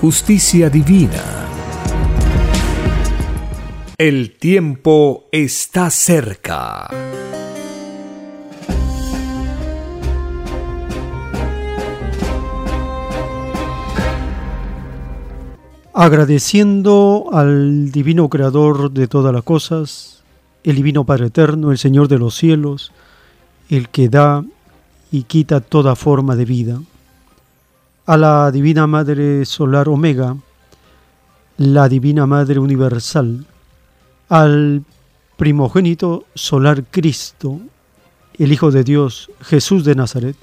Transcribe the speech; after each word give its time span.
justicia 0.00 0.68
divina. 0.68 1.22
El 3.96 4.36
tiempo 4.36 5.24
está 5.32 5.88
cerca. 5.88 6.88
Agradeciendo 15.94 17.30
al 17.32 17.90
Divino 17.90 18.28
Creador 18.28 18.90
de 18.90 19.08
todas 19.08 19.32
las 19.32 19.44
cosas, 19.44 20.22
el 20.62 20.76
Divino 20.76 21.04
Padre 21.04 21.28
Eterno, 21.28 21.72
el 21.72 21.78
Señor 21.78 22.08
de 22.08 22.18
los 22.18 22.36
cielos, 22.36 22.92
el 23.70 23.88
que 23.88 24.10
da 24.10 24.44
y 25.10 25.22
quita 25.22 25.60
toda 25.60 25.96
forma 25.96 26.36
de 26.36 26.44
vida 26.44 26.80
a 28.06 28.16
la 28.16 28.52
Divina 28.52 28.86
Madre 28.86 29.44
Solar 29.44 29.88
Omega, 29.88 30.36
la 31.56 31.88
Divina 31.88 32.24
Madre 32.24 32.60
Universal, 32.60 33.44
al 34.28 34.84
primogénito 35.36 36.24
solar 36.32 36.84
Cristo, 36.84 37.60
el 38.38 38.52
Hijo 38.52 38.70
de 38.70 38.84
Dios, 38.84 39.28
Jesús 39.40 39.84
de 39.84 39.96
Nazaret, 39.96 40.36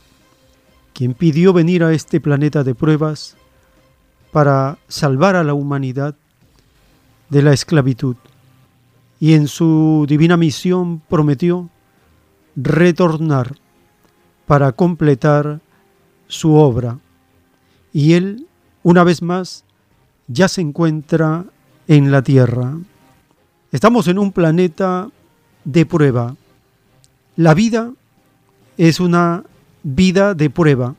quien 0.91 1.14
pidió 1.14 1.53
venir 1.53 1.86
a 1.86 1.94
este 1.94 2.19
planeta 2.19 2.66
de 2.66 2.75
pruebas 2.75 3.38
para 4.34 4.78
salvar 4.90 5.38
a 5.38 5.46
la 5.46 5.53
humanidad 5.53 6.16
de 7.29 7.41
la 7.44 7.53
esclavitud, 7.53 8.18
y 9.22 9.35
en 9.35 9.47
su 9.47 10.06
divina 10.06 10.35
misión 10.35 11.02
prometió 11.07 11.69
retornar 12.57 13.56
para 14.47 14.73
completar 14.73 15.62
su 16.28 16.56
obra 16.56 17.00
y 17.94 18.14
Él, 18.14 18.48
una 18.81 19.04
vez 19.04 19.22
más, 19.22 19.64
ya 20.28 20.48
se 20.48 20.62
encuentra 20.62 21.46
en 21.88 22.12
la 22.12 22.24
Tierra. 22.24 22.76
Estamos 23.72 24.08
en 24.08 24.18
un 24.18 24.31
planeta 24.31 25.09
de 25.64 25.86
prueba. 25.86 26.36
La 27.36 27.53
vida 27.53 27.94
es 28.78 29.00
una 29.00 29.44
vida 29.84 30.34
de 30.34 30.50
prueba. 30.50 30.96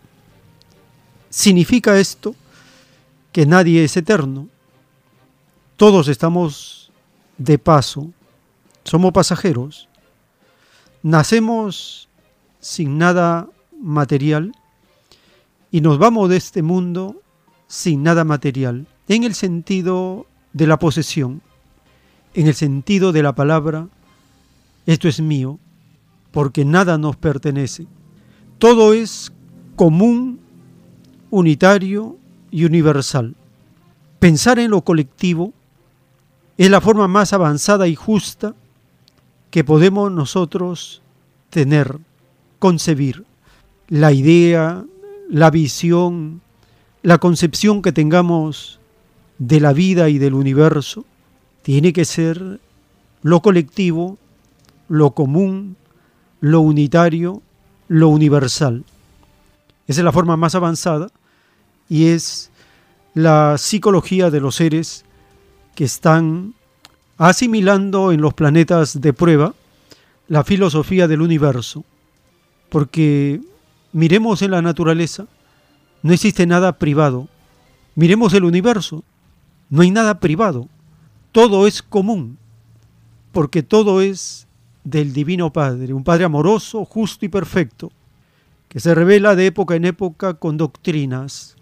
¿Significa 1.30 1.98
esto 1.98 2.34
que 3.32 3.44
nadie 3.44 3.82
es 3.82 3.96
eterno? 3.96 4.48
Todos 5.76 6.06
estamos 6.06 6.92
de 7.38 7.58
paso, 7.58 8.12
somos 8.84 9.12
pasajeros. 9.12 9.88
Nacemos 11.02 12.08
sin 12.60 12.98
nada 12.98 13.48
material 13.80 14.54
y 15.74 15.80
nos 15.80 15.98
vamos 15.98 16.28
de 16.28 16.36
este 16.36 16.62
mundo 16.62 17.20
sin 17.66 18.04
nada 18.04 18.22
material, 18.22 18.86
en 19.08 19.24
el 19.24 19.34
sentido 19.34 20.24
de 20.52 20.68
la 20.68 20.78
posesión, 20.78 21.42
en 22.32 22.46
el 22.46 22.54
sentido 22.54 23.10
de 23.10 23.24
la 23.24 23.34
palabra, 23.34 23.88
esto 24.86 25.08
es 25.08 25.20
mío, 25.20 25.58
porque 26.30 26.64
nada 26.64 26.96
nos 26.96 27.16
pertenece. 27.16 27.88
Todo 28.60 28.92
es 28.92 29.32
común, 29.74 30.38
unitario 31.30 32.18
y 32.52 32.66
universal. 32.66 33.34
Pensar 34.20 34.60
en 34.60 34.70
lo 34.70 34.82
colectivo 34.82 35.52
es 36.56 36.70
la 36.70 36.80
forma 36.80 37.08
más 37.08 37.32
avanzada 37.32 37.88
y 37.88 37.96
justa 37.96 38.54
que 39.50 39.64
podemos 39.64 40.12
nosotros 40.12 41.02
tener, 41.50 41.98
concebir. 42.60 43.24
La 43.88 44.12
idea 44.12 44.84
la 45.28 45.50
visión, 45.50 46.40
la 47.02 47.18
concepción 47.18 47.82
que 47.82 47.92
tengamos 47.92 48.80
de 49.38 49.60
la 49.60 49.72
vida 49.72 50.08
y 50.08 50.18
del 50.18 50.34
universo, 50.34 51.04
tiene 51.62 51.92
que 51.92 52.04
ser 52.04 52.60
lo 53.22 53.40
colectivo, 53.40 54.18
lo 54.88 55.12
común, 55.12 55.76
lo 56.40 56.60
unitario, 56.60 57.42
lo 57.88 58.08
universal. 58.08 58.84
Esa 59.86 60.00
es 60.00 60.04
la 60.04 60.12
forma 60.12 60.36
más 60.36 60.54
avanzada 60.54 61.08
y 61.88 62.08
es 62.08 62.50
la 63.14 63.56
psicología 63.58 64.30
de 64.30 64.40
los 64.40 64.56
seres 64.56 65.04
que 65.74 65.84
están 65.84 66.54
asimilando 67.16 68.12
en 68.12 68.20
los 68.20 68.34
planetas 68.34 69.00
de 69.00 69.12
prueba 69.12 69.54
la 70.28 70.42
filosofía 70.44 71.06
del 71.06 71.22
universo, 71.22 71.84
porque 72.70 73.40
Miremos 73.94 74.42
en 74.42 74.50
la 74.50 74.60
naturaleza, 74.60 75.28
no 76.02 76.12
existe 76.12 76.48
nada 76.48 76.72
privado. 76.78 77.28
Miremos 77.94 78.34
el 78.34 78.42
universo, 78.42 79.04
no 79.70 79.82
hay 79.82 79.92
nada 79.92 80.18
privado. 80.18 80.68
Todo 81.30 81.68
es 81.68 81.80
común, 81.80 82.36
porque 83.30 83.62
todo 83.62 84.00
es 84.00 84.48
del 84.82 85.12
Divino 85.12 85.52
Padre, 85.52 85.94
un 85.94 86.02
Padre 86.02 86.24
amoroso, 86.24 86.84
justo 86.84 87.24
y 87.24 87.28
perfecto, 87.28 87.92
que 88.68 88.80
se 88.80 88.96
revela 88.96 89.36
de 89.36 89.46
época 89.46 89.76
en 89.76 89.84
época 89.84 90.34
con 90.34 90.56
doctrinas. 90.56 91.54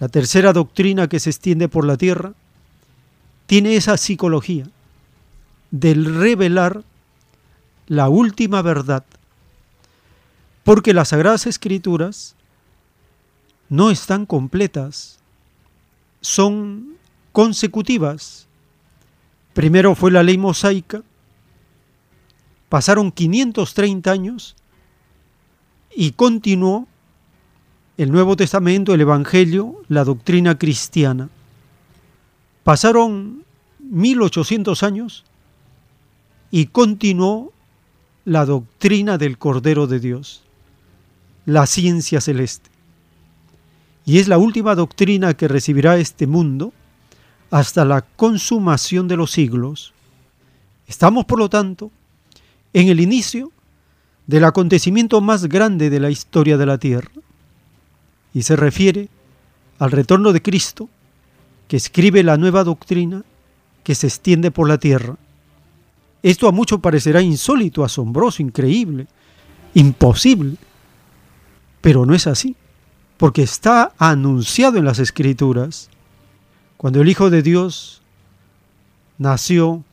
La 0.00 0.08
tercera 0.08 0.52
doctrina 0.52 1.08
que 1.08 1.20
se 1.20 1.30
extiende 1.30 1.68
por 1.68 1.86
la 1.86 1.96
tierra 1.96 2.32
tiene 3.46 3.76
esa 3.76 3.96
psicología 3.96 4.66
del 5.70 6.16
revelar 6.16 6.82
la 7.86 8.08
última 8.08 8.60
verdad 8.60 9.04
porque 10.64 10.94
las 10.94 11.08
Sagradas 11.08 11.46
Escrituras 11.46 12.34
no 13.68 13.90
están 13.90 14.26
completas, 14.26 15.18
son 16.20 16.96
consecutivas. 17.32 18.46
Primero 19.52 19.94
fue 19.94 20.10
la 20.10 20.22
ley 20.22 20.38
mosaica, 20.38 21.02
pasaron 22.70 23.12
530 23.12 24.10
años 24.10 24.56
y 25.94 26.12
continuó 26.12 26.88
el 27.98 28.10
Nuevo 28.10 28.34
Testamento, 28.34 28.94
el 28.94 29.02
Evangelio, 29.02 29.76
la 29.88 30.02
doctrina 30.02 30.58
cristiana. 30.58 31.28
Pasaron 32.64 33.44
1800 33.78 34.82
años 34.82 35.24
y 36.50 36.66
continuó 36.66 37.52
la 38.24 38.46
doctrina 38.46 39.18
del 39.18 39.36
Cordero 39.36 39.86
de 39.86 40.00
Dios 40.00 40.44
la 41.46 41.66
ciencia 41.66 42.20
celeste. 42.20 42.70
Y 44.06 44.18
es 44.18 44.28
la 44.28 44.38
última 44.38 44.74
doctrina 44.74 45.34
que 45.34 45.48
recibirá 45.48 45.96
este 45.96 46.26
mundo 46.26 46.72
hasta 47.50 47.84
la 47.84 48.02
consumación 48.02 49.08
de 49.08 49.16
los 49.16 49.30
siglos. 49.30 49.92
Estamos, 50.86 51.24
por 51.24 51.38
lo 51.38 51.48
tanto, 51.48 51.90
en 52.72 52.88
el 52.88 53.00
inicio 53.00 53.50
del 54.26 54.44
acontecimiento 54.44 55.20
más 55.20 55.46
grande 55.46 55.90
de 55.90 56.00
la 56.00 56.10
historia 56.10 56.56
de 56.56 56.66
la 56.66 56.78
tierra. 56.78 57.10
Y 58.32 58.42
se 58.42 58.56
refiere 58.56 59.08
al 59.78 59.90
retorno 59.90 60.32
de 60.32 60.42
Cristo, 60.42 60.88
que 61.68 61.76
escribe 61.76 62.22
la 62.22 62.36
nueva 62.36 62.64
doctrina 62.64 63.24
que 63.82 63.94
se 63.94 64.06
extiende 64.06 64.50
por 64.50 64.68
la 64.68 64.78
tierra. 64.78 65.16
Esto 66.22 66.48
a 66.48 66.52
muchos 66.52 66.80
parecerá 66.80 67.20
insólito, 67.20 67.84
asombroso, 67.84 68.42
increíble, 68.42 69.06
imposible. 69.74 70.56
Pero 71.84 72.06
no 72.06 72.14
es 72.14 72.26
así. 72.26 72.56
porque 73.18 73.42
está 73.42 73.92
anunciado 73.98 74.78
en 74.78 74.84
las 74.84 74.98
escrituras. 74.98 75.88
Cuando 76.76 77.00
el 77.00 77.08
Hijo 77.08 77.30
de 77.30 77.42
Dios 77.42 78.02
nació 79.18 79.84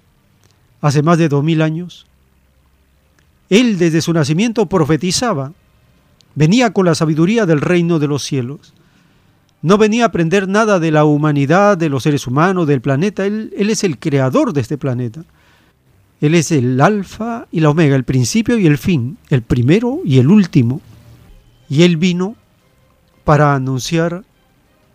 hace 0.82 1.04
más 1.04 1.18
de 1.20 1.30
dos 1.30 1.44
mil 1.44 1.62
años, 1.62 2.08
él 3.50 3.78
desde 3.78 4.02
su 4.02 4.12
nacimiento 4.14 4.66
profetizaba, 4.66 5.54
venía 6.34 6.72
con 6.74 6.86
la 6.86 6.96
sabiduría 6.96 7.46
del 7.46 7.62
reino 7.62 8.00
de 8.00 8.08
los 8.08 8.24
cielos. 8.24 8.74
No 9.62 9.78
venía 9.78 10.06
a 10.06 10.08
aprender 10.08 10.48
nada 10.48 10.80
de 10.80 10.92
la 10.92 11.06
humanidad, 11.06 11.78
de 11.78 11.90
los 11.90 12.04
seres 12.04 12.26
humanos, 12.26 12.68
del 12.68 12.82
planeta. 12.82 13.26
Él, 13.26 13.54
él 13.56 13.70
es 13.70 13.84
el 13.84 14.00
creador 14.00 14.54
de 14.54 14.62
este 14.62 14.78
planeta. 14.80 15.24
Él 16.22 16.34
es 16.34 16.52
el 16.52 16.82
alfa 16.82 17.48
y 17.52 17.60
la 17.60 17.70
omega, 17.70 17.96
el 17.96 18.04
principio 18.04 18.58
y 18.58 18.66
el 18.66 18.80
fin, 18.80 19.18
el 19.30 19.44
primero 19.44 20.00
y 20.04 20.18
el 20.18 20.30
último. 20.30 20.82
Y 21.72 21.84
Él 21.84 21.96
vino 21.96 22.36
para 23.24 23.56
anunciar 23.56 24.26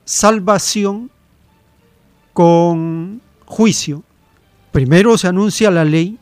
salvación 0.04 1.10
con 2.34 3.22
juicio. 3.46 4.02
Primero 4.72 5.16
se 5.16 5.26
anuncia 5.26 5.70
la 5.70 5.86
ley 5.86 6.18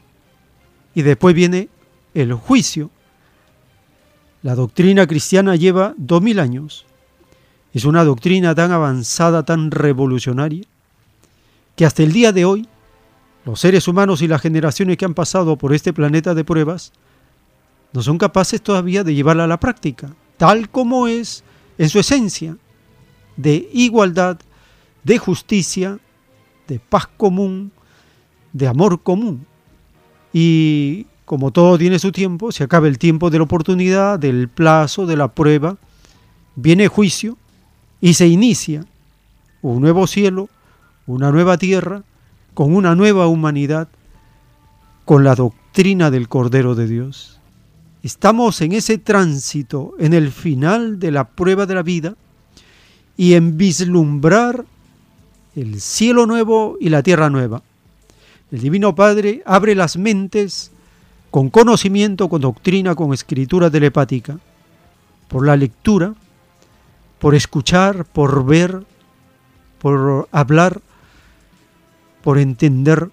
y 0.95 1.03
después 1.03 1.35
viene 1.35 1.71
el 2.15 2.35
juicio. 2.35 2.93
La 4.43 4.55
doctrina 4.55 5.09
cristiana 5.09 5.56
lleva 5.56 5.93
dos 5.97 6.23
mil 6.23 6.39
años. 6.39 6.87
Es 7.73 7.85
una 7.85 8.05
doctrina 8.05 8.55
tan 8.55 8.71
avanzada, 8.71 9.43
tan 9.43 9.73
revolucionaria, 9.73 10.62
que 11.75 11.85
hasta 11.85 12.05
el 12.05 12.12
día 12.12 12.31
de 12.31 12.45
hoy 12.45 12.69
los 13.45 13.59
seres 13.59 13.89
humanos 13.89 14.23
y 14.23 14.29
las 14.29 14.41
generaciones 14.41 14.99
que 14.99 15.05
han 15.05 15.15
pasado 15.15 15.59
por 15.59 15.75
este 15.75 15.93
planeta 15.93 16.33
de 16.33 16.45
pruebas 16.45 16.93
no 17.93 18.03
son 18.03 18.19
capaces 18.19 18.62
todavía 18.62 19.03
de 19.03 19.17
llevarla 19.17 19.43
a 19.43 19.49
la 19.49 19.59
práctica, 19.59 20.15
tal 20.37 20.69
como 20.69 21.07
es 21.07 21.45
en 21.79 21.89
su 21.89 21.99
esencia, 21.99 22.57
de 23.37 23.69
igualdad, 23.73 24.39
de 25.03 25.19
justicia, 25.19 25.99
de 26.69 26.79
paz 26.79 27.07
común, 27.17 27.73
de 28.53 28.67
amor 28.67 29.03
común. 29.03 29.47
Y 30.33 31.07
como 31.25 31.51
todo 31.51 31.79
tiene 31.79 31.99
su 31.99 32.13
tiempo, 32.13 32.53
se 32.53 32.65
acaba 32.65 32.89
el 32.89 32.99
tiempo 32.99 33.31
de 33.31 33.39
la 33.39 33.45
oportunidad, 33.45 34.19
del 34.19 34.49
plazo, 34.49 35.07
de 35.07 35.17
la 35.17 35.29
prueba, 35.29 35.77
viene 36.57 36.89
juicio 36.89 37.37
y 38.01 38.15
se 38.15 38.29
inicia 38.29 38.85
un 39.63 39.81
nuevo 39.81 40.07
cielo, 40.07 40.49
una 41.07 41.31
nueva 41.31 41.59
tierra, 41.59 42.03
con 42.53 42.75
una 42.75 42.95
nueva 42.95 43.27
humanidad, 43.27 43.89
con 45.05 45.25
la 45.25 45.35
doctrina 45.35 46.11
del 46.11 46.29
Cordero 46.29 46.75
de 46.75 46.87
Dios. 46.87 47.34
Estamos 48.05 48.61
en 48.61 48.73
ese 48.73 48.99
tránsito, 48.99 49.95
en 49.99 50.12
el 50.12 50.31
final 50.31 50.99
de 50.99 51.11
la 51.11 51.25
prueba 51.25 51.65
de 51.65 51.75
la 51.75 51.83
vida 51.83 52.17
y 53.17 53.33
en 53.33 53.56
vislumbrar 53.56 54.67
el 55.56 55.81
cielo 55.81 56.27
nuevo 56.27 56.77
y 56.79 56.91
la 56.91 57.03
tierra 57.03 57.31
nueva. 57.31 57.62
El 58.53 58.61
Divino 58.61 58.95
Padre 58.95 59.43
abre 59.47 59.75
las 59.75 59.97
mentes 59.97 60.71
con 61.31 61.49
conocimiento, 61.49 62.29
con 62.29 62.43
doctrina, 62.43 62.95
con 62.95 63.15
escritura 63.15 63.71
telepática, 63.71 64.39
por 65.29 65.47
la 65.47 65.56
lectura, 65.56 66.15
por 67.19 67.35
escuchar, 67.35 68.05
por 68.05 68.45
ver, 68.45 68.85
por 69.79 70.29
hablar, 70.31 70.83
por 72.23 72.37
entender, 72.37 73.09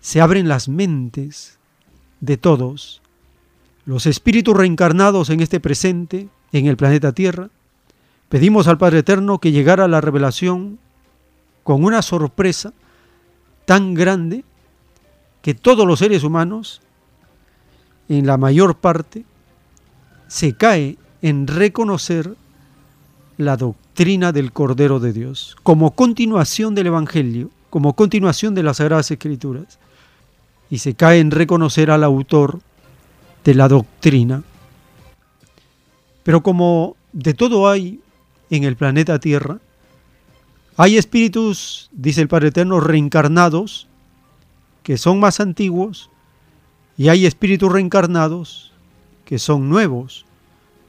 se 0.00 0.20
abren 0.20 0.46
las 0.46 0.68
mentes 0.68 1.58
de 2.20 2.36
todos, 2.36 3.00
los 3.90 4.06
espíritus 4.06 4.56
reencarnados 4.56 5.30
en 5.30 5.40
este 5.40 5.58
presente, 5.58 6.28
en 6.52 6.66
el 6.66 6.76
planeta 6.76 7.10
Tierra. 7.10 7.50
Pedimos 8.28 8.68
al 8.68 8.78
Padre 8.78 9.00
Eterno 9.00 9.40
que 9.40 9.50
llegara 9.50 9.88
la 9.88 10.00
revelación 10.00 10.78
con 11.64 11.82
una 11.82 12.00
sorpresa 12.00 12.72
tan 13.64 13.94
grande 13.94 14.44
que 15.42 15.54
todos 15.54 15.88
los 15.88 15.98
seres 15.98 16.22
humanos 16.22 16.82
en 18.08 18.28
la 18.28 18.36
mayor 18.36 18.76
parte, 18.76 19.24
se 20.28 20.52
cae 20.52 20.96
en 21.20 21.48
reconocer 21.48 22.36
la 23.38 23.56
doctrina 23.56 24.30
del 24.30 24.52
Cordero 24.52 25.00
de 25.00 25.12
Dios 25.12 25.56
como 25.64 25.96
continuación 25.96 26.76
del 26.76 26.86
Evangelio, 26.86 27.50
como 27.70 27.96
continuación 27.96 28.54
de 28.54 28.62
las 28.62 28.76
Sagradas 28.76 29.10
Escrituras, 29.10 29.80
y 30.70 30.78
se 30.78 30.94
cae 30.94 31.18
en 31.18 31.32
reconocer 31.32 31.90
al 31.90 32.04
autor 32.04 32.60
de 33.44 33.54
la 33.54 33.68
doctrina. 33.68 34.42
Pero 36.22 36.42
como 36.42 36.96
de 37.12 37.34
todo 37.34 37.68
hay 37.68 38.00
en 38.50 38.64
el 38.64 38.76
planeta 38.76 39.18
Tierra, 39.18 39.58
hay 40.76 40.96
espíritus, 40.96 41.90
dice 41.92 42.22
el 42.22 42.28
Padre 42.28 42.48
Eterno, 42.48 42.80
reencarnados, 42.80 43.86
que 44.82 44.96
son 44.96 45.20
más 45.20 45.40
antiguos, 45.40 46.10
y 46.96 47.08
hay 47.08 47.26
espíritus 47.26 47.70
reencarnados 47.72 48.72
que 49.24 49.38
son 49.38 49.68
nuevos, 49.68 50.24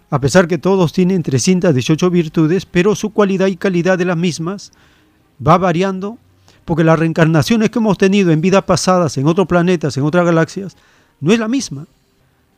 a 0.09 0.19
pesar 0.19 0.47
que 0.47 0.57
todos 0.57 0.93
tienen 0.93 1.23
318 1.23 2.09
virtudes, 2.09 2.65
pero 2.65 2.95
su 2.95 3.11
cualidad 3.11 3.47
y 3.47 3.55
calidad 3.55 3.97
de 3.97 4.05
las 4.05 4.17
mismas 4.17 4.71
va 5.45 5.57
variando, 5.57 6.17
porque 6.65 6.83
las 6.83 6.99
reencarnaciones 6.99 7.69
que 7.69 7.79
hemos 7.79 7.97
tenido 7.97 8.31
en 8.31 8.41
vidas 8.41 8.63
pasadas, 8.63 9.17
en 9.17 9.27
otros 9.27 9.47
planetas, 9.47 9.95
en 9.97 10.03
otras 10.03 10.25
galaxias, 10.25 10.75
no 11.19 11.31
es 11.31 11.39
la 11.39 11.47
misma. 11.47 11.85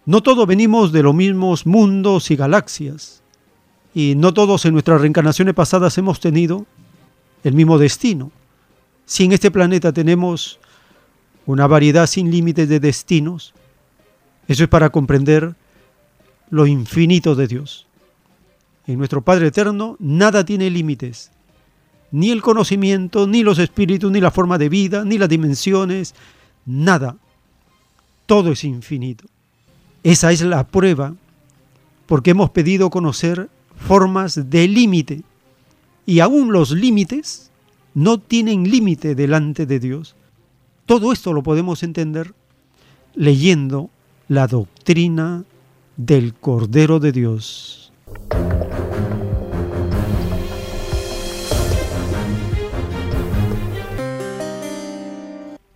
No 0.05 0.21
todos 0.21 0.45
venimos 0.47 0.91
de 0.91 1.03
los 1.03 1.15
mismos 1.15 1.65
mundos 1.65 2.29
y 2.29 2.35
galaxias, 2.35 3.23
y 3.93 4.15
no 4.15 4.33
todos 4.33 4.65
en 4.65 4.73
nuestras 4.73 4.99
reencarnaciones 4.99 5.53
pasadas 5.53 5.97
hemos 5.97 6.19
tenido 6.19 6.65
el 7.43 7.53
mismo 7.53 7.77
destino. 7.77 8.31
Si 9.05 9.23
en 9.23 9.31
este 9.31 9.51
planeta 9.51 9.93
tenemos 9.93 10.59
una 11.45 11.67
variedad 11.67 12.07
sin 12.07 12.31
límites 12.31 12.69
de 12.69 12.79
destinos. 12.79 13.53
Eso 14.47 14.63
es 14.63 14.69
para 14.69 14.89
comprender 14.89 15.55
lo 16.49 16.67
infinito 16.67 17.35
de 17.35 17.47
Dios. 17.47 17.87
En 18.87 18.97
nuestro 18.97 19.21
Padre 19.21 19.47
Eterno 19.47 19.95
nada 19.99 20.43
tiene 20.43 20.69
límites, 20.69 21.31
ni 22.11 22.29
el 22.29 22.41
conocimiento, 22.41 23.27
ni 23.27 23.43
los 23.43 23.59
espíritus, 23.59 24.11
ni 24.11 24.19
la 24.19 24.31
forma 24.31 24.57
de 24.57 24.69
vida, 24.69 25.05
ni 25.05 25.17
las 25.17 25.29
dimensiones, 25.29 26.13
nada. 26.65 27.15
Todo 28.25 28.51
es 28.51 28.63
infinito. 28.63 29.25
Esa 30.03 30.33
es 30.33 30.41
la 30.41 30.67
prueba, 30.67 31.15
porque 32.07 32.31
hemos 32.31 32.49
pedido 32.49 32.89
conocer 32.89 33.49
formas 33.77 34.49
de 34.49 34.67
límite, 34.67 35.21
y 36.05 36.19
aún 36.19 36.51
los 36.51 36.71
límites 36.71 37.51
no 37.93 38.17
tienen 38.17 38.69
límite 38.69 39.15
delante 39.15 39.65
de 39.65 39.79
Dios. 39.79 40.17
Todo 40.85 41.13
esto 41.13 41.31
lo 41.31 41.41
podemos 41.41 41.83
entender 41.83 42.33
leyendo 43.15 43.89
la 44.27 44.47
doctrina 44.47 45.45
del 45.95 46.33
Cordero 46.33 46.99
de 46.99 47.11
Dios. 47.13 47.93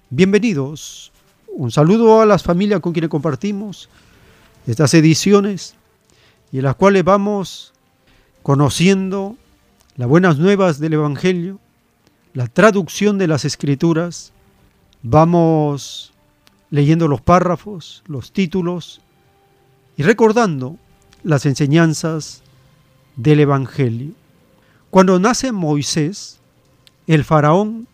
Bienvenidos. 0.10 1.13
Un 1.48 1.72
saludo 1.72 2.19
a 2.19 2.25
las 2.25 2.43
familias 2.43 2.81
con 2.81 2.91
quienes 2.91 3.10
compartimos 3.10 3.88
estas 4.67 4.93
ediciones 4.93 5.75
y 6.51 6.57
en 6.57 6.63
las 6.65 6.75
cuales 6.75 7.03
vamos 7.03 7.74
conociendo 8.43 9.36
las 9.95 10.07
buenas 10.07 10.38
nuevas 10.38 10.79
del 10.79 10.93
Evangelio, 10.93 11.59
la 12.33 12.47
traducción 12.47 13.17
de 13.17 13.27
las 13.27 13.45
Escrituras, 13.45 14.31
Vamos 15.03 16.12
leyendo 16.69 17.07
los 17.07 17.21
párrafos, 17.21 18.03
los 18.07 18.31
títulos 18.31 19.00
y 19.95 20.03
recordando 20.03 20.77
las 21.24 21.45
enseñanzas 21.45 22.41
del 23.15 23.41
Evangelio. 23.41 24.12
Cuando 24.89 25.19
nace 25.19 25.51
Moisés, 25.51 26.39
el 27.05 27.24
faraón 27.24 27.88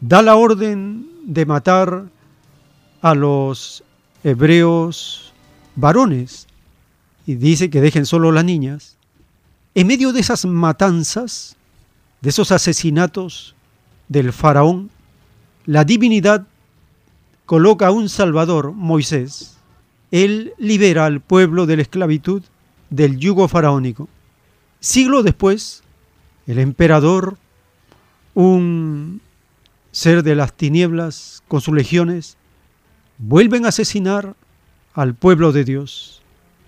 da 0.00 0.22
la 0.22 0.36
orden 0.36 1.06
de 1.24 1.46
matar 1.46 2.04
a 3.00 3.14
los 3.14 3.82
hebreos 4.22 5.23
varones 5.76 6.46
y 7.26 7.36
dice 7.36 7.70
que 7.70 7.80
dejen 7.80 8.06
solo 8.06 8.32
las 8.32 8.44
niñas. 8.44 8.96
En 9.74 9.86
medio 9.86 10.12
de 10.12 10.20
esas 10.20 10.44
matanzas, 10.44 11.56
de 12.20 12.30
esos 12.30 12.52
asesinatos 12.52 13.54
del 14.08 14.32
faraón, 14.32 14.90
la 15.66 15.84
divinidad 15.84 16.46
coloca 17.46 17.88
a 17.88 17.90
un 17.90 18.08
Salvador, 18.08 18.72
Moisés. 18.72 19.56
Él 20.10 20.54
libera 20.58 21.06
al 21.06 21.20
pueblo 21.20 21.66
de 21.66 21.76
la 21.76 21.82
esclavitud 21.82 22.42
del 22.90 23.18
yugo 23.18 23.48
faraónico. 23.48 24.08
Siglo 24.80 25.22
después, 25.22 25.82
el 26.46 26.58
emperador, 26.58 27.38
un 28.34 29.20
ser 29.90 30.22
de 30.22 30.34
las 30.34 30.52
tinieblas 30.52 31.42
con 31.48 31.60
sus 31.60 31.74
legiones, 31.74 32.36
vuelven 33.18 33.64
a 33.64 33.68
asesinar 33.68 34.36
al 34.94 35.14
pueblo 35.14 35.52
de 35.52 35.64
Dios, 35.64 36.22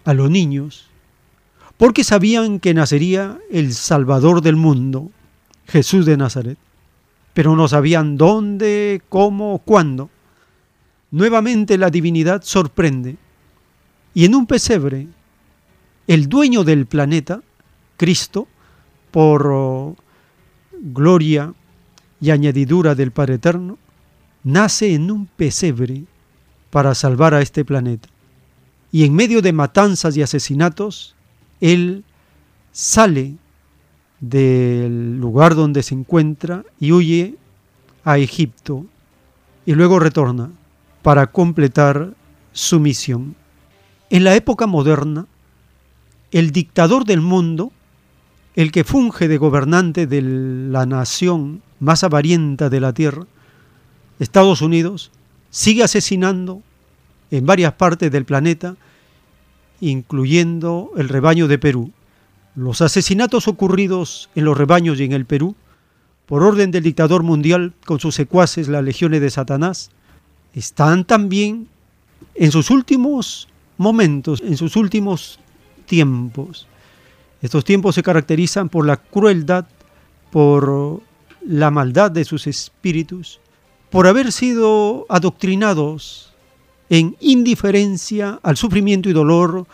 a 0.04 0.12
los 0.12 0.30
niños, 0.30 0.86
porque 1.76 2.04
sabían 2.04 2.58
que 2.58 2.74
nacería 2.74 3.38
el 3.50 3.72
Salvador 3.72 4.42
del 4.42 4.56
mundo, 4.56 5.10
Jesús 5.66 6.04
de 6.06 6.16
Nazaret, 6.16 6.58
pero 7.34 7.54
no 7.54 7.68
sabían 7.68 8.16
dónde, 8.16 9.02
cómo, 9.08 9.62
cuándo. 9.64 10.10
Nuevamente 11.10 11.78
la 11.78 11.90
divinidad 11.90 12.42
sorprende, 12.42 13.16
y 14.12 14.24
en 14.24 14.34
un 14.34 14.46
pesebre, 14.46 15.06
el 16.06 16.28
dueño 16.28 16.64
del 16.64 16.86
planeta, 16.86 17.42
Cristo, 17.96 18.48
por 19.10 19.46
oh, 19.46 19.96
gloria 20.72 21.52
y 22.20 22.30
añadidura 22.30 22.94
del 22.94 23.12
Padre 23.12 23.34
Eterno, 23.34 23.78
nace 24.42 24.94
en 24.94 25.10
un 25.10 25.26
pesebre 25.26 26.04
para 26.70 26.94
salvar 26.94 27.34
a 27.34 27.42
este 27.42 27.64
planeta. 27.64 28.08
Y 28.96 29.04
en 29.04 29.12
medio 29.12 29.42
de 29.42 29.52
matanzas 29.52 30.16
y 30.16 30.22
asesinatos, 30.22 31.14
Él 31.60 32.02
sale 32.72 33.34
del 34.20 35.18
lugar 35.18 35.54
donde 35.54 35.82
se 35.82 35.94
encuentra 35.94 36.64
y 36.80 36.92
huye 36.92 37.34
a 38.04 38.16
Egipto 38.16 38.86
y 39.66 39.74
luego 39.74 39.98
retorna 39.98 40.50
para 41.02 41.26
completar 41.26 42.14
su 42.54 42.80
misión. 42.80 43.36
En 44.08 44.24
la 44.24 44.34
época 44.34 44.66
moderna, 44.66 45.26
el 46.30 46.50
dictador 46.50 47.04
del 47.04 47.20
mundo, 47.20 47.72
el 48.54 48.72
que 48.72 48.82
funge 48.82 49.28
de 49.28 49.36
gobernante 49.36 50.06
de 50.06 50.22
la 50.22 50.86
nación 50.86 51.60
más 51.80 52.02
avarienta 52.02 52.70
de 52.70 52.80
la 52.80 52.94
tierra, 52.94 53.26
Estados 54.20 54.62
Unidos, 54.62 55.10
sigue 55.50 55.84
asesinando 55.84 56.62
en 57.30 57.44
varias 57.44 57.74
partes 57.74 58.10
del 58.10 58.24
planeta, 58.24 58.76
incluyendo 59.80 60.90
el 60.96 61.08
rebaño 61.08 61.48
de 61.48 61.58
Perú. 61.58 61.92
Los 62.54 62.80
asesinatos 62.80 63.48
ocurridos 63.48 64.30
en 64.34 64.44
los 64.44 64.56
rebaños 64.56 64.98
y 65.00 65.04
en 65.04 65.12
el 65.12 65.26
Perú, 65.26 65.54
por 66.26 66.42
orden 66.42 66.70
del 66.70 66.82
dictador 66.82 67.22
mundial 67.22 67.72
con 67.84 68.00
sus 68.00 68.14
secuaces, 68.14 68.68
las 68.68 68.82
legiones 68.82 69.20
de 69.20 69.30
Satanás, 69.30 69.90
están 70.54 71.04
también 71.04 71.68
en 72.34 72.50
sus 72.50 72.70
últimos 72.70 73.48
momentos, 73.76 74.40
en 74.40 74.56
sus 74.56 74.76
últimos 74.76 75.38
tiempos. 75.86 76.66
Estos 77.42 77.64
tiempos 77.64 77.94
se 77.94 78.02
caracterizan 78.02 78.68
por 78.68 78.86
la 78.86 78.96
crueldad, 78.96 79.66
por 80.30 81.00
la 81.46 81.70
maldad 81.70 82.10
de 82.10 82.24
sus 82.24 82.46
espíritus, 82.46 83.40
por 83.90 84.06
haber 84.06 84.32
sido 84.32 85.06
adoctrinados 85.08 86.34
en 86.88 87.16
indiferencia 87.20 88.38
al 88.42 88.56
sufrimiento 88.56 89.08
y 89.08 89.12
dolor 89.12 89.66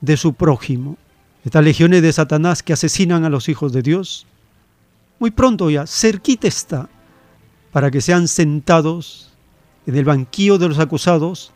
de 0.00 0.16
su 0.16 0.32
prójimo. 0.34 0.96
Estas 1.44 1.64
legiones 1.64 2.02
de 2.02 2.12
Satanás 2.12 2.62
que 2.62 2.72
asesinan 2.72 3.24
a 3.24 3.30
los 3.30 3.48
hijos 3.48 3.72
de 3.72 3.82
Dios, 3.82 4.26
muy 5.18 5.30
pronto 5.30 5.70
ya, 5.70 5.86
cerquita 5.86 6.48
está, 6.48 6.88
para 7.72 7.90
que 7.90 8.00
sean 8.00 8.28
sentados 8.28 9.32
en 9.86 9.96
el 9.96 10.04
banquillo 10.04 10.58
de 10.58 10.68
los 10.68 10.78
acusados, 10.78 11.52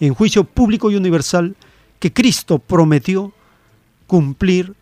en 0.00 0.14
juicio 0.14 0.44
público 0.44 0.90
y 0.90 0.96
universal, 0.96 1.56
que 1.98 2.12
Cristo 2.12 2.58
prometió 2.58 3.32
cumplir 4.06 4.74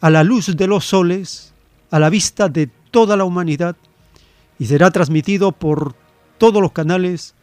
a 0.00 0.10
la 0.10 0.24
luz 0.24 0.56
de 0.56 0.66
los 0.66 0.84
soles, 0.84 1.54
a 1.90 1.98
la 1.98 2.10
vista 2.10 2.48
de 2.48 2.68
toda 2.90 3.16
la 3.16 3.24
humanidad, 3.24 3.76
y 4.58 4.66
será 4.66 4.90
transmitido 4.90 5.52
por 5.52 5.94
todos 6.36 6.60
los 6.60 6.72
canales 6.72 7.34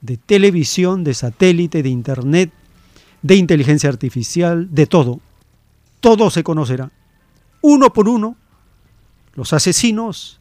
de 0.00 0.16
televisión, 0.16 1.04
de 1.04 1.14
satélite, 1.14 1.82
de 1.82 1.88
internet, 1.88 2.50
de 3.22 3.36
inteligencia 3.36 3.88
artificial, 3.88 4.68
de 4.70 4.86
todo 4.86 5.20
todo 6.06 6.30
se 6.30 6.44
conocerá. 6.44 6.92
Uno 7.62 7.92
por 7.92 8.08
uno, 8.08 8.36
los 9.34 9.52
asesinos 9.52 10.38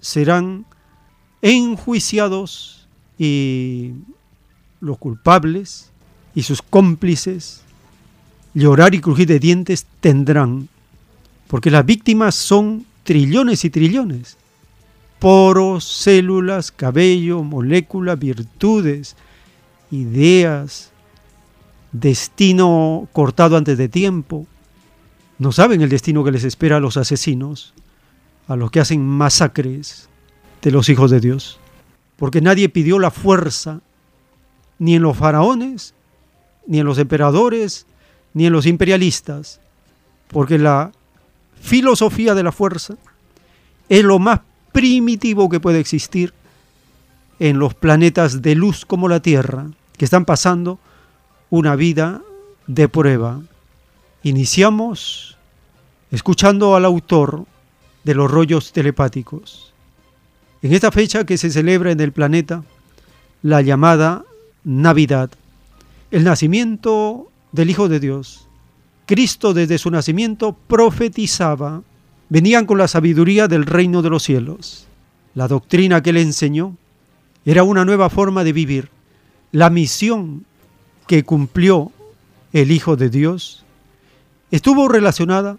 serán 0.00 0.66
enjuiciados 1.40 2.88
y 3.16 3.92
los 4.80 4.98
culpables 4.98 5.90
y 6.34 6.42
sus 6.42 6.62
cómplices 6.62 7.62
llorar 8.54 8.92
y 8.96 9.00
crujir 9.00 9.28
de 9.28 9.38
dientes 9.38 9.86
tendrán, 10.00 10.68
porque 11.46 11.70
las 11.70 11.86
víctimas 11.86 12.34
son 12.34 12.84
trillones 13.04 13.64
y 13.64 13.70
trillones. 13.70 14.36
Poros, 15.18 15.84
células, 15.84 16.70
cabello, 16.70 17.42
moléculas, 17.42 18.18
virtudes, 18.18 19.16
ideas, 19.90 20.92
destino 21.92 23.08
cortado 23.12 23.56
antes 23.56 23.78
de 23.78 23.88
tiempo, 23.88 24.46
no 25.38 25.52
saben 25.52 25.82
el 25.82 25.88
destino 25.88 26.24
que 26.24 26.32
les 26.32 26.44
espera 26.44 26.76
a 26.76 26.80
los 26.80 26.96
asesinos, 26.96 27.74
a 28.48 28.56
los 28.56 28.70
que 28.70 28.80
hacen 28.80 29.06
masacres 29.06 30.08
de 30.62 30.70
los 30.70 30.88
hijos 30.88 31.10
de 31.10 31.20
Dios. 31.20 31.58
Porque 32.16 32.40
nadie 32.40 32.68
pidió 32.68 32.98
la 32.98 33.10
fuerza, 33.10 33.80
ni 34.78 34.96
en 34.96 35.02
los 35.02 35.16
faraones, 35.16 35.94
ni 36.66 36.80
en 36.80 36.86
los 36.86 36.98
emperadores, 36.98 37.86
ni 38.34 38.46
en 38.46 38.52
los 38.52 38.66
imperialistas. 38.66 39.60
Porque 40.28 40.58
la 40.58 40.92
filosofía 41.60 42.34
de 42.34 42.42
la 42.42 42.52
fuerza 42.52 42.96
es 43.88 44.04
lo 44.04 44.18
más 44.18 44.40
primitivo 44.78 45.48
que 45.48 45.58
puede 45.58 45.80
existir 45.80 46.32
en 47.40 47.58
los 47.58 47.74
planetas 47.74 48.42
de 48.42 48.54
luz 48.54 48.86
como 48.86 49.08
la 49.08 49.18
Tierra, 49.18 49.66
que 49.96 50.04
están 50.04 50.24
pasando 50.24 50.78
una 51.50 51.74
vida 51.74 52.22
de 52.68 52.88
prueba. 52.88 53.40
Iniciamos 54.22 55.36
escuchando 56.12 56.76
al 56.76 56.84
autor 56.84 57.44
de 58.04 58.14
los 58.14 58.30
rollos 58.30 58.70
telepáticos. 58.70 59.72
En 60.62 60.72
esta 60.72 60.92
fecha 60.92 61.26
que 61.26 61.38
se 61.38 61.50
celebra 61.50 61.90
en 61.90 61.98
el 61.98 62.12
planeta, 62.12 62.62
la 63.42 63.62
llamada 63.62 64.24
Navidad, 64.62 65.28
el 66.12 66.22
nacimiento 66.22 67.32
del 67.50 67.70
Hijo 67.70 67.88
de 67.88 67.98
Dios. 67.98 68.46
Cristo 69.06 69.54
desde 69.54 69.78
su 69.78 69.90
nacimiento 69.90 70.52
profetizaba, 70.52 71.82
venían 72.28 72.66
con 72.66 72.78
la 72.78 72.88
sabiduría 72.88 73.48
del 73.48 73.66
reino 73.66 74.02
de 74.02 74.10
los 74.10 74.22
cielos. 74.22 74.86
La 75.34 75.48
doctrina 75.48 76.02
que 76.02 76.10
él 76.10 76.18
enseñó 76.18 76.76
era 77.44 77.62
una 77.62 77.84
nueva 77.84 78.10
forma 78.10 78.44
de 78.44 78.52
vivir. 78.52 78.90
La 79.52 79.70
misión 79.70 80.44
que 81.06 81.22
cumplió 81.24 81.92
el 82.52 82.70
Hijo 82.70 82.96
de 82.96 83.08
Dios 83.08 83.64
estuvo 84.50 84.88
relacionada 84.88 85.58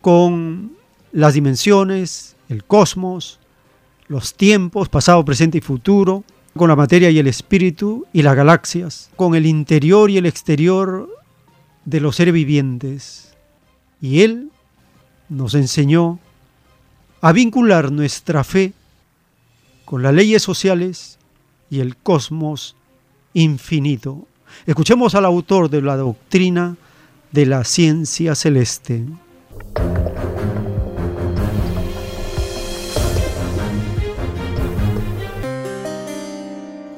con 0.00 0.72
las 1.12 1.34
dimensiones, 1.34 2.36
el 2.48 2.64
cosmos, 2.64 3.40
los 4.08 4.34
tiempos, 4.34 4.88
pasado, 4.88 5.24
presente 5.24 5.58
y 5.58 5.60
futuro, 5.60 6.24
con 6.56 6.68
la 6.68 6.76
materia 6.76 7.10
y 7.10 7.18
el 7.18 7.26
espíritu 7.26 8.06
y 8.12 8.22
las 8.22 8.36
galaxias, 8.36 9.10
con 9.16 9.34
el 9.34 9.46
interior 9.46 10.10
y 10.10 10.18
el 10.18 10.26
exterior 10.26 11.08
de 11.84 12.00
los 12.00 12.16
seres 12.16 12.34
vivientes. 12.34 13.34
Y 14.00 14.22
Él 14.22 14.50
nos 15.28 15.54
enseñó 15.54 16.18
a 17.20 17.32
vincular 17.32 17.90
nuestra 17.90 18.44
fe 18.44 18.72
con 19.84 20.02
las 20.02 20.14
leyes 20.14 20.42
sociales 20.42 21.18
y 21.70 21.80
el 21.80 21.96
cosmos 21.96 22.76
infinito. 23.32 24.26
Escuchemos 24.66 25.14
al 25.14 25.24
autor 25.24 25.68
de 25.68 25.82
la 25.82 25.96
doctrina 25.96 26.76
de 27.32 27.46
la 27.46 27.64
ciencia 27.64 28.34
celeste. 28.34 29.04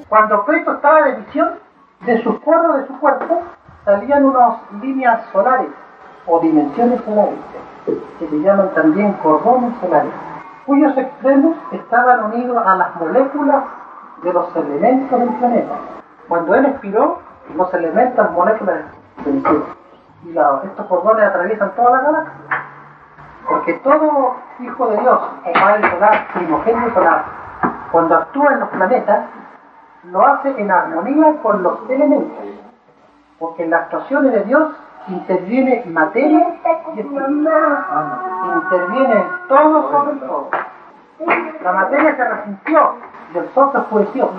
Cuando 0.08 0.44
Cristo 0.46 0.72
estaba 0.74 1.02
de 1.06 1.20
visión, 1.20 1.48
de 2.06 2.22
sus 2.22 2.38
cuerpos, 2.40 2.80
de 2.80 2.86
su 2.86 2.98
cuerpo, 2.98 3.42
salían 3.84 4.24
unas 4.24 4.60
líneas 4.82 5.20
solares 5.32 5.68
o 6.28 6.40
dimensiones 6.40 7.00
solares, 7.02 7.38
que 8.18 8.28
se 8.28 8.40
llaman 8.40 8.70
también 8.74 9.12
cordones 9.14 9.74
solares, 9.80 10.12
cuyos 10.66 10.96
extremos 10.96 11.56
estaban 11.72 12.24
unidos 12.24 12.62
a 12.66 12.76
las 12.76 12.96
moléculas 12.96 13.64
de 14.22 14.32
los 14.32 14.54
elementos 14.56 15.18
del 15.18 15.30
planeta. 15.30 15.74
Cuando 16.28 16.54
él 16.54 16.66
expiró, 16.66 17.18
los 17.54 17.72
elementos, 17.72 18.30
moléculas 18.32 18.78
se 19.24 19.30
y 19.30 20.36
estos 20.36 20.86
cordones 20.86 21.24
atraviesan 21.24 21.70
toda 21.74 21.90
la 21.92 22.00
galaxia. 22.00 22.34
Porque 23.48 23.74
todo 23.74 24.36
hijo 24.58 24.88
de 24.88 24.98
Dios, 24.98 25.20
o 25.44 25.52
padre 25.52 25.90
solar, 25.90 26.26
primogénito 26.34 26.94
solar, 26.94 27.24
cuando 27.90 28.16
actúa 28.16 28.52
en 28.52 28.60
los 28.60 28.68
planetas, 28.68 29.24
lo 30.04 30.26
hace 30.26 30.60
en 30.60 30.70
armonía 30.70 31.36
con 31.42 31.62
los 31.62 31.88
elementos. 31.88 32.46
Porque 33.38 33.64
en 33.64 33.70
las 33.70 33.82
actuaciones 33.82 34.32
de 34.32 34.44
Dios 34.44 34.72
interviene 35.08 35.84
materia 35.86 36.54
y 36.94 37.00
Interviene 37.00 37.40
todo 39.48 39.90
sobre 39.90 40.20
todo. 40.20 40.48
La 41.62 41.72
materia 41.72 42.14
se 42.16 42.24
resintió 42.24 42.94
y 43.34 43.38
el 43.38 43.48
sol 43.50 43.70
se 43.72 43.78
oscureció. 43.78 44.30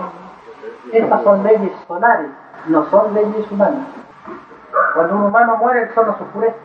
Estas 0.92 1.24
son 1.24 1.44
leyes 1.44 1.72
solares, 1.88 2.32
no 2.68 2.84
son 2.86 3.14
leyes 3.14 3.52
humanas. 3.52 3.88
Cuando 4.94 5.16
un 5.16 5.24
humano 5.24 5.58
muere, 5.58 5.84
el 5.84 5.94
sol 5.94 6.08
no 6.08 6.14
oscurece. 6.14 6.58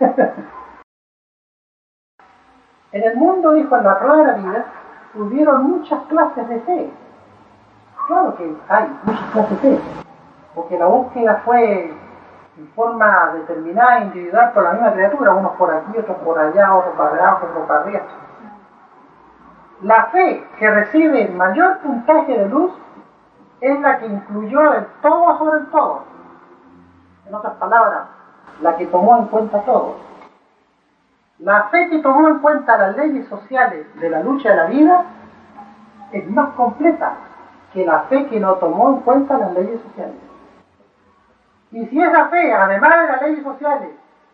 en 2.92 3.02
el 3.02 3.16
mundo, 3.16 3.52
dijo, 3.52 3.76
en 3.76 3.84
la 3.84 4.00
la 4.00 4.32
vida, 4.34 4.64
hubieron 5.14 5.64
muchas 5.64 6.02
clases 6.06 6.48
de 6.48 6.60
fe. 6.60 6.90
Claro 8.06 8.34
que 8.36 8.56
hay 8.68 8.98
muchas 9.04 9.30
clases 9.30 9.62
de 9.62 9.76
fe, 9.76 9.82
porque 10.54 10.78
la 10.78 10.86
búsqueda 10.86 11.42
fue 11.44 11.92
en 12.56 12.68
forma 12.68 13.32
determinada, 13.34 14.00
individual, 14.00 14.52
por 14.52 14.62
la 14.62 14.72
misma 14.72 14.92
criatura, 14.92 15.32
unos 15.32 15.52
por 15.52 15.70
aquí, 15.72 15.98
otros 15.98 16.16
por 16.18 16.38
allá, 16.38 16.74
otros 16.74 16.94
para 16.94 17.14
allá, 17.14 17.34
otros 17.34 17.66
para 17.66 17.80
arriba. 17.80 18.00
La 19.82 20.06
fe 20.06 20.46
que 20.58 20.70
recibe 20.70 21.22
el 21.24 21.34
mayor 21.34 21.78
puntaje 21.78 22.38
de 22.38 22.48
luz 22.48 22.72
es 23.60 23.80
la 23.80 23.98
que 23.98 24.06
incluyó 24.06 24.72
el 24.72 24.86
todo 25.02 25.38
sobre 25.38 25.58
el 25.60 25.66
todo. 25.66 26.02
En 27.26 27.34
otras 27.34 27.54
palabras, 27.54 28.02
la 28.62 28.76
que 28.76 28.86
tomó 28.86 29.16
en 29.16 29.26
cuenta 29.26 29.60
todo. 29.64 29.96
La 31.40 31.64
fe 31.64 31.88
que 31.90 31.98
tomó 31.98 32.28
en 32.28 32.38
cuenta 32.38 32.76
las 32.76 32.96
leyes 32.96 33.26
sociales 33.26 33.86
de 34.00 34.08
la 34.08 34.20
lucha 34.20 34.50
de 34.50 34.56
la 34.56 34.66
vida 34.66 35.04
es 36.12 36.30
más 36.30 36.50
completa 36.54 37.14
que 37.72 37.84
la 37.84 38.00
fe 38.02 38.26
que 38.28 38.38
no 38.38 38.54
tomó 38.54 38.90
en 38.90 39.00
cuenta 39.00 39.36
las 39.36 39.52
leyes 39.52 39.80
sociales. 39.82 40.23
Y 41.74 41.84
si 41.86 42.00
esa 42.00 42.28
fe, 42.28 42.52
además 42.52 42.92
de 43.00 43.06
las 43.12 43.22
leyes 43.22 43.42
sociales, 43.42 43.88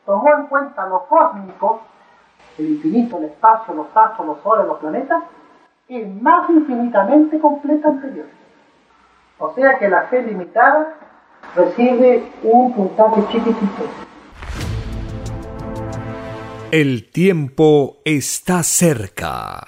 tomó 0.04 0.28
en 0.36 0.46
cuenta 0.48 0.86
lo 0.86 1.06
cósmico, 1.06 1.80
el 2.58 2.68
infinito, 2.72 3.16
el 3.16 3.24
espacio, 3.24 3.72
los 3.72 3.86
astros, 3.96 4.26
los 4.26 4.42
soles, 4.42 4.66
los 4.66 4.78
planetas, 4.78 5.22
es 5.88 6.06
más 6.20 6.50
infinitamente 6.50 7.40
completa 7.40 7.88
anterior. 7.88 8.26
O 9.38 9.54
sea 9.54 9.78
que 9.78 9.88
la 9.88 10.02
fe 10.02 10.22
limitada 10.22 10.92
recibe 11.56 12.30
un 12.42 12.74
puntaje 12.74 13.22
chiquitito. 13.28 13.84
El 16.70 17.10
tiempo 17.10 17.96
está 18.04 18.62
cerca. 18.62 19.60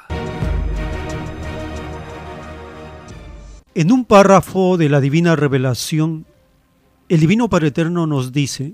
En 3.75 3.91
un 3.91 4.05
párrafo 4.05 4.77
de 4.77 4.91
la 4.91 5.01
Divina 5.01 5.37
Revelación, 5.37 6.27
el 7.13 7.21
Divino 7.21 7.51
Padre 7.51 7.69
Eterno 7.69 8.07
nos 8.07 8.33
dice, 8.33 8.73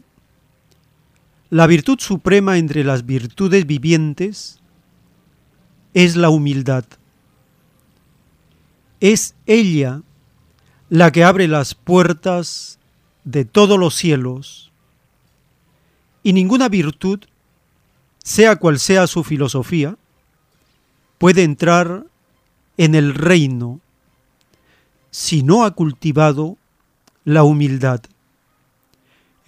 la 1.51 1.67
virtud 1.67 1.99
suprema 1.99 2.57
entre 2.57 2.85
las 2.85 3.05
virtudes 3.05 3.67
vivientes 3.67 4.61
es 5.93 6.15
la 6.15 6.31
humildad. 6.31 6.85
Es 9.01 9.35
ella 9.47 10.03
la 10.89 11.11
que 11.11 11.25
abre 11.25 11.49
las 11.49 11.75
puertas 11.75 12.79
de 13.25 13.45
todos 13.45 13.77
los 13.77 13.97
cielos. 13.97 14.71
Y 16.23 16.33
ninguna 16.33 16.69
virtud, 16.69 17.19
sea 18.23 18.55
cual 18.55 18.79
sea 18.79 19.09
su 19.09 19.25
filosofía, 19.25 19.99
puede 21.19 21.43
entrar 21.43 22.07
en 22.77 22.95
el 22.95 23.15
reino 23.15 23.81
si 25.11 25.43
no 25.43 25.65
ha 25.65 25.73
cultivado 25.73 26.57
la 27.25 27.43
humildad. 27.43 28.01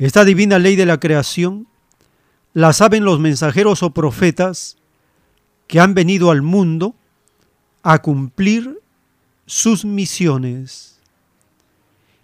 Esta 0.01 0.25
divina 0.25 0.59
ley 0.59 0.77
de 0.77 0.87
la 0.87 0.99
creación 0.99 1.67
la 2.55 2.73
saben 2.73 3.05
los 3.05 3.21
mensajeros 3.21 3.83
o 3.83 3.91
profetas 3.91 4.79
que 5.67 5.79
han 5.79 5.93
venido 5.93 6.31
al 6.31 6.41
mundo 6.41 6.95
a 7.83 8.01
cumplir 8.01 8.81
sus 9.45 9.85
misiones. 9.85 10.99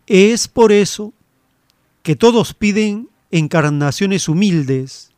Es 0.06 0.48
por 0.48 0.72
eso 0.72 1.12
que 2.02 2.16
todos 2.16 2.54
piden 2.54 3.10
encarnaciones 3.30 4.26
humildes, 4.26 5.12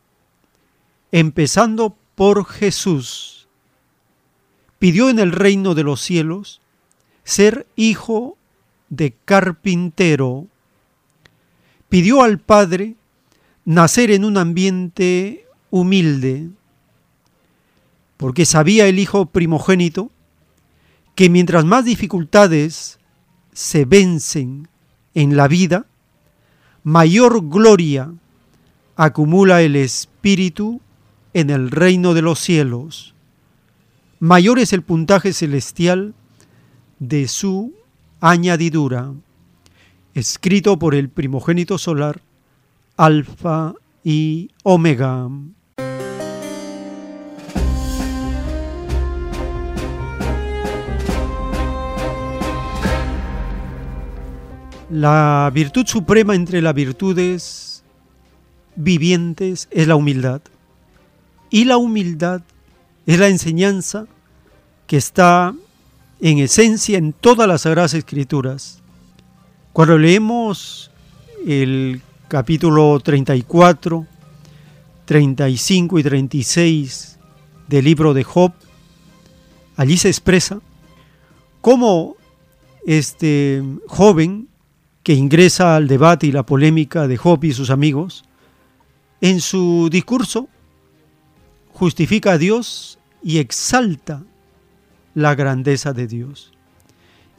empezando 1.13 1.95
por 2.15 2.43
Jesús. 2.43 3.47
Pidió 4.79 5.09
en 5.09 5.19
el 5.19 5.31
reino 5.31 5.75
de 5.75 5.83
los 5.83 6.01
cielos 6.01 6.59
ser 7.23 7.67
hijo 7.77 8.37
de 8.89 9.13
carpintero. 9.23 10.47
Pidió 11.89 12.21
al 12.21 12.39
Padre 12.39 12.95
nacer 13.65 14.11
en 14.11 14.23
un 14.23 14.37
ambiente 14.37 15.45
humilde, 15.71 16.49
porque 18.17 18.45
sabía 18.45 18.87
el 18.87 18.99
hijo 18.99 19.25
primogénito 19.27 20.11
que 21.15 21.29
mientras 21.29 21.65
más 21.65 21.85
dificultades 21.85 22.99
se 23.53 23.85
vencen 23.85 24.67
en 25.13 25.35
la 25.35 25.47
vida, 25.47 25.85
mayor 26.83 27.49
gloria 27.49 28.13
acumula 28.95 29.61
el 29.61 29.75
Espíritu 29.75 30.81
en 31.33 31.49
el 31.49 31.71
reino 31.71 32.13
de 32.13 32.21
los 32.21 32.39
cielos. 32.39 33.13
Mayor 34.19 34.59
es 34.59 34.73
el 34.73 34.81
puntaje 34.81 35.33
celestial 35.33 36.13
de 36.99 37.27
su 37.27 37.73
añadidura, 38.19 39.13
escrito 40.13 40.77
por 40.79 40.95
el 40.95 41.09
primogénito 41.09 41.77
solar, 41.77 42.21
Alfa 42.97 43.73
y 44.03 44.49
Omega. 44.63 45.29
La 54.89 55.51
virtud 55.53 55.85
suprema 55.85 56.33
entre 56.33 56.63
las 56.63 56.73
virtudes 56.73 57.83
vivientes 58.75 59.67
es 59.69 59.87
la 59.87 59.95
humildad. 59.95 60.41
Y 61.51 61.65
la 61.65 61.77
humildad 61.77 62.41
es 63.05 63.19
la 63.19 63.27
enseñanza 63.27 64.07
que 64.87 64.97
está 64.97 65.53
en 66.21 66.39
esencia 66.39 66.97
en 66.97 67.13
todas 67.13 67.47
las 67.47 67.61
Sagradas 67.61 67.93
Escrituras. 67.93 68.78
Cuando 69.73 69.97
leemos 69.97 70.89
el 71.45 72.01
capítulo 72.27 72.99
34, 72.99 74.07
35 75.05 75.99
y 75.99 76.03
36 76.03 77.19
del 77.67 77.85
libro 77.85 78.15
de 78.15 78.23
Job, 78.23 78.51
allí 79.75 79.97
se 79.97 80.09
expresa 80.09 80.59
cómo 81.61 82.15
este 82.85 83.63
joven 83.87 84.47
que 85.03 85.13
ingresa 85.13 85.75
al 85.75 85.87
debate 85.87 86.25
y 86.27 86.31
la 86.31 86.43
polémica 86.43 87.07
de 87.07 87.17
Job 87.17 87.43
y 87.43 87.53
sus 87.53 87.69
amigos, 87.69 88.23
en 89.21 89.39
su 89.39 89.89
discurso 89.91 90.49
justifica 91.73 92.33
a 92.33 92.37
Dios 92.39 92.97
y 93.21 93.37
exalta 93.37 94.23
la 95.13 95.35
grandeza 95.35 95.93
de 95.93 96.07
Dios. 96.07 96.53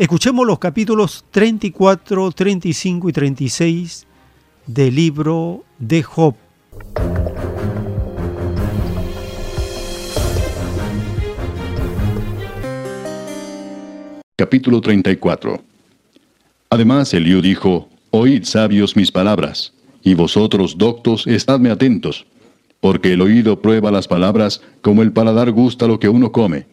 Escuchemos 0.00 0.46
los 0.46 0.58
capítulos 0.58 1.26
34, 1.30 2.32
35 2.32 3.10
y 3.10 3.12
36 3.12 4.06
del 4.66 4.94
libro 4.94 5.62
de 5.78 6.02
Job. 6.02 6.34
Capítulo 14.36 14.80
34 14.80 15.62
Además 16.70 17.12
Eliú 17.12 17.42
dijo, 17.42 17.90
Oíd 18.10 18.44
sabios 18.44 18.96
mis 18.96 19.12
palabras, 19.12 19.74
y 20.02 20.14
vosotros 20.14 20.78
doctos 20.78 21.26
estadme 21.26 21.70
atentos, 21.70 22.24
porque 22.80 23.12
el 23.12 23.20
oído 23.20 23.60
prueba 23.60 23.90
las 23.90 24.08
palabras 24.08 24.62
como 24.80 25.02
el 25.02 25.12
paladar 25.12 25.50
gusta 25.50 25.86
lo 25.86 26.00
que 26.00 26.08
uno 26.08 26.32
come. 26.32 26.66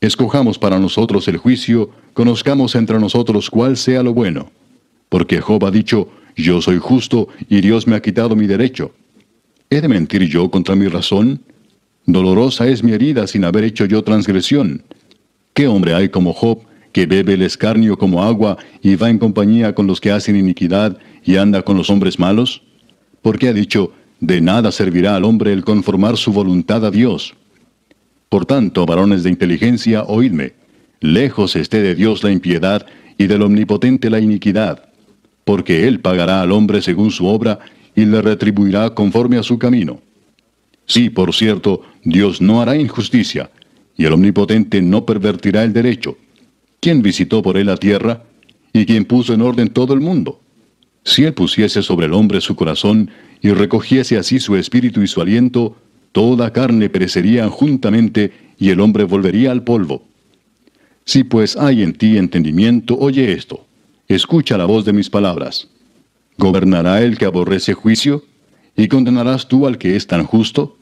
Escojamos 0.00 0.60
para 0.60 0.78
nosotros 0.78 1.26
el 1.26 1.38
juicio, 1.38 1.90
conozcamos 2.16 2.74
entre 2.76 2.98
nosotros 2.98 3.50
cuál 3.50 3.76
sea 3.76 4.02
lo 4.02 4.14
bueno. 4.14 4.50
Porque 5.10 5.42
Job 5.42 5.66
ha 5.66 5.70
dicho, 5.70 6.08
yo 6.34 6.62
soy 6.62 6.78
justo 6.78 7.28
y 7.50 7.60
Dios 7.60 7.86
me 7.86 7.94
ha 7.94 8.00
quitado 8.00 8.34
mi 8.34 8.46
derecho. 8.46 8.92
¿He 9.68 9.82
de 9.82 9.88
mentir 9.88 10.22
yo 10.22 10.50
contra 10.50 10.74
mi 10.74 10.88
razón? 10.88 11.42
Dolorosa 12.06 12.66
es 12.68 12.82
mi 12.82 12.92
herida 12.92 13.26
sin 13.26 13.44
haber 13.44 13.64
hecho 13.64 13.84
yo 13.84 14.02
transgresión. 14.02 14.82
¿Qué 15.52 15.68
hombre 15.68 15.92
hay 15.92 16.08
como 16.08 16.32
Job 16.32 16.60
que 16.90 17.04
bebe 17.04 17.34
el 17.34 17.42
escarnio 17.42 17.98
como 17.98 18.24
agua 18.24 18.56
y 18.80 18.96
va 18.96 19.10
en 19.10 19.18
compañía 19.18 19.74
con 19.74 19.86
los 19.86 20.00
que 20.00 20.10
hacen 20.10 20.36
iniquidad 20.36 20.96
y 21.22 21.36
anda 21.36 21.60
con 21.60 21.76
los 21.76 21.90
hombres 21.90 22.18
malos? 22.18 22.62
Porque 23.20 23.48
ha 23.48 23.52
dicho, 23.52 23.92
de 24.20 24.40
nada 24.40 24.72
servirá 24.72 25.16
al 25.16 25.24
hombre 25.24 25.52
el 25.52 25.64
conformar 25.64 26.16
su 26.16 26.32
voluntad 26.32 26.82
a 26.86 26.90
Dios. 26.90 27.34
Por 28.30 28.46
tanto, 28.46 28.86
varones 28.86 29.22
de 29.22 29.28
inteligencia, 29.28 30.04
oídme, 30.04 30.54
lejos 31.12 31.56
esté 31.56 31.82
de 31.82 31.94
Dios 31.94 32.22
la 32.22 32.30
impiedad 32.30 32.86
y 33.18 33.26
del 33.26 33.42
omnipotente 33.42 34.10
la 34.10 34.20
iniquidad, 34.20 34.88
porque 35.44 35.86
Él 35.88 36.00
pagará 36.00 36.42
al 36.42 36.52
hombre 36.52 36.82
según 36.82 37.10
su 37.10 37.26
obra 37.26 37.58
y 37.94 38.04
le 38.04 38.20
retribuirá 38.22 38.90
conforme 38.90 39.38
a 39.38 39.42
su 39.42 39.58
camino. 39.58 40.00
Sí, 40.86 41.10
por 41.10 41.34
cierto, 41.34 41.82
Dios 42.04 42.40
no 42.40 42.60
hará 42.60 42.76
injusticia, 42.76 43.50
y 43.96 44.04
el 44.04 44.12
omnipotente 44.12 44.82
no 44.82 45.04
pervertirá 45.04 45.64
el 45.64 45.72
derecho. 45.72 46.16
¿Quién 46.80 47.02
visitó 47.02 47.42
por 47.42 47.56
él 47.56 47.66
la 47.66 47.76
tierra? 47.76 48.24
¿Y 48.72 48.84
quién 48.84 49.04
puso 49.04 49.32
en 49.32 49.40
orden 49.40 49.68
todo 49.70 49.94
el 49.94 50.00
mundo? 50.00 50.40
Si 51.02 51.24
él 51.24 51.34
pusiese 51.34 51.82
sobre 51.82 52.06
el 52.06 52.12
hombre 52.12 52.40
su 52.40 52.54
corazón 52.54 53.10
y 53.40 53.50
recogiese 53.50 54.18
así 54.18 54.38
su 54.38 54.56
espíritu 54.56 55.02
y 55.02 55.06
su 55.06 55.20
aliento, 55.20 55.76
toda 56.12 56.52
carne 56.52 56.90
perecería 56.90 57.48
juntamente 57.48 58.32
y 58.58 58.70
el 58.70 58.80
hombre 58.80 59.04
volvería 59.04 59.50
al 59.50 59.62
polvo. 59.62 60.02
Si 61.06 61.24
pues 61.24 61.56
hay 61.56 61.82
en 61.82 61.94
ti 61.94 62.18
entendimiento, 62.18 62.98
oye 62.98 63.32
esto, 63.32 63.66
escucha 64.08 64.58
la 64.58 64.66
voz 64.66 64.84
de 64.84 64.92
mis 64.92 65.08
palabras. 65.08 65.68
¿Gobernará 66.36 67.00
el 67.00 67.16
que 67.16 67.24
aborrece 67.24 67.72
juicio? 67.72 68.24
¿Y 68.76 68.88
condenarás 68.88 69.48
tú 69.48 69.66
al 69.66 69.78
que 69.78 69.96
es 69.96 70.06
tan 70.06 70.24
justo? 70.24 70.76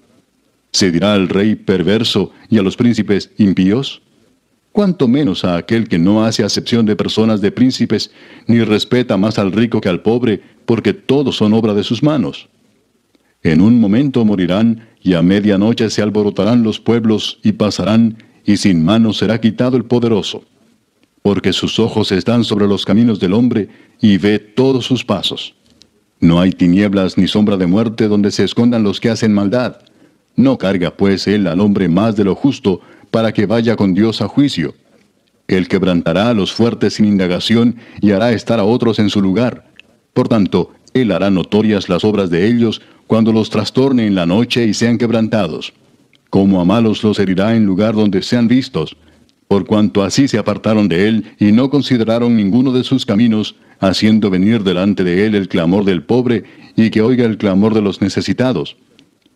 ¿Se 0.73 0.91
dirá 0.91 1.15
al 1.15 1.29
rey 1.29 1.55
perverso 1.55 2.33
y 2.51 2.59
a 2.59 2.63
los 2.63 2.77
príncipes 2.77 3.31
impíos? 3.39 4.03
cuanto 4.75 5.07
menos 5.07 5.45
a 5.45 5.57
aquel 5.57 5.89
que 5.89 6.01
no 6.01 6.25
hace 6.25 6.43
acepción 6.43 6.85
de 6.85 6.97
personas 6.97 7.41
de 7.41 7.53
príncipes, 7.53 8.11
ni 8.49 8.61
respeta 8.65 9.17
más 9.17 9.39
al 9.39 9.53
rico 9.53 9.81
que 9.81 9.89
al 9.89 10.03
pobre, 10.03 10.41
porque 10.67 10.93
todos 10.93 11.37
son 11.37 11.55
obra 11.55 11.75
de 11.75 11.85
sus 11.85 12.03
manos. 12.03 12.49
En 13.45 13.61
un 13.61 13.79
momento 13.79 14.25
morirán, 14.25 14.89
y 15.01 15.15
a 15.15 15.23
medianoche 15.23 15.89
se 15.91 16.03
alborotarán 16.03 16.65
los 16.65 16.81
pueblos 16.81 17.39
y 17.45 17.53
pasarán, 17.53 18.19
y 18.45 18.57
sin 18.57 18.85
manos 18.85 19.19
será 19.19 19.41
quitado 19.41 19.77
el 19.77 19.85
poderoso. 19.85 20.45
Porque 21.23 21.53
sus 21.53 21.79
ojos 21.79 22.13
están 22.13 22.45
sobre 22.45 22.67
los 22.67 22.85
caminos 22.85 23.19
del 23.19 23.33
hombre, 23.33 23.69
y 24.01 24.19
ve 24.19 24.39
todos 24.39 24.85
sus 24.85 25.05
pasos. 25.05 25.55
No 26.21 26.41
hay 26.41 26.53
tinieblas 26.53 27.17
ni 27.17 27.29
sombra 27.29 27.57
de 27.57 27.67
muerte 27.67 28.09
donde 28.09 28.31
se 28.31 28.45
escondan 28.45 28.83
los 28.83 29.01
que 29.01 29.11
hacen 29.11 29.33
maldad. 29.33 29.77
No 30.37 30.59
carga 30.59 30.97
pues 30.97 31.27
él 31.27 31.47
al 31.47 31.61
hombre 31.61 31.89
más 31.89 32.17
de 32.17 32.25
lo 32.25 32.35
justo, 32.35 32.81
para 33.11 33.33
que 33.33 33.47
vaya 33.47 33.77
con 33.77 33.95
Dios 33.95 34.21
a 34.21 34.29
juicio. 34.29 34.75
Él 35.47 35.69
quebrantará 35.69 36.31
a 36.31 36.35
los 36.35 36.53
fuertes 36.53 36.95
sin 36.95 37.05
indagación 37.05 37.77
y 38.01 38.11
hará 38.13 38.33
estar 38.33 38.59
a 38.59 38.65
otros 38.65 38.99
en 38.99 39.11
su 39.11 39.21
lugar. 39.21 39.67
Por 40.13 40.29
tanto, 40.29 40.73
Él 40.95 41.13
hará 41.13 41.31
notorias 41.31 41.89
las 41.89 42.05
obras 42.05 42.31
de 42.31 42.47
ellos 42.47 42.81
cuando 43.07 43.33
los 43.33 43.51
trastorne 43.51 44.07
en 44.07 44.15
la 44.15 44.27
noche 44.27 44.67
y 44.67 44.75
sean 44.75 44.99
quebrantados. 44.99 45.73
Como 46.35 46.61
a 46.61 46.65
malos 46.65 47.05
los 47.05 47.21
herirá 47.21 47.55
en 47.55 47.65
lugar 47.65 47.95
donde 47.95 48.21
sean 48.21 48.49
vistos. 48.49 48.97
Por 49.47 49.67
cuanto 49.67 50.03
así 50.03 50.27
se 50.27 50.37
apartaron 50.37 50.89
de 50.89 51.07
Él 51.07 51.27
y 51.39 51.53
no 51.53 51.71
consideraron 51.71 52.35
ninguno 52.35 52.73
de 52.73 52.83
sus 52.83 53.07
caminos, 53.07 53.55
haciendo 53.79 54.31
venir 54.31 54.65
delante 54.65 55.05
de 55.05 55.27
Él 55.27 55.37
el 55.37 55.47
clamor 55.47 55.85
del 55.85 56.03
pobre 56.03 56.43
y 56.75 56.91
que 56.91 57.03
oiga 57.03 57.25
el 57.25 57.39
clamor 57.39 57.73
de 57.73 57.83
los 57.83 58.01
necesitados. 58.01 58.77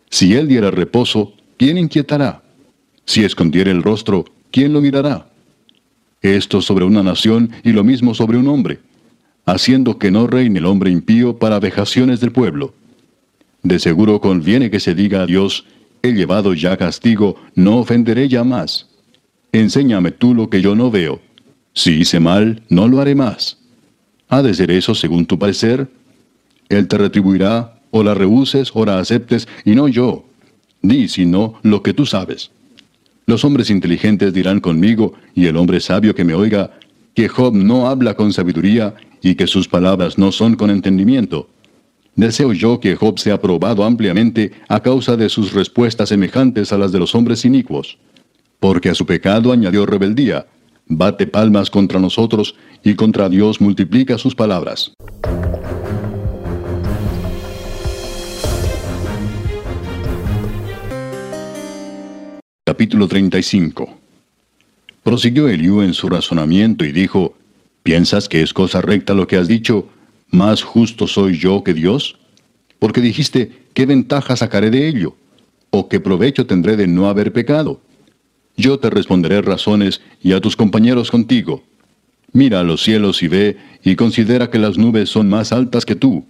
Si 0.09 0.33
Él 0.33 0.49
diera 0.49 0.71
reposo, 0.71 1.35
¿quién 1.55 1.77
inquietará? 1.77 2.43
Si 3.05 3.23
escondiere 3.23 3.71
el 3.71 3.81
rostro, 3.81 4.25
¿quién 4.51 4.73
lo 4.73 4.81
mirará? 4.81 5.29
Esto 6.21 6.61
sobre 6.61 6.83
una 6.83 7.01
nación 7.01 7.51
y 7.63 7.71
lo 7.71 7.85
mismo 7.85 8.13
sobre 8.13 8.37
un 8.37 8.49
hombre, 8.49 8.79
haciendo 9.45 9.97
que 9.99 10.11
no 10.11 10.27
reine 10.27 10.59
el 10.59 10.65
hombre 10.65 10.91
impío 10.91 11.37
para 11.39 11.61
vejaciones 11.61 12.19
del 12.19 12.33
pueblo. 12.33 12.73
De 13.63 13.79
seguro 13.79 14.19
conviene 14.19 14.69
que 14.69 14.81
se 14.81 14.95
diga 14.95 15.21
a 15.21 15.25
Dios, 15.25 15.63
he 16.01 16.11
llevado 16.13 16.53
ya 16.53 16.77
castigo, 16.77 17.35
no 17.55 17.77
ofenderé 17.77 18.27
ya 18.27 18.43
más. 18.43 18.87
Enséñame 19.51 20.11
tú 20.11 20.33
lo 20.33 20.49
que 20.49 20.61
yo 20.61 20.75
no 20.75 20.91
veo. 20.91 21.21
Si 21.73 21.91
hice 21.91 22.19
mal, 22.19 22.63
no 22.69 22.87
lo 22.87 22.99
haré 22.99 23.15
más. 23.15 23.57
¿Ha 24.27 24.41
de 24.41 24.53
ser 24.53 24.71
eso 24.71 24.93
según 24.93 25.25
tu 25.25 25.39
parecer? 25.39 25.89
Él 26.69 26.87
te 26.87 26.97
retribuirá, 26.97 27.81
o 27.91 28.03
la 28.03 28.13
rehuses 28.13 28.71
o 28.73 28.85
la 28.85 28.99
aceptes, 28.99 29.47
y 29.65 29.71
no 29.71 29.87
yo. 29.87 30.25
Di, 30.81 31.07
si 31.07 31.25
no, 31.25 31.55
lo 31.63 31.81
que 31.81 31.93
tú 31.93 32.05
sabes. 32.05 32.51
Los 33.25 33.43
hombres 33.43 33.69
inteligentes 33.69 34.33
dirán 34.33 34.59
conmigo, 34.59 35.13
y 35.35 35.47
el 35.47 35.57
hombre 35.57 35.79
sabio 35.79 36.13
que 36.15 36.23
me 36.23 36.33
oiga, 36.33 36.71
que 37.15 37.27
Job 37.27 37.53
no 37.55 37.87
habla 37.87 38.15
con 38.15 38.31
sabiduría 38.31 38.93
y 39.21 39.35
que 39.35 39.47
sus 39.47 39.67
palabras 39.67 40.17
no 40.17 40.31
son 40.31 40.55
con 40.55 40.69
entendimiento. 40.69 41.49
Deseo 42.19 42.51
yo 42.51 42.81
que 42.81 42.97
Job 42.97 43.17
sea 43.17 43.39
probado 43.39 43.85
ampliamente 43.85 44.51
a 44.67 44.81
causa 44.81 45.15
de 45.15 45.29
sus 45.29 45.53
respuestas 45.53 46.09
semejantes 46.09 46.73
a 46.73 46.77
las 46.77 46.91
de 46.91 46.99
los 46.99 47.15
hombres 47.15 47.45
inicuos. 47.45 47.97
Porque 48.59 48.89
a 48.89 48.93
su 48.93 49.05
pecado 49.05 49.53
añadió 49.53 49.85
rebeldía, 49.85 50.45
bate 50.85 51.27
palmas 51.27 51.69
contra 51.69 51.97
nosotros 51.97 52.55
y 52.83 52.95
contra 52.95 53.29
Dios 53.29 53.61
multiplica 53.61 54.17
sus 54.17 54.35
palabras. 54.35 54.91
Capítulo 62.65 63.07
35 63.07 63.97
Prosiguió 65.03 65.47
Eliú 65.47 65.81
en 65.83 65.93
su 65.93 66.09
razonamiento 66.09 66.83
y 66.83 66.91
dijo, 66.91 67.37
¿Piensas 67.81 68.27
que 68.27 68.41
es 68.41 68.51
cosa 68.51 68.81
recta 68.81 69.13
lo 69.13 69.25
que 69.25 69.37
has 69.37 69.47
dicho? 69.47 69.87
¿Más 70.31 70.61
justo 70.61 71.07
soy 71.07 71.37
yo 71.37 71.63
que 71.63 71.73
Dios? 71.73 72.17
Porque 72.77 73.01
dijiste, 73.01 73.51
¿qué 73.73 73.85
ventaja 73.85 74.35
sacaré 74.35 74.69
de 74.69 74.87
ello? 74.87 75.15
¿O 75.71 75.89
qué 75.89 75.99
provecho 75.99 76.45
tendré 76.45 76.77
de 76.77 76.87
no 76.87 77.09
haber 77.09 77.33
pecado? 77.33 77.81
Yo 78.55 78.79
te 78.79 78.89
responderé 78.89 79.41
razones 79.41 80.01
y 80.21 80.33
a 80.33 80.41
tus 80.41 80.55
compañeros 80.55 81.11
contigo. 81.11 81.63
Mira 82.31 82.59
a 82.59 82.63
los 82.63 82.83
cielos 82.83 83.23
y 83.23 83.27
ve, 83.27 83.57
y 83.83 83.95
considera 83.95 84.49
que 84.49 84.59
las 84.59 84.77
nubes 84.77 85.09
son 85.09 85.29
más 85.29 85.51
altas 85.51 85.85
que 85.85 85.95
tú. 85.95 86.25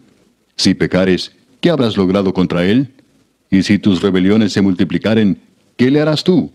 Si 0.56 0.74
pecares, 0.74 1.36
¿qué 1.60 1.70
habrás 1.70 1.98
logrado 1.98 2.34
contra 2.34 2.66
él? 2.66 2.94
Y 3.52 3.64
si 3.64 3.80
tus 3.80 4.02
rebeliones 4.02 4.54
se 4.54 4.62
multiplicaren, 4.62 5.40
¿qué 5.76 5.92
le 5.92 6.00
harás 6.00 6.24
tú? 6.24 6.52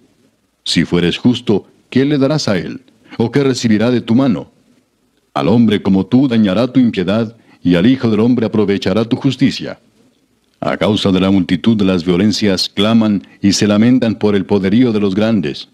Si 0.65 0.85
fueres 0.85 1.19
justo, 1.19 1.67
¿qué 1.91 2.05
le 2.05 2.19
darás 2.19 2.49
a 2.49 2.57
él? 2.57 2.81
¿O 3.19 3.31
qué 3.31 3.43
recibirá 3.43 3.91
de 3.91 4.01
tu 4.01 4.15
mano? 4.15 4.51
Al 5.35 5.49
hombre 5.49 5.83
como 5.83 6.07
tú 6.07 6.29
dañará 6.29 6.69
tu 6.69 6.79
impiedad, 6.79 7.37
y 7.61 7.75
al 7.75 7.87
Hijo 7.87 8.09
del 8.09 8.21
Hombre 8.21 8.47
aprovechará 8.47 9.05
tu 9.05 9.17
justicia. 9.17 9.81
A 10.61 10.77
causa 10.77 11.11
de 11.11 11.21
la 11.21 11.31
multitud 11.31 11.77
de 11.77 11.85
las 11.85 12.05
violencias 12.05 12.69
claman 12.69 13.27
y 13.43 13.53
se 13.53 13.67
lamentan 13.67 14.15
por 14.15 14.37
el 14.37 14.47
poderío 14.47 14.93
de 14.93 15.01
los 15.01 15.15
grandes. 15.15 15.69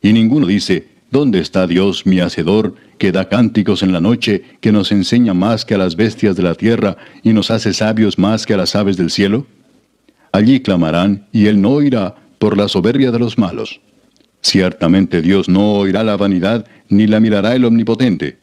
Y 0.00 0.12
ninguno 0.14 0.46
dice, 0.46 0.88
¿dónde 1.10 1.40
está 1.40 1.66
Dios 1.66 2.06
mi 2.06 2.20
Hacedor, 2.20 2.74
que 2.96 3.12
da 3.12 3.28
cánticos 3.28 3.82
en 3.82 3.92
la 3.92 4.00
noche, 4.00 4.42
que 4.60 4.72
nos 4.72 4.90
enseña 4.90 5.34
más 5.34 5.64
que 5.64 5.74
a 5.74 5.78
las 5.78 5.94
bestias 5.94 6.34
de 6.34 6.42
la 6.44 6.54
tierra 6.54 6.96
y 7.22 7.32
nos 7.32 7.50
hace 7.50 7.74
sabios 7.74 8.18
más 8.18 8.46
que 8.46 8.54
a 8.54 8.56
las 8.56 8.74
aves 8.74 8.96
del 8.96 9.10
cielo? 9.10 9.46
Allí 10.32 10.60
clamarán, 10.60 11.26
y 11.32 11.46
él 11.46 11.60
no 11.60 11.72
oirá, 11.72 12.14
por 12.38 12.56
la 12.56 12.66
soberbia 12.66 13.10
de 13.10 13.18
los 13.18 13.36
malos. 13.36 13.80
Ciertamente 14.40 15.20
Dios 15.22 15.48
no 15.48 15.74
oirá 15.74 16.02
la 16.02 16.16
vanidad, 16.16 16.66
ni 16.88 17.06
la 17.06 17.20
mirará 17.20 17.54
el 17.54 17.64
omnipotente. 17.64 18.41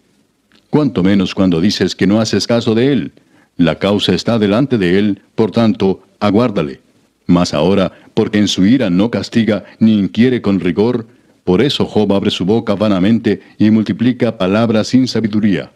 Cuanto 0.70 1.02
menos 1.02 1.34
cuando 1.34 1.62
dices 1.62 1.96
que 1.96 2.06
no 2.06 2.22
haces 2.22 2.46
caso 2.46 2.76
de 2.76 2.94
Él. 2.94 3.12
La 3.58 3.80
causa 3.80 4.14
está 4.14 4.38
delante 4.38 4.78
de 4.78 5.00
Él, 5.00 5.22
por 5.34 5.50
tanto, 5.52 6.04
aguárdale. 6.20 6.82
Mas 7.26 7.56
ahora, 7.56 7.92
porque 8.14 8.38
en 8.38 8.48
su 8.48 8.66
ira 8.66 8.90
no 8.92 9.10
castiga 9.10 9.66
ni 9.80 9.98
inquiere 9.98 10.42
con 10.42 10.60
rigor, 10.60 11.08
por 11.44 11.64
eso 11.64 11.86
Job 11.86 12.14
abre 12.14 12.30
su 12.30 12.46
boca 12.46 12.76
vanamente 12.76 13.42
y 13.58 13.72
multiplica 13.72 14.38
palabras 14.38 14.90
sin 14.90 15.08
sabiduría. 15.08 15.72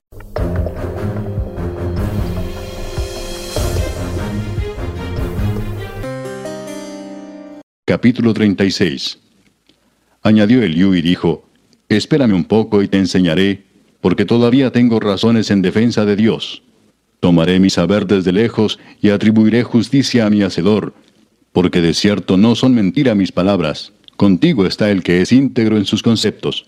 Capítulo 7.85 8.33
36 8.33 9.19
Añadió 10.21 10.61
Eliú 10.61 10.93
y 10.93 11.01
dijo, 11.01 11.49
Espérame 11.89 12.33
un 12.33 12.45
poco 12.45 12.81
y 12.81 12.87
te 12.87 12.97
enseñaré, 12.97 13.72
porque 14.03 14.25
todavía 14.25 14.69
tengo 14.69 14.99
razones 14.99 15.49
en 15.49 15.61
defensa 15.61 16.03
de 16.03 16.17
Dios. 16.17 16.61
Tomaré 17.21 17.61
mi 17.61 17.69
saber 17.69 18.05
desde 18.05 18.33
lejos 18.33 18.77
y 19.01 19.11
atribuiré 19.11 19.63
justicia 19.63 20.25
a 20.25 20.29
mi 20.29 20.41
Hacedor, 20.41 20.93
porque 21.53 21.79
de 21.79 21.93
cierto 21.93 22.35
no 22.35 22.53
son 22.55 22.75
mentira 22.75 23.15
mis 23.15 23.31
palabras. 23.31 23.93
Contigo 24.17 24.65
está 24.65 24.91
el 24.91 25.03
que 25.03 25.21
es 25.21 25.31
íntegro 25.31 25.77
en 25.77 25.85
sus 25.85 26.03
conceptos. 26.03 26.65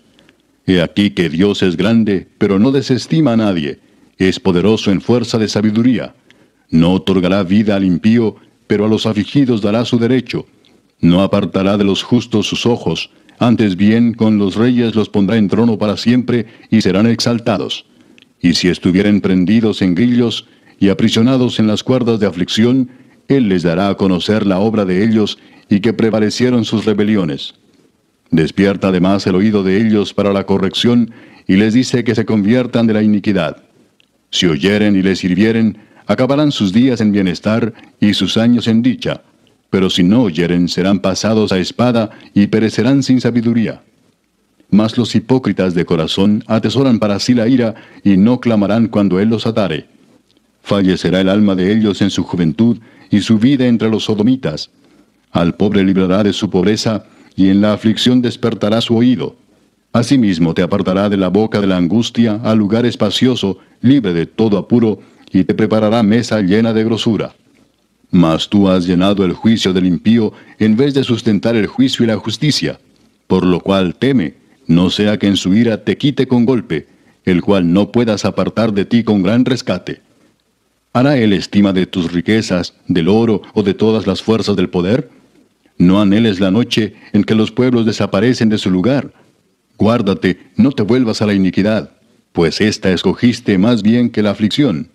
He 0.66 0.82
aquí 0.82 1.12
que 1.12 1.28
Dios 1.28 1.62
es 1.62 1.76
grande, 1.76 2.26
pero 2.38 2.58
no 2.58 2.72
desestima 2.72 3.34
a 3.34 3.38
nadie. 3.38 3.80
Es 4.18 4.40
poderoso 4.40 4.90
en 4.92 5.02
fuerza 5.02 5.38
de 5.38 5.50
sabiduría. 5.50 6.16
No 6.70 6.94
otorgará 6.94 7.44
vida 7.44 7.76
al 7.76 7.84
impío, 7.84 8.38
pero 8.66 8.86
a 8.86 8.88
los 8.88 9.06
afligidos 9.06 9.62
dará 9.62 9.84
su 9.84 10.00
derecho. 10.00 10.48
No 11.02 11.22
apartará 11.22 11.76
de 11.76 11.84
los 11.84 12.02
justos 12.02 12.48
sus 12.48 12.66
ojos, 12.66 13.10
antes 13.40 13.76
bien 13.76 14.14
con 14.14 14.38
los 14.38 14.56
reyes 14.56 14.96
los 14.96 15.10
pondrá 15.10 15.38
en 15.38 15.48
trono 15.48 15.78
para 15.78 15.98
siempre 15.98 16.46
y 16.70 16.82
serán 16.82 17.08
exaltados. 17.08 17.86
Y 18.42 18.54
si 18.54 18.70
estuvieren 18.70 19.22
prendidos 19.22 19.82
en 19.82 19.96
grillos 19.96 20.48
y 20.80 20.90
aprisionados 20.90 21.60
en 21.60 21.68
las 21.68 21.84
cuerdas 21.84 22.20
de 22.20 22.28
aflicción, 22.28 22.90
Él 23.28 23.50
les 23.50 23.64
dará 23.64 23.90
a 23.90 23.96
conocer 23.96 24.46
la 24.46 24.60
obra 24.60 24.86
de 24.86 25.04
ellos 25.04 25.38
y 25.70 25.80
que 25.80 25.94
prevalecieron 25.94 26.64
sus 26.64 26.86
rebeliones. 26.86 27.56
Despierta 28.32 28.90
además 28.90 29.26
el 29.28 29.36
oído 29.36 29.64
de 29.64 29.82
ellos 29.82 30.14
para 30.14 30.34
la 30.34 30.46
corrección 30.46 31.12
y 31.48 31.56
les 31.56 31.74
dice 31.74 32.04
que 32.04 32.16
se 32.16 32.26
conviertan 32.26 32.88
de 32.88 32.94
la 32.94 33.04
iniquidad. 33.04 33.64
Si 34.30 34.46
oyeren 34.46 34.96
y 34.96 35.02
les 35.02 35.20
sirvieren, 35.20 35.78
acabarán 36.08 36.52
sus 36.52 36.74
días 36.74 37.02
en 37.02 37.12
bienestar 37.12 37.74
y 38.00 38.14
sus 38.14 38.38
años 38.38 38.68
en 38.68 38.82
dicha 38.82 39.22
pero 39.70 39.90
si 39.90 40.04
no 40.04 40.24
oyeren 40.24 40.70
serán 40.70 41.00
pasados 41.00 41.52
a 41.52 41.60
espada 41.60 42.12
y 42.34 42.48
perecerán 42.48 43.04
sin 43.04 43.22
sabiduría. 43.22 43.82
Mas 44.70 44.98
los 44.98 45.16
hipócritas 45.16 45.74
de 45.74 45.86
corazón 45.86 46.44
atesoran 46.48 47.00
para 47.00 47.20
sí 47.20 47.34
la 47.34 47.48
ira 47.48 47.76
y 48.04 48.18
no 48.18 48.40
clamarán 48.40 48.88
cuando 48.88 49.20
él 49.20 49.30
los 49.30 49.46
atare. 49.46 49.88
Fallecerá 50.62 51.22
el 51.22 51.30
alma 51.30 51.56
de 51.56 51.72
ellos 51.72 52.02
en 52.02 52.10
su 52.10 52.24
juventud 52.24 52.80
y 53.10 53.22
su 53.22 53.38
vida 53.38 53.68
entre 53.68 53.90
los 53.90 54.06
sodomitas. 54.06 54.72
Al 55.32 55.56
pobre 55.56 55.84
librará 55.84 56.24
de 56.24 56.34
su 56.34 56.50
pobreza 56.50 57.06
y 57.36 57.50
en 57.50 57.62
la 57.62 57.74
aflicción 57.74 58.22
despertará 58.22 58.82
su 58.82 58.96
oído. 58.96 59.36
Asimismo 59.94 60.54
te 60.54 60.62
apartará 60.62 61.10
de 61.10 61.18
la 61.18 61.30
boca 61.30 61.62
de 61.62 61.68
la 61.68 61.78
angustia 61.78 62.40
al 62.44 62.58
lugar 62.58 62.86
espacioso, 62.86 63.60
libre 63.82 64.14
de 64.14 64.26
todo 64.26 64.58
apuro, 64.58 65.00
y 65.32 65.44
te 65.44 65.54
preparará 65.54 66.04
mesa 66.04 66.42
llena 66.42 66.74
de 66.74 66.84
grosura. 66.84 67.36
Mas 68.16 68.48
tú 68.48 68.70
has 68.70 68.88
llenado 68.88 69.26
el 69.26 69.34
juicio 69.34 69.74
del 69.74 69.86
impío 69.86 70.32
en 70.58 70.78
vez 70.78 70.94
de 70.94 71.04
sustentar 71.04 71.58
el 71.58 71.68
juicio 71.68 72.06
y 72.06 72.08
la 72.08 72.16
justicia, 72.16 72.80
por 73.28 73.46
lo 73.46 73.60
cual 73.60 73.94
teme, 73.96 74.36
no 74.68 74.90
sea 74.90 75.20
que 75.20 75.28
en 75.28 75.36
su 75.36 75.54
ira 75.54 75.84
te 75.84 75.98
quite 75.98 76.26
con 76.26 76.46
golpe, 76.46 76.88
el 77.26 77.42
cual 77.42 77.74
no 77.74 77.92
puedas 77.92 78.24
apartar 78.24 78.72
de 78.72 78.86
ti 78.86 79.04
con 79.04 79.22
gran 79.22 79.44
rescate. 79.44 80.00
¿Hará 80.94 81.18
él 81.18 81.34
estima 81.34 81.74
de 81.74 81.88
tus 81.88 82.14
riquezas, 82.14 82.74
del 82.88 83.10
oro 83.10 83.42
o 83.54 83.64
de 83.64 83.74
todas 83.74 84.08
las 84.08 84.24
fuerzas 84.24 84.56
del 84.56 84.70
poder? 84.70 85.10
No 85.78 86.00
anheles 86.00 86.40
la 86.40 86.52
noche 86.52 86.96
en 87.12 87.26
que 87.26 87.36
los 87.36 87.52
pueblos 87.52 87.86
desaparecen 87.86 88.48
de 88.48 88.60
su 88.60 88.72
lugar. 88.72 89.12
Guárdate, 89.78 90.40
no 90.56 90.72
te 90.72 90.84
vuelvas 90.84 91.22
a 91.22 91.26
la 91.26 91.34
iniquidad, 91.34 91.92
pues 92.32 92.62
ésta 92.62 92.94
escogiste 92.94 93.58
más 93.58 93.84
bien 93.84 94.10
que 94.10 94.24
la 94.24 94.32
aflicción. 94.32 94.90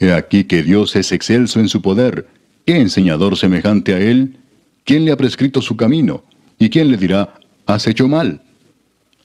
He 0.00 0.12
aquí 0.12 0.42
que 0.42 0.64
Dios 0.64 0.96
es 0.96 1.12
excelso 1.12 1.60
en 1.60 1.68
su 1.68 1.82
poder. 1.82 2.26
¿Qué 2.68 2.76
enseñador 2.76 3.38
semejante 3.38 3.94
a 3.94 3.98
él? 3.98 4.36
¿Quién 4.84 5.06
le 5.06 5.12
ha 5.12 5.16
prescrito 5.16 5.62
su 5.62 5.74
camino? 5.74 6.22
¿Y 6.58 6.68
quién 6.68 6.90
le 6.90 6.98
dirá, 6.98 7.32
has 7.64 7.86
hecho 7.86 8.08
mal? 8.08 8.42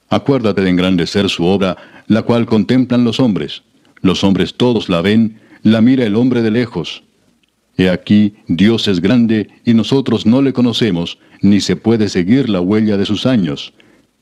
Acuérdate 0.08 0.62
de 0.62 0.70
engrandecer 0.70 1.28
su 1.28 1.44
obra, 1.44 1.76
la 2.08 2.22
cual 2.22 2.46
contemplan 2.46 3.04
los 3.04 3.20
hombres. 3.20 3.64
Los 4.00 4.24
hombres 4.24 4.54
todos 4.54 4.88
la 4.88 5.02
ven, 5.02 5.42
la 5.62 5.82
mira 5.82 6.06
el 6.06 6.16
hombre 6.16 6.42
de 6.42 6.52
lejos. 6.52 7.04
He 7.76 7.90
aquí, 7.90 8.36
Dios 8.48 8.88
es 8.88 9.02
grande 9.02 9.50
y 9.66 9.74
nosotros 9.74 10.26
no 10.26 10.42
le 10.42 10.54
conocemos, 10.54 11.20
ni 11.42 11.60
se 11.60 11.76
puede 11.76 12.08
seguir 12.08 12.48
la 12.48 12.62
huella 12.62 12.96
de 12.96 13.06
sus 13.06 13.26
años. 13.26 13.74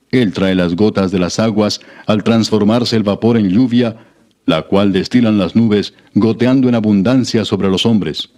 Él 0.10 0.34
trae 0.34 0.55
las 0.55 0.75
gotas 0.75 1.12
de 1.12 1.19
las 1.19 1.38
aguas 1.38 1.79
al 2.07 2.23
transformarse 2.23 2.95
el 2.95 3.03
vapor 3.03 3.38
en 3.38 3.49
lluvia, 3.49 3.97
la 4.47 4.63
cual 4.63 4.91
destilan 4.91 5.38
las 5.38 5.55
nubes, 5.55 5.93
goteando 6.15 6.67
en 6.69 6.73
abundancia 6.73 7.45
sobre 7.45 7.69
los 7.69 7.86
hombres. 7.86 8.31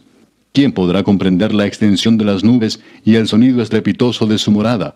¿Quién 0.54 0.72
podrá 0.72 1.02
comprender 1.02 1.52
la 1.52 1.66
extensión 1.66 2.16
de 2.16 2.26
las 2.26 2.44
nubes 2.44 2.80
y 3.04 3.16
el 3.16 3.28
sonido 3.28 3.63
estrepitoso 3.63 4.28
de 4.28 4.38
su 4.38 4.52
morada? 4.52 4.96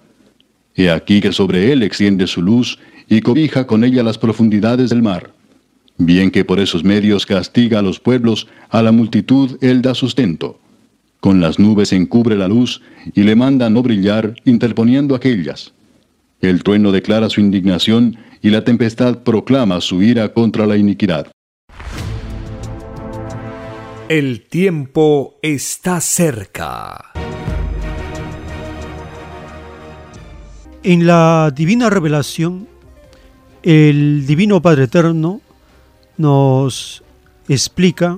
He 0.75 0.91
aquí 0.91 1.19
que 1.19 1.33
sobre 1.33 1.71
él 1.71 1.81
extiende 1.81 2.27
su 2.27 2.43
luz 2.43 2.77
y 3.09 3.21
cobija 3.21 3.65
con 3.65 3.83
ella 3.83 4.03
las 4.03 4.19
profundidades 4.19 4.91
del 4.91 5.01
mar. 5.01 5.33
Bien 5.97 6.29
que 6.29 6.45
por 6.45 6.59
esos 6.59 6.83
medios 6.83 7.25
castiga 7.25 7.79
a 7.79 7.81
los 7.81 7.99
pueblos, 7.99 8.47
a 8.69 8.83
la 8.83 8.91
multitud 8.91 9.57
él 9.61 9.81
da 9.81 9.95
sustento. 9.95 10.59
Con 11.19 11.41
las 11.41 11.57
nubes 11.57 11.91
encubre 11.91 12.35
la 12.35 12.47
luz 12.47 12.83
y 13.15 13.23
le 13.23 13.35
manda 13.35 13.67
no 13.71 13.81
brillar, 13.81 14.35
interponiendo 14.45 15.15
aquellas. 15.15 15.73
El 16.39 16.61
trueno 16.61 16.91
declara 16.91 17.31
su 17.31 17.41
indignación 17.41 18.17
y 18.43 18.51
la 18.51 18.63
tempestad 18.63 19.23
proclama 19.23 19.81
su 19.81 20.03
ira 20.03 20.31
contra 20.31 20.67
la 20.67 20.77
iniquidad. 20.77 21.31
El 24.09 24.47
tiempo 24.47 25.35
está 25.41 25.99
cerca. 25.99 27.11
En 30.81 31.05
la 31.05 31.51
divina 31.53 31.89
revelación, 31.89 32.69
el 33.63 34.25
Divino 34.25 34.61
Padre 34.61 34.85
Eterno 34.85 35.41
nos 36.17 37.03
explica 37.49 38.17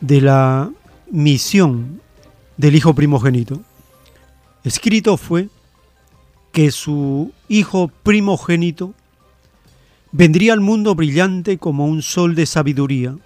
de 0.00 0.20
la 0.20 0.72
misión 1.12 2.00
del 2.56 2.74
Hijo 2.74 2.92
primogénito. 2.92 3.62
Escrito 4.64 5.16
fue 5.16 5.48
que 6.50 6.72
su 6.72 7.30
Hijo 7.48 7.86
primogénito 8.02 8.94
vendría 10.10 10.54
al 10.54 10.60
mundo 10.60 10.96
brillante 10.96 11.58
como 11.58 11.86
un 11.86 12.02
sol 12.02 12.34
de 12.34 12.46
sabiduría, 12.46 13.16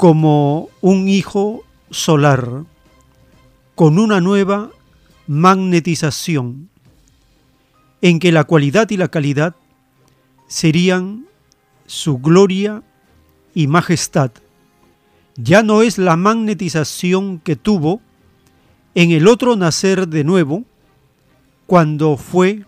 como 0.00 0.70
un 0.80 1.08
Hijo 1.10 1.62
solar, 1.90 2.64
con 3.74 3.98
una 3.98 4.18
nueva 4.22 4.70
magnetización, 5.26 6.70
en 8.00 8.18
que 8.18 8.32
la 8.32 8.44
cualidad 8.44 8.88
y 8.88 8.96
la 8.96 9.08
calidad 9.08 9.56
serían 10.48 11.26
su 11.84 12.16
gloria 12.16 12.82
y 13.54 13.66
majestad. 13.66 14.30
Ya 15.36 15.62
no 15.62 15.82
es 15.82 15.98
la 15.98 16.16
magnetización 16.16 17.38
que 17.38 17.56
tuvo 17.56 18.00
en 18.94 19.10
el 19.10 19.28
otro 19.28 19.54
nacer 19.54 20.08
de 20.08 20.24
nuevo, 20.24 20.64
cuando 21.66 22.16
fue 22.16 22.64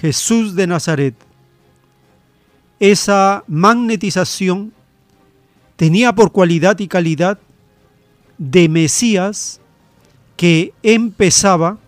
Jesús 0.00 0.54
de 0.54 0.68
Nazaret. 0.68 1.16
Esa 2.78 3.42
magnetización 3.48 4.77
tenía 5.78 6.12
por 6.12 6.32
cualidad 6.32 6.80
y 6.80 6.88
calidad 6.88 7.38
de 8.36 8.68
Mesías 8.68 9.60
que 10.36 10.74
empezaba 10.82 11.78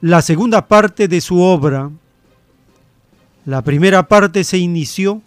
la 0.00 0.22
segunda 0.22 0.66
parte 0.66 1.06
de 1.06 1.20
su 1.20 1.38
obra. 1.38 1.90
La 3.44 3.60
primera 3.60 4.08
parte 4.08 4.42
se 4.42 4.56
inició 4.56 5.20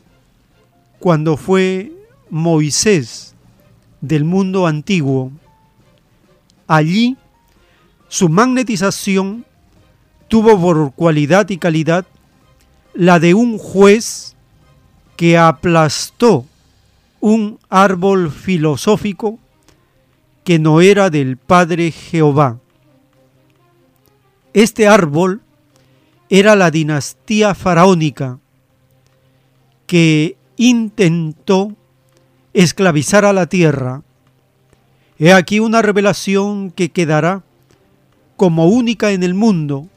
cuando 0.97 1.37
fue 1.37 1.91
Moisés 2.31 3.35
del 4.01 4.23
mundo 4.25 4.65
antiguo. 4.65 5.31
Allí 6.65 7.15
su 8.07 8.27
magnetización 8.27 9.45
tuvo 10.29 10.59
por 10.59 10.93
cualidad 10.93 11.47
y 11.51 11.59
calidad 11.59 12.07
la 12.95 13.19
de 13.19 13.35
un 13.35 13.59
juez 13.59 14.35
que 15.15 15.37
aplastó 15.37 16.47
un 17.23 17.57
árbol 17.69 18.29
filosófico 18.31 19.39
que 20.43 20.59
no 20.59 20.81
era 20.81 21.09
del 21.09 21.37
Padre 21.37 21.89
Jehová. 21.89 22.59
Este 24.51 24.89
árbol 24.89 25.41
era 26.27 26.57
la 26.57 26.69
dinastía 26.69 27.55
faraónica 27.55 28.39
que 29.87 30.35
intentó 30.57 31.77
esclavizar 32.51 33.23
a 33.23 33.31
la 33.31 33.45
tierra. 33.45 34.03
He 35.17 35.31
aquí 35.31 35.61
una 35.61 35.81
revelación 35.81 36.71
que 36.71 36.89
quedará 36.89 37.41
como 38.35 38.67
única 38.67 39.13
en 39.13 39.23
el 39.23 39.33
mundo, 39.33 39.87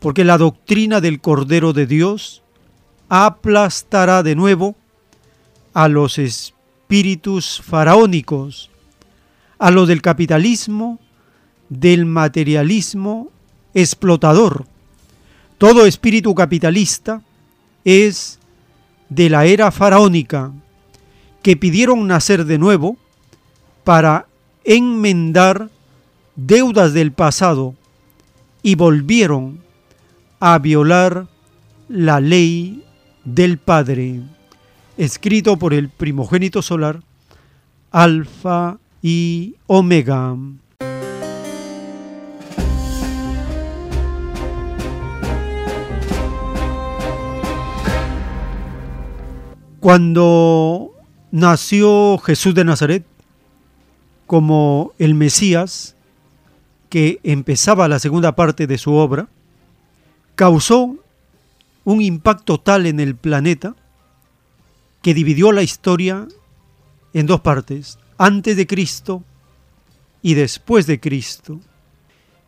porque 0.00 0.22
la 0.22 0.36
doctrina 0.36 1.00
del 1.00 1.22
Cordero 1.22 1.72
de 1.72 1.86
Dios 1.86 2.42
aplastará 3.08 4.22
de 4.22 4.36
nuevo 4.36 4.76
a 5.74 5.88
los 5.88 6.18
espíritus 6.18 7.60
faraónicos, 7.62 8.70
a 9.58 9.70
los 9.70 9.88
del 9.88 10.02
capitalismo, 10.02 10.98
del 11.68 12.04
materialismo 12.04 13.30
explotador. 13.74 14.66
Todo 15.58 15.86
espíritu 15.86 16.34
capitalista 16.34 17.22
es 17.84 18.38
de 19.08 19.30
la 19.30 19.46
era 19.46 19.70
faraónica 19.70 20.52
que 21.42 21.56
pidieron 21.56 22.06
nacer 22.06 22.44
de 22.44 22.58
nuevo 22.58 22.96
para 23.84 24.26
enmendar 24.64 25.70
deudas 26.36 26.92
del 26.92 27.12
pasado 27.12 27.74
y 28.62 28.74
volvieron 28.76 29.60
a 30.40 30.58
violar 30.58 31.26
la 31.88 32.20
ley 32.20 32.84
del 33.24 33.58
Padre, 33.58 34.20
escrito 34.96 35.56
por 35.56 35.74
el 35.74 35.88
primogénito 35.88 36.62
solar, 36.62 37.00
Alfa 37.90 38.78
y 39.02 39.56
Omega. 39.66 40.36
Cuando 49.80 50.92
nació 51.32 52.18
Jesús 52.18 52.54
de 52.54 52.64
Nazaret 52.64 53.04
como 54.26 54.92
el 54.98 55.14
Mesías, 55.14 55.96
que 56.88 57.18
empezaba 57.24 57.88
la 57.88 57.98
segunda 57.98 58.36
parte 58.36 58.66
de 58.66 58.78
su 58.78 58.92
obra, 58.92 59.28
causó 60.36 60.96
un 61.84 62.00
impacto 62.00 62.58
tal 62.58 62.86
en 62.86 63.00
el 63.00 63.16
planeta 63.16 63.74
que 65.02 65.14
dividió 65.14 65.52
la 65.52 65.62
historia 65.62 66.26
en 67.12 67.26
dos 67.26 67.40
partes, 67.40 67.98
antes 68.16 68.56
de 68.56 68.66
Cristo 68.66 69.22
y 70.22 70.34
después 70.34 70.86
de 70.86 71.00
Cristo, 71.00 71.60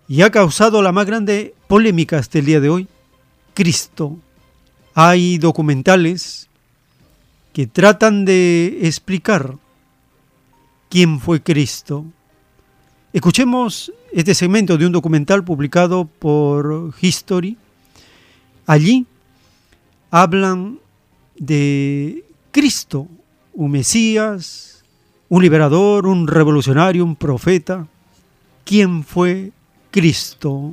y 0.07 0.23
ha 0.23 0.31
causado 0.31 0.81
la 0.83 0.93
más 0.93 1.07
grande 1.07 1.55
polémica 1.67 2.19
hasta 2.19 2.39
el 2.39 2.47
día 2.47 2.61
de 2.61 2.69
hoy, 2.69 2.89
Cristo. 3.55 4.17
Hay 4.95 5.39
documentales 5.39 6.49
que 7.53 7.67
tratan 7.67 8.25
de 8.25 8.81
explicar 8.83 9.57
quién 10.89 11.21
fue 11.21 11.43
Cristo. 11.43 12.05
Escuchemos 13.13 13.93
este 14.13 14.35
segmento 14.35 14.77
de 14.77 14.87
un 14.87 14.93
documental 14.93 15.45
publicado 15.45 16.05
por 16.05 16.93
History. 17.01 17.57
Allí 18.67 19.07
hablan 20.11 20.79
de 21.37 22.24
Cristo, 22.55 23.09
un 23.55 23.73
Mesías, 23.73 24.85
un 25.29 25.43
liberador, 25.43 26.07
un 26.07 26.29
revolucionario, 26.29 27.05
un 27.05 27.17
profeta. 27.17 27.89
¿Quién 28.65 29.03
fue 29.03 29.51
Cristo? 29.91 30.73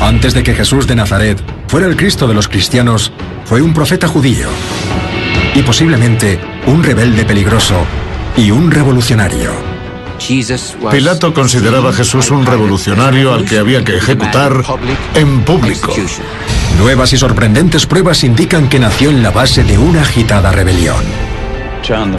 Antes 0.00 0.34
de 0.34 0.42
que 0.42 0.52
Jesús 0.52 0.88
de 0.88 0.96
Nazaret 0.96 1.40
fuera 1.68 1.86
el 1.86 1.96
Cristo 1.96 2.26
de 2.26 2.34
los 2.34 2.48
cristianos, 2.48 3.12
fue 3.44 3.62
un 3.62 3.72
profeta 3.72 4.08
judío 4.08 4.48
y 5.54 5.62
posiblemente 5.62 6.40
un 6.66 6.82
rebelde 6.82 7.24
peligroso 7.24 7.76
y 8.36 8.50
un 8.50 8.72
revolucionario. 8.72 9.69
Pilato 10.90 11.32
consideraba 11.32 11.90
a 11.90 11.92
Jesús 11.92 12.30
un 12.30 12.44
revolucionario 12.44 13.32
al 13.32 13.44
que 13.44 13.58
había 13.58 13.82
que 13.82 13.96
ejecutar 13.96 14.62
en 15.14 15.42
público. 15.42 15.92
Nuevas 16.78 17.12
y 17.12 17.16
sorprendentes 17.16 17.86
pruebas 17.86 18.22
indican 18.22 18.68
que 18.68 18.78
nació 18.78 19.10
en 19.10 19.22
la 19.22 19.30
base 19.30 19.64
de 19.64 19.78
una 19.78 20.02
agitada 20.02 20.52
rebelión. 20.52 21.04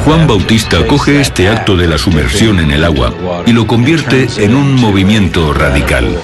Juan 0.04 0.28
Bautista 0.28 0.86
coge 0.88 1.22
este 1.22 1.48
acto 1.48 1.78
de 1.78 1.88
la 1.88 1.98
sumersión 1.98 2.60
en 2.60 2.72
el 2.72 2.84
agua 2.84 3.14
y 3.46 3.54
lo 3.54 3.68
convierte 3.68 4.28
en 4.38 4.56
un 4.56 4.76
movimiento 4.76 5.54
radical. 5.54 6.20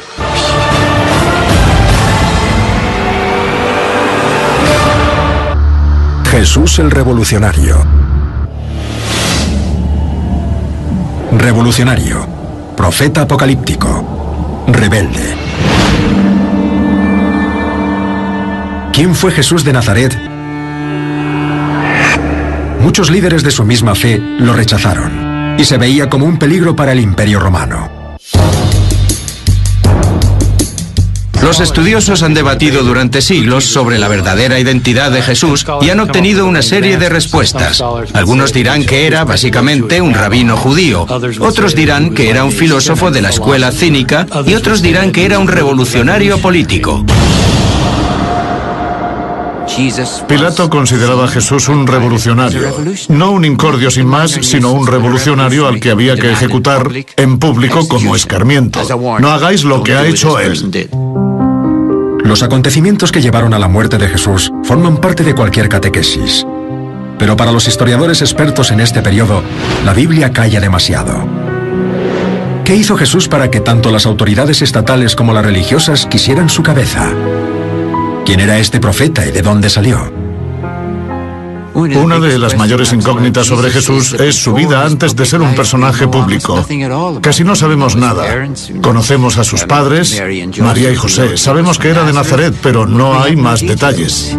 Jesús 6.30 6.80
el 6.80 6.92
Revolucionario. 6.92 8.07
Revolucionario. 11.38 12.26
Profeta 12.76 13.22
apocalíptico. 13.22 14.66
Rebelde. 14.68 15.36
¿Quién 18.92 19.14
fue 19.14 19.32
Jesús 19.32 19.64
de 19.64 19.72
Nazaret? 19.72 20.18
Muchos 22.82 23.12
líderes 23.12 23.44
de 23.44 23.52
su 23.52 23.64
misma 23.64 23.94
fe 23.94 24.18
lo 24.18 24.54
rechazaron 24.54 25.56
y 25.60 25.64
se 25.64 25.78
veía 25.78 26.10
como 26.10 26.26
un 26.26 26.40
peligro 26.40 26.76
para 26.76 26.94
el 26.94 27.00
imperio 27.00 27.40
romano. 27.40 28.18
Los 31.42 31.60
estudiosos 31.60 32.24
han 32.24 32.34
debatido 32.34 32.84
durante 32.84 33.22
siglos 33.22 33.66
sobre 33.66 34.00
la 34.00 34.08
verdadera 34.08 34.60
identidad 34.60 35.12
de 35.12 35.22
Jesús 35.22 35.66
y 35.82 35.90
han 35.90 36.00
obtenido 36.00 36.46
una 36.46 36.62
serie 36.62 36.98
de 36.98 37.10
respuestas. 37.10 37.84
Algunos 38.14 38.54
dirán 38.54 38.86
que 38.86 39.08
era 39.08 39.24
básicamente 39.24 40.02
un 40.02 40.14
rabino 40.14 40.58
judío, 40.58 41.06
otros 41.40 41.76
dirán 41.76 42.14
que 42.14 42.30
era 42.30 42.44
un 42.44 42.52
filósofo 42.52 43.12
de 43.12 43.22
la 43.22 43.30
escuela 43.30 43.72
cínica 43.72 44.26
y 44.46 44.56
otros 44.56 44.82
dirán 44.82 45.12
que 45.12 45.26
era 45.26 45.40
un 45.40 45.48
revolucionario 45.48 46.38
político. 46.40 47.06
Pilato 50.28 50.70
consideraba 50.70 51.26
a 51.26 51.28
Jesús 51.28 51.68
un 51.68 51.86
revolucionario, 51.86 52.74
no 53.10 53.32
un 53.32 53.46
incordio 53.46 53.92
sin 53.92 54.08
más, 54.08 54.32
sino 54.42 54.72
un 54.72 54.88
revolucionario 54.88 55.68
al 55.68 55.80
que 55.80 55.92
había 55.92 56.16
que 56.16 56.32
ejecutar 56.32 56.90
en 57.16 57.38
público 57.38 57.88
como 57.88 58.16
escarmiento. 58.16 58.82
No 59.20 59.30
hagáis 59.30 59.64
lo 59.64 59.84
que 59.84 59.94
ha 59.94 60.08
hecho 60.08 60.40
él. 60.40 60.90
Los 62.28 62.44
acontecimientos 62.44 63.14
que 63.14 63.22
llevaron 63.22 63.54
a 63.54 63.58
la 63.58 63.70
muerte 63.70 63.98
de 63.98 64.10
Jesús 64.10 64.52
forman 64.66 64.98
parte 64.98 65.24
de 65.24 65.34
cualquier 65.34 65.70
catequesis. 65.70 66.46
Pero 67.18 67.38
para 67.38 67.54
los 67.54 67.70
historiadores 67.70 68.22
expertos 68.22 68.70
en 68.72 68.82
este 68.82 69.02
periodo, 69.02 69.42
la 69.86 69.94
Biblia 69.94 70.34
calla 70.34 70.60
demasiado. 70.60 71.26
¿Qué 72.66 72.76
hizo 72.76 72.98
Jesús 72.98 73.30
para 73.30 73.50
que 73.50 73.62
tanto 73.62 73.92
las 73.92 74.06
autoridades 74.06 74.62
estatales 74.62 75.16
como 75.16 75.32
las 75.32 75.46
religiosas 75.46 76.06
quisieran 76.06 76.50
su 76.50 76.64
cabeza? 76.64 77.14
¿Quién 78.26 78.42
era 78.42 78.60
este 78.60 78.82
profeta 78.82 79.26
y 79.26 79.32
de 79.32 79.42
dónde 79.42 79.70
salió? 79.70 80.12
Una 81.78 82.20
de 82.20 82.40
las 82.40 82.58
mayores 82.58 82.92
incógnitas 82.92 83.46
sobre 83.46 83.70
Jesús 83.70 84.14
es 84.14 84.36
su 84.36 84.56
vida 84.56 84.84
antes 84.84 85.16
de 85.16 85.28
ser 85.28 85.42
un 85.42 85.54
personaje 85.54 86.08
público. 86.08 86.66
Casi 87.22 87.44
no 87.44 87.56
sabemos 87.56 87.96
nada. 87.96 88.26
Conocemos 88.82 89.38
a 89.38 89.44
sus 89.44 89.64
padres, 89.66 90.20
María 90.60 90.92
y 90.92 90.96
José. 90.96 91.38
Sabemos 91.38 91.78
que 91.78 91.90
era 91.90 92.04
de 92.04 92.14
Nazaret, 92.14 92.56
pero 92.64 92.88
no 92.88 93.22
hay 93.22 93.36
más 93.36 93.62
detalles. 93.62 94.36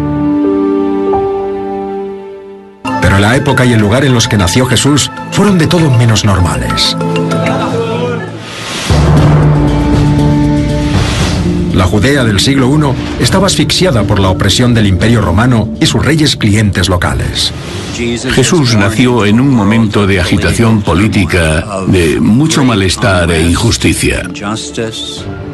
Pero 3.01 3.19
la 3.19 3.37
época 3.37 3.65
y 3.65 3.71
el 3.71 3.79
lugar 3.79 4.03
en 4.03 4.13
los 4.13 4.27
que 4.27 4.37
nació 4.37 4.65
Jesús 4.65 5.09
fueron 5.31 5.57
de 5.57 5.67
todo 5.67 5.89
menos 5.91 6.25
normales. 6.25 6.97
La 11.79 11.85
Judea 11.85 12.25
del 12.25 12.41
siglo 12.41 12.67
I 12.67 13.23
estaba 13.23 13.47
asfixiada 13.47 14.03
por 14.03 14.19
la 14.19 14.27
opresión 14.27 14.73
del 14.73 14.85
Imperio 14.85 15.21
Romano 15.21 15.73
y 15.79 15.85
sus 15.85 16.03
reyes 16.03 16.35
clientes 16.35 16.89
locales. 16.89 17.53
Jesús 17.95 18.75
nació 18.75 19.25
en 19.25 19.39
un 19.39 19.55
momento 19.55 20.05
de 20.05 20.19
agitación 20.19 20.81
política, 20.81 21.65
de 21.87 22.19
mucho 22.19 22.65
malestar 22.65 23.31
e 23.31 23.47
injusticia. 23.47 24.23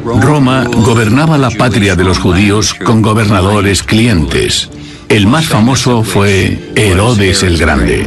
Roma 0.04 0.64
gobernaba 0.64 1.38
la 1.38 1.50
patria 1.50 1.94
de 1.94 2.02
los 2.02 2.18
judíos 2.18 2.74
con 2.74 3.02
gobernadores 3.02 3.84
clientes. 3.84 4.68
El 5.08 5.28
más 5.28 5.46
famoso 5.46 6.02
fue 6.02 6.72
Herodes 6.74 7.44
el 7.44 7.56
Grande. 7.56 8.04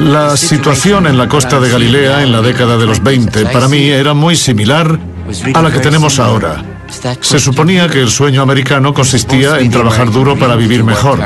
La 0.00 0.36
situación 0.36 1.06
en 1.06 1.18
la 1.18 1.28
costa 1.28 1.58
de 1.58 1.68
Galilea 1.70 2.22
en 2.22 2.30
la 2.30 2.40
década 2.40 2.76
de 2.76 2.86
los 2.86 3.02
20 3.02 3.46
para 3.46 3.68
mí 3.68 3.88
era 3.88 4.14
muy 4.14 4.36
similar 4.36 4.98
a 5.54 5.62
la 5.62 5.72
que 5.72 5.80
tenemos 5.80 6.18
ahora. 6.20 6.64
Se 7.20 7.38
suponía 7.38 7.88
que 7.88 8.00
el 8.00 8.08
sueño 8.08 8.42
americano 8.42 8.94
consistía 8.94 9.58
en 9.58 9.70
trabajar 9.70 10.10
duro 10.10 10.38
para 10.38 10.56
vivir 10.56 10.84
mejor. 10.84 11.20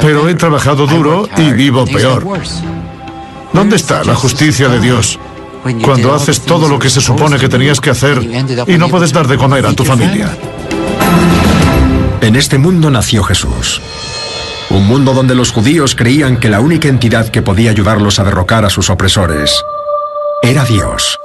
Pero 0.00 0.28
he 0.28 0.34
trabajado 0.34 0.86
duro 0.86 1.28
y 1.36 1.52
vivo 1.52 1.86
peor. 1.86 2.26
¿Dónde 3.52 3.76
está 3.76 4.04
la 4.04 4.14
justicia 4.14 4.68
de 4.68 4.80
Dios? 4.80 5.18
Cuando 5.82 6.14
haces 6.14 6.40
todo 6.42 6.68
lo 6.68 6.78
que 6.78 6.90
se 6.90 7.00
supone 7.00 7.38
que 7.38 7.48
tenías 7.48 7.80
que 7.80 7.90
hacer 7.90 8.22
y 8.66 8.76
no 8.76 8.88
puedes 8.88 9.12
dar 9.12 9.26
de 9.26 9.38
comer 9.38 9.66
a 9.66 9.72
tu 9.72 9.84
familia. 9.84 10.36
En 12.20 12.36
este 12.36 12.58
mundo 12.58 12.90
nació 12.90 13.22
Jesús. 13.22 13.80
Un 14.74 14.88
mundo 14.88 15.14
donde 15.14 15.36
los 15.36 15.52
judíos 15.52 15.94
creían 15.94 16.36
que 16.36 16.50
la 16.50 16.58
única 16.58 16.88
entidad 16.88 17.28
que 17.28 17.42
podía 17.42 17.70
ayudarlos 17.70 18.18
a 18.18 18.24
derrocar 18.24 18.64
a 18.64 18.70
sus 18.70 18.90
opresores 18.90 19.62
era 20.42 20.64
Dios. 20.64 21.20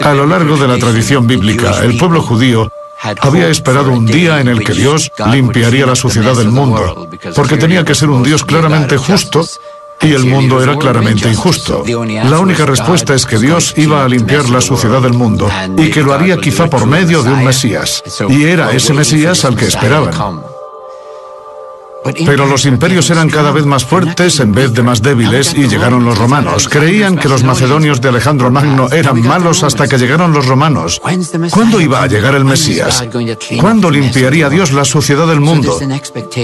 A 0.00 0.14
lo 0.14 0.26
largo 0.26 0.56
de 0.56 0.66
la 0.66 0.76
tradición 0.76 1.28
bíblica, 1.28 1.78
el 1.84 1.96
pueblo 1.96 2.20
judío 2.20 2.72
había 3.20 3.46
esperado 3.46 3.92
un 3.92 4.04
día 4.04 4.40
en 4.40 4.48
el 4.48 4.64
que 4.64 4.72
Dios 4.72 5.12
limpiaría 5.30 5.86
la 5.86 5.94
suciedad 5.94 6.34
del 6.34 6.50
mundo, 6.50 7.08
porque 7.36 7.56
tenía 7.56 7.84
que 7.84 7.94
ser 7.94 8.10
un 8.10 8.24
Dios 8.24 8.44
claramente 8.44 8.96
justo 8.96 9.46
y 10.02 10.12
el 10.12 10.24
mundo 10.24 10.60
era 10.60 10.76
claramente 10.76 11.28
injusto. 11.28 11.84
La 12.24 12.40
única 12.40 12.66
respuesta 12.66 13.14
es 13.14 13.26
que 13.26 13.38
Dios 13.38 13.74
iba 13.76 14.04
a 14.04 14.08
limpiar 14.08 14.48
la 14.48 14.60
suciedad 14.60 15.00
del 15.00 15.12
mundo 15.12 15.48
y 15.78 15.88
que 15.88 16.02
lo 16.02 16.12
haría 16.12 16.36
quizá 16.38 16.68
por 16.68 16.86
medio 16.86 17.22
de 17.22 17.30
un 17.30 17.44
Mesías. 17.44 18.02
Y 18.28 18.42
era 18.42 18.72
ese 18.72 18.92
Mesías 18.92 19.44
al 19.44 19.54
que 19.54 19.66
esperaban. 19.66 20.50
Pero 22.02 22.46
los 22.46 22.64
imperios 22.64 23.10
eran 23.10 23.28
cada 23.28 23.50
vez 23.50 23.66
más 23.66 23.84
fuertes 23.84 24.40
en 24.40 24.52
vez 24.52 24.72
de 24.72 24.82
más 24.82 25.02
débiles 25.02 25.54
y 25.54 25.68
llegaron 25.68 26.04
los 26.04 26.16
romanos. 26.16 26.68
Creían 26.68 27.16
que 27.16 27.28
los 27.28 27.44
macedonios 27.44 28.00
de 28.00 28.08
Alejandro 28.08 28.50
Magno 28.50 28.88
eran 28.90 29.20
malos 29.22 29.62
hasta 29.62 29.86
que 29.86 29.98
llegaron 29.98 30.32
los 30.32 30.46
romanos. 30.46 31.00
¿Cuándo 31.50 31.80
iba 31.80 32.02
a 32.02 32.06
llegar 32.06 32.34
el 32.34 32.44
Mesías? 32.44 33.04
¿Cuándo 33.60 33.90
limpiaría 33.90 34.48
Dios 34.48 34.72
la 34.72 34.84
suciedad 34.84 35.26
del 35.26 35.40
mundo? 35.40 35.78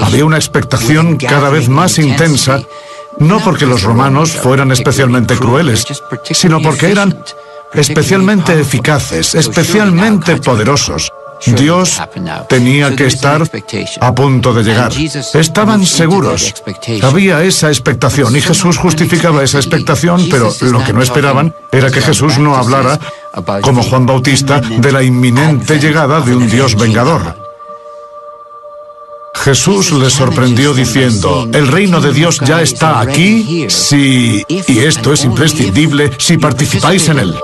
Había 0.03 0.25
una 0.25 0.37
expectación 0.37 1.17
cada 1.17 1.49
vez 1.49 1.69
más 1.69 1.99
intensa, 1.99 2.61
no 3.19 3.41
porque 3.41 3.67
los 3.67 3.83
romanos 3.83 4.33
fueran 4.33 4.73
especialmente 4.73 5.37
crueles, 5.37 5.87
sino 6.33 6.61
porque 6.61 6.91
eran 6.91 7.25
especialmente 7.73 8.61
eficaces, 8.61 9.35
especialmente 9.35 10.37
poderosos. 10.37 11.11
Dios 11.47 12.01
tenía 12.49 12.95
que 12.97 13.07
estar 13.07 13.43
a 14.01 14.15
punto 14.15 14.53
de 14.53 14.63
llegar. 14.63 14.93
Estaban 15.35 15.85
seguros. 15.85 16.55
Había 17.03 17.43
esa 17.43 17.69
expectación 17.69 18.35
y 18.37 18.41
Jesús 18.41 18.79
justificaba 18.79 19.43
esa 19.43 19.59
expectación, 19.59 20.27
pero 20.31 20.53
lo 20.61 20.85
que 20.85 20.93
no 20.93 21.03
esperaban 21.03 21.55
era 21.73 21.91
que 21.91 22.01
Jesús 22.01 22.39
no 22.39 22.57
hablara, 22.57 22.99
como 23.63 23.83
Juan 23.83 24.07
Bautista, 24.07 24.61
de 24.61 24.93
la 24.93 25.03
inminente 25.03 25.79
llegada 25.79 26.21
de 26.21 26.35
un 26.35 26.49
Dios 26.49 26.75
vengador. 26.77 27.47
Jesús 29.35 29.93
les 29.93 30.13
sorprendió 30.13 30.75
diciendo, 30.75 31.49
el 31.53 31.69
reino 31.69 32.01
de 32.01 32.13
Dios 32.13 32.41
ya 32.41 32.63
está 32.63 33.01
aquí 33.01 33.67
y 33.69 34.79
esto 34.79 35.13
es 35.13 35.25
imprescindible, 35.25 36.11
si 36.19 36.39
participáis 36.39 37.09
en 37.09 37.19
él. 37.21 37.35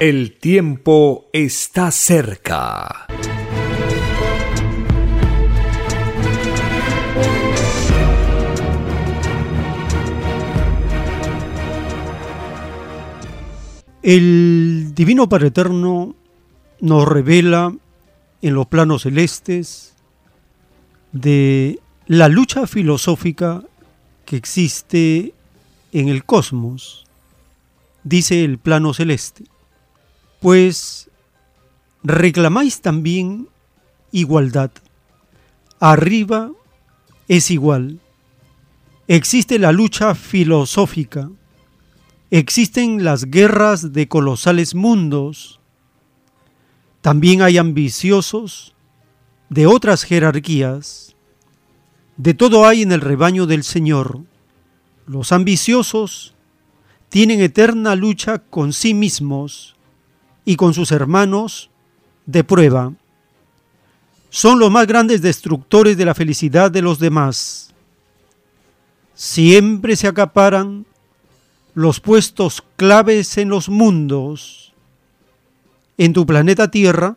El 0.00 0.32
tiempo 0.32 1.26
está 1.32 1.92
cerca. 1.92 3.06
El 14.02 14.92
Divino 14.94 15.28
Padre 15.28 15.48
Eterno 15.48 16.16
nos 16.80 17.08
revela 17.08 17.72
en 18.42 18.54
los 18.54 18.66
planos 18.66 19.02
celestes 19.02 19.94
de 21.12 21.78
la 22.08 22.28
lucha 22.28 22.66
filosófica 22.66 23.62
que 24.26 24.36
existe 24.36 25.34
en 25.92 26.08
el 26.08 26.24
cosmos, 26.24 27.06
dice 28.02 28.44
el 28.44 28.58
plano 28.58 28.92
celeste, 28.92 29.44
pues 30.44 31.08
reclamáis 32.02 32.82
también 32.82 33.48
igualdad. 34.12 34.70
Arriba 35.80 36.50
es 37.28 37.50
igual. 37.50 37.98
Existe 39.08 39.58
la 39.58 39.72
lucha 39.72 40.14
filosófica 40.14 41.30
Existen 42.30 43.04
las 43.04 43.24
guerras 43.24 43.94
de 43.94 44.06
colosales 44.06 44.74
mundos. 44.74 45.60
También 47.00 47.40
hay 47.40 47.56
ambiciosos 47.56 48.74
de 49.48 49.66
otras 49.66 50.02
jerarquías. 50.02 51.16
De 52.18 52.34
todo 52.34 52.66
hay 52.66 52.82
en 52.82 52.92
el 52.92 53.00
rebaño 53.00 53.46
del 53.46 53.64
Señor. 53.64 54.20
Los 55.06 55.32
ambiciosos 55.32 56.34
tienen 57.08 57.40
eterna 57.40 57.94
lucha 57.94 58.40
con 58.40 58.74
sí 58.74 58.92
mismos 58.92 59.73
y 60.44 60.56
con 60.56 60.74
sus 60.74 60.92
hermanos 60.92 61.70
de 62.26 62.44
prueba. 62.44 62.92
Son 64.30 64.58
los 64.58 64.70
más 64.70 64.86
grandes 64.86 65.22
destructores 65.22 65.96
de 65.96 66.04
la 66.04 66.14
felicidad 66.14 66.70
de 66.70 66.82
los 66.82 66.98
demás. 66.98 67.72
Siempre 69.14 69.96
se 69.96 70.08
acaparan 70.08 70.86
los 71.74 72.00
puestos 72.00 72.62
claves 72.76 73.38
en 73.38 73.48
los 73.48 73.68
mundos 73.68 74.64
en 75.96 76.12
tu 76.12 76.26
planeta 76.26 76.70
Tierra 76.70 77.16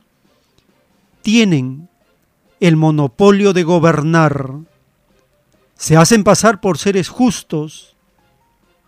tienen 1.21 1.89
el 2.59 2.75
monopolio 2.75 3.53
de 3.53 3.63
gobernar. 3.63 4.51
Se 5.75 5.97
hacen 5.97 6.23
pasar 6.23 6.61
por 6.61 6.78
seres 6.78 7.09
justos 7.09 7.95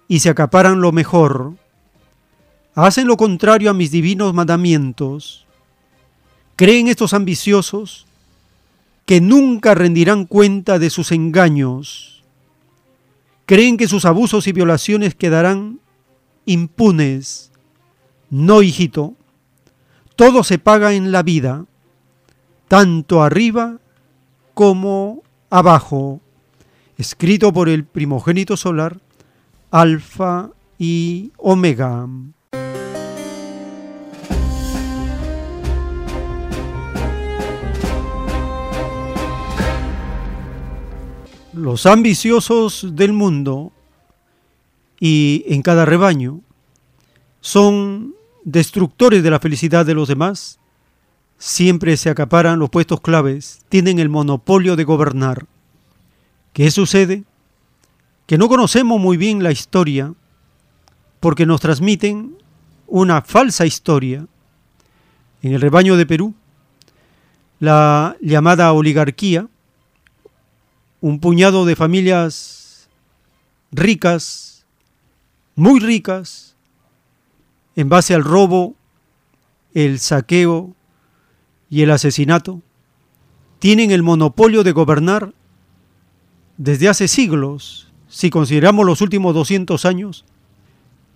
y 0.07 0.19
se 0.19 0.29
acaparan 0.29 0.81
lo 0.81 0.91
mejor. 0.91 1.53
Hacen 2.86 3.07
lo 3.07 3.17
contrario 3.17 3.69
a 3.69 3.73
mis 3.73 3.91
divinos 3.91 4.34
mandamientos. 4.34 5.45
Creen 6.55 6.88
estos 6.88 7.13
ambiciosos 7.13 8.05
que 9.05 9.21
nunca 9.21 9.73
rendirán 9.75 10.25
cuenta 10.25 10.77
de 10.77 10.89
sus 10.89 11.11
engaños 11.11 12.19
creen 13.49 13.77
que 13.77 13.88
sus 13.88 14.05
abusos 14.05 14.45
y 14.45 14.51
violaciones 14.51 15.15
quedarán 15.15 15.80
impunes. 16.45 17.51
No, 18.30 18.61
hijito, 18.61 19.15
todo 20.15 20.43
se 20.43 20.59
paga 20.59 20.93
en 20.93 21.11
la 21.11 21.23
vida, 21.23 21.65
tanto 22.67 23.23
arriba 23.23 23.80
como 24.53 25.23
abajo. 25.49 26.21
Escrito 26.99 27.51
por 27.51 27.69
el 27.69 27.86
primogénito 27.86 28.55
solar, 28.55 28.99
Alfa 29.71 30.51
y 30.77 31.32
Omega. 31.38 32.07
Los 41.60 41.86
ambiciosos 41.86 42.88
del 42.93 43.14
mundo 43.14 43.72
y 44.99 45.43
en 45.47 45.62
cada 45.62 45.86
rebaño 45.86 46.41
son 47.41 48.16
destructores 48.43 49.24
de 49.24 49.30
la 49.30 49.39
felicidad 49.39 49.86
de 49.86 49.93
los 49.93 50.07
demás, 50.07 50.60
siempre 51.38 51.95
se 51.97 52.10
acaparan 52.10 52.60
los 52.60 52.70
puestos 52.70 53.01
claves, 53.01 53.62
tienen 53.70 53.99
el 53.99 54.10
monopolio 54.10 54.76
de 54.76 54.84
gobernar. 54.84 55.45
¿Qué 56.53 56.72
sucede? 56.72 57.24
Que 58.26 58.38
no 58.38 58.49
conocemos 58.49 58.99
muy 58.99 59.18
bien 59.18 59.43
la 59.43 59.51
historia 59.51 60.14
porque 61.20 61.45
nos 61.45 61.62
transmiten 61.62 62.38
una 62.88 63.22
falsa 63.22 63.66
historia. 63.66 64.26
En 65.41 65.53
el 65.53 65.62
rebaño 65.62 65.95
de 65.95 66.05
Perú, 66.05 66.34
la 67.60 68.18
llamada 68.22 68.72
oligarquía, 68.74 69.47
un 71.02 71.20
puñado 71.20 71.66
de 71.66 71.76
familias 71.76 72.89
ricas, 73.72 74.66
muy 75.56 75.80
ricas, 75.80 76.56
en 77.76 77.89
base 77.89 78.14
al 78.14 78.24
robo, 78.24 78.76
el 79.74 80.00
saqueo 80.00 80.76
y 81.70 81.84
el 81.84 81.91
asesinato, 81.91 82.62
tienen 83.60 83.91
el 83.91 84.04
monopolio 84.04 84.64
de 84.64 84.72
gobernar 84.72 85.34
desde 86.58 86.89
hace 86.89 87.08
siglos, 87.08 87.91
si 88.08 88.30
consideramos 88.30 88.86
los 88.86 89.02
últimos 89.02 89.34
200 89.34 89.86
años, 89.86 90.26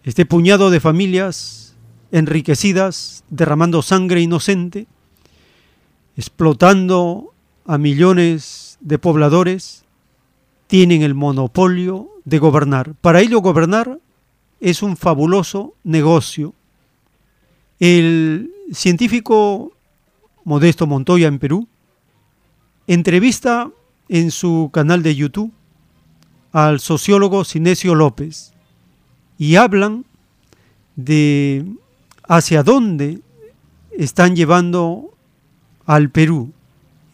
este 0.03 0.25
puñado 0.25 0.69
de 0.69 0.79
familias 0.79 1.75
enriquecidas, 2.11 3.23
derramando 3.29 3.81
sangre 3.81 4.21
inocente, 4.21 4.87
explotando 6.15 7.33
a 7.65 7.77
millones 7.77 8.62
de 8.83 8.99
pobladores 8.99 9.85
tienen 10.67 11.01
el 11.01 11.15
monopolio 11.15 12.09
de 12.25 12.37
gobernar. 12.37 12.93
Para 13.01 13.21
ello 13.21 13.39
gobernar 13.39 13.99
es 14.59 14.83
un 14.83 14.97
fabuloso 14.97 15.73
negocio. 15.83 16.53
El 17.79 18.51
científico 18.71 19.71
Modesto 20.43 20.85
Montoya 20.85 21.27
en 21.27 21.39
Perú 21.39 21.67
entrevista 22.87 23.69
en 24.09 24.31
su 24.31 24.69
canal 24.73 25.03
de 25.03 25.15
YouTube 25.15 25.51
al 26.51 26.79
sociólogo 26.79 27.45
Sinesio 27.45 27.95
López 27.95 28.53
y 29.37 29.55
hablan 29.55 30.05
de 30.95 31.65
hacia 32.27 32.63
dónde 32.63 33.21
están 33.97 34.35
llevando 34.35 35.13
al 35.85 36.09
Perú 36.09 36.51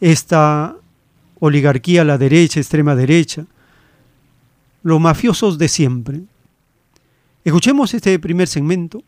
esta 0.00 0.76
oligarquía 1.40 2.02
a 2.02 2.04
la 2.04 2.18
derecha, 2.18 2.60
extrema 2.60 2.94
derecha, 2.94 3.46
los 4.82 5.00
mafiosos 5.00 5.58
de 5.58 5.68
siempre. 5.68 6.20
Escuchemos 7.44 7.92
este 7.94 8.18
primer 8.18 8.46
segmento. 8.46 9.02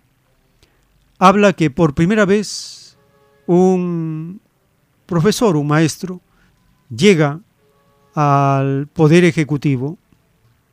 Habla 1.19 1.53
que 1.53 1.71
por 1.71 1.95
primera 1.95 2.25
vez 2.25 2.97
un 3.47 4.41
profesor, 5.07 5.57
un 5.57 5.67
maestro, 5.67 6.21
llega 6.95 7.41
al 8.15 8.89
poder 8.89 9.25
ejecutivo 9.25 9.99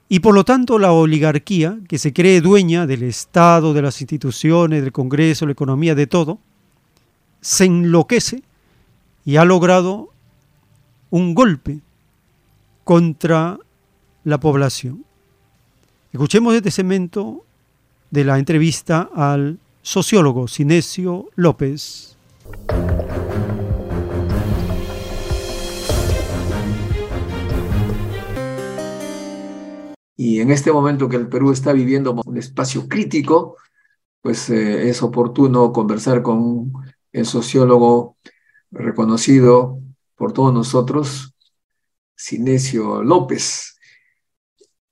y 0.07 0.20
por 0.20 0.34
lo 0.34 0.43
tanto 0.43 0.80
la 0.80 0.91
oligarquía, 0.91 1.78
que 1.88 1.99
se 1.99 2.14
cree 2.14 2.41
dueña 2.41 2.88
del 2.88 3.03
Estado, 3.03 3.74
de 3.74 3.84
las 3.84 4.01
instituciones, 4.01 4.82
del 4.82 4.91
Congreso, 4.91 5.45
la 5.45 5.51
economía, 5.51 5.93
de 5.93 6.07
todo, 6.07 6.39
se 7.41 7.66
enloquece 7.66 8.41
y 9.24 9.36
ha 9.36 9.45
logrado 9.45 10.10
un 11.10 11.34
golpe 11.34 11.82
contra 12.84 13.60
la 14.24 14.39
población. 14.39 15.05
Escuchemos 16.12 16.55
este 16.55 16.72
segmento 16.72 17.45
de 18.12 18.24
la 18.24 18.39
entrevista 18.39 19.10
al 19.14 19.60
sociólogo 19.82 20.47
Sinesio 20.47 21.30
López. 21.36 22.18
Y 30.16 30.41
en 30.41 30.51
este 30.51 30.72
momento 30.72 31.07
que 31.07 31.16
el 31.16 31.30
Perú 31.30 31.51
está 31.51 31.72
viviendo 31.72 32.20
un 32.26 32.38
espacio 32.38 32.88
crítico, 32.88 33.55
pues 34.22 34.49
eh, 34.49 34.89
es 34.89 35.01
oportuno 35.01 35.72
conversar 35.72 36.22
con 36.22 36.74
el 37.14 37.26
sociólogo 37.26 38.18
reconocido 38.72 39.80
por 40.20 40.34
todos 40.34 40.53
nosotros, 40.53 41.34
Sinesio 42.13 43.01
López, 43.01 43.80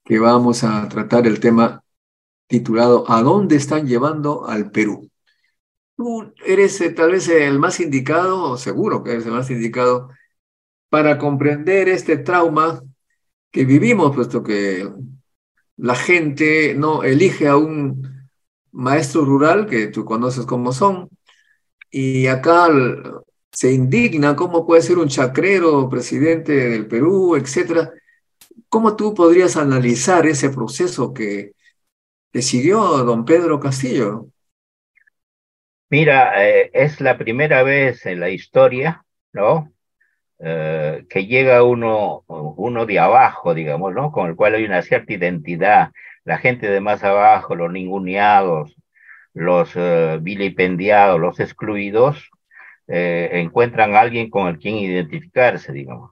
que 0.05 0.19
vamos 0.19 0.63
a 0.63 0.88
tratar 0.88 1.28
el 1.28 1.41
tema 1.41 1.84
titulado 2.47 3.03
¿A 3.11 3.21
dónde 3.21 3.57
están 3.57 3.86
llevando 3.86 4.47
al 4.47 4.71
Perú? 4.71 5.11
Tú 5.97 6.34
eres 6.45 6.80
eh, 6.80 6.91
tal 6.91 7.11
vez 7.11 7.28
el 7.28 7.59
más 7.59 7.82
indicado, 7.82 8.55
seguro 8.55 9.03
que 9.03 9.11
eres 9.11 9.25
el 9.25 9.34
más 9.34 9.51
indicado, 9.51 10.09
para 10.88 11.17
comprender 11.17 11.89
este 11.89 12.15
trauma 12.15 12.82
que 13.51 13.65
vivimos, 13.65 14.15
puesto 14.15 14.43
que 14.43 14.89
la 15.75 15.95
gente 15.95 16.73
no 16.73 17.03
elige 17.03 17.49
a 17.49 17.57
un 17.57 18.30
maestro 18.71 19.25
rural, 19.25 19.67
que 19.67 19.88
tú 19.88 20.05
conoces 20.05 20.45
cómo 20.45 20.71
son, 20.71 21.09
y 21.91 22.28
acá 22.28 22.69
se 23.52 23.72
indigna 23.72 24.36
cómo 24.36 24.66
puede 24.66 24.82
ser 24.82 24.98
un 24.98 25.08
chacrero 25.08 25.89
presidente 25.89 26.54
del 26.70 26.88
Perú, 26.88 27.36
etcétera. 27.36 27.91
¿Cómo 28.70 28.95
tú 28.95 29.14
podrías 29.14 29.58
analizar 29.58 30.26
ese 30.26 30.50
proceso 30.50 31.14
que, 31.14 31.54
que 32.32 32.41
siguió 32.41 32.80
don 33.04 33.26
Pedro 33.26 33.60
Castillo? 33.60 34.28
Mira, 35.89 36.45
eh, 36.45 36.70
es 36.74 37.00
la 37.02 37.18
primera 37.18 37.64
vez 37.64 38.06
en 38.06 38.20
la 38.20 38.30
historia, 38.30 39.06
¿no? 39.32 39.72
Eh, 40.39 41.06
que 41.10 41.26
llega 41.26 41.64
uno, 41.64 42.24
uno 42.28 42.86
de 42.86 43.00
abajo, 43.00 43.54
digamos, 43.54 43.93
¿no? 43.93 44.12
Con 44.12 44.28
el 44.30 44.36
cual 44.36 44.56
hay 44.56 44.66
una 44.66 44.82
cierta 44.82 45.14
identidad. 45.14 45.91
La 46.26 46.38
gente 46.38 46.68
de 46.70 46.82
más 46.82 47.04
abajo, 47.04 47.56
los 47.56 47.72
ninguneados, 47.72 48.76
los 49.34 49.76
uh, 49.76 50.20
vilipendiados, 50.22 51.20
los 51.20 51.39
excluidos, 51.39 52.30
encuentran 52.88 53.95
a 53.95 54.01
alguien 54.01 54.29
con 54.29 54.47
el 54.47 54.59
quien 54.59 54.77
identificarse, 54.77 55.73
digamos. 55.73 56.11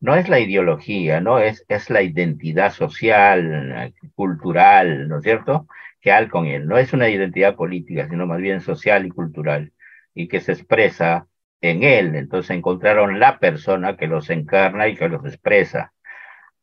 No 0.00 0.14
es 0.16 0.28
la 0.28 0.40
ideología, 0.40 1.20
¿no? 1.20 1.38
Es, 1.40 1.64
es 1.68 1.90
la 1.90 2.02
identidad 2.02 2.72
social, 2.72 3.92
cultural, 4.14 5.08
¿no 5.08 5.18
es 5.18 5.24
cierto? 5.24 5.66
Que 6.00 6.12
hay 6.12 6.28
con 6.28 6.46
él. 6.46 6.66
No 6.66 6.78
es 6.78 6.92
una 6.92 7.08
identidad 7.08 7.56
política, 7.56 8.08
sino 8.08 8.26
más 8.26 8.40
bien 8.40 8.60
social 8.60 9.06
y 9.06 9.10
cultural, 9.10 9.72
y 10.14 10.28
que 10.28 10.40
se 10.40 10.52
expresa 10.52 11.26
en 11.60 11.82
él. 11.82 12.14
Entonces 12.16 12.56
encontraron 12.56 13.18
la 13.20 13.38
persona 13.38 13.96
que 13.96 14.06
los 14.06 14.30
encarna 14.30 14.88
y 14.88 14.96
que 14.96 15.08
los 15.08 15.24
expresa. 15.24 15.92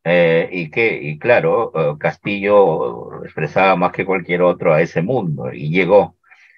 Eh, 0.03 0.49
y 0.51 0.69
que, 0.69 1.01
y 1.01 1.17
claro, 1.19 1.71
eh, 1.75 1.97
Castillo 1.99 3.23
expresaba 3.23 3.75
más 3.75 3.91
que 3.91 4.05
cualquier 4.05 4.43
otro 4.43 4.73
a 4.73 4.81
ese 4.81 5.01
mundo 5.01 5.51
y 5.51 5.69
llegó, 5.71 6.17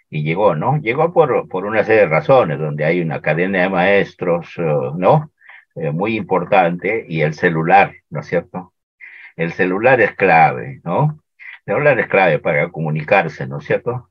y 0.10 0.24
llegó, 0.24 0.56
¿no? 0.56 0.78
Llegó 0.82 1.14
por, 1.14 1.48
por 1.50 1.66
una 1.66 1.84
serie 1.84 2.02
de 2.02 2.08
razones, 2.08 2.60
donde 2.60 2.86
hay 2.86 3.02
una 3.02 3.22
cadena 3.22 3.62
de 3.64 3.70
maestros, 3.70 4.54
eh, 4.58 4.64
¿no? 4.98 5.32
muy 5.94 6.16
importante 6.18 7.06
y 7.08 7.22
el 7.22 7.36
celular, 7.36 7.94
¿no 8.10 8.22
es 8.22 8.28
cierto? 8.28 8.74
El 9.36 9.54
celular 9.54 10.02
es 10.02 10.16
clave, 10.16 10.82
¿no? 10.84 11.24
El 11.66 11.74
celular 11.76 12.00
es 12.00 12.08
clave 12.08 12.40
para 12.40 12.70
comunicarse, 12.72 13.48
¿no 13.48 13.60
es 13.60 13.66
cierto? 13.66 14.10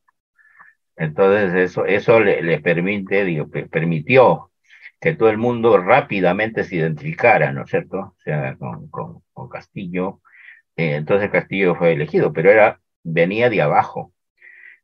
Entonces 0.96 1.54
eso, 1.54 1.84
eso 1.86 2.20
le, 2.20 2.60
permite, 2.60 3.24
digo, 3.24 3.48
permitió 3.70 4.50
que 5.00 5.14
todo 5.14 5.28
el 5.30 5.38
mundo 5.38 5.78
rápidamente 5.78 6.64
se 6.64 6.76
identificara, 6.76 7.52
¿no 7.52 7.64
es 7.64 7.70
cierto? 7.70 7.98
O 7.98 8.16
sea, 8.24 8.56
con, 8.56 8.88
con, 8.88 9.22
con 9.32 9.48
Castillo. 9.48 10.22
Eh, 10.76 10.96
entonces 10.96 11.30
Castillo 11.30 11.74
fue 11.76 11.92
elegido, 11.92 12.32
pero 12.32 12.50
era, 12.50 12.80
venía 13.02 13.50
de 13.50 13.62
abajo. 13.62 14.12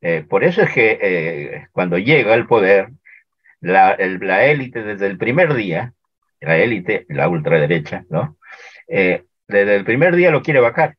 Eh, 0.03 0.24
por 0.28 0.44
eso 0.44 0.62
es 0.62 0.72
que 0.72 0.98
eh, 1.00 1.68
cuando 1.72 1.98
llega 1.98 2.34
al 2.34 2.46
poder, 2.46 2.90
la, 3.61 3.96
la 3.98 4.44
élite 4.46 4.82
desde 4.82 5.07
el 5.07 5.18
primer 5.18 5.55
día, 5.55 5.94
la 6.40 6.59
élite, 6.59 7.07
la 7.09 7.28
ultraderecha, 7.28 8.05
¿no? 8.11 8.36
desde 8.88 9.76
el 9.76 9.84
primer 9.84 10.14
día 10.16 10.30
lo 10.30 10.42
quiere 10.42 10.61
vacar. 10.61 10.96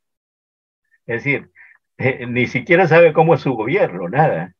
Es 1.05 1.23
decir, 1.23 1.51
ni 2.27 2.47
siquiera 2.47 2.87
sabe 2.87 3.13
cómo 3.13 3.35
es 3.35 3.41
su 3.41 3.53
gobierno, 3.53 4.09
nada. 4.09 4.53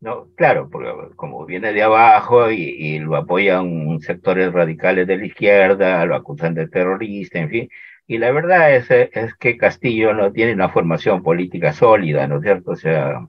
No, 0.00 0.28
claro, 0.34 0.70
porque 0.70 1.14
como 1.16 1.44
viene 1.46 1.72
de 1.74 1.82
abajo 1.82 2.50
y, 2.50 2.98
lo 3.00 3.16
apoyan 3.16 4.00
sectores 4.00 4.52
radicales 4.52 5.06
de 5.06 5.18
la 5.18 5.26
izquierda, 5.26 6.06
lo 6.06 6.16
acusan 6.16 6.54
de 6.54 6.68
terrorista, 6.68 7.38
en 7.38 7.50
fin. 7.50 7.68
Y 8.06 8.18
la 8.18 8.30
verdad 8.32 8.74
es, 8.74 8.90
es 8.90 9.34
que 9.36 9.58
Castillo 9.58 10.14
no 10.14 10.32
tiene 10.32 10.54
una 10.54 10.70
formación 10.70 11.22
política 11.22 11.72
sólida, 11.72 12.26
¿no 12.26 12.36
es 12.38 12.42
cierto? 12.42 12.72
O 12.72 12.76
sea, 12.76 13.20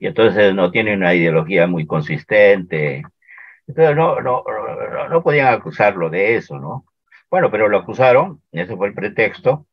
y 0.00 0.06
entonces 0.06 0.54
no 0.54 0.70
tiene 0.70 0.94
una 0.94 1.14
ideología 1.14 1.66
muy 1.66 1.86
consistente. 1.86 3.02
Entonces 3.66 3.96
no, 3.96 4.20
no, 4.20 4.44
no, 4.46 5.08
no 5.08 5.22
podían 5.22 5.48
acusarlo 5.52 6.10
de 6.10 6.36
eso, 6.36 6.58
¿no? 6.58 6.84
Bueno, 7.30 7.50
pero 7.50 7.68
lo 7.68 7.78
acusaron, 7.78 8.40
ese 8.52 8.76
fue 8.76 8.88
el 8.88 8.94
pretexto, 8.94 9.66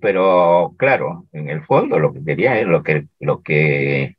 pero 0.00 0.74
claro, 0.78 1.26
en 1.32 1.48
el 1.48 1.62
fondo 1.64 1.98
lo 1.98 2.12
que 2.12 2.20
lo 2.64 2.82
que, 2.82 3.06
lo 3.20 3.42
que 3.42 4.16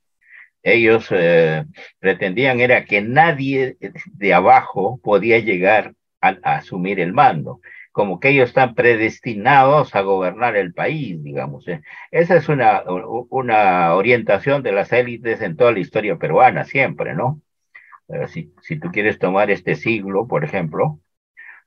ellos 0.64 1.08
eh, 1.12 1.66
pretendían 2.00 2.60
era 2.62 2.86
que 2.86 3.02
nadie 3.02 3.78
de 4.06 4.34
abajo 4.34 5.00
podía 5.04 5.40
llegar 5.40 5.94
a, 6.22 6.30
asumir 6.44 7.00
el 7.00 7.14
mando, 7.14 7.62
como 7.94 8.20
que 8.20 8.30
ellos 8.30 8.50
están 8.50 8.76
predestinados 8.76 9.96
a 9.96 10.02
gobernar 10.02 10.58
el 10.58 10.74
país, 10.74 11.24
digamos. 11.24 11.68
¿eh? 11.70 11.82
Esa 12.12 12.36
es 12.38 12.50
una, 12.50 12.84
una 13.30 13.94
orientación 13.96 14.64
de 14.64 14.74
las 14.74 14.92
élites 14.94 15.42
en 15.42 15.56
toda 15.58 15.72
la 15.72 15.80
historia 15.80 16.18
peruana, 16.18 16.66
siempre, 16.66 17.16
¿no? 17.16 17.42
si, 18.28 18.54
si 18.62 18.80
tú 18.80 18.90
quieres 18.92 19.20
tomar 19.20 19.52
este 19.52 19.76
siglo, 19.76 20.28
por 20.28 20.44
ejemplo, 20.44 21.00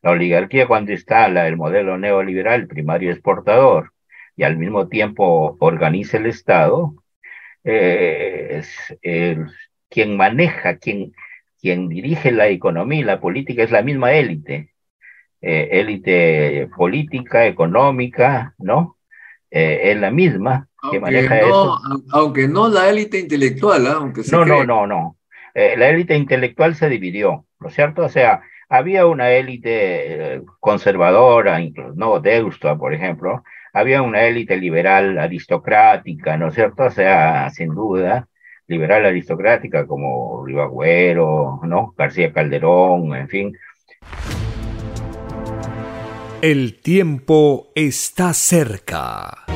la 0.02 0.10
oligarquía 0.12 0.66
cuando 0.68 0.92
instala 0.92 1.48
el 1.48 1.56
modelo 1.56 1.98
neoliberal 1.98 2.66
primario 2.68 3.10
exportador 3.10 3.92
y 4.36 4.44
al 4.44 4.56
mismo 4.56 4.88
tiempo 4.88 5.56
organiza 5.60 6.18
el 6.18 6.26
Estado, 6.26 6.94
eh, 7.64 8.62
es, 9.02 9.48
quien 9.88 10.16
maneja, 10.16 10.78
quien, 10.78 11.12
quien 11.60 11.88
dirige 11.88 12.32
la 12.32 12.48
economía 12.48 13.00
y 13.00 13.04
la 13.04 13.20
política 13.20 13.62
es 13.62 13.70
la 13.70 13.82
misma 13.82 14.12
élite, 14.12 14.74
eh, 15.40 15.68
élite 15.72 16.68
política, 16.76 17.46
económica, 17.46 18.54
¿no? 18.58 18.96
Eh, 19.50 19.92
es 19.92 20.00
la 20.00 20.10
misma 20.10 20.68
que 20.90 21.00
maneja 21.00 21.38
eso. 21.38 21.78
Aunque 22.12 22.48
no 22.48 22.68
la 22.68 22.88
élite 22.88 23.18
intelectual, 23.18 23.86
¿ah? 23.86 23.96
aunque 23.98 24.22
No, 24.30 24.44
no, 24.44 24.64
no, 24.64 24.86
no. 24.86 25.16
la 25.54 25.88
élite 25.88 26.16
intelectual 26.16 26.74
se 26.74 26.88
dividió, 26.88 27.46
¿no 27.60 27.68
es 27.68 27.74
cierto? 27.74 28.02
O 28.02 28.08
sea, 28.08 28.42
había 28.68 29.06
una 29.06 29.30
élite 29.30 30.42
conservadora, 30.60 31.60
incluso, 31.60 31.94
no, 31.96 32.20
Deusto, 32.20 32.76
por 32.78 32.92
ejemplo, 32.92 33.42
había 33.72 34.02
una 34.02 34.24
élite 34.24 34.56
liberal 34.56 35.18
aristocrática, 35.18 36.36
¿no 36.36 36.48
es 36.48 36.54
cierto? 36.54 36.84
O 36.84 36.90
sea, 36.90 37.50
sin 37.50 37.74
duda, 37.74 38.26
liberal 38.66 39.04
aristocrática 39.06 39.86
como 39.86 40.44
Ribagüero, 40.46 41.60
¿no? 41.62 41.94
García 41.96 42.32
Calderón, 42.32 43.14
en 43.14 43.28
fin. 43.28 43.52
El 46.48 46.74
tiempo 46.74 47.72
está 47.74 48.32
cerca. 48.32 49.46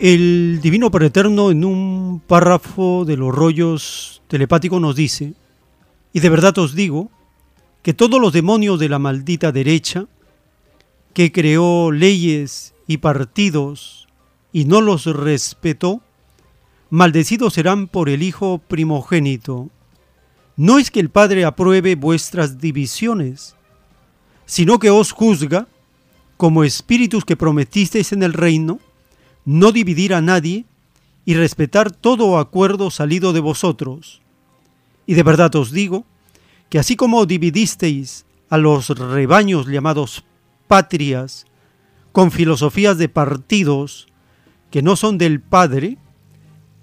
El 0.00 0.58
Divino 0.62 0.90
Eterno 0.90 1.50
en 1.50 1.62
un 1.66 2.22
párrafo 2.26 3.04
de 3.04 3.18
los 3.18 3.34
rollos 3.34 4.22
telepáticos 4.28 4.80
nos 4.80 4.96
dice, 4.96 5.34
y 6.14 6.20
de 6.20 6.30
verdad 6.30 6.56
os 6.56 6.74
digo, 6.74 7.10
que 7.82 7.92
todos 7.92 8.22
los 8.22 8.32
demonios 8.32 8.80
de 8.80 8.88
la 8.88 8.98
maldita 8.98 9.52
derecha 9.52 10.06
que 11.12 11.30
creó 11.30 11.92
leyes 11.92 12.72
y 12.86 12.96
partidos 12.96 14.08
y 14.50 14.64
no 14.64 14.80
los 14.80 15.04
respetó, 15.04 16.00
maldecidos 16.88 17.52
serán 17.52 17.86
por 17.86 18.08
el 18.08 18.22
Hijo 18.22 18.62
primogénito. 18.66 19.68
No 20.56 20.78
es 20.78 20.90
que 20.90 21.00
el 21.00 21.10
Padre 21.10 21.44
apruebe 21.44 21.94
vuestras 21.96 22.58
divisiones, 22.58 23.54
sino 24.46 24.78
que 24.78 24.90
os 24.90 25.12
juzga 25.12 25.68
como 26.36 26.64
espíritus 26.64 27.24
que 27.24 27.36
prometisteis 27.36 28.12
en 28.12 28.22
el 28.22 28.32
reino, 28.32 28.80
no 29.44 29.72
dividir 29.72 30.14
a 30.14 30.22
nadie 30.22 30.64
y 31.24 31.34
respetar 31.34 31.90
todo 31.90 32.38
acuerdo 32.38 32.90
salido 32.90 33.32
de 33.32 33.40
vosotros. 33.40 34.22
Y 35.06 35.14
de 35.14 35.22
verdad 35.22 35.54
os 35.56 35.72
digo 35.72 36.04
que 36.70 36.78
así 36.78 36.96
como 36.96 37.26
dividisteis 37.26 38.24
a 38.48 38.58
los 38.58 38.88
rebaños 38.88 39.66
llamados 39.66 40.24
patrias, 40.68 41.46
con 42.12 42.30
filosofías 42.30 42.96
de 42.96 43.08
partidos 43.08 44.06
que 44.70 44.82
no 44.82 44.96
son 44.96 45.18
del 45.18 45.40
Padre, 45.40 45.98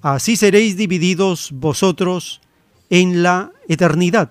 así 0.01 0.35
seréis 0.35 0.77
divididos 0.77 1.49
vosotros 1.53 2.39
en 2.93 3.23
la 3.23 3.51
eternidad. 3.67 4.29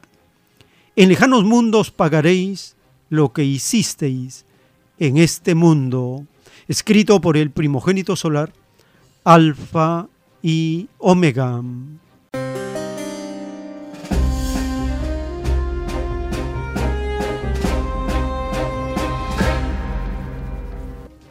En 0.95 1.09
lejanos 1.09 1.43
mundos 1.43 1.91
pagaréis 1.91 2.77
lo 3.11 3.33
que 3.33 3.43
hicisteis 3.43 4.47
en 5.01 5.17
este 5.17 5.57
mundo, 5.57 6.27
escrito 6.69 7.21
por 7.21 7.37
el 7.37 7.51
primogénito 7.51 8.15
solar, 8.15 8.53
Alfa 9.25 10.07
y 10.45 10.87
Omega. 10.99 11.61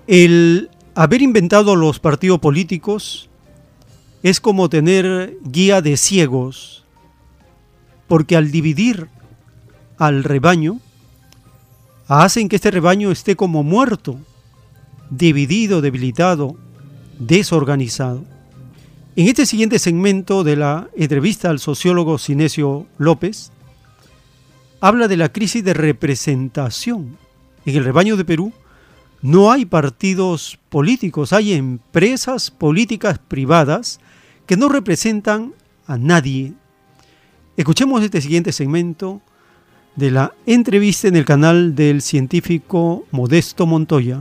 El 0.06 0.70
haber 0.96 1.22
inventado 1.22 1.78
los 1.78 2.02
partidos 2.02 2.40
políticos 2.40 3.30
es 4.22 4.42
como 4.42 4.68
tener 4.68 5.38
guía 5.44 5.82
de 5.82 5.96
ciegos, 5.96 6.81
porque 8.12 8.36
al 8.36 8.52
dividir 8.52 9.08
al 9.98 10.26
rebaño, 10.26 10.82
hacen 12.10 12.50
que 12.50 12.58
este 12.58 12.70
rebaño 12.70 13.10
esté 13.10 13.38
como 13.38 13.64
muerto, 13.64 14.20
dividido, 15.10 15.80
debilitado, 15.80 16.58
desorganizado. 17.20 18.26
En 19.16 19.30
este 19.30 19.46
siguiente 19.46 19.80
segmento 19.80 20.44
de 20.44 20.58
la 20.58 20.90
entrevista 20.94 21.50
al 21.50 21.60
sociólogo 21.60 22.18
Sinesio 22.18 22.86
López, 22.98 23.54
habla 24.82 25.08
de 25.08 25.16
la 25.16 25.32
crisis 25.32 25.64
de 25.64 25.74
representación. 25.74 27.18
En 27.66 27.78
el 27.78 27.86
rebaño 27.86 28.18
de 28.18 28.26
Perú 28.26 28.52
no 29.22 29.54
hay 29.54 29.64
partidos 29.64 30.60
políticos, 30.68 31.32
hay 31.32 31.54
empresas 31.54 32.52
políticas 32.52 33.20
privadas 33.20 34.02
que 34.48 34.58
no 34.58 34.68
representan 34.68 35.54
a 35.88 35.98
nadie. 35.98 36.56
Escuchemos 37.62 38.02
este 38.02 38.22
siguiente 38.22 38.54
segmento 38.54 39.22
de 39.96 40.10
la 40.10 40.34
entrevista 40.48 41.08
en 41.08 41.16
el 41.16 41.26
canal 41.26 41.76
del 41.76 42.02
científico 42.02 43.06
Modesto 43.12 43.68
Montoya. 43.68 44.18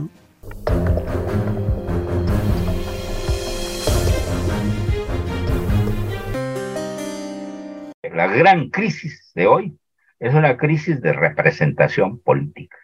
La 8.03 8.27
gran 8.27 8.69
crisis 8.69 9.31
de 9.33 9.47
hoy 9.47 9.75
es 10.19 10.35
una 10.35 10.55
crisis 10.55 11.01
de 11.01 11.11
representación 11.11 12.19
política. 12.19 12.77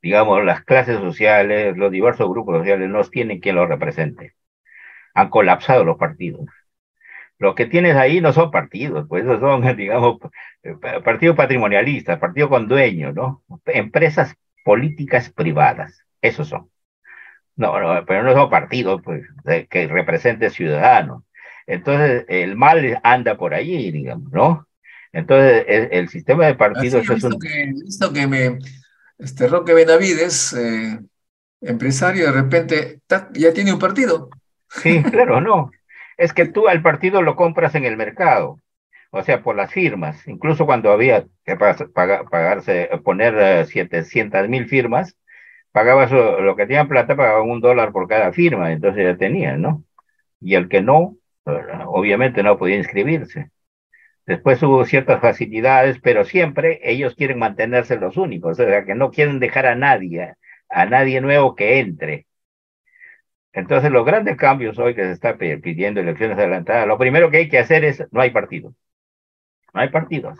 Digamos, 0.00 0.44
las 0.44 0.62
clases 0.62 1.00
sociales, 1.00 1.76
los 1.76 1.90
diversos 1.90 2.28
grupos 2.30 2.58
sociales 2.58 2.88
no 2.88 3.02
tienen 3.02 3.40
quien 3.40 3.56
los 3.56 3.68
represente. 3.68 4.36
Han 5.12 5.28
colapsado 5.28 5.82
los 5.82 5.98
partidos. 5.98 6.46
Lo 7.44 7.54
que 7.54 7.66
tienes 7.66 7.94
ahí 7.94 8.22
no 8.22 8.32
son 8.32 8.50
partidos, 8.50 9.06
pues 9.06 9.22
son, 9.26 9.60
digamos, 9.76 10.16
partidos 11.04 11.36
patrimonialistas, 11.36 12.18
partidos 12.18 12.48
con 12.48 12.68
dueños, 12.68 13.14
¿no? 13.14 13.44
Empresas 13.66 14.34
políticas 14.64 15.28
privadas, 15.28 16.06
esos 16.22 16.48
son. 16.48 16.70
No, 17.54 17.78
no, 17.78 18.02
pero 18.06 18.22
no 18.22 18.32
son 18.32 18.48
partidos 18.48 19.02
pues, 19.04 19.24
que 19.68 19.86
representen 19.88 20.50
ciudadanos. 20.50 21.22
Entonces, 21.66 22.24
el 22.28 22.56
mal 22.56 22.98
anda 23.02 23.36
por 23.36 23.52
allí, 23.52 23.90
digamos, 23.90 24.32
¿no? 24.32 24.66
Entonces, 25.12 25.66
el, 25.68 26.08
sistema 26.08 26.46
de 26.46 26.54
partidos 26.54 27.08
es 27.10 27.24
un... 27.24 27.38
Que, 27.38 27.72
visto 27.74 28.10
que 28.10 28.26
me, 28.26 28.58
este 29.18 29.48
Roque 29.48 29.74
Benavides, 29.74 30.54
eh, 30.54 30.98
empresario, 31.60 32.24
de 32.24 32.32
repente 32.32 33.00
ya 33.34 33.52
tiene 33.52 33.74
un 33.74 33.78
partido. 33.78 34.30
Sí, 34.70 35.02
claro, 35.02 35.42
no. 35.42 35.70
Es 36.16 36.32
que 36.32 36.46
tú 36.46 36.68
al 36.68 36.82
partido 36.82 37.22
lo 37.22 37.36
compras 37.36 37.74
en 37.74 37.84
el 37.84 37.96
mercado, 37.96 38.60
o 39.10 39.22
sea, 39.22 39.42
por 39.42 39.56
las 39.56 39.72
firmas. 39.72 40.26
Incluso 40.28 40.66
cuando 40.66 40.90
había 40.92 41.26
que 41.44 41.56
pagarse, 41.56 42.90
poner 43.04 43.66
700 43.66 44.44
eh, 44.44 44.48
mil 44.48 44.66
firmas, 44.68 45.16
pagabas 45.72 46.10
lo, 46.12 46.56
que 46.56 46.66
tenían 46.66 46.88
plata, 46.88 47.16
pagaban 47.16 47.50
un 47.50 47.60
dólar 47.60 47.92
por 47.92 48.08
cada 48.08 48.32
firma, 48.32 48.72
entonces 48.72 49.04
ya 49.04 49.16
tenían, 49.16 49.62
¿no? 49.62 49.84
Y 50.40 50.54
el 50.54 50.68
que 50.68 50.82
no, 50.82 51.16
obviamente 51.86 52.42
no 52.42 52.58
podía 52.58 52.76
inscribirse. 52.76 53.50
Después 54.26 54.62
hubo 54.62 54.84
ciertas 54.84 55.20
facilidades, 55.20 55.98
pero 56.00 56.24
siempre 56.24 56.80
ellos 56.82 57.14
quieren 57.14 57.38
mantenerse 57.38 57.96
los 57.96 58.16
únicos, 58.16 58.58
o 58.58 58.64
sea, 58.64 58.84
que 58.84 58.94
no 58.94 59.10
quieren 59.10 59.38
dejar 59.40 59.66
a 59.66 59.74
nadie, 59.74 60.34
a 60.68 60.86
nadie 60.86 61.20
nuevo 61.20 61.54
que 61.54 61.78
entre. 61.80 62.26
Entonces, 63.54 63.90
los 63.90 64.04
grandes 64.04 64.36
cambios 64.36 64.78
hoy 64.78 64.94
que 64.94 65.04
se 65.04 65.12
está 65.12 65.36
pidiendo 65.38 66.00
elecciones 66.00 66.36
adelantadas, 66.38 66.86
lo 66.88 66.98
primero 66.98 67.30
que 67.30 67.38
hay 67.38 67.48
que 67.48 67.58
hacer 67.58 67.84
es, 67.84 68.04
no 68.10 68.20
hay 68.20 68.30
partidos. 68.30 68.74
No 69.72 69.80
hay 69.80 69.88
partidos. 69.90 70.38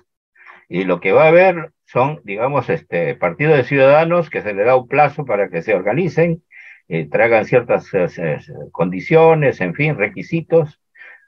Y 0.69 0.85
lo 0.85 1.01
que 1.01 1.12
va 1.12 1.25
a 1.25 1.29
haber 1.29 1.73
son, 1.85 2.21
digamos, 2.25 2.71
este, 2.71 3.15
partidos 3.15 3.57
de 3.57 3.65
ciudadanos 3.65 4.31
que 4.31 4.43
se 4.43 4.55
le 4.55 4.65
da 4.65 4.77
un 4.77 4.89
plazo 4.89 5.25
para 5.25 5.49
que 5.49 5.62
se 5.62 5.75
organicen, 5.75 6.43
eh, 6.89 7.09
ciertas 7.45 7.89
eh, 7.95 8.39
condiciones, 8.73 9.61
en 9.61 9.75
fin, 9.75 9.97
requisitos, 9.97 10.81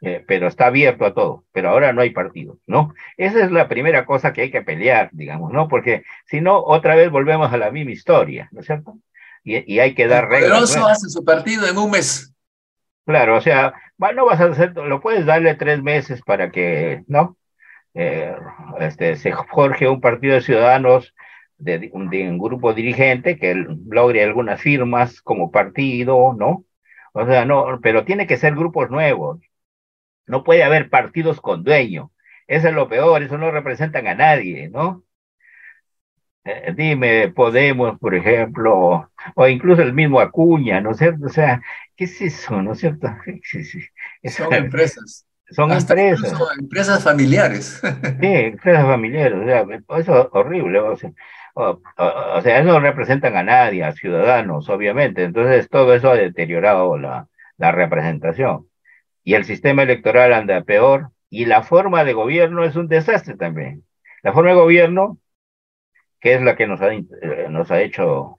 eh, 0.03 0.24
pero 0.26 0.47
está 0.49 0.66
abierto 0.66 1.07
a 1.07 1.14
todo, 1.14 1.45
pero 1.53 1.70
ahora 1.70 1.93
no 1.93 2.03
hay 2.03 2.11
partido, 2.11 2.59
¿no? 2.66 2.95
Esa 3.16 3.45
es 3.45 3.51
la 3.51 3.68
primera 3.68 4.05
cosa 4.05 4.32
que 4.32 4.43
hay 4.43 4.51
que 4.51 4.62
pelear, 4.62 5.11
digamos, 5.12 5.53
¿no? 5.53 5.68
Porque 5.68 6.03
si 6.26 6.41
no, 6.41 6.59
otra 6.62 6.97
vez 6.97 7.11
volvemos 7.11 7.53
a 7.53 7.57
la 7.57 7.70
misma 7.70 7.93
historia, 7.93 8.49
¿no 8.53 8.61
es 8.61 8.66
cierto? 8.66 8.99
Y, 9.47 9.78
hay 9.78 9.94
que 9.94 10.09
dar 10.09 10.28
reglas. 10.28 10.51
Poderoso 10.51 10.86
hace 10.88 11.09
su 11.09 11.24
partido 11.24 11.68
en 11.68 11.78
un 11.78 11.92
mes. 11.92 12.34
Claro, 13.05 13.36
o 13.36 13.40
sea, 13.40 13.74
no 13.97 14.26
vas 14.26 14.40
a 14.40 14.47
hacer, 14.47 14.74
lo 14.76 15.01
puedes 15.01 15.24
darle 15.24 15.55
tres 15.55 15.80
meses 15.80 16.20
para 16.22 16.51
que, 16.51 17.05
¿no? 17.07 17.38
Eh, 17.94 18.34
este, 18.80 19.14
se 19.14 19.32
forje 19.32 19.88
un 19.88 20.01
partido 20.01 20.34
de 20.34 20.40
ciudadanos 20.40 21.14
de, 21.59 21.90
un, 21.92 22.11
de 22.11 22.28
un 22.28 22.38
grupo 22.38 22.74
dirigente 22.74 23.38
que 23.38 23.55
logre 23.55 24.24
algunas 24.24 24.61
firmas 24.61 25.22
como 25.22 25.53
partido, 25.53 26.34
¿no? 26.36 26.64
O 27.12 27.24
sea, 27.24 27.44
no, 27.44 27.78
pero 27.80 28.05
tiene 28.05 28.26
que 28.26 28.36
ser 28.36 28.57
grupos 28.57 28.90
nuevos, 28.90 29.40
no 30.26 30.42
puede 30.42 30.64
haber 30.64 30.90
partidos 30.90 31.40
con 31.40 31.62
dueño. 31.62 32.11
Eso 32.49 32.68
es 32.68 32.74
lo 32.74 32.88
peor, 32.88 33.22
eso 33.22 33.38
no 33.38 33.53
representan 33.53 34.09
a 34.09 34.14
nadie, 34.14 34.68
¿no? 34.68 35.05
Eh, 36.47 36.72
dime, 36.76 37.28
Podemos, 37.28 37.99
por 37.99 38.14
ejemplo, 38.14 39.11
o 39.34 39.49
incluso 39.49 39.82
el 39.82 39.92
mismo 39.92 40.20
Acuña, 40.20 40.80
¿no 40.80 40.92
es 40.92 40.99
cierto? 40.99 41.26
O 41.26 41.28
sea, 41.28 41.61
¿qué 41.97 42.05
es 42.05 42.20
eso, 42.20 42.62
no 42.62 42.72
es 42.72 42.78
cierto? 42.78 43.09
Son 44.24 44.55
empresas. 44.55 45.26
Son 45.51 45.72
empresas. 45.72 46.34
Empresas 46.59 47.03
familiares. 47.05 47.80
Sí, 48.20 48.26
empresas 48.26 48.84
familiares, 48.84 49.38
o 49.38 49.44
sea, 49.44 49.66
eso 49.99 50.22
es 50.22 50.28
horrible. 50.32 50.78
O 50.80 50.97
sea, 50.97 51.11
o, 51.55 52.40
sea, 52.42 52.61
eso 52.61 52.68
no 52.68 52.80
representan 52.80 53.36
a 53.36 53.42
nadie, 53.42 53.82
a 53.82 53.92
ciudadanos, 53.92 54.68
obviamente. 54.68 55.24
Entonces, 55.24 55.68
todo 55.68 55.94
eso 55.94 56.11
ha 56.11 56.16
deteriorado 56.16 56.97
la, 56.99 57.28
la 57.57 57.72
representación 57.72 58.68
y 59.24 59.34
el 59.34 59.44
sistema 59.44 59.82
electoral 59.82 60.32
anda 60.32 60.62
peor 60.62 61.11
y 61.30 61.47
la 61.47 61.62
forma 61.62 62.05
de 62.05 62.12
gobierno 62.12 62.64
es 62.64 62.76
un 62.76 62.88
desastre 62.88 63.36
también. 63.36 63.84
La 64.22 64.32
forma 64.32 64.51
de 64.51 64.57
gobierno, 64.57 65.18
que 66.20 66.34
es 66.34 66.42
la 66.42 66.56
que 66.56 66.66
nos 66.66 66.80
ha, 66.82 66.92
eh, 66.94 67.04
nos 67.50 67.70
ha 67.70 67.82
hecho 67.82 68.36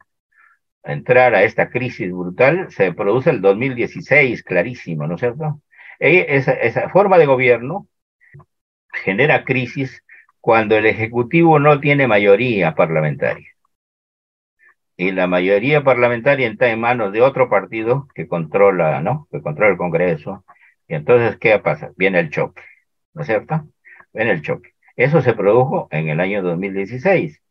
entrar 0.83 1.35
a 1.35 1.43
esta 1.43 1.69
crisis 1.69 2.11
brutal, 2.11 2.71
se 2.71 2.93
produce 2.93 3.29
el 3.29 3.41
2016, 3.41 4.43
clarísimo, 4.43 5.07
¿no 5.07 5.15
es 5.15 5.21
cierto? 5.21 5.61
E, 5.99 6.25
esa, 6.29 6.53
esa 6.53 6.89
forma 6.89 7.17
de 7.17 7.25
gobierno 7.25 7.87
genera 8.91 9.43
crisis 9.45 10.03
cuando 10.41 10.75
el 10.77 10.85
Ejecutivo 10.85 11.59
no 11.59 11.79
tiene 11.79 12.07
mayoría 12.07 12.75
parlamentaria. 12.75 13.47
Y 14.95 15.11
la 15.11 15.27
mayoría 15.27 15.83
parlamentaria 15.83 16.47
está 16.47 16.69
en 16.69 16.79
manos 16.79 17.13
de 17.13 17.21
otro 17.21 17.49
partido 17.49 18.07
que 18.15 18.27
controla, 18.27 19.01
¿no? 19.01 19.27
Que 19.31 19.41
controla 19.41 19.71
el 19.71 19.77
Congreso, 19.77 20.43
y 20.87 20.95
entonces, 20.95 21.37
¿qué 21.37 21.59
pasa? 21.59 21.91
Viene 21.97 22.19
el 22.19 22.29
choque, 22.29 22.61
¿no 23.13 23.21
es 23.21 23.27
cierto? 23.27 23.67
Viene 24.13 24.31
el 24.31 24.41
choque. 24.41 24.73
Eso 24.95 25.21
se 25.21 25.33
produjo 25.33 25.87
en 25.91 26.09
el 26.09 26.19
año 26.19 26.41
2016. 26.41 27.41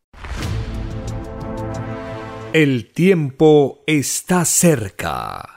El 2.57 2.86
tiempo 2.86 3.82
está 3.86 4.46
cerca. 4.46 5.57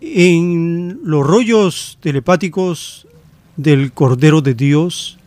En 0.00 0.98
los 1.04 1.24
rollos 1.24 1.96
telepáticos 2.00 3.06
del 3.56 3.92
Cordero 3.92 4.40
de 4.40 4.54
Dios, 4.54 5.20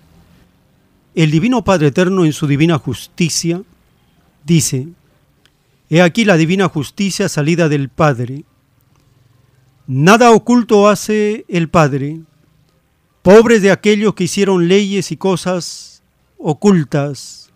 el 1.15 1.31
Divino 1.31 1.63
Padre 1.63 1.87
Eterno 1.87 2.25
en 2.25 2.33
su 2.33 2.45
divina 2.45 2.77
justicia 2.77 3.63
dice, 4.43 4.89
He 5.89 6.01
aquí 6.01 6.25
la 6.25 6.35
divina 6.35 6.67
justicia 6.67 7.29
salida 7.29 7.69
del 7.69 7.87
Padre, 7.87 8.43
Nada 9.87 10.31
oculto 10.31 10.89
hace 10.89 11.45
el 11.47 11.69
Padre. 11.69 12.19
Pobres 13.21 13.61
de 13.61 13.71
aquellos 13.71 14.13
que 14.13 14.25
hicieron 14.25 14.67
leyes 14.67 15.13
y 15.13 15.15
cosas 15.15 16.03
ocultas. 16.37 17.46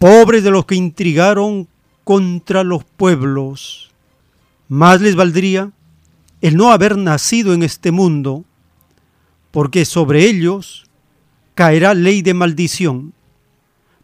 Pobres 0.00 0.42
de 0.42 0.50
los 0.50 0.64
que 0.64 0.74
intrigaron 0.74 1.68
contra 2.02 2.64
los 2.64 2.84
pueblos. 2.84 3.90
Más 4.66 5.00
les 5.00 5.14
valdría 5.14 5.72
el 6.40 6.56
no 6.56 6.72
haber 6.72 6.96
nacido 6.96 7.52
en 7.52 7.62
este 7.62 7.92
mundo, 7.92 8.44
porque 9.50 9.84
sobre 9.84 10.24
ellos 10.24 10.86
caerá 11.54 11.92
ley 11.92 12.22
de 12.22 12.32
maldición. 12.32 13.12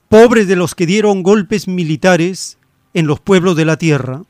Pobres 0.09 0.47
de 0.47 0.57
los 0.57 0.75
que 0.75 0.85
dieron 0.85 1.23
golpes 1.23 1.67
militares 1.67 2.59
en 2.93 3.07
los 3.07 3.19
pueblos 3.19 3.57
de 3.57 3.65
la 3.65 3.79
tierra 3.79 4.23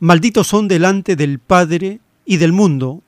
malditos 0.00 0.46
son 0.46 0.68
delante 0.68 1.16
del 1.16 1.38
Padre 1.38 2.00
y 2.24 2.36
del 2.36 2.52
mundo, 2.52 3.02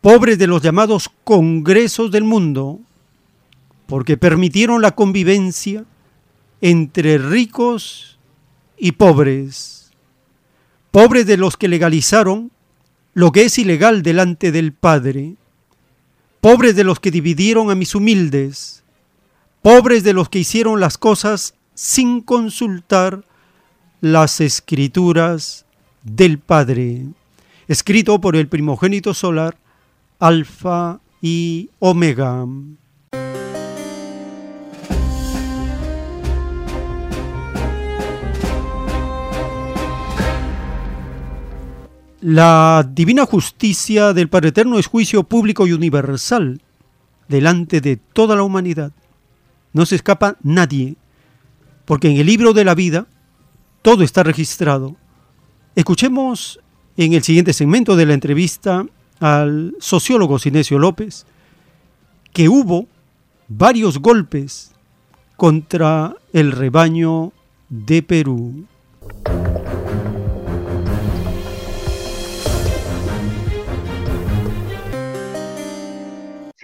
pobres 0.00 0.38
de 0.38 0.46
los 0.46 0.62
llamados 0.62 1.10
congresos 1.24 2.10
del 2.10 2.24
mundo, 2.24 2.80
porque 3.86 4.16
permitieron 4.16 4.82
la 4.82 4.92
convivencia 4.92 5.84
entre 6.66 7.18
ricos 7.18 8.18
y 8.78 8.92
pobres, 8.92 9.90
pobres 10.90 11.26
de 11.26 11.36
los 11.36 11.58
que 11.58 11.68
legalizaron 11.68 12.52
lo 13.12 13.32
que 13.32 13.42
es 13.42 13.58
ilegal 13.58 14.02
delante 14.02 14.50
del 14.50 14.72
Padre, 14.72 15.34
pobres 16.40 16.74
de 16.74 16.84
los 16.84 17.00
que 17.00 17.10
dividieron 17.10 17.70
a 17.70 17.74
mis 17.74 17.94
humildes, 17.94 18.82
pobres 19.60 20.04
de 20.04 20.14
los 20.14 20.30
que 20.30 20.38
hicieron 20.38 20.80
las 20.80 20.96
cosas 20.96 21.54
sin 21.74 22.22
consultar 22.22 23.26
las 24.00 24.40
escrituras 24.40 25.66
del 26.02 26.38
Padre, 26.38 27.02
escrito 27.68 28.22
por 28.22 28.36
el 28.36 28.48
primogénito 28.48 29.12
solar, 29.12 29.58
Alfa 30.18 30.98
y 31.20 31.68
Omega. 31.78 32.46
La 42.26 42.88
divina 42.90 43.26
justicia 43.26 44.14
del 44.14 44.30
Padre 44.30 44.48
Eterno 44.48 44.78
es 44.78 44.86
juicio 44.86 45.24
público 45.24 45.66
y 45.66 45.74
universal 45.74 46.62
delante 47.28 47.82
de 47.82 47.98
toda 47.98 48.34
la 48.34 48.42
humanidad. 48.42 48.92
No 49.74 49.84
se 49.84 49.96
escapa 49.96 50.38
nadie, 50.42 50.96
porque 51.84 52.08
en 52.08 52.16
el 52.16 52.24
libro 52.24 52.54
de 52.54 52.64
la 52.64 52.74
vida 52.74 53.06
todo 53.82 54.04
está 54.04 54.22
registrado. 54.22 54.96
Escuchemos 55.74 56.60
en 56.96 57.12
el 57.12 57.22
siguiente 57.22 57.52
segmento 57.52 57.94
de 57.94 58.06
la 58.06 58.14
entrevista 58.14 58.86
al 59.20 59.76
sociólogo 59.78 60.38
Sinesio 60.38 60.78
López 60.78 61.26
que 62.32 62.48
hubo 62.48 62.86
varios 63.48 63.98
golpes 63.98 64.72
contra 65.36 66.16
el 66.32 66.52
rebaño 66.52 67.34
de 67.68 68.02
Perú. 68.02 68.64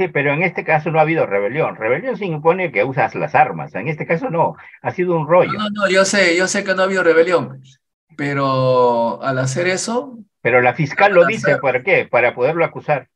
Sí, 0.01 0.09
pero 0.09 0.33
en 0.33 0.43
este 0.43 0.65
caso 0.65 0.91
no 0.91 0.99
ha 0.99 1.03
habido 1.03 1.27
rebelión. 1.27 1.77
Rebelión 1.77 2.17
se 2.17 2.25
impone 2.25 2.73
que 2.73 2.85
usas 2.85 3.15
las 3.15 3.35
armas. 3.35 3.75
En 3.75 3.87
este 3.87 4.07
caso 4.07 4.31
no. 4.31 4.57
Ha 4.81 4.93
sido 4.93 5.15
un 5.15 5.29
rollo. 5.29 5.53
No, 5.53 5.69
no, 5.69 5.91
yo 5.91 6.07
sé, 6.07 6.35
yo 6.39 6.49
sé 6.49 6.65
que 6.65 6.75
no 6.75 6.81
ha 6.81 6.85
habido 6.87 7.03
rebelión. 7.03 7.61
Pero 8.17 9.23
al 9.23 9.39
hacer 9.39 9.69
eso. 9.69 10.19
Pero 10.41 10.63
la 10.63 10.73
fiscal 10.73 11.13
lo 11.13 11.27
dice, 11.27 11.59
¿para 11.59 11.83
qué? 11.83 12.09
Para 12.11 12.35
poderlo 12.35 12.65
acusar. 12.65 13.11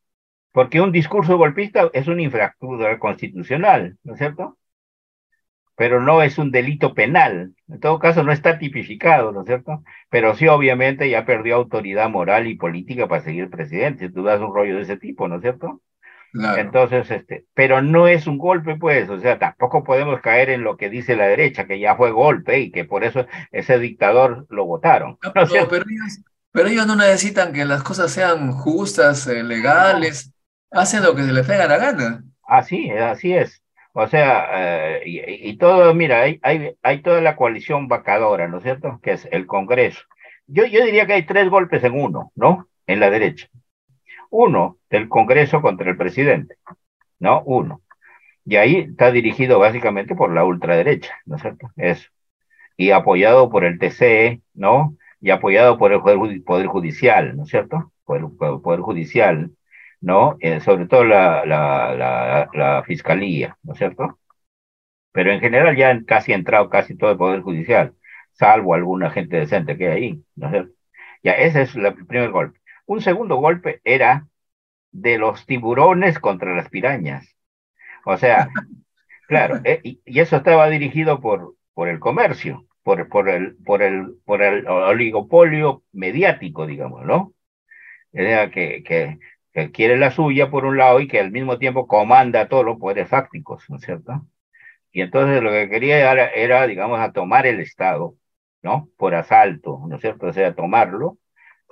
Porque 0.53 0.82
un 0.82 0.93
discurso 0.93 1.39
golpista 1.39 1.89
es 1.95 2.07
una 2.07 2.20
infractura 2.20 2.99
constitucional, 2.99 3.97
¿no 4.03 4.12
es 4.12 4.18
cierto? 4.18 4.59
Pero 5.76 6.03
no 6.03 6.22
es 6.22 6.37
un 6.37 6.51
delito 6.51 6.93
penal. 6.93 7.55
En 7.66 7.80
todo 7.80 7.99
caso, 7.99 8.22
no 8.24 8.30
está 8.30 8.59
tipificado, 8.59 9.32
¿no 9.32 9.41
es 9.41 9.47
cierto? 9.47 9.82
Pero 10.11 10.35
sí, 10.35 10.49
obviamente, 10.49 11.09
ya 11.09 11.24
perdió 11.24 11.55
autoridad 11.57 12.11
moral 12.11 12.47
y 12.47 12.57
política 12.57 13.09
para 13.09 13.22
seguir 13.22 13.49
presidente. 13.49 14.09
Si 14.09 14.12
tú 14.12 14.22
das 14.22 14.43
un 14.43 14.55
rollo 14.55 14.76
de 14.76 14.82
ese 14.82 14.99
tipo, 14.99 15.26
¿no 15.28 15.37
es 15.37 15.41
cierto? 15.41 15.80
Entonces, 16.35 17.11
este, 17.11 17.45
pero 17.55 17.80
no 17.80 18.09
es 18.09 18.26
un 18.26 18.39
golpe, 18.39 18.76
pues, 18.76 19.09
o 19.09 19.20
sea, 19.20 19.39
tampoco 19.39 19.85
podemos 19.85 20.20
caer 20.20 20.51
en 20.51 20.64
lo 20.64 20.76
que 20.76 20.91
dice 20.91 21.14
la 21.14 21.28
derecha, 21.28 21.66
que 21.66 21.78
ya 21.78 21.95
fue 21.95 22.11
golpe 22.11 22.59
y 22.59 22.72
que 22.72 22.85
por 22.85 23.05
eso 23.05 23.26
ese 23.53 23.78
dictador 23.78 24.47
lo 24.51 24.64
votaron. 24.64 25.16
pero, 26.53 26.68
ellos, 26.68 26.87
no 26.87 26.97
necesitan 26.97 27.53
que 27.53 27.64
las 27.64 27.85
cosas 27.85 28.11
sean 28.11 28.51
justas, 28.53 29.26
eh, 29.28 29.45
legales, 29.45 30.32
hacen 30.72 31.05
lo 31.05 31.14
que 31.14 31.22
se 31.22 31.32
les 31.32 31.47
pega 31.47 31.68
la 31.68 31.78
gana. 31.78 32.24
Así, 32.43 32.91
así 32.91 33.32
es. 33.32 33.62
O 33.93 34.09
sea, 34.09 34.97
eh, 34.97 35.03
y, 35.07 35.57
todo, 35.57 35.95
mira, 35.95 36.22
hay, 36.22 36.41
hay, 36.43 36.74
hay 36.82 37.01
toda 37.01 37.20
la 37.20 37.37
coalición 37.37 37.87
vacadora, 37.87 38.49
¿no 38.49 38.59
es 38.59 38.64
cierto? 38.64 38.99
Que 39.01 39.12
es 39.12 39.28
el 39.30 39.47
Congreso. 39.47 40.01
Yo, 40.49 40.66
yo 40.66 40.85
diría 40.85 41.07
que 41.07 41.12
hay 41.12 41.26
tres 41.26 41.49
golpes 41.49 41.85
en 41.85 41.95
uno, 41.95 42.32
¿no? 42.35 42.68
En 42.89 42.99
la 42.99 43.09
derecha. 43.09 43.49
Uno, 44.37 44.78
del 44.91 45.09
Congreso 45.09 45.62
contra 45.62 45.89
el 45.91 45.97
presidente, 45.97 46.57
¿no? 47.20 47.43
Uno. 47.45 47.82
Y 48.45 48.57
ahí 48.57 48.76
está 48.91 49.12
dirigido 49.12 49.61
básicamente 49.61 50.16
por 50.16 50.32
la 50.35 50.45
ultraderecha, 50.45 51.14
¿no 51.26 51.37
es 51.37 51.43
cierto? 51.43 51.70
Eso. 51.76 52.11
Y 52.76 52.91
apoyado 52.91 53.51
por 53.51 53.64
el 53.64 53.78
TCE, 53.78 54.43
¿no? 54.55 54.97
Y 55.20 55.30
apoyado 55.30 55.78
por 55.78 55.93
el 55.93 56.43
Poder 56.45 56.66
Judicial, 56.66 57.37
¿no 57.37 57.45
es 57.45 57.51
cierto? 57.51 57.93
Por 58.05 58.18
el 58.18 58.61
Poder 58.62 58.80
Judicial, 58.80 59.53
¿no? 60.01 60.37
Eh, 60.41 60.61
sobre 60.61 60.87
todo 60.87 61.05
la, 61.05 62.82
Fiscalía, 62.87 63.59
¿no 63.62 63.74
es 63.74 63.78
cierto? 63.78 64.18
Pero 65.12 65.32
en 65.32 65.41
general 65.41 65.76
ya 65.76 66.05
casi 66.07 66.32
ha 66.32 66.37
entrado 66.37 66.68
casi 66.70 66.97
todo 66.97 67.12
el 67.12 67.18
Poder 67.18 67.43
Judicial, 67.43 67.95
salvo 68.32 68.74
alguna 68.74 69.11
gente 69.11 69.37
decente 69.39 69.78
que 69.78 69.89
hay 69.89 70.03
ahí, 70.03 70.24
¿no 70.37 70.47
es 70.49 70.53
cierto? 70.53 70.72
Ya, 71.22 71.32
ese 71.35 71.62
es 71.62 71.76
el 71.76 71.95
primer 72.07 72.30
golpe. 72.30 72.63
Un 72.87 73.01
segundo 73.01 73.37
golpe 73.37 73.80
era 73.85 74.26
de 74.93 75.18
los 75.18 75.47
tiburones 75.47 76.18
contra 76.18 76.55
las 76.55 76.68
pirañas. 76.70 77.37
O 78.07 78.16
sea, 78.16 78.49
claro, 79.28 79.61
eh, 79.64 79.80
y, 79.82 80.01
eso 80.07 80.37
estaba 80.37 80.68
dirigido 80.68 81.20
por, 81.20 81.57
por 81.74 81.89
el 81.89 82.01
comercio, 82.01 82.66
por, 82.82 83.09
por, 83.09 83.28
el, 83.28 83.57
por, 83.64 83.82
el, 83.82 84.16
por 84.24 84.43
el 84.43 84.66
oligopolio 84.68 85.82
mediático, 85.93 86.66
digamos, 86.66 87.05
¿no? 87.05 87.35
Era 88.12 88.51
que, 88.51 88.82
que, 88.85 89.18
que 89.53 89.72
quiere 89.72 89.97
la 89.99 90.11
suya 90.11 90.51
por 90.51 90.64
un 90.66 90.78
lado 90.78 91.01
y 91.01 91.09
que 91.09 91.20
al 91.20 91.30
mismo 91.32 91.59
tiempo 91.59 91.87
comanda 91.89 92.49
todos 92.49 92.64
los 92.64 92.78
poderes 92.78 93.09
fácticos, 93.09 93.68
¿no 93.70 93.76
es 93.76 93.82
cierto? 93.82 94.26
Y 94.93 95.03
entonces 95.03 95.43
lo 95.43 95.51
que 95.51 95.68
quería 95.68 96.12
era, 96.12 96.28
era, 96.28 96.66
digamos, 96.66 97.01
a 97.01 97.12
tomar 97.12 97.47
el 97.47 97.61
Estado, 97.61 98.16
¿no? 98.62 98.91
Por 98.97 99.14
asalto, 99.14 99.80
¿no 99.89 99.97
es 99.97 100.03
cierto? 100.03 100.26
O 100.28 100.32
sea, 100.32 100.55
tomarlo 100.55 101.18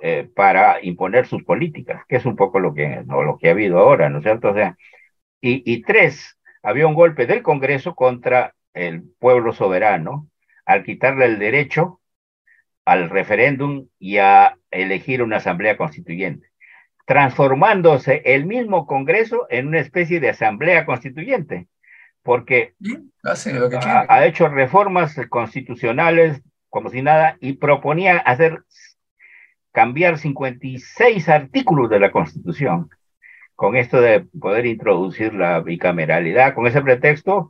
eh, 0.05 0.29
para 0.35 0.83
imponer 0.83 1.25
sus 1.27 1.45
políticas, 1.45 2.03
que 2.09 2.17
es 2.17 2.25
un 2.25 2.35
poco 2.35 2.59
lo 2.59 2.73
que, 2.73 3.05
lo 3.07 3.37
que 3.37 3.47
ha 3.47 3.51
habido 3.51 3.79
ahora, 3.79 4.09
¿no 4.09 4.17
es 4.17 4.25
cierto? 4.25 4.49
O 4.49 4.53
sea, 4.53 4.75
y, 5.39 5.63
y 5.65 5.81
tres, 5.83 6.37
había 6.61 6.87
un 6.87 6.93
golpe 6.93 7.25
del 7.25 7.41
Congreso 7.41 7.95
contra 7.95 8.53
el 8.73 9.03
pueblo 9.17 9.53
soberano 9.53 10.27
al 10.65 10.83
quitarle 10.83 11.23
el 11.23 11.39
derecho 11.39 12.01
al 12.83 13.09
referéndum 13.09 13.87
y 13.97 14.17
a 14.17 14.57
elegir 14.71 15.23
una 15.23 15.37
asamblea 15.37 15.77
constituyente, 15.77 16.49
transformándose 17.05 18.23
el 18.25 18.45
mismo 18.45 18.85
Congreso 18.87 19.47
en 19.49 19.67
una 19.67 19.79
especie 19.79 20.19
de 20.19 20.31
asamblea 20.31 20.85
constituyente, 20.85 21.69
porque 22.23 22.73
ha, 23.23 24.05
ha, 24.09 24.25
hecho 24.25 24.49
reformas 24.49 25.15
constitucionales 25.29 26.41
como 26.67 26.89
si 26.89 27.01
nada 27.01 27.37
y 27.39 27.53
proponía 27.53 28.17
hacer 28.17 28.63
cambiar 29.73 30.17
56 30.17 31.27
artículos 31.27 31.89
de 31.89 31.99
la 31.99 32.11
Constitución. 32.11 32.89
Con 33.55 33.75
esto 33.75 33.99
de 33.99 34.21
poder 34.39 34.65
introducir 34.65 35.33
la 35.33 35.59
bicameralidad, 35.59 36.53
con 36.53 36.67
ese 36.67 36.81
pretexto, 36.81 37.49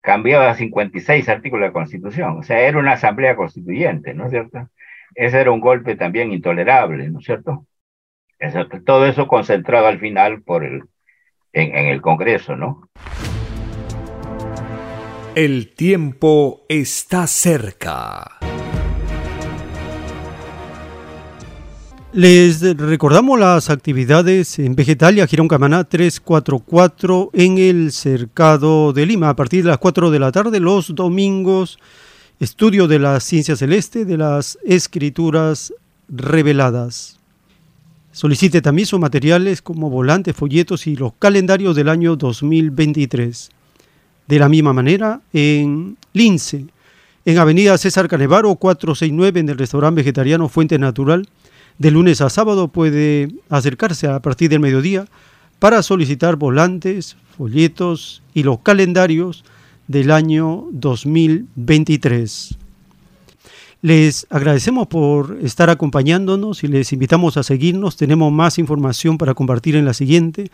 cambiaba 0.00 0.54
56 0.54 1.28
artículos 1.28 1.62
de 1.62 1.68
la 1.68 1.72
Constitución. 1.72 2.38
O 2.38 2.42
sea, 2.42 2.60
era 2.60 2.78
una 2.78 2.92
asamblea 2.92 3.34
constituyente, 3.34 4.14
¿no 4.14 4.26
es 4.26 4.30
cierto? 4.30 4.68
Ese 5.14 5.40
era 5.40 5.50
un 5.50 5.60
golpe 5.60 5.96
también 5.96 6.32
intolerable, 6.32 7.10
¿no 7.10 7.18
es 7.18 7.24
cierto? 7.24 7.66
todo 8.84 9.06
eso 9.06 9.26
concentrado 9.26 9.86
al 9.86 9.98
final 9.98 10.42
por 10.42 10.64
el, 10.64 10.82
en, 11.54 11.74
en 11.74 11.86
el 11.86 12.02
Congreso, 12.02 12.56
¿no? 12.56 12.90
El 15.34 15.72
tiempo 15.74 16.66
está 16.68 17.26
cerca. 17.26 18.38
Les 22.16 22.60
recordamos 22.76 23.40
las 23.40 23.70
actividades 23.70 24.60
en 24.60 24.76
Vegetalia 24.76 25.26
Girón 25.26 25.48
Camaná 25.48 25.82
344 25.82 27.30
en 27.32 27.58
el 27.58 27.90
Cercado 27.90 28.92
de 28.92 29.04
Lima 29.04 29.30
a 29.30 29.34
partir 29.34 29.64
de 29.64 29.70
las 29.70 29.78
4 29.78 30.12
de 30.12 30.20
la 30.20 30.30
tarde 30.30 30.60
los 30.60 30.94
domingos. 30.94 31.76
Estudio 32.38 32.86
de 32.86 33.00
la 33.00 33.18
ciencia 33.18 33.56
celeste 33.56 34.04
de 34.04 34.16
las 34.16 34.60
escrituras 34.64 35.74
reveladas. 36.08 37.18
Solicite 38.12 38.62
también 38.62 38.86
sus 38.86 39.00
materiales 39.00 39.60
como 39.60 39.90
volantes, 39.90 40.36
folletos 40.36 40.86
y 40.86 40.94
los 40.94 41.14
calendarios 41.18 41.74
del 41.74 41.88
año 41.88 42.14
2023. 42.14 43.50
De 44.28 44.38
la 44.38 44.48
misma 44.48 44.72
manera, 44.72 45.20
en 45.32 45.96
Lince, 46.12 46.66
en 47.24 47.38
Avenida 47.38 47.76
César 47.76 48.06
Canevaro 48.06 48.54
469 48.54 49.40
en 49.40 49.48
el 49.48 49.58
restaurante 49.58 50.02
vegetariano 50.02 50.48
Fuente 50.48 50.78
Natural, 50.78 51.26
de 51.78 51.90
lunes 51.90 52.20
a 52.20 52.30
sábado 52.30 52.68
puede 52.68 53.28
acercarse 53.48 54.06
a 54.06 54.20
partir 54.20 54.50
del 54.50 54.60
mediodía 54.60 55.06
para 55.58 55.82
solicitar 55.82 56.36
volantes, 56.36 57.16
folletos 57.36 58.22
y 58.32 58.42
los 58.42 58.60
calendarios 58.60 59.44
del 59.88 60.10
año 60.10 60.66
2023. 60.72 62.58
Les 63.82 64.26
agradecemos 64.30 64.86
por 64.86 65.38
estar 65.42 65.68
acompañándonos 65.68 66.64
y 66.64 66.68
les 66.68 66.92
invitamos 66.92 67.36
a 67.36 67.42
seguirnos. 67.42 67.96
Tenemos 67.96 68.32
más 68.32 68.58
información 68.58 69.18
para 69.18 69.34
compartir 69.34 69.76
en 69.76 69.84
la 69.84 69.92
siguiente. 69.92 70.50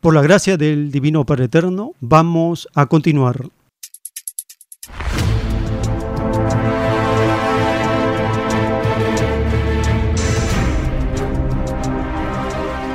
Por 0.00 0.14
la 0.14 0.22
gracia 0.22 0.56
del 0.56 0.90
Divino 0.90 1.26
Padre 1.26 1.44
Eterno, 1.44 1.92
vamos 2.00 2.68
a 2.74 2.86
continuar. 2.86 3.50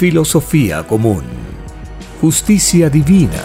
Filosofía 0.00 0.86
común. 0.86 1.24
Justicia 2.22 2.88
divina. 2.88 3.44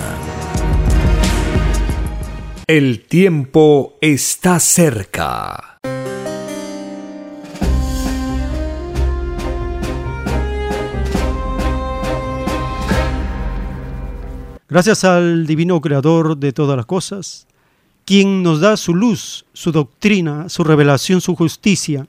El 2.66 3.02
tiempo 3.02 3.98
está 4.00 4.62
cerca. 4.62 5.80
Gracias 14.70 15.04
al 15.04 15.46
divino 15.46 15.82
creador 15.82 16.38
de 16.38 16.54
todas 16.54 16.78
las 16.78 16.86
cosas, 16.86 17.48
quien 18.06 18.44
nos 18.44 18.62
da 18.62 18.78
su 18.78 18.96
luz, 18.96 19.46
su 19.52 19.74
doctrina, 19.74 20.48
su 20.48 20.64
revelación, 20.64 21.20
su 21.20 21.36
justicia, 21.36 22.08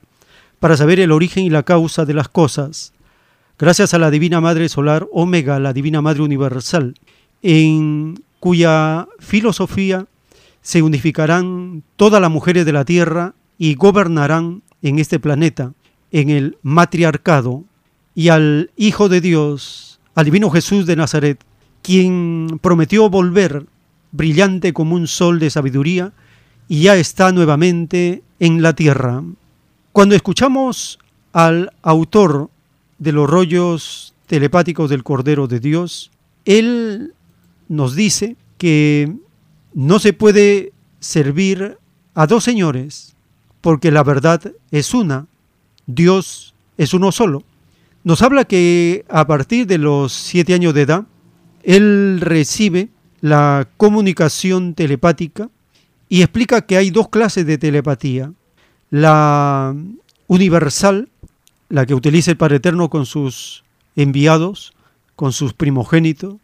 para 0.61 0.77
saber 0.77 1.01
el 1.01 1.11
origen 1.11 1.43
y 1.43 1.51
la 1.51 1.65
causa 1.65 2.05
de 2.05 2.15
las 2.15 2.29
cosas 2.29 2.93
gracias 3.59 3.95
a 3.95 3.99
la 3.99 4.11
Divina 4.11 4.41
Madre 4.41 4.69
Solar 4.69 5.07
Omega, 5.13 5.59
la 5.59 5.73
Divina 5.73 6.03
Madre 6.03 6.23
Universal, 6.23 6.95
en 7.43 8.23
cuya 8.39 9.09
filosofía 9.19 10.07
se 10.61 10.83
unificarán 10.83 11.83
todas 11.97 12.21
las 12.21 12.31
mujeres 12.31 12.67
de 12.67 12.73
la 12.73 12.85
tierra 12.85 13.35
y 13.57 13.75
gobernarán 13.75 14.63
en 14.83 14.99
este 14.99 15.19
planeta, 15.19 15.73
en 16.13 16.29
el 16.29 16.59
matriarcado, 16.63 17.65
y 18.15 18.29
al 18.29 18.71
Hijo 18.77 19.09
de 19.09 19.21
Dios, 19.21 20.01
al 20.15 20.27
Divino 20.27 20.51
Jesús 20.51 20.87
de 20.87 20.97
Nazaret, 20.97 21.43
quien 21.83 22.59
prometió 22.63 23.09
volver 23.09 23.67
brillante 24.13 24.73
como 24.73 24.95
un 24.95 25.07
sol 25.07 25.39
de 25.39 25.51
sabiduría, 25.51 26.13
y 26.69 26.83
ya 26.83 26.97
está 26.97 27.33
nuevamente 27.33 28.23
en 28.41 28.61
la 28.61 28.75
tierra. 28.75 29.23
Cuando 29.93 30.15
escuchamos 30.15 30.99
al 31.33 31.73
autor 31.83 32.51
de 32.99 33.13
los 33.13 33.29
rollos 33.29 34.15
telepáticos 34.27 34.91
del 34.91 35.05
Cordero 35.05 35.47
de 35.47 35.61
Dios, 35.61 36.11
Él 36.45 37.15
nos 37.69 37.95
dice 37.95 38.37
que 38.59 39.15
no 39.75 39.99
se 39.99 40.13
puede 40.13 40.73
servir 41.01 41.79
a 42.15 42.27
dos 42.27 42.45
señores, 42.45 43.15
porque 43.61 43.91
la 43.91 44.03
verdad 44.03 44.41
es 44.71 44.95
una, 44.95 45.27
Dios 45.87 46.55
es 46.79 46.95
uno 46.95 47.13
solo. 47.13 47.43
Nos 48.05 48.23
habla 48.23 48.45
que 48.45 49.05
a 49.09 49.27
partir 49.27 49.67
de 49.67 49.79
los 49.79 50.13
siete 50.13 50.55
años 50.55 50.75
de 50.75 50.83
edad, 50.83 51.05
Él 51.63 52.21
recibe 52.21 52.89
la 53.21 53.69
comunicación 53.77 54.75
telepática 54.75 55.51
y 56.09 56.23
explica 56.23 56.63
que 56.63 56.77
hay 56.77 56.91
dos 56.91 57.09
clases 57.09 57.47
de 57.47 57.59
telepatía. 57.59 58.33
La 58.91 59.75
universal, 60.29 61.09
la 61.69 61.87
que 61.87 61.95
utiliza 61.95 62.31
el 62.31 62.37
Padre 62.37 62.57
Eterno 62.57 62.91
con 62.91 63.07
sus 63.07 63.65
enviados, 63.97 64.73
con 65.15 65.33
sus 65.33 65.53
primogénitos, 65.55 66.37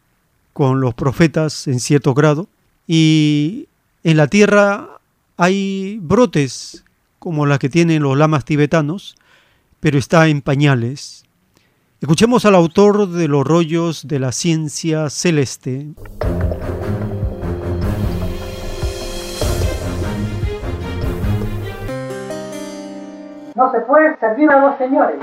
con 0.53 0.81
los 0.81 0.95
profetas 0.95 1.67
en 1.69 1.81
cierto 1.81 2.15
grado. 2.15 2.49
Y 2.87 3.69
en 4.05 4.17
la 4.17 4.27
tierra 4.27 5.01
hay 5.37 5.99
brotes 6.03 6.85
como 7.19 7.47
la 7.47 7.59
que 7.59 7.69
tienen 7.69 8.03
los 8.03 8.17
lamas 8.17 8.45
tibetanos, 8.45 9.15
pero 9.81 9.99
está 9.99 10.29
en 10.29 10.43
pañales. 10.43 11.25
Escuchemos 12.01 12.45
al 12.45 12.57
autor 12.57 13.09
de 13.09 13.29
los 13.29 13.47
rollos 13.47 14.09
de 14.09 14.19
la 14.19 14.33
ciencia 14.33 15.09
celeste. 15.09 15.87
No 23.55 23.71
se 23.71 23.81
puede 23.81 24.17
servir 24.17 24.51
a 24.51 24.61
dos 24.61 24.77
señores. 24.77 25.17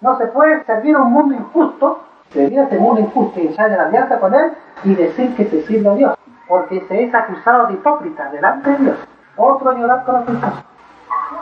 No 0.00 0.18
se 0.18 0.26
puede 0.26 0.64
servir 0.64 0.96
a 0.96 1.02
un 1.02 1.12
mundo 1.12 1.34
injusto, 1.34 2.00
servir 2.30 2.60
a 2.60 2.64
ese 2.64 2.78
mundo 2.78 3.00
injusto 3.00 3.40
y 3.40 3.48
echar 3.48 3.70
en 3.70 3.80
alianza 3.80 4.18
con 4.18 4.34
él 4.34 4.52
y 4.84 4.94
decir 4.94 5.34
que 5.36 5.46
se 5.46 5.62
sirve 5.62 5.88
a 5.88 5.94
Dios. 5.94 6.18
Porque 6.48 6.80
se 6.88 7.04
es 7.04 7.14
acusado 7.14 7.66
de 7.68 7.74
hipócrita 7.74 8.30
delante 8.30 8.70
de 8.70 8.76
Dios. 8.78 8.96
Otro 9.36 9.72
llorar 9.72 10.04
con 10.04 10.14
la 10.14 10.22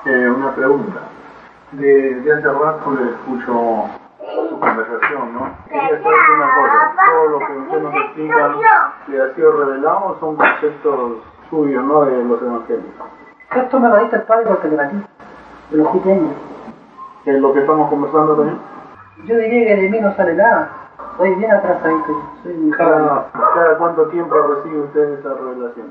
eh, 0.05 0.31
Una 0.31 0.55
pregunta. 0.55 1.01
De, 1.73 2.21
de 2.21 2.33
hace 2.33 2.49
rato 2.49 2.91
le 2.93 3.11
escucho 3.11 3.87
su 4.49 4.59
conversación, 4.59 5.35
¿no? 5.35 5.51
Quería 5.69 6.03
saber 6.03 6.31
una 6.37 6.55
cosa. 6.55 6.93
Todo 7.11 7.29
lo 7.29 7.39
que 7.39 7.53
usted 7.59 7.83
nos 7.83 7.95
explica 7.95 8.55
que 9.07 9.21
ha 9.21 9.35
sido 9.35 9.53
revelado 9.53 10.17
son 10.21 10.37
conceptos 10.37 11.13
suyos, 11.49 11.85
¿no? 11.85 12.05
De 12.05 12.25
los 12.25 12.43
evangelios. 12.43 12.95
Esto 13.55 13.81
me 13.81 13.89
lo 13.89 13.97
dice 14.05 14.17
el 14.17 14.23
padre 14.23 14.47
porque 14.47 14.69
le 14.69 14.77
de 15.71 15.77
los. 15.77 15.89
¿Qué 17.25 17.31
es 17.31 17.41
lo 17.41 17.53
que 17.53 17.61
estamos 17.61 17.89
conversando 17.91 18.35
también? 18.35 18.59
Yo 19.27 19.37
diría 19.37 19.67
que 19.67 19.83
de 19.83 19.89
mí 19.91 20.01
no 20.01 20.15
sale 20.15 20.35
nada. 20.35 20.71
Soy 21.17 21.35
bien 21.35 21.53
atrasadito. 21.53 22.23
Soy 22.43 22.71
¿Cada, 22.77 23.31
¿Cada 23.33 23.79
cuánto 23.79 24.07
tiempo 24.09 24.35
recibe 24.35 24.81
usted 24.81 25.19
esa 25.19 25.35
revelación? 25.35 25.87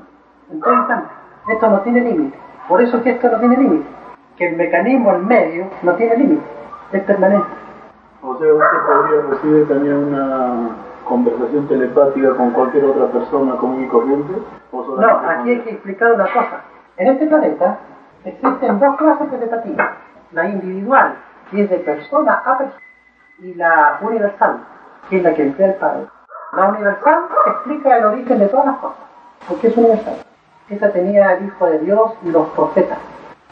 En 0.50 0.60
todo 0.60 0.74
instante. 0.74 1.08
Esto 1.48 1.70
no 1.70 1.80
tiene 1.80 2.00
límite. 2.00 2.38
Por 2.68 2.82
eso 2.82 2.96
es 2.96 3.02
que 3.04 3.10
esto 3.10 3.30
no 3.30 3.38
tiene 3.38 3.56
límite. 3.56 3.86
Que 4.36 4.48
el 4.48 4.56
mecanismo, 4.56 5.12
el 5.12 5.22
medio, 5.22 5.66
no 5.82 5.94
tiene 5.94 6.16
límite. 6.16 6.42
Es 6.92 7.02
permanente. 7.04 7.46
O 8.22 8.36
sea, 8.38 8.52
usted 8.52 8.78
podría 8.86 9.22
recibir 9.30 9.68
también 9.68 9.96
una 9.96 10.70
conversación 11.04 11.66
telepática 11.68 12.34
con 12.34 12.50
cualquier 12.50 12.84
otra 12.84 13.06
persona 13.06 13.56
común 13.56 13.84
y 13.84 13.88
corriente. 13.88 14.32
no, 14.72 15.08
aquí 15.28 15.50
hay 15.50 15.60
que 15.60 15.70
explicar 15.70 16.12
una 16.12 16.24
cosa. 16.24 16.60
En 16.96 17.08
este 17.08 17.26
planeta 17.26 17.78
existen 18.24 18.78
dos 18.78 18.96
clases 18.96 19.30
telepatía. 19.30 19.96
La 20.32 20.48
individual, 20.48 21.16
que 21.50 21.62
es 21.62 21.70
de 21.70 21.78
persona 21.78 22.42
a 22.44 22.58
persona, 22.58 22.82
y 23.38 23.54
la 23.54 23.98
universal, 24.02 24.58
que 25.08 25.16
es 25.16 25.22
la 25.22 25.34
que 25.34 25.42
emplea 25.42 25.68
el 25.68 25.74
Padre. 25.76 26.06
La 26.52 26.68
universal 26.68 27.24
explica 27.46 27.96
el 27.96 28.04
origen 28.04 28.38
de 28.38 28.48
todas 28.48 28.66
las 28.66 28.76
cosas, 28.76 28.98
porque 29.48 29.68
es 29.68 29.76
universal. 29.76 30.14
Esa 30.68 30.92
tenía 30.92 31.32
el 31.34 31.46
Hijo 31.46 31.66
de 31.66 31.78
Dios 31.80 32.12
y 32.22 32.30
los 32.30 32.48
profetas. 32.50 32.98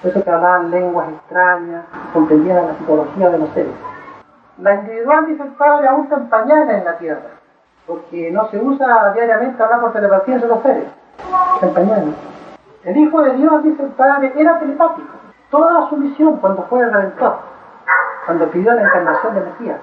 Por 0.03 0.11
eso 0.11 0.23
que 0.23 0.31
hablaban 0.31 0.71
lenguas 0.71 1.09
extrañas, 1.09 1.85
comprendían 2.13 2.67
la 2.67 2.75
psicología 2.75 3.31
de 3.31 3.39
los 3.39 3.51
seres. 3.51 3.73
La 4.59 4.75
individual, 4.75 5.27
dice 5.27 5.43
el 5.43 5.51
Padre, 5.51 5.89
aún 5.89 6.09
en 6.11 6.71
en 6.71 6.85
la 6.85 6.99
tierra, 6.99 7.31
porque 7.87 8.31
no 8.31 8.49
se 8.51 8.59
usa 8.59 9.13
diariamente 9.15 9.63
hablar 9.63 9.81
por 9.81 9.93
telepatía 9.93 10.35
entre 10.35 10.49
los 10.49 10.63
seres. 10.63 10.85
En 11.63 11.75
el 12.85 12.97
Hijo 12.97 13.23
de 13.23 13.35
Dios, 13.35 13.63
dice 13.65 13.83
el 13.83 13.91
Padre, 13.91 14.33
era 14.37 14.59
telepático. 14.59 15.09
Toda 15.51 15.89
su 15.89 15.97
misión 15.97 16.37
cuando 16.37 16.63
fue 16.65 16.81
el 16.81 16.93
Redentor, 16.93 17.39
cuando 18.27 18.51
pidió 18.51 18.73
la 18.73 18.83
encarnación 18.83 19.35
de 19.35 19.41
Mesías. 19.41 19.81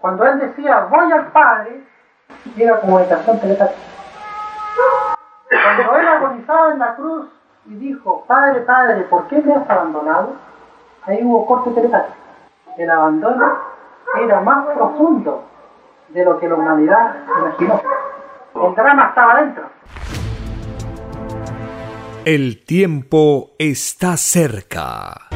Cuando 0.00 0.24
él 0.24 0.38
decía, 0.38 0.86
voy 0.90 1.12
al 1.12 1.26
Padre, 1.26 1.84
era 2.56 2.80
comunicación 2.80 3.40
telepática. 3.40 3.80
Cuando 5.48 5.96
él 5.96 6.08
agonizaba 6.08 6.72
en 6.72 6.78
la 6.78 6.94
cruz 6.94 7.26
y 7.66 7.74
dijo, 7.74 8.24
Padre, 8.26 8.60
Padre, 8.60 9.02
¿por 9.02 9.26
qué 9.26 9.42
me 9.42 9.54
has 9.54 9.68
abandonado? 9.68 10.34
Ahí 11.04 11.20
hubo 11.22 11.46
corte 11.46 11.70
telepático. 11.70 12.14
El 12.76 12.90
abandono 12.90 13.58
era 14.20 14.40
más 14.40 14.66
profundo 14.66 15.44
de 16.08 16.24
lo 16.24 16.38
que 16.38 16.48
la 16.48 16.54
humanidad 16.54 17.16
imaginó. 17.38 17.80
El 18.54 18.74
drama 18.74 19.06
estaba 19.08 19.40
dentro. 19.40 19.64
El 22.28 22.58
tiempo 22.58 23.52
está 23.58 24.18
cerca. 24.18 25.28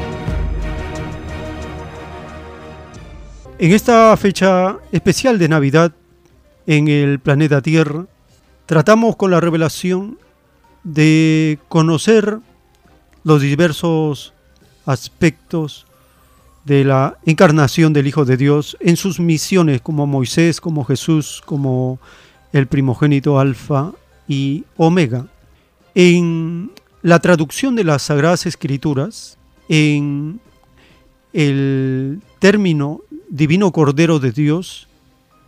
En 3.59 3.73
esta 3.73 4.15
fecha 4.19 4.77
especial 4.93 5.39
de 5.39 5.49
Navidad 5.49 5.95
en 6.67 6.89
el 6.89 7.19
planeta 7.19 7.63
Tierra, 7.63 8.05
tratamos 8.67 9.17
con 9.17 9.31
la 9.31 9.41
revelación 9.41 10.19
de 10.85 11.59
conocer 11.71 12.41
los 13.25 13.41
diversos 13.41 14.35
aspectos 14.85 15.87
de 16.67 16.85
la 16.85 17.17
encarnación 17.25 17.95
del 17.95 18.07
Hijo 18.07 18.27
de 18.27 18.37
Dios 18.37 18.77
en 18.81 18.99
sus 18.99 19.19
misiones 19.19 19.81
como 19.81 20.07
Moisés, 20.07 20.61
como 20.61 20.85
Jesús, 20.85 21.43
como 21.47 21.99
el 22.53 22.67
primogénito 22.67 23.39
Alfa 23.39 23.93
y 24.29 24.65
Omega. 24.77 25.27
En 25.95 26.71
la 27.03 27.19
traducción 27.19 27.75
de 27.75 27.85
las 27.85 28.03
Sagradas 28.03 28.47
Escrituras 28.47 29.37
en 29.69 30.41
el 31.33 32.21
término 32.39 33.01
Divino 33.29 33.73
Cordero 33.73 34.21
de 34.21 34.31
Dios, 34.31 34.89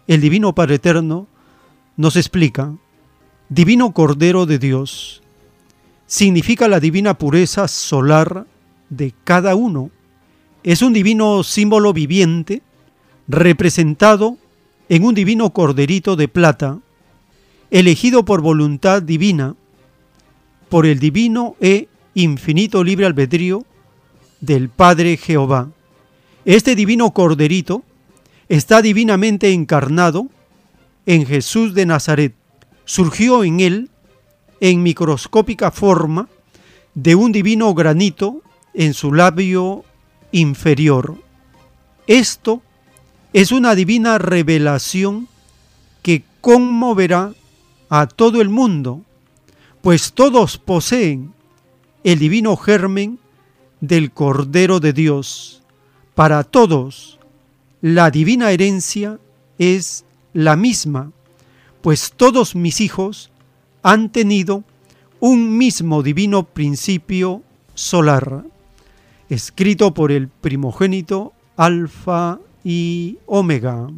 el 0.08 0.20
Divino 0.20 0.54
Padre 0.54 0.76
Eterno, 0.76 1.28
nos 1.96 2.16
explica, 2.16 2.74
Divino 3.48 3.92
Cordero 3.92 4.46
de 4.46 4.58
Dios 4.58 5.22
significa 6.06 6.68
la 6.68 6.80
divina 6.80 7.14
pureza 7.14 7.68
solar 7.68 8.46
de 8.90 9.14
cada 9.24 9.54
uno. 9.54 9.90
Es 10.64 10.82
un 10.82 10.92
divino 10.92 11.42
símbolo 11.44 11.92
viviente 11.92 12.62
representado 13.28 14.38
en 14.88 15.04
un 15.04 15.14
divino 15.14 15.50
corderito 15.50 16.16
de 16.16 16.28
plata, 16.28 16.78
elegido 17.70 18.24
por 18.24 18.42
voluntad 18.42 19.02
divina 19.02 19.54
por 20.74 20.86
el 20.86 20.98
divino 20.98 21.54
e 21.60 21.86
infinito 22.14 22.82
libre 22.82 23.06
albedrío 23.06 23.64
del 24.40 24.68
Padre 24.68 25.16
Jehová. 25.16 25.68
Este 26.44 26.74
divino 26.74 27.12
corderito 27.12 27.84
está 28.48 28.82
divinamente 28.82 29.52
encarnado 29.52 30.26
en 31.06 31.26
Jesús 31.26 31.74
de 31.74 31.86
Nazaret. 31.86 32.34
Surgió 32.86 33.44
en 33.44 33.60
él 33.60 33.90
en 34.58 34.82
microscópica 34.82 35.70
forma 35.70 36.28
de 36.94 37.14
un 37.14 37.30
divino 37.30 37.72
granito 37.72 38.42
en 38.72 38.94
su 38.94 39.12
labio 39.12 39.84
inferior. 40.32 41.14
Esto 42.08 42.62
es 43.32 43.52
una 43.52 43.76
divina 43.76 44.18
revelación 44.18 45.28
que 46.02 46.24
conmoverá 46.40 47.32
a 47.90 48.08
todo 48.08 48.40
el 48.40 48.48
mundo 48.48 49.02
pues 49.84 50.14
todos 50.14 50.56
poseen 50.56 51.34
el 52.04 52.18
divino 52.18 52.56
germen 52.56 53.18
del 53.82 54.12
Cordero 54.12 54.80
de 54.80 54.94
Dios. 54.94 55.62
Para 56.14 56.42
todos 56.42 57.18
la 57.82 58.10
divina 58.10 58.50
herencia 58.50 59.20
es 59.58 60.06
la 60.32 60.56
misma, 60.56 61.12
pues 61.82 62.14
todos 62.16 62.54
mis 62.54 62.80
hijos 62.80 63.30
han 63.82 64.10
tenido 64.10 64.64
un 65.20 65.58
mismo 65.58 66.02
divino 66.02 66.44
principio 66.44 67.42
solar, 67.74 68.42
escrito 69.28 69.92
por 69.92 70.12
el 70.12 70.28
primogénito 70.28 71.34
Alfa 71.58 72.40
y 72.64 73.18
Omega. 73.26 73.88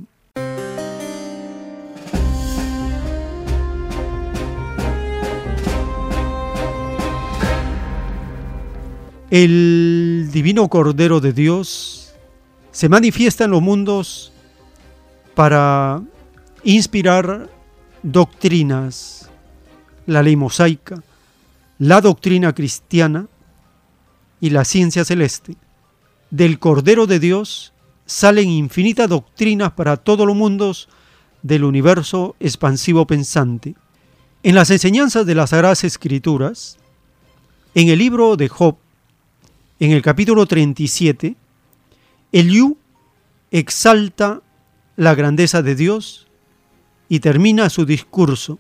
El 9.31 10.29
divino 10.33 10.69
Cordero 10.69 11.21
de 11.21 11.33
Dios 11.33 12.13
se 12.71 12.89
manifiesta 12.89 13.45
en 13.45 13.51
los 13.51 13.61
mundos 13.61 14.33
para 15.35 16.01
inspirar 16.63 17.51
doctrinas, 18.05 19.29
la 20.07 20.23
ley 20.23 20.37
mosaica, 20.37 21.03
la 21.81 22.01
doctrina 22.01 22.55
cristiana 22.55 23.27
y 24.41 24.51
la 24.51 24.65
ciencia 24.65 25.05
celeste. 25.05 25.57
Del 26.31 26.61
Cordero 26.61 27.09
de 27.09 27.19
Dios 27.19 27.73
salen 28.05 28.49
infinitas 28.49 29.09
doctrinas 29.09 29.73
para 29.73 29.97
todos 29.97 30.25
los 30.25 30.37
mundos 30.37 30.89
del 31.43 31.65
universo 31.65 32.37
expansivo 32.39 33.09
pensante. 33.09 33.75
En 34.45 34.55
las 34.55 34.71
enseñanzas 34.71 35.27
de 35.27 35.35
las 35.35 35.51
Sagradas 35.51 35.83
Escrituras, 35.83 36.79
en 37.75 37.89
el 37.89 37.99
libro 37.99 38.37
de 38.37 38.49
Job, 38.49 38.77
En 39.79 39.91
el 39.91 40.01
capítulo 40.01 40.47
37, 40.47 41.37
Eliú 42.33 42.79
exalta 43.51 44.41
la 44.97 45.15
grandeza 45.15 45.61
de 45.61 45.75
Dios 45.75 46.27
y 47.11 47.21
termina 47.21 47.69
su 47.69 47.85
discurso. 47.85 48.59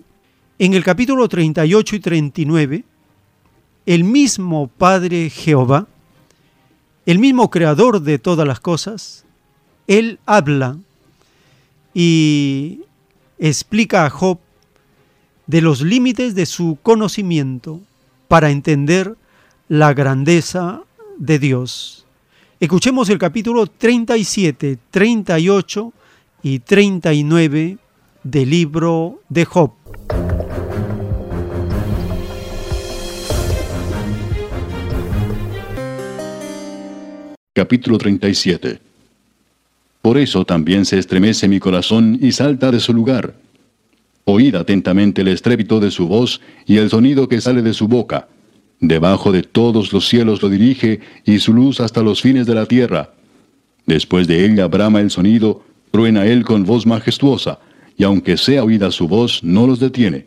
En 0.58 0.74
el 0.74 0.84
capítulo 0.84 1.26
38 1.26 1.96
y 1.96 2.00
39, 2.00 2.84
el 3.86 4.04
mismo 4.04 4.68
Padre 4.68 5.30
Jehová, 5.30 5.86
el 7.06 7.18
mismo 7.18 7.48
creador 7.50 8.02
de 8.02 8.18
todas 8.18 8.46
las 8.46 8.60
cosas, 8.60 9.24
él 9.86 10.18
habla 10.26 10.76
y 11.94 12.80
explica 13.38 14.04
a 14.04 14.10
Job 14.10 14.38
de 15.46 15.62
los 15.62 15.80
límites 15.80 16.34
de 16.34 16.44
su 16.44 16.76
conocimiento 16.82 17.80
para 18.28 18.50
entender 18.50 19.16
la 19.68 19.94
grandeza 19.94 20.82
de 21.18 21.38
Dios. 21.38 22.06
Escuchemos 22.60 23.08
el 23.10 23.18
capítulo 23.18 23.66
37, 23.66 24.78
38 24.90 25.92
y 26.42 26.58
39 26.60 27.78
del 28.22 28.50
libro 28.50 29.20
de 29.28 29.44
Job. 29.44 29.72
Capítulo 37.52 37.96
37 37.98 38.80
Por 40.02 40.18
eso 40.18 40.44
también 40.44 40.84
se 40.84 40.98
estremece 40.98 41.48
mi 41.48 41.58
corazón 41.58 42.18
y 42.20 42.32
salta 42.32 42.70
de 42.70 42.80
su 42.80 42.92
lugar. 42.92 43.34
Oíd 44.24 44.56
atentamente 44.56 45.22
el 45.22 45.28
estrépito 45.28 45.80
de 45.80 45.90
su 45.90 46.08
voz 46.08 46.40
y 46.66 46.78
el 46.78 46.90
sonido 46.90 47.28
que 47.28 47.40
sale 47.40 47.62
de 47.62 47.72
su 47.72 47.86
boca. 47.88 48.28
Debajo 48.80 49.32
de 49.32 49.42
todos 49.42 49.92
los 49.92 50.06
cielos 50.08 50.42
lo 50.42 50.48
dirige 50.48 51.00
y 51.24 51.38
su 51.38 51.52
luz 51.52 51.80
hasta 51.80 52.02
los 52.02 52.20
fines 52.20 52.46
de 52.46 52.54
la 52.54 52.66
tierra. 52.66 53.14
Después 53.86 54.26
de 54.26 54.44
ella 54.44 54.66
brama 54.66 55.00
el 55.00 55.10
sonido, 55.10 55.62
truena 55.90 56.26
él 56.26 56.44
con 56.44 56.64
voz 56.64 56.86
majestuosa, 56.86 57.58
y 57.96 58.04
aunque 58.04 58.36
sea 58.36 58.64
oída 58.64 58.90
su 58.90 59.08
voz, 59.08 59.42
no 59.42 59.66
los 59.66 59.80
detiene. 59.80 60.26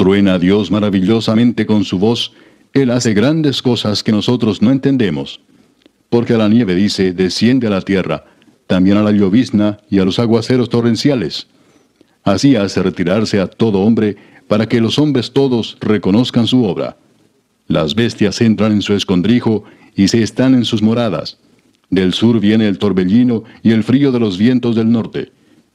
Truena 0.00 0.38
Dios 0.38 0.70
maravillosamente 0.70 1.66
con 1.66 1.84
su 1.84 1.98
voz, 1.98 2.32
Él 2.72 2.90
hace 2.90 3.12
grandes 3.12 3.60
cosas 3.60 4.02
que 4.02 4.12
nosotros 4.12 4.62
no 4.62 4.70
entendemos. 4.70 5.40
Porque 6.08 6.32
a 6.32 6.38
la 6.38 6.48
nieve 6.48 6.74
dice, 6.74 7.12
desciende 7.12 7.66
a 7.66 7.70
la 7.70 7.82
tierra, 7.82 8.24
también 8.66 8.96
a 8.96 9.02
la 9.02 9.12
llovizna 9.12 9.78
y 9.90 9.98
a 9.98 10.04
los 10.04 10.18
aguaceros 10.18 10.70
torrenciales. 10.70 11.48
Así 12.24 12.56
hace 12.56 12.82
retirarse 12.82 13.40
a 13.40 13.46
todo 13.46 13.80
hombre, 13.80 14.16
para 14.48 14.66
que 14.68 14.80
los 14.80 14.98
hombres 14.98 15.32
todos 15.32 15.76
reconozcan 15.80 16.46
su 16.46 16.64
obra. 16.64 16.96
Las 17.70 17.94
bestias 17.94 18.40
entran 18.40 18.72
en 18.72 18.82
su 18.82 18.94
escondrijo 18.94 19.62
y 19.94 20.08
se 20.08 20.24
están 20.24 20.56
en 20.56 20.64
sus 20.64 20.82
moradas. 20.82 21.38
Del 21.88 22.14
sur 22.14 22.40
viene 22.40 22.66
el 22.66 22.78
torbellino 22.78 23.44
y 23.62 23.70
el 23.70 23.84
frío 23.84 24.10
de 24.10 24.18
los 24.18 24.38
vientos 24.38 24.74
del 24.74 24.90
norte. 24.90 25.30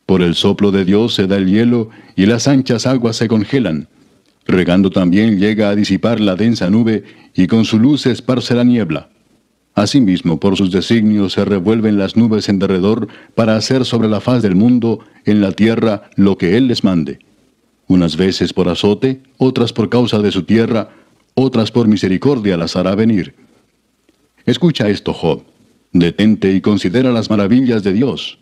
Por 0.06 0.22
el 0.22 0.36
soplo 0.36 0.72
de 0.72 0.84
Dios 0.84 1.14
se 1.14 1.26
da 1.26 1.38
el 1.38 1.48
hielo 1.48 1.90
y 2.18 2.26
las 2.26 2.50
anchas 2.50 2.86
aguas 2.86 3.16
se 3.16 3.30
congelan. 3.30 3.88
Regando 4.46 4.90
también 4.90 5.40
llega 5.40 5.70
a 5.70 5.76
disipar 5.78 6.20
la 6.20 6.36
densa 6.36 6.70
nube 6.70 7.06
y 7.34 7.48
con 7.48 7.64
su 7.64 7.80
luz 7.80 8.06
esparce 8.08 8.56
la 8.56 8.66
niebla. 8.66 9.08
Asimismo, 9.74 10.38
por 10.38 10.58
sus 10.58 10.72
designios 10.72 11.32
se 11.32 11.46
revuelven 11.46 11.98
las 11.98 12.18
nubes 12.18 12.50
en 12.50 12.60
derredor 12.60 13.08
para 13.36 13.56
hacer 13.56 13.86
sobre 13.86 14.10
la 14.10 14.20
faz 14.20 14.44
del 14.44 14.56
mundo, 14.56 15.00
en 15.24 15.40
la 15.40 15.54
tierra, 15.54 16.10
lo 16.18 16.38
que 16.38 16.58
Él 16.58 16.68
les 16.68 16.84
mande. 16.84 17.20
Unas 17.88 18.18
veces 18.18 18.52
por 18.52 18.68
azote, 18.68 19.22
otras 19.38 19.72
por 19.72 19.88
causa 19.88 20.20
de 20.20 20.34
su 20.34 20.44
tierra, 20.44 20.90
otras 21.36 21.70
por 21.70 21.88
misericordia 21.88 22.58
las 22.58 22.76
hará 22.76 22.96
venir. 22.96 23.36
Escucha 24.46 24.90
esto, 24.90 25.14
Job. 25.14 25.44
Detente 25.92 26.52
y 26.52 26.62
considera 26.62 27.12
las 27.12 27.30
maravillas 27.30 27.84
de 27.84 27.94
Dios. 27.94 28.40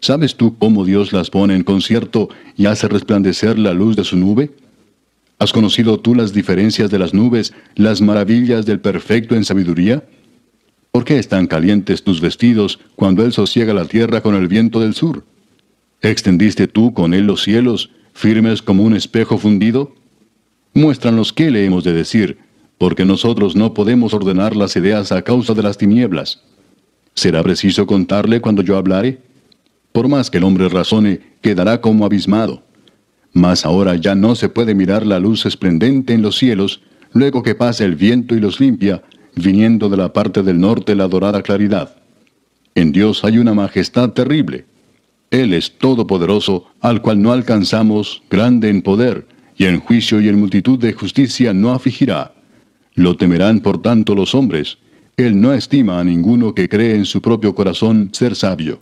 ¿Sabes 0.00 0.36
tú 0.36 0.56
cómo 0.58 0.84
Dios 0.84 1.12
las 1.12 1.30
pone 1.30 1.54
en 1.54 1.62
concierto 1.62 2.30
y 2.56 2.66
hace 2.66 2.88
resplandecer 2.88 3.58
la 3.58 3.74
luz 3.74 3.96
de 3.96 4.04
su 4.04 4.16
nube? 4.16 4.50
¿Has 5.38 5.52
conocido 5.52 6.00
tú 6.00 6.14
las 6.14 6.32
diferencias 6.32 6.90
de 6.90 6.98
las 6.98 7.14
nubes, 7.14 7.52
las 7.74 8.00
maravillas 8.00 8.64
del 8.64 8.80
perfecto 8.80 9.34
en 9.34 9.44
sabiduría? 9.44 10.04
¿Por 10.90 11.04
qué 11.04 11.18
están 11.18 11.46
calientes 11.46 12.02
tus 12.02 12.20
vestidos 12.20 12.80
cuando 12.96 13.24
Él 13.24 13.32
sosiega 13.32 13.74
la 13.74 13.84
tierra 13.84 14.22
con 14.22 14.34
el 14.34 14.48
viento 14.48 14.80
del 14.80 14.94
sur? 14.94 15.24
¿Extendiste 16.00 16.66
tú 16.66 16.94
con 16.94 17.12
Él 17.12 17.26
los 17.26 17.42
cielos, 17.42 17.90
firmes 18.14 18.62
como 18.62 18.82
un 18.82 18.94
espejo 18.94 19.36
fundido? 19.38 19.94
Muéstranos 20.72 21.32
qué 21.32 21.50
le 21.50 21.64
hemos 21.64 21.82
de 21.82 21.92
decir, 21.92 22.38
porque 22.78 23.04
nosotros 23.04 23.56
no 23.56 23.74
podemos 23.74 24.14
ordenar 24.14 24.54
las 24.54 24.76
ideas 24.76 25.10
a 25.10 25.22
causa 25.22 25.52
de 25.52 25.62
las 25.62 25.76
tinieblas. 25.76 26.42
¿Será 27.14 27.42
preciso 27.42 27.86
contarle 27.86 28.40
cuando 28.40 28.62
yo 28.62 28.76
hablare? 28.76 29.18
Por 29.92 30.08
más 30.08 30.30
que 30.30 30.38
el 30.38 30.44
hombre 30.44 30.68
razone, 30.68 31.20
quedará 31.42 31.80
como 31.80 32.04
abismado. 32.04 32.62
Mas 33.32 33.66
ahora 33.66 33.96
ya 33.96 34.14
no 34.14 34.36
se 34.36 34.48
puede 34.48 34.74
mirar 34.74 35.04
la 35.04 35.18
luz 35.18 35.44
esplendente 35.44 36.14
en 36.14 36.22
los 36.22 36.36
cielos, 36.36 36.82
luego 37.12 37.42
que 37.42 37.56
pasa 37.56 37.84
el 37.84 37.96
viento 37.96 38.36
y 38.36 38.40
los 38.40 38.60
limpia, 38.60 39.02
viniendo 39.34 39.88
de 39.88 39.96
la 39.96 40.12
parte 40.12 40.42
del 40.42 40.60
norte 40.60 40.94
la 40.94 41.08
dorada 41.08 41.42
claridad. 41.42 41.96
En 42.76 42.92
Dios 42.92 43.24
hay 43.24 43.38
una 43.38 43.54
majestad 43.54 44.10
terrible. 44.10 44.66
Él 45.32 45.52
es 45.52 45.78
todopoderoso, 45.78 46.66
al 46.80 47.02
cual 47.02 47.20
no 47.20 47.32
alcanzamos, 47.32 48.22
grande 48.30 48.68
en 48.68 48.82
poder, 48.82 49.26
y 49.60 49.66
en 49.66 49.78
juicio 49.78 50.22
y 50.22 50.28
en 50.30 50.40
multitud 50.40 50.78
de 50.78 50.94
justicia 50.94 51.52
no 51.52 51.72
afligirá. 51.72 52.32
Lo 52.94 53.18
temerán 53.18 53.60
por 53.60 53.82
tanto 53.82 54.14
los 54.14 54.34
hombres. 54.34 54.78
Él 55.18 55.38
no 55.38 55.52
estima 55.52 56.00
a 56.00 56.04
ninguno 56.04 56.54
que 56.54 56.66
cree 56.66 56.94
en 56.94 57.04
su 57.04 57.20
propio 57.20 57.54
corazón 57.54 58.08
ser 58.10 58.34
sabio. 58.34 58.80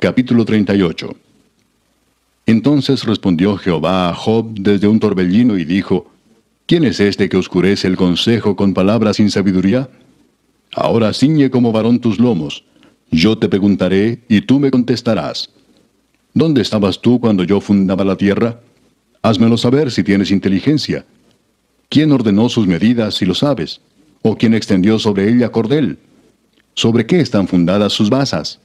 Capítulo 0.00 0.44
38 0.44 1.14
Entonces 2.46 3.04
respondió 3.04 3.56
Jehová 3.58 4.08
a 4.08 4.14
Job 4.14 4.54
desde 4.58 4.88
un 4.88 4.98
torbellino 4.98 5.56
y 5.56 5.64
dijo, 5.64 6.10
¿Quién 6.66 6.82
es 6.82 6.98
este 6.98 7.28
que 7.28 7.36
oscurece 7.36 7.86
el 7.86 7.96
consejo 7.96 8.56
con 8.56 8.74
palabras 8.74 9.18
sin 9.18 9.30
sabiduría? 9.30 9.88
Ahora 10.74 11.12
ciñe 11.12 11.48
como 11.48 11.70
varón 11.70 12.00
tus 12.00 12.18
lomos 12.18 12.64
yo 13.10 13.36
te 13.36 13.48
preguntaré 13.48 14.22
y 14.28 14.42
tú 14.42 14.60
me 14.60 14.70
contestarás. 14.70 15.50
¿Dónde 16.32 16.62
estabas 16.62 17.00
tú 17.00 17.20
cuando 17.20 17.42
yo 17.42 17.60
fundaba 17.60 18.04
la 18.04 18.16
tierra? 18.16 18.60
Házmelo 19.22 19.56
saber 19.56 19.90
si 19.90 20.04
tienes 20.04 20.30
inteligencia. 20.30 21.04
¿Quién 21.88 22.12
ordenó 22.12 22.48
sus 22.48 22.68
medidas 22.68 23.16
si 23.16 23.26
lo 23.26 23.34
sabes? 23.34 23.80
¿O 24.22 24.36
quién 24.36 24.54
extendió 24.54 24.98
sobre 24.98 25.28
ella 25.28 25.50
cordel? 25.50 25.98
¿Sobre 26.74 27.04
qué 27.04 27.20
están 27.20 27.48
fundadas 27.48 27.92
sus 27.92 28.10
basas? 28.10 28.60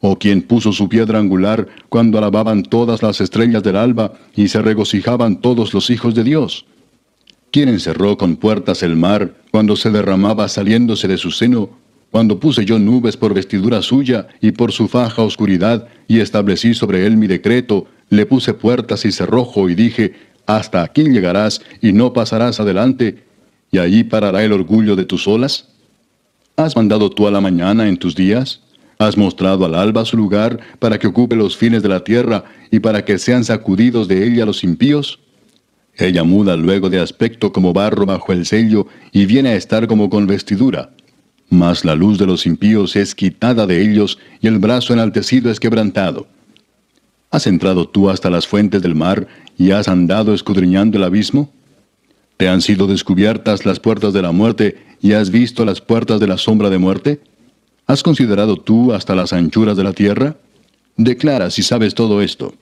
¿O 0.00 0.16
quién 0.16 0.42
puso 0.42 0.72
su 0.72 0.88
piedra 0.88 1.18
angular 1.18 1.66
cuando 1.88 2.16
alababan 2.16 2.62
todas 2.62 3.02
las 3.02 3.20
estrellas 3.20 3.62
del 3.64 3.76
alba 3.76 4.14
y 4.36 4.48
se 4.48 4.62
regocijaban 4.62 5.40
todos 5.40 5.74
los 5.74 5.90
hijos 5.90 6.14
de 6.14 6.22
Dios? 6.22 6.64
¿Quién 7.50 7.68
encerró 7.68 8.16
con 8.16 8.36
puertas 8.36 8.84
el 8.84 8.94
mar 8.94 9.34
cuando 9.50 9.74
se 9.74 9.90
derramaba 9.90 10.48
saliéndose 10.48 11.08
de 11.08 11.18
su 11.18 11.32
seno 11.32 11.79
cuando 12.10 12.40
puse 12.40 12.64
yo 12.64 12.78
nubes 12.78 13.16
por 13.16 13.34
vestidura 13.34 13.82
suya 13.82 14.26
y 14.40 14.52
por 14.52 14.72
su 14.72 14.88
faja 14.88 15.22
oscuridad, 15.22 15.86
y 16.08 16.18
establecí 16.18 16.74
sobre 16.74 17.06
él 17.06 17.16
mi 17.16 17.28
decreto, 17.28 17.86
le 18.08 18.26
puse 18.26 18.52
puertas 18.52 19.04
y 19.04 19.12
cerrojo, 19.12 19.68
y 19.68 19.74
dije, 19.76 20.14
hasta 20.46 20.82
aquí 20.82 21.04
llegarás 21.04 21.62
y 21.80 21.92
no 21.92 22.12
pasarás 22.12 22.58
adelante, 22.58 23.24
y 23.70 23.78
allí 23.78 24.02
parará 24.02 24.42
el 24.42 24.52
orgullo 24.52 24.96
de 24.96 25.04
tus 25.04 25.28
olas? 25.28 25.68
¿Has 26.56 26.74
mandado 26.74 27.10
tú 27.10 27.28
a 27.28 27.30
la 27.30 27.40
mañana 27.40 27.88
en 27.88 27.96
tus 27.96 28.16
días? 28.16 28.60
¿Has 28.98 29.16
mostrado 29.16 29.64
al 29.64 29.76
alba 29.76 30.04
su 30.04 30.16
lugar 30.16 30.58
para 30.80 30.98
que 30.98 31.06
ocupe 31.06 31.36
los 31.36 31.56
fines 31.56 31.82
de 31.82 31.88
la 31.88 32.02
tierra 32.02 32.44
y 32.72 32.80
para 32.80 33.04
que 33.04 33.18
sean 33.18 33.44
sacudidos 33.44 34.08
de 34.08 34.26
ella 34.26 34.44
los 34.44 34.64
impíos? 34.64 35.20
Ella 35.96 36.24
muda 36.24 36.56
luego 36.56 36.90
de 36.90 37.00
aspecto 37.00 37.52
como 37.52 37.72
barro 37.72 38.04
bajo 38.04 38.32
el 38.32 38.44
sello 38.44 38.88
y 39.12 39.26
viene 39.26 39.50
a 39.50 39.54
estar 39.54 39.86
como 39.86 40.10
con 40.10 40.26
vestidura 40.26 40.90
mas 41.50 41.84
la 41.84 41.96
luz 41.96 42.18
de 42.18 42.26
los 42.26 42.46
impíos 42.46 42.96
es 42.96 43.14
quitada 43.14 43.66
de 43.66 43.82
ellos 43.82 44.18
y 44.40 44.46
el 44.46 44.58
brazo 44.58 44.92
enaltecido 44.92 45.50
es 45.50 45.58
quebrantado. 45.58 46.28
¿Has 47.30 47.46
entrado 47.46 47.88
tú 47.88 48.08
hasta 48.08 48.30
las 48.30 48.46
fuentes 48.46 48.80
del 48.80 48.94
mar 48.94 49.26
y 49.58 49.72
has 49.72 49.88
andado 49.88 50.32
escudriñando 50.32 50.96
el 50.96 51.04
abismo? 51.04 51.52
¿Te 52.36 52.48
han 52.48 52.62
sido 52.62 52.86
descubiertas 52.86 53.66
las 53.66 53.80
puertas 53.80 54.12
de 54.12 54.22
la 54.22 54.32
muerte 54.32 54.78
y 55.02 55.12
has 55.12 55.30
visto 55.30 55.64
las 55.64 55.80
puertas 55.80 56.20
de 56.20 56.26
la 56.26 56.38
sombra 56.38 56.70
de 56.70 56.78
muerte? 56.78 57.20
¿Has 57.86 58.02
considerado 58.02 58.56
tú 58.56 58.92
hasta 58.92 59.14
las 59.14 59.32
anchuras 59.32 59.76
de 59.76 59.84
la 59.84 59.92
tierra? 59.92 60.36
Declara 60.96 61.50
si 61.50 61.62
sabes 61.62 61.94
todo 61.94 62.22
esto. 62.22 62.54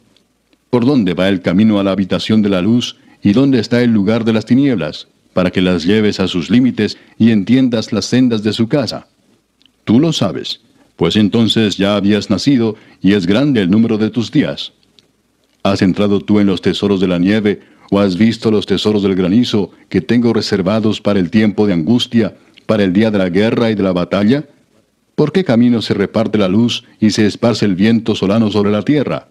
¿Por 0.70 0.86
dónde 0.86 1.15
va 1.15 1.28
el 1.28 1.43
camino 1.43 1.78
a 1.78 1.85
la 1.85 1.93
habitación 1.93 2.40
de 2.43 2.48
la 2.48 2.62
luz 2.62 2.97
y 3.23 3.32
dónde 3.32 3.59
está 3.59 3.82
el 3.82 3.90
lugar 3.90 4.24
de 4.24 4.32
las 4.32 4.47
tinieblas? 4.47 5.09
Para 5.33 5.51
que 5.51 5.61
las 5.61 5.85
lleves 5.85 6.21
a 6.21 6.29
sus 6.29 6.51
límites 6.51 6.99
y 7.19 7.31
entiendas 7.31 7.93
las 7.93 8.07
sendas 8.07 8.43
de 8.43 8.53
su 8.53 8.69
casa. 8.69 9.07
Tú 9.85 10.01
lo 10.01 10.13
sabes, 10.13 10.61
pues 10.97 11.17
entonces 11.17 11.77
ya 11.77 11.97
habías 11.97 12.29
nacido 12.29 12.77
y 13.01 13.13
es 13.13 13.27
grande 13.27 13.63
el 13.63 13.71
número 13.71 13.99
de 13.99 14.11
tus 14.11 14.31
días. 14.31 14.73
¿Has 15.63 15.83
entrado 15.83 16.21
tú 16.21 16.41
en 16.41 16.47
los 16.47 16.61
tesoros 16.61 17.01
de 17.01 17.09
la 17.09 17.19
nieve 17.19 17.61
o 17.91 18.01
has 18.01 18.17
visto 18.17 18.51
los 18.51 18.67
tesoros 18.67 19.03
del 19.03 19.15
granizo 19.15 19.71
que 19.89 20.01
tengo 20.01 20.33
reservados 20.33 21.01
para 21.01 21.21
el 21.21 21.31
tiempo 21.31 21.67
de 21.67 21.73
angustia, 21.73 22.37
para 22.67 22.85
el 22.85 22.93
día 22.93 23.11
de 23.11 23.19
la 23.19 23.29
guerra 23.29 23.71
y 23.71 23.75
de 23.75 23.83
la 23.83 23.93
batalla? 23.93 24.45
¿Por 25.15 25.33
qué 25.33 25.43
camino 25.45 25.83
se 25.83 25.95
reparte 25.95 26.39
la 26.39 26.49
luz 26.49 26.85
y 27.01 27.11
se 27.11 27.27
esparce 27.27 27.65
el 27.65 27.75
viento 27.75 28.15
solano 28.15 28.51
sobre 28.51 28.71
la 28.71 28.83
tierra? 28.83 29.29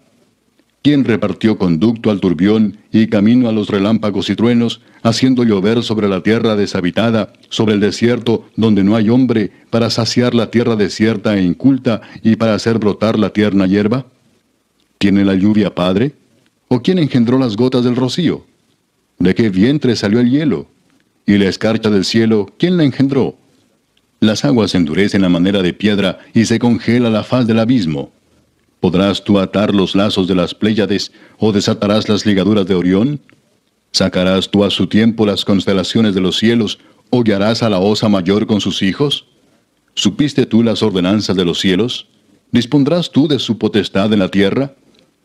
¿Quién 0.82 1.04
repartió 1.04 1.58
conducto 1.58 2.10
al 2.10 2.20
turbión 2.20 2.78
y 2.92 3.08
camino 3.08 3.48
a 3.48 3.52
los 3.52 3.68
relámpagos 3.68 4.30
y 4.30 4.36
truenos, 4.36 4.80
haciendo 5.02 5.42
llover 5.42 5.82
sobre 5.82 6.08
la 6.08 6.22
tierra 6.22 6.54
deshabitada, 6.54 7.32
sobre 7.48 7.74
el 7.74 7.80
desierto 7.80 8.48
donde 8.56 8.84
no 8.84 8.94
hay 8.94 9.10
hombre, 9.10 9.50
para 9.70 9.90
saciar 9.90 10.34
la 10.34 10.50
tierra 10.50 10.76
desierta 10.76 11.36
e 11.36 11.42
inculta 11.42 12.00
y 12.22 12.36
para 12.36 12.54
hacer 12.54 12.78
brotar 12.78 13.18
la 13.18 13.30
tierna 13.30 13.66
hierba? 13.66 14.06
¿Tiene 14.98 15.24
la 15.24 15.34
lluvia 15.34 15.74
padre? 15.74 16.14
¿O 16.68 16.80
quién 16.80 16.98
engendró 16.98 17.38
las 17.38 17.56
gotas 17.56 17.82
del 17.84 17.96
rocío? 17.96 18.46
¿De 19.18 19.34
qué 19.34 19.50
vientre 19.50 19.96
salió 19.96 20.20
el 20.20 20.30
hielo? 20.30 20.68
¿Y 21.26 21.38
la 21.38 21.48
escarcha 21.48 21.90
del 21.90 22.04
cielo, 22.04 22.46
quién 22.56 22.76
la 22.76 22.84
engendró? 22.84 23.36
Las 24.20 24.44
aguas 24.44 24.74
endurecen 24.74 25.22
la 25.22 25.28
manera 25.28 25.60
de 25.60 25.72
piedra 25.72 26.20
y 26.34 26.44
se 26.44 26.58
congela 26.58 27.10
la 27.10 27.24
faz 27.24 27.46
del 27.46 27.58
abismo. 27.58 28.12
¿Podrás 28.80 29.24
tú 29.24 29.38
atar 29.38 29.74
los 29.74 29.94
lazos 29.94 30.28
de 30.28 30.34
las 30.34 30.54
Pléyades 30.54 31.12
o 31.38 31.52
desatarás 31.52 32.08
las 32.08 32.24
ligaduras 32.24 32.66
de 32.66 32.74
Orión? 32.74 33.20
¿Sacarás 33.90 34.50
tú 34.50 34.64
a 34.64 34.70
su 34.70 34.86
tiempo 34.86 35.26
las 35.26 35.44
constelaciones 35.44 36.14
de 36.14 36.20
los 36.20 36.36
cielos 36.38 36.78
o 37.10 37.22
guiarás 37.22 37.62
a 37.62 37.70
la 37.70 37.80
osa 37.80 38.08
mayor 38.08 38.46
con 38.46 38.60
sus 38.60 38.82
hijos? 38.82 39.26
¿Supiste 39.94 40.46
tú 40.46 40.62
las 40.62 40.82
ordenanzas 40.82 41.36
de 41.36 41.44
los 41.44 41.58
cielos? 41.58 42.06
¿Dispondrás 42.52 43.10
tú 43.10 43.26
de 43.26 43.40
su 43.40 43.58
potestad 43.58 44.12
en 44.12 44.20
la 44.20 44.28
tierra? 44.28 44.74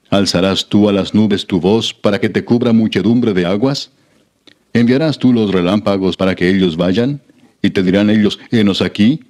¿Alzarás 0.10 0.68
tú 0.68 0.90
a 0.90 0.94
las 0.94 1.14
nubes 1.14 1.46
tu 1.46 1.60
voz 1.60 1.94
para 1.94 2.20
que 2.20 2.30
te 2.30 2.44
cubra 2.44 2.74
muchedumbre 2.74 3.34
de 3.34 3.46
aguas? 3.46 3.92
¿Enviarás 4.74 5.20
tú 5.20 5.32
los 5.32 5.52
relámpagos 5.52 6.18
para 6.18 6.34
que 6.36 6.50
ellos 6.50 6.76
vayan? 6.76 7.22
Y 7.62 7.70
te 7.70 7.84
dirán 7.84 8.10
ellos, 8.10 8.40
henos 8.50 8.82
aquí. 8.82 9.22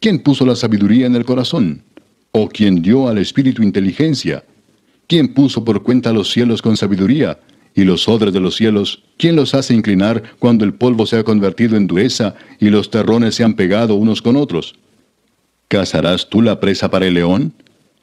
¿Quién 0.00 0.20
puso 0.20 0.46
la 0.46 0.54
sabiduría 0.54 1.06
en 1.06 1.16
el 1.16 1.24
corazón? 1.24 1.82
¿O 2.38 2.50
quién 2.50 2.82
dio 2.82 3.08
al 3.08 3.16
espíritu 3.16 3.62
inteligencia? 3.62 4.44
¿Quién 5.06 5.32
puso 5.32 5.64
por 5.64 5.82
cuenta 5.82 6.12
los 6.12 6.30
cielos 6.30 6.60
con 6.60 6.76
sabiduría? 6.76 7.38
Y 7.74 7.84
los 7.84 8.06
odres 8.10 8.34
de 8.34 8.40
los 8.40 8.56
cielos, 8.56 9.02
¿quién 9.16 9.36
los 9.36 9.54
hace 9.54 9.72
inclinar 9.72 10.22
cuando 10.38 10.66
el 10.66 10.74
polvo 10.74 11.06
se 11.06 11.16
ha 11.16 11.24
convertido 11.24 11.78
en 11.78 11.86
dureza 11.86 12.34
y 12.60 12.68
los 12.68 12.90
terrones 12.90 13.36
se 13.36 13.42
han 13.42 13.54
pegado 13.54 13.94
unos 13.94 14.20
con 14.20 14.36
otros? 14.36 14.74
¿Cazarás 15.68 16.28
tú 16.28 16.42
la 16.42 16.60
presa 16.60 16.90
para 16.90 17.06
el 17.06 17.14
león? 17.14 17.54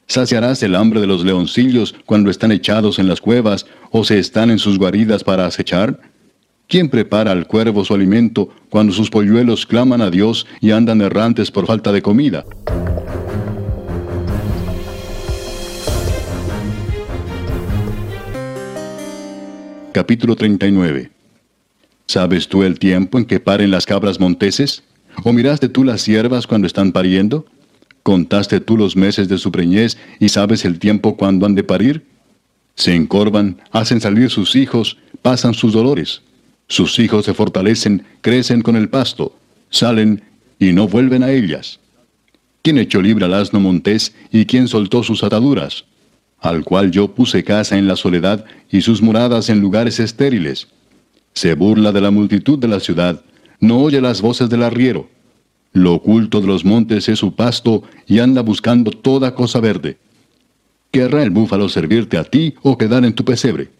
¿Saciarás 0.08 0.64
el 0.64 0.74
hambre 0.74 1.00
de 1.00 1.06
los 1.06 1.24
leoncillos 1.24 1.94
cuando 2.04 2.28
están 2.28 2.50
echados 2.50 2.98
en 2.98 3.06
las 3.06 3.20
cuevas 3.20 3.66
o 3.92 4.02
se 4.02 4.18
están 4.18 4.50
en 4.50 4.58
sus 4.58 4.80
guaridas 4.80 5.22
para 5.22 5.46
acechar? 5.46 6.00
¿Quién 6.66 6.88
prepara 6.88 7.30
al 7.30 7.46
cuervo 7.46 7.84
su 7.84 7.94
alimento 7.94 8.48
cuando 8.68 8.92
sus 8.92 9.10
polluelos 9.10 9.64
claman 9.64 10.02
a 10.02 10.10
Dios 10.10 10.44
y 10.60 10.72
andan 10.72 11.02
errantes 11.02 11.52
por 11.52 11.68
falta 11.68 11.92
de 11.92 12.02
comida? 12.02 12.44
Capítulo 19.94 20.34
39 20.34 21.12
¿Sabes 22.08 22.48
tú 22.48 22.64
el 22.64 22.80
tiempo 22.80 23.16
en 23.16 23.26
que 23.26 23.38
paren 23.38 23.70
las 23.70 23.86
cabras 23.86 24.18
monteses? 24.18 24.82
¿O 25.22 25.32
miraste 25.32 25.68
tú 25.68 25.84
las 25.84 26.02
siervas 26.02 26.48
cuando 26.48 26.66
están 26.66 26.90
pariendo? 26.90 27.46
¿Contaste 28.02 28.58
tú 28.58 28.76
los 28.76 28.96
meses 28.96 29.28
de 29.28 29.38
su 29.38 29.52
preñez 29.52 29.96
y 30.18 30.30
sabes 30.30 30.64
el 30.64 30.80
tiempo 30.80 31.16
cuando 31.16 31.46
han 31.46 31.54
de 31.54 31.62
parir? 31.62 32.04
Se 32.74 32.92
encorvan, 32.92 33.62
hacen 33.70 34.00
salir 34.00 34.30
sus 34.30 34.56
hijos, 34.56 34.98
pasan 35.22 35.54
sus 35.54 35.72
dolores. 35.72 36.22
Sus 36.66 36.98
hijos 36.98 37.24
se 37.24 37.32
fortalecen, 37.32 38.04
crecen 38.20 38.62
con 38.62 38.74
el 38.74 38.88
pasto, 38.88 39.38
salen 39.70 40.24
y 40.58 40.72
no 40.72 40.88
vuelven 40.88 41.22
a 41.22 41.30
ellas. 41.30 41.78
¿Quién 42.62 42.78
echó 42.78 43.00
libre 43.00 43.26
al 43.26 43.34
asno 43.34 43.60
montés 43.60 44.12
y 44.32 44.44
quién 44.46 44.66
soltó 44.66 45.04
sus 45.04 45.22
ataduras? 45.22 45.84
Al 46.44 46.64
cual 46.64 46.90
yo 46.90 47.14
puse 47.14 47.42
casa 47.42 47.78
en 47.78 47.86
la 47.86 47.96
soledad 47.96 48.44
y 48.70 48.82
sus 48.82 49.00
moradas 49.00 49.48
en 49.48 49.60
lugares 49.60 49.98
estériles. 49.98 50.68
Se 51.32 51.54
burla 51.54 51.90
de 51.90 52.00
la 52.00 52.10
multitud 52.10 52.58
de 52.58 52.68
la 52.68 52.80
ciudad, 52.80 53.22
no 53.60 53.78
oye 53.78 54.00
las 54.00 54.20
voces 54.20 54.50
del 54.50 54.62
arriero. 54.62 55.08
Lo 55.72 55.94
oculto 55.94 56.40
de 56.40 56.46
los 56.46 56.64
montes 56.64 57.08
es 57.08 57.18
su 57.18 57.34
pasto 57.34 57.82
y 58.06 58.18
anda 58.18 58.42
buscando 58.42 58.90
toda 58.90 59.34
cosa 59.34 59.58
verde. 59.58 59.98
¿Querrá 60.90 61.22
el 61.22 61.30
búfalo 61.30 61.68
servirte 61.68 62.18
a 62.18 62.24
ti 62.24 62.54
o 62.62 62.78
quedar 62.78 63.04
en 63.04 63.14
tu 63.14 63.24
pesebre? 63.24 63.70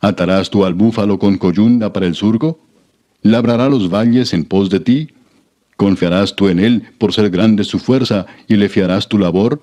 ¿Atarás 0.00 0.50
tú 0.50 0.64
al 0.64 0.74
búfalo 0.74 1.18
con 1.18 1.38
coyunda 1.38 1.92
para 1.92 2.06
el 2.06 2.14
surco? 2.14 2.60
¿Labrará 3.22 3.68
los 3.68 3.88
valles 3.88 4.34
en 4.34 4.44
pos 4.44 4.68
de 4.70 4.80
ti? 4.80 5.08
¿Confiarás 5.76 6.36
tú 6.36 6.48
en 6.48 6.60
él 6.60 6.82
por 6.98 7.12
ser 7.12 7.30
grande 7.30 7.64
su 7.64 7.78
fuerza 7.78 8.26
y 8.46 8.56
le 8.56 8.68
fiarás 8.68 9.08
tu 9.08 9.18
labor? 9.18 9.62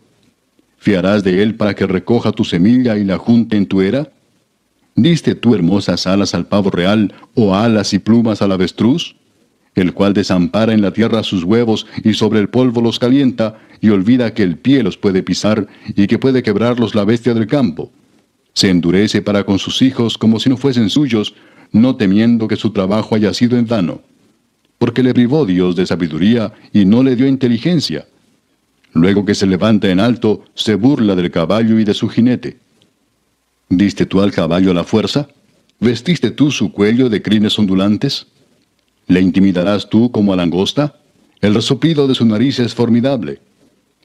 ¿Fiarás 0.80 1.26
de 1.26 1.44
él 1.44 1.56
para 1.56 1.76
que 1.76 1.86
recoja 1.86 2.32
tu 2.32 2.46
semilla 2.46 2.98
y 2.98 3.04
la 3.04 3.18
junte 3.18 3.58
en 3.58 3.66
tu 3.66 3.82
era? 3.82 4.10
¿Diste 4.96 5.36
tú 5.36 5.54
hermosas 5.54 6.08
alas 6.08 6.34
al 6.34 6.48
pavo 6.48 6.72
real 6.72 7.14
o 7.36 7.54
alas 7.54 7.94
y 7.94 8.00
plumas 8.00 8.42
al 8.42 8.54
avestruz? 8.54 9.18
El 9.76 9.94
cual 9.94 10.14
desampara 10.14 10.74
en 10.74 10.82
la 10.82 10.92
tierra 10.92 11.22
sus 11.24 11.44
huevos 11.44 11.86
y 12.04 12.14
sobre 12.14 12.40
el 12.40 12.48
polvo 12.48 12.82
los 12.82 12.98
calienta 12.98 13.58
y 13.82 13.90
olvida 13.90 14.34
que 14.34 14.44
el 14.44 14.58
pie 14.58 14.82
los 14.82 14.98
puede 14.98 15.22
pisar 15.22 15.68
y 15.96 16.08
que 16.08 16.18
puede 16.18 16.44
quebrarlos 16.44 16.96
la 16.96 17.04
bestia 17.04 17.34
del 17.34 17.48
campo. 17.48 17.92
Se 18.54 18.70
endurece 18.70 19.22
para 19.22 19.44
con 19.44 19.60
sus 19.60 19.82
hijos 19.82 20.18
como 20.18 20.40
si 20.40 20.50
no 20.50 20.56
fuesen 20.56 20.90
suyos, 20.90 21.36
no 21.74 21.98
temiendo 21.98 22.48
que 22.48 22.56
su 22.56 22.72
trabajo 22.72 23.16
haya 23.16 23.34
sido 23.34 23.58
en 23.58 23.68
vano. 23.68 24.02
Porque 24.78 25.04
le 25.04 25.14
privó 25.14 25.46
Dios 25.46 25.76
de 25.76 25.86
sabiduría 25.86 26.54
y 26.72 26.86
no 26.86 27.04
le 27.04 27.18
dio 27.18 27.28
inteligencia 27.28 28.06
Luego 28.94 29.26
que 29.26 29.36
se 29.36 29.46
levanta 29.46 29.90
en 29.90 30.00
alto, 30.00 30.44
se 30.56 30.76
burla 30.76 31.16
del 31.16 31.32
caballo 31.32 31.80
y 31.80 31.84
de 31.84 31.94
su 31.94 32.10
jinete. 32.10 32.58
¿Diste 33.70 34.06
tú 34.06 34.22
al 34.22 34.32
caballo 34.32 34.74
la 34.74 34.84
fuerza? 34.84 35.28
¿Vestiste 35.80 36.32
tú 36.32 36.52
su 36.52 36.72
cuello 36.72 37.10
de 37.10 37.22
crines 37.22 37.58
ondulantes? 37.60 38.28
¿Le 39.08 39.22
intimidarás 39.22 39.90
tú 39.90 40.12
como 40.12 40.34
a 40.34 40.36
langosta? 40.36 40.96
El 41.42 41.56
resoplido 41.56 42.08
de 42.08 42.16
su 42.16 42.26
nariz 42.26 42.60
es 42.60 42.74
formidable. 42.74 43.40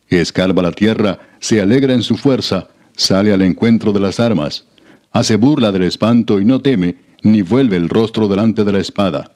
Escarba 0.09 0.63
la 0.63 0.73
tierra, 0.73 1.19
se 1.41 1.61
alegra 1.61 1.95
en 1.95 2.03
su 2.03 2.17
fuerza, 2.17 2.69
sale 2.95 3.33
al 3.33 3.43
encuentro 3.43 3.93
de 3.93 4.01
las 4.01 4.21
armas. 4.21 4.67
Hace 5.13 5.37
burla 5.37 5.73
del 5.73 5.83
espanto 5.83 6.41
y 6.41 6.45
no 6.45 6.61
teme, 6.61 6.97
ni 7.23 7.43
vuelve 7.43 7.77
el 7.77 7.89
rostro 7.89 8.29
delante 8.29 8.65
de 8.65 8.73
la 8.73 8.81
espada. 8.81 9.33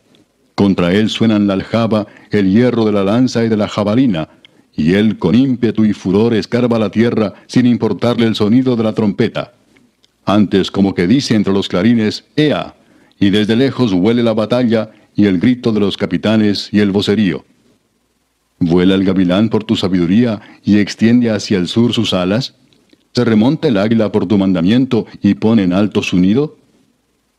Contra 0.55 0.93
él 0.93 1.09
suenan 1.09 1.47
la 1.47 1.55
aljaba, 1.55 2.07
el 2.31 2.53
hierro 2.53 2.85
de 2.85 2.93
la 2.93 3.05
lanza 3.05 3.45
y 3.45 3.49
de 3.49 3.57
la 3.57 3.69
jabalina, 3.69 4.29
y 4.79 4.95
él 4.95 5.19
con 5.19 5.35
ímpetu 5.35 5.85
y 5.85 5.93
furor 5.93 6.33
escarba 6.35 6.79
la 6.79 6.91
tierra 6.91 7.35
sin 7.49 7.67
importarle 7.67 8.27
el 8.27 8.37
sonido 8.37 8.77
de 8.77 8.85
la 8.85 8.93
trompeta. 8.93 9.53
Antes 10.25 10.71
como 10.71 10.95
que 10.95 11.09
dice 11.09 11.35
entre 11.35 11.53
los 11.53 11.69
clarines, 11.69 12.25
Ea, 12.37 12.77
y 13.19 13.31
desde 13.31 13.57
lejos 13.57 13.93
huele 13.93 14.23
la 14.23 14.35
batalla 14.35 14.93
y 15.17 15.27
el 15.27 15.41
grito 15.41 15.73
de 15.73 15.81
los 15.81 15.97
capitanes 15.97 16.69
y 16.71 16.79
el 16.79 16.93
vocerío. 16.93 17.45
¿Vuela 18.61 18.95
el 18.95 19.05
gavilán 19.05 19.49
por 19.49 19.65
tu 19.65 19.75
sabiduría 19.75 20.41
y 20.65 20.79
extiende 20.79 21.31
hacia 21.31 21.59
el 21.59 21.67
sur 21.67 21.93
sus 21.93 22.15
alas? 22.15 22.55
¿Se 23.13 23.25
remonta 23.25 23.67
el 23.67 23.79
águila 23.79 24.13
por 24.13 24.27
tu 24.27 24.39
mandamiento 24.39 25.07
y 25.21 25.35
pone 25.35 25.65
en 25.65 25.73
alto 25.73 26.05
su 26.05 26.19
nido? 26.19 26.57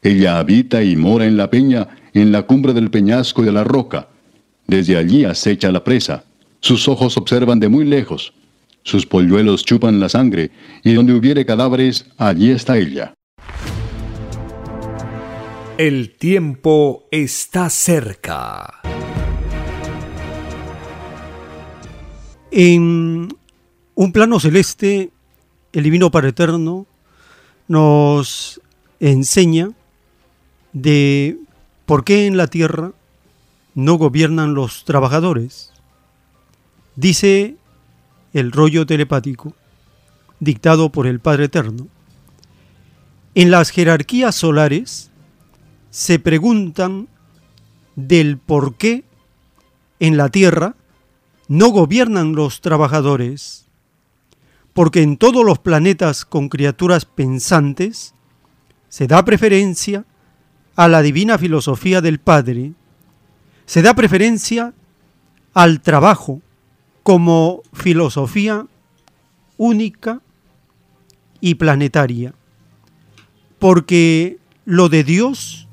Ella 0.01 0.39
habita 0.39 0.83
y 0.83 0.97
mora 0.97 1.25
en 1.25 1.37
la 1.37 1.49
peña, 1.49 1.87
en 2.13 2.33
la 2.33 2.41
cumbre 2.41 2.73
del 2.73 2.89
peñasco 2.89 3.43
y 3.43 3.45
de 3.45 3.53
la 3.53 3.63
roca. 3.63 4.09
Desde 4.67 4.97
allí 4.97 5.23
acecha 5.23 5.71
la 5.71 5.85
presa. 5.85 6.25
Sus 6.61 6.87
ojos 6.87 7.15
observan 7.17 7.59
de 7.59 7.69
muy 7.69 7.85
lejos. 7.85 8.33
Sus 8.83 9.05
polluelos 9.05 9.63
chupan 9.63 9.99
la 9.99 10.09
sangre, 10.09 10.51
y 10.83 10.93
donde 10.93 11.13
hubiere 11.13 11.45
cadáveres, 11.45 12.05
allí 12.17 12.51
está 12.51 12.77
ella. 12.77 13.13
El 15.77 16.15
tiempo 16.17 17.05
está 17.11 17.69
cerca. 17.69 18.81
En 22.51 23.29
un 23.95 24.11
plano 24.11 24.39
celeste, 24.39 25.11
el 25.71 25.83
Divino 25.83 26.11
Padre 26.11 26.29
Eterno 26.29 26.87
nos 27.67 28.59
enseña 28.99 29.71
de 30.73 31.37
por 31.85 32.03
qué 32.03 32.25
en 32.25 32.35
la 32.35 32.47
tierra 32.47 32.91
no 33.75 33.95
gobiernan 33.95 34.55
los 34.55 34.83
trabajadores, 34.83 35.71
Dice 36.99 37.55
el 38.33 38.51
rollo 38.51 38.85
telepático, 38.85 39.53
dictado 40.41 40.91
por 40.91 41.07
el 41.07 41.21
Padre 41.21 41.45
Eterno. 41.45 41.87
En 43.35 43.51
las 43.51 43.69
jerarquías 43.69 44.35
solares 44.35 45.09
se 45.91 46.19
preguntan 46.19 47.07
del 47.95 48.37
por 48.37 48.75
qué 48.75 49.05
en 50.01 50.17
la 50.17 50.27
Tierra 50.27 50.75
no 51.47 51.69
gobiernan 51.69 52.35
los 52.35 52.59
trabajadores, 52.59 53.65
porque 54.73 55.01
en 55.01 55.15
todos 55.15 55.45
los 55.45 55.57
planetas 55.57 56.25
con 56.25 56.49
criaturas 56.49 57.05
pensantes 57.05 58.13
se 58.89 59.07
da 59.07 59.23
preferencia 59.23 60.03
a 60.75 60.89
la 60.89 61.01
divina 61.01 61.37
filosofía 61.37 62.01
del 62.01 62.19
Padre, 62.19 62.73
se 63.65 63.81
da 63.81 63.93
preferencia 63.93 64.73
al 65.53 65.79
trabajo 65.79 66.41
como 67.09 67.63
filosofía 67.73 68.67
única 69.57 70.21
y 71.41 71.55
planetaria, 71.55 72.35
porque 73.57 74.37
lo 74.63 74.89
de 74.89 75.03
Dios 75.03 75.67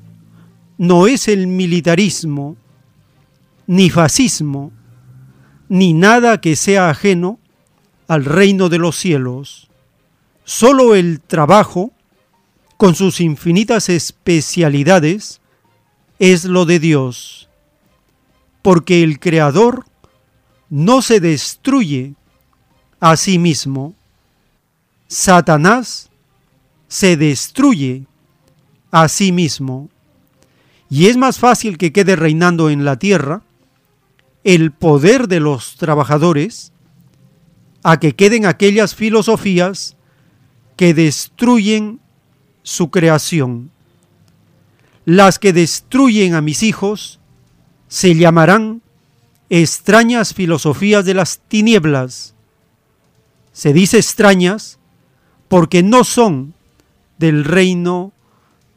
no 0.79 1.05
es 1.05 1.27
el 1.27 1.45
militarismo, 1.45 2.57
ni 3.67 3.91
fascismo, 3.91 4.71
ni 5.69 5.93
nada 5.93 6.41
que 6.41 6.55
sea 6.55 6.89
ajeno 6.89 7.37
al 8.07 8.25
reino 8.25 8.67
de 8.67 8.79
los 8.79 8.95
cielos. 8.95 9.69
Solo 10.43 10.95
el 10.95 11.21
trabajo, 11.21 11.91
con 12.77 12.95
sus 12.95 13.21
infinitas 13.21 13.89
especialidades, 13.89 15.39
es 16.17 16.45
lo 16.45 16.65
de 16.65 16.79
Dios, 16.79 17.47
porque 18.63 19.03
el 19.03 19.19
Creador 19.19 19.85
no 20.69 21.01
se 21.01 21.19
destruye 21.19 22.13
a 22.99 23.15
sí 23.17 23.39
mismo. 23.39 23.95
Satanás 25.07 26.09
se 26.87 27.17
destruye 27.17 28.05
a 28.91 29.07
sí 29.07 29.31
mismo. 29.31 29.89
Y 30.89 31.07
es 31.07 31.17
más 31.17 31.39
fácil 31.39 31.77
que 31.77 31.91
quede 31.91 32.15
reinando 32.15 32.69
en 32.69 32.85
la 32.85 32.97
tierra 32.97 33.41
el 34.43 34.71
poder 34.71 35.27
de 35.27 35.39
los 35.39 35.75
trabajadores 35.75 36.71
a 37.83 37.99
que 37.99 38.15
queden 38.15 38.45
aquellas 38.45 38.95
filosofías 38.95 39.97
que 40.77 40.93
destruyen 40.93 41.99
su 42.63 42.89
creación. 42.89 43.71
Las 45.05 45.39
que 45.39 45.53
destruyen 45.53 46.33
a 46.33 46.41
mis 46.41 46.63
hijos 46.63 47.19
se 47.87 48.15
llamarán 48.15 48.81
extrañas 49.49 50.33
filosofías 50.33 51.05
de 51.05 51.13
las 51.13 51.39
tinieblas. 51.39 52.33
Se 53.51 53.73
dice 53.73 53.97
extrañas 53.97 54.77
porque 55.47 55.83
no 55.83 56.03
son 56.03 56.53
del 57.17 57.43
reino 57.43 58.11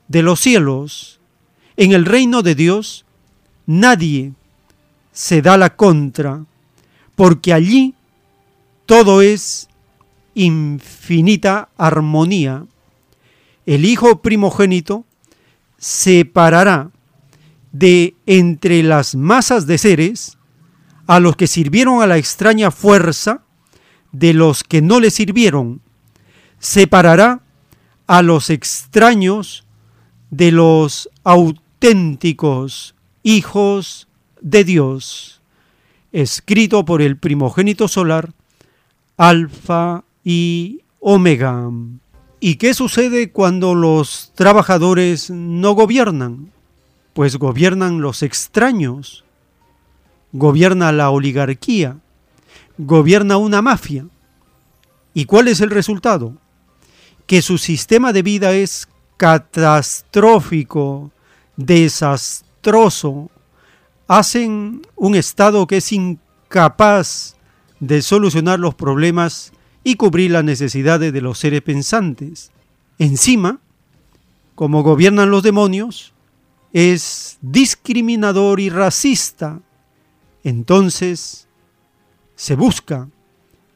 de 0.09 0.22
los 0.22 0.40
cielos. 0.40 1.20
En 1.76 1.92
el 1.92 2.05
reino 2.05 2.42
de 2.42 2.55
Dios 2.55 3.05
nadie 3.66 4.32
se 5.12 5.42
da 5.42 5.56
la 5.56 5.76
contra, 5.76 6.44
porque 7.14 7.52
allí 7.52 7.94
todo 8.86 9.22
es 9.22 9.68
infinita 10.34 11.68
armonía. 11.76 12.64
El 13.66 13.84
Hijo 13.84 14.22
primogénito 14.22 15.05
separará 15.78 16.90
de 17.72 18.14
entre 18.26 18.82
las 18.82 19.14
masas 19.14 19.66
de 19.66 19.78
seres 19.78 20.38
a 21.11 21.19
los 21.19 21.35
que 21.35 21.49
sirvieron 21.49 22.03
a 22.03 22.07
la 22.07 22.19
extraña 22.19 22.70
fuerza 22.70 23.43
de 24.12 24.32
los 24.32 24.62
que 24.62 24.81
no 24.81 25.01
le 25.01 25.11
sirvieron. 25.11 25.81
Separará 26.61 27.41
a 28.07 28.23
los 28.23 28.49
extraños 28.49 29.66
de 30.31 30.53
los 30.53 31.11
auténticos 31.24 32.95
hijos 33.24 34.07
de 34.41 34.62
Dios, 34.62 35.43
escrito 36.12 36.85
por 36.85 37.03
el 37.03 37.16
primogénito 37.16 37.89
solar, 37.89 38.32
Alfa 39.16 40.05
y 40.23 40.82
Omega. 41.01 41.70
¿Y 42.39 42.55
qué 42.55 42.73
sucede 42.73 43.32
cuando 43.32 43.74
los 43.74 44.31
trabajadores 44.37 45.28
no 45.28 45.73
gobiernan? 45.73 46.53
Pues 47.15 47.37
gobiernan 47.37 48.01
los 48.01 48.23
extraños, 48.23 49.24
gobierna 50.32 50.93
la 50.93 51.11
oligarquía, 51.11 51.98
gobierna 52.78 53.36
una 53.36 53.62
mafia. 53.62 54.07
¿Y 55.15 55.24
cuál 55.24 55.48
es 55.48 55.61
el 55.61 55.70
resultado? 55.70 56.35
Que 57.27 57.43
su 57.43 57.59
sistema 57.59 58.12
de 58.12 58.23
vida 58.23 58.52
es 58.52 58.89
catastrófico, 59.16 61.11
desastroso, 61.57 63.31
hacen 64.09 64.82
un 64.97 65.15
Estado 65.15 65.66
que 65.66 65.77
es 65.77 65.93
incapaz 65.93 67.36
de 67.78 68.02
solucionar 68.02 68.59
los 68.59 68.74
problemas 68.74 69.52
y 69.85 69.97
cubrir 69.97 70.32
las 70.32 70.44
necesidades 70.44 71.12
de 71.12 71.20
los 71.20 71.39
seres 71.39 71.62
pensantes. 71.62 72.51
Encima, 72.98 73.61
como 74.55 74.82
gobiernan 74.82 75.31
los 75.31 75.43
demonios, 75.43 76.12
es 76.73 77.39
discriminador 77.40 78.61
y 78.61 78.69
racista. 78.69 79.61
Entonces, 80.45 81.49
se 82.35 82.55
busca 82.55 83.09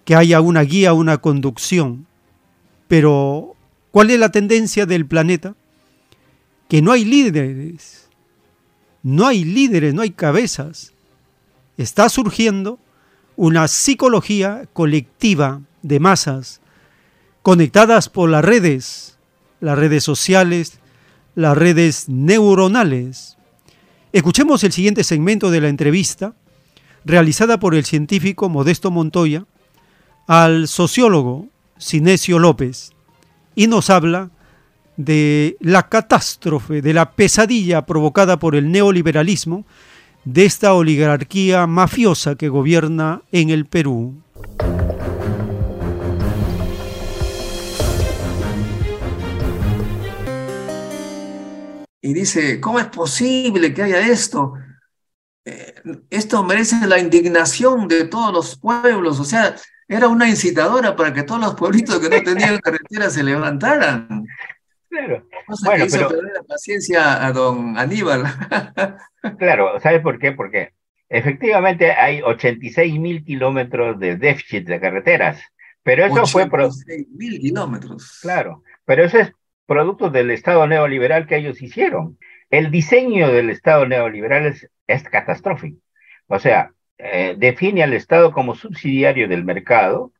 que 0.05 0.15
haya 0.15 0.41
una 0.41 0.63
guía, 0.63 0.93
una 0.93 1.19
conducción. 1.19 2.07
Pero, 2.89 3.57
¿cuál 3.91 4.11
es 4.11 4.19
la 4.19 4.31
tendencia 4.31 4.87
del 4.87 5.07
planeta? 5.07 5.55
Que 6.69 6.83
no 6.83 6.93
hay 6.93 7.05
líderes 7.05 8.05
no 9.05 9.27
hay 9.27 9.45
líderes, 9.45 9.95
no 9.95 10.03
hay 10.03 10.11
cabezas. 10.11 10.95
Está 11.77 12.09
surgiendo 12.09 12.81
una 13.37 13.69
psicología 13.69 14.67
colectiva 14.73 15.61
de 15.83 16.01
masas 16.01 16.61
conectadas 17.43 18.09
por 18.09 18.31
las 18.31 18.43
redes, 18.43 19.19
las 19.61 19.79
redes 19.79 20.03
sociales, 20.03 20.79
las 21.35 21.57
redes 21.57 22.09
neuronales. 22.09 23.37
Escuchemos 24.13 24.65
el 24.65 24.73
siguiente 24.73 25.05
segmento 25.05 25.51
de 25.51 25.61
la 25.61 25.69
entrevista 25.69 26.35
realizada 27.05 27.59
por 27.59 27.75
el 27.75 27.85
científico 27.85 28.49
Modesto 28.49 28.91
Montoya 28.91 29.45
al 30.27 30.69
sociólogo 30.69 31.49
Sinesio 31.77 32.39
López 32.39 32.93
y 33.55 33.67
nos 33.67 33.91
habla 33.91 34.31
de 34.97 35.57
la 35.61 35.89
catástrofe, 35.89 36.81
de 36.81 36.95
la 36.95 37.13
pesadilla 37.13 37.85
provocada 37.85 38.39
por 38.39 38.55
el 38.55 38.71
neoliberalismo 38.71 39.65
de 40.25 40.45
esta 40.45 40.73
oligarquía 40.73 41.67
mafiosa 41.67 42.37
que 42.37 42.49
gobierna 42.49 43.23
en 43.33 43.51
el 43.51 43.67
Perú. 43.67 44.15
Y 52.01 52.13
dice, 52.13 52.61
¿cómo 52.61 52.79
es 52.79 52.87
posible 52.87 53.73
que 53.73 53.83
haya 53.83 54.01
esto? 54.07 54.55
Eh, 55.45 55.75
esto 56.11 56.43
merece 56.43 56.87
la 56.87 56.99
indignación 56.99 57.87
de 57.87 58.05
todos 58.05 58.33
los 58.33 58.59
pueblos, 58.59 59.21
o 59.21 59.25
sea, 59.25 59.55
era 59.87 60.09
una 60.09 60.29
incitadora 60.29 60.97
para 60.97 61.13
que 61.13 61.23
todos 61.23 61.41
los 61.41 61.55
pueblitos 61.55 61.99
que 62.01 62.09
no 62.09 62.23
tenían 62.23 62.59
carretera 62.63 63.11
se 63.11 63.23
levantaran. 63.23 64.27
Claro. 64.89 65.27
bueno, 65.65 65.87
pero 65.91 66.23
la 66.23 66.43
paciencia 66.45 67.27
a 67.27 67.33
don 67.33 67.77
Aníbal. 67.77 68.25
claro, 69.39 69.81
¿sabes 69.81 70.01
por 70.01 70.19
qué? 70.19 70.33
Porque 70.33 70.73
efectivamente 71.09 71.93
hay 71.93 72.23
86 72.23 72.99
mil 73.01 73.25
kilómetros 73.25 73.99
de 73.99 74.17
déficit 74.17 74.67
de 74.67 74.81
carreteras, 74.81 75.43
pero 75.83 76.07
eso 76.07 76.27
fue... 76.27 76.45
86 76.45 77.09
mil 77.11 77.41
kilómetros. 77.41 78.21
Claro, 78.23 78.63
pero 78.85 79.05
eso 79.05 79.19
es 79.19 79.33
producto 79.67 80.11
del 80.11 80.31
Estado 80.31 80.67
neoliberal 80.67 81.27
que 81.27 81.37
ellos 81.37 81.61
hicieron. 81.61 82.19
El 82.55 82.71
diseño 82.71 83.33
del 83.33 83.51
Estado 83.51 83.85
neoliberal 83.85 84.47
es, 84.87 85.03
catastrófico. 85.11 85.81
O 86.29 86.39
sea, 86.39 86.73
eh, 86.99 87.35
define 87.37 87.83
al 87.83 87.95
Estado 87.95 88.31
como 88.31 88.55
subsidiario 88.55 89.27
del 89.27 89.45
mercado 89.45 90.13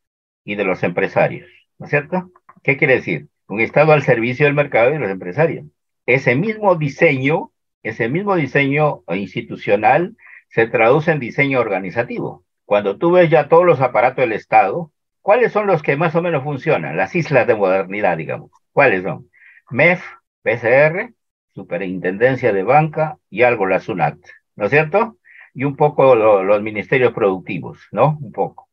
y 0.43 0.57
de 0.57 0.65
los 0.65 0.83
empresarios, 0.83 1.49
¿no 1.79 1.87
es 1.87 1.91
cierto? 1.91 2.33
¿Qué 2.65 2.77
quiere 2.77 2.97
decir? 2.97 3.29
un 3.47 3.61
Estado 3.61 3.93
al 3.93 4.03
servicio 4.03 4.47
del 4.47 4.55
mercado 4.55 4.91
y 4.91 4.95
de 4.95 4.99
los 4.99 5.11
empresarios. 5.11 5.67
Ese 6.07 6.35
mismo 6.35 6.75
diseño, 6.75 7.53
ese 7.85 8.09
mismo 8.09 8.35
diseño 8.35 9.05
institucional 9.11 10.17
se 10.49 10.67
traduce 10.67 11.13
en 11.13 11.21
diseño 11.21 11.61
organizativo. 11.61 12.45
Cuando 12.65 12.99
tú 12.99 13.13
ves 13.13 13.31
ya 13.31 13.49
todos 13.49 13.65
los 13.65 13.81
aparatos 13.81 14.25
del 14.25 14.33
Estado, 14.33 14.91
¿cuáles 15.21 15.53
son 15.53 15.69
los 15.69 15.85
que 15.85 15.95
más 15.95 16.17
o 16.17 16.23
menos 16.23 16.43
funcionan? 16.43 16.97
Las 16.97 17.15
islas 17.15 17.47
de 17.47 17.55
modernidad, 17.55 18.17
digamos. 18.17 18.51
¿Cuáles 18.73 19.05
son? 19.05 19.31
MEF, 19.71 20.03
PCR, 20.43 21.14
Superintendencia 21.55 22.53
de 22.53 22.63
Banca 22.63 23.19
y 23.31 23.43
algo 23.43 23.67
la 23.67 23.81
SUNAT, 23.81 24.19
¿no 24.57 24.67
es 24.67 24.71
cierto? 24.71 25.19
Y 25.55 25.65
un 25.65 25.77
poco 25.77 26.15
los 26.15 26.63
ministerios 26.63 27.13
productivos, 27.13 27.79
¿no? 27.93 28.19
Un 28.21 28.33
poco 28.33 28.65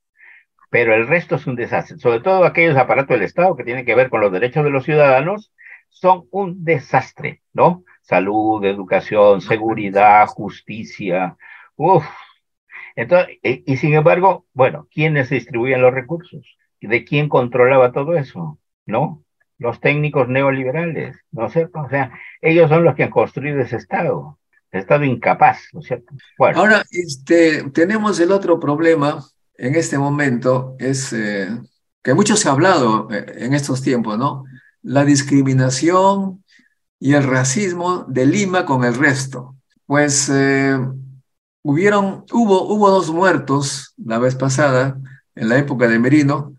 pero 0.72 0.96
el 0.96 1.06
resto 1.06 1.36
es 1.36 1.46
un 1.48 1.56
desastre. 1.58 2.00
Sobre 2.00 2.22
todo 2.22 2.46
aquellos 2.46 2.78
aparatos 2.78 3.10
del 3.18 3.26
Estado 3.26 3.58
que 3.58 3.66
tienen 3.66 3.86
que 3.86 3.94
ver 3.94 4.10
con 4.10 4.22
los 4.22 4.32
derechos 4.32 4.64
de 4.64 4.70
los 4.70 4.86
ciudadanos 4.86 5.54
son 5.90 6.28
un 6.32 6.64
desastre, 6.64 7.42
¿no? 7.52 7.84
Salud, 8.02 8.64
educación, 8.64 9.42
seguridad, 9.42 10.26
justicia, 10.28 11.36
uff. 11.76 12.06
Entonces, 12.96 13.38
y, 13.44 13.76
sin 13.78 13.94
embargo, 13.94 14.46
bueno, 14.54 14.88
¿quiénes 14.90 15.30
distribuían 15.30 15.82
los 15.82 15.94
recursos? 15.94 16.58
¿De 16.80 17.04
quién 17.04 17.28
controlaba 17.28 17.92
todo 17.92 18.16
eso? 18.16 18.58
¿No? 18.86 19.26
Los 19.62 19.80
técnicos 19.80 20.28
neoliberales, 20.28 21.16
¿no 21.32 21.46
es 21.46 21.54
cierto? 21.54 21.82
O 21.82 21.90
sea, 21.90 22.12
ellos 22.42 22.68
son 22.68 22.84
los 22.84 22.96
que 22.96 23.04
han 23.04 23.12
construido 23.12 23.60
ese 23.62 23.76
Estado, 23.76 24.40
Estado 24.72 25.04
incapaz, 25.04 25.60
¿no 25.74 25.82
es 25.82 25.86
cierto? 25.86 26.14
Bueno. 26.40 26.60
Ahora, 26.60 26.84
este, 26.90 27.70
tenemos 27.70 28.20
el 28.20 28.32
otro 28.32 28.60
problema 28.60 29.24
en 29.56 29.76
este 29.76 30.00
momento, 30.00 30.76
es 30.80 31.14
eh, 31.14 31.48
que 32.02 32.16
mucho 32.16 32.36
se 32.36 32.50
ha 32.50 32.54
hablado 32.54 33.08
eh, 33.12 33.24
en 33.38 33.54
estos 33.54 33.84
tiempos, 33.84 34.18
¿no? 34.18 34.46
La 34.82 35.06
discriminación 35.06 36.44
y 37.00 37.14
el 37.14 37.24
racismo 37.24 38.04
de 38.08 38.26
Lima 38.26 38.66
con 38.66 38.84
el 38.84 38.96
resto. 38.96 39.56
Pues 39.86 40.28
eh, 40.34 40.76
hubieron, 41.62 42.26
hubo, 42.32 42.64
hubo 42.64 42.90
dos 42.90 43.12
muertos 43.12 43.94
la 44.04 44.18
vez 44.18 44.34
pasada, 44.34 44.98
en 45.36 45.50
la 45.50 45.60
época 45.60 45.88
de 45.88 46.00
Merino, 46.00 46.56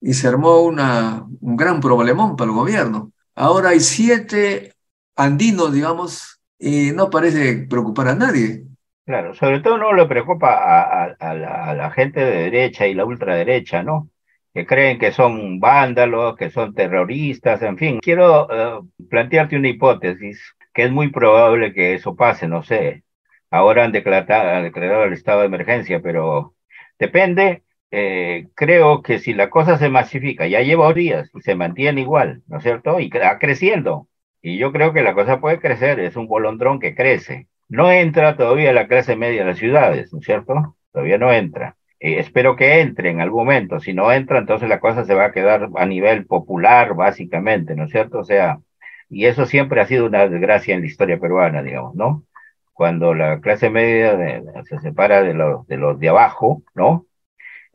y 0.00 0.14
se 0.14 0.28
armó 0.28 0.60
una, 0.60 1.26
un 1.40 1.56
gran 1.56 1.80
problemón 1.80 2.36
para 2.36 2.50
el 2.50 2.56
gobierno. 2.56 3.12
Ahora 3.34 3.70
hay 3.70 3.80
siete 3.80 4.72
andinos, 5.16 5.72
digamos, 5.72 6.40
y 6.58 6.92
no 6.92 7.10
parece 7.10 7.66
preocupar 7.68 8.08
a 8.08 8.14
nadie. 8.14 8.64
Claro, 9.04 9.34
sobre 9.34 9.60
todo 9.60 9.78
no 9.78 9.92
le 9.92 10.06
preocupa 10.06 11.04
a, 11.04 11.74
la, 11.74 11.90
gente 11.92 12.20
de 12.20 12.50
derecha 12.50 12.86
y 12.86 12.94
la 12.94 13.04
ultraderecha, 13.04 13.82
¿no? 13.82 14.10
Que 14.52 14.66
creen 14.66 14.98
que 14.98 15.12
son 15.12 15.60
vándalos, 15.60 16.36
que 16.36 16.50
son 16.50 16.74
terroristas, 16.74 17.62
en 17.62 17.78
fin. 17.78 18.00
Quiero 18.00 18.48
eh, 18.50 18.80
plantearte 19.08 19.56
una 19.56 19.68
hipótesis 19.68 20.40
que 20.74 20.84
es 20.84 20.90
muy 20.90 21.08
probable 21.10 21.72
que 21.72 21.94
eso 21.94 22.16
pase, 22.16 22.48
no 22.48 22.62
sé. 22.62 23.04
Ahora 23.50 23.84
han 23.84 23.92
declarado, 23.92 24.50
han 24.50 24.64
declarado 24.64 25.04
el 25.04 25.12
estado 25.12 25.40
de 25.40 25.46
emergencia, 25.46 26.00
pero 26.00 26.54
depende 26.98 27.62
eh, 27.90 28.48
creo 28.54 29.02
que 29.02 29.18
si 29.18 29.34
la 29.34 29.50
cosa 29.50 29.78
se 29.78 29.88
masifica, 29.88 30.46
ya 30.46 30.60
lleva 30.62 30.92
días 30.92 31.30
y 31.34 31.40
se 31.42 31.54
mantiene 31.54 32.00
igual, 32.02 32.42
¿no 32.48 32.58
es 32.58 32.62
cierto? 32.62 33.00
Y 33.00 33.08
va 33.10 33.38
creciendo. 33.38 34.08
Y 34.42 34.58
yo 34.58 34.72
creo 34.72 34.92
que 34.92 35.02
la 35.02 35.14
cosa 35.14 35.40
puede 35.40 35.60
crecer, 35.60 36.00
es 36.00 36.16
un 36.16 36.28
bolondrón 36.28 36.78
que 36.80 36.94
crece. 36.94 37.48
No 37.68 37.90
entra 37.90 38.36
todavía 38.36 38.72
la 38.72 38.86
clase 38.88 39.16
media 39.16 39.40
de 39.40 39.48
las 39.50 39.58
ciudades, 39.58 40.12
¿no 40.12 40.20
es 40.20 40.24
cierto? 40.24 40.76
Todavía 40.92 41.18
no 41.18 41.32
entra. 41.32 41.76
Eh, 42.00 42.18
espero 42.18 42.56
que 42.56 42.80
entre 42.80 43.10
en 43.10 43.20
algún 43.20 43.44
momento. 43.46 43.80
Si 43.80 43.92
no 43.94 44.12
entra, 44.12 44.38
entonces 44.38 44.68
la 44.68 44.80
cosa 44.80 45.04
se 45.04 45.14
va 45.14 45.26
a 45.26 45.32
quedar 45.32 45.68
a 45.76 45.86
nivel 45.86 46.26
popular, 46.26 46.94
básicamente, 46.94 47.74
¿no 47.74 47.84
es 47.84 47.90
cierto? 47.90 48.18
O 48.20 48.24
sea, 48.24 48.60
y 49.08 49.26
eso 49.26 49.46
siempre 49.46 49.80
ha 49.80 49.86
sido 49.86 50.06
una 50.06 50.28
desgracia 50.28 50.74
en 50.74 50.80
la 50.82 50.86
historia 50.86 51.18
peruana, 51.18 51.62
digamos, 51.62 51.94
¿no? 51.94 52.24
Cuando 52.72 53.14
la 53.14 53.40
clase 53.40 53.70
media 53.70 54.16
se 54.64 54.78
separa 54.80 55.22
de 55.22 55.34
los 55.34 55.98
de 55.98 56.08
abajo, 56.08 56.62
¿no? 56.74 57.06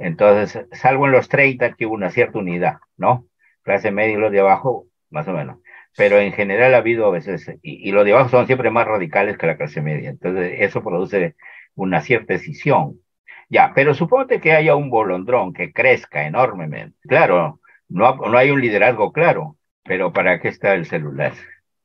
Entonces, 0.02 0.66
salvo 0.72 1.06
en 1.06 1.12
los 1.12 1.30
30 1.30 1.74
que 1.76 1.86
hubo 1.86 1.94
una 1.96 2.10
cierta 2.10 2.40
unidad, 2.40 2.78
¿no? 2.98 3.28
Clase 3.64 3.92
media 3.92 4.14
y 4.14 4.18
los 4.18 4.32
de 4.32 4.40
abajo, 4.40 4.88
más 5.12 5.28
o 5.28 5.34
menos. 5.34 5.60
Pero 5.96 6.20
en 6.20 6.34
general 6.34 6.74
ha 6.74 6.78
habido 6.78 7.06
a 7.06 7.12
veces, 7.12 7.52
y, 7.62 7.92
los 7.92 8.06
de 8.06 8.14
abajo 8.14 8.30
son 8.30 8.48
siempre 8.48 8.72
más 8.72 8.88
radicales 8.88 9.38
que 9.38 9.48
la 9.48 9.58
clase 9.58 9.82
media. 9.82 10.10
Entonces, 10.10 10.56
eso 10.60 10.84
produce 10.84 11.36
una 11.76 12.02
cierta 12.02 12.34
decisión. 12.34 13.00
Ya, 13.50 13.74
pero 13.76 13.94
suponte 13.94 14.40
que 14.40 14.54
haya 14.54 14.76
un 14.76 14.90
bolondrón 14.90 15.54
que 15.54 15.74
crezca 15.74 16.26
enormemente. 16.26 16.98
Claro, 17.08 17.60
no, 17.90 18.16
no 18.16 18.38
hay 18.38 18.52
un 18.52 18.62
liderazgo 18.62 19.12
claro, 19.12 19.58
pero 19.84 20.14
¿para 20.14 20.40
qué 20.40 20.48
está 20.48 20.74
el 20.74 20.86
celular? 20.86 21.34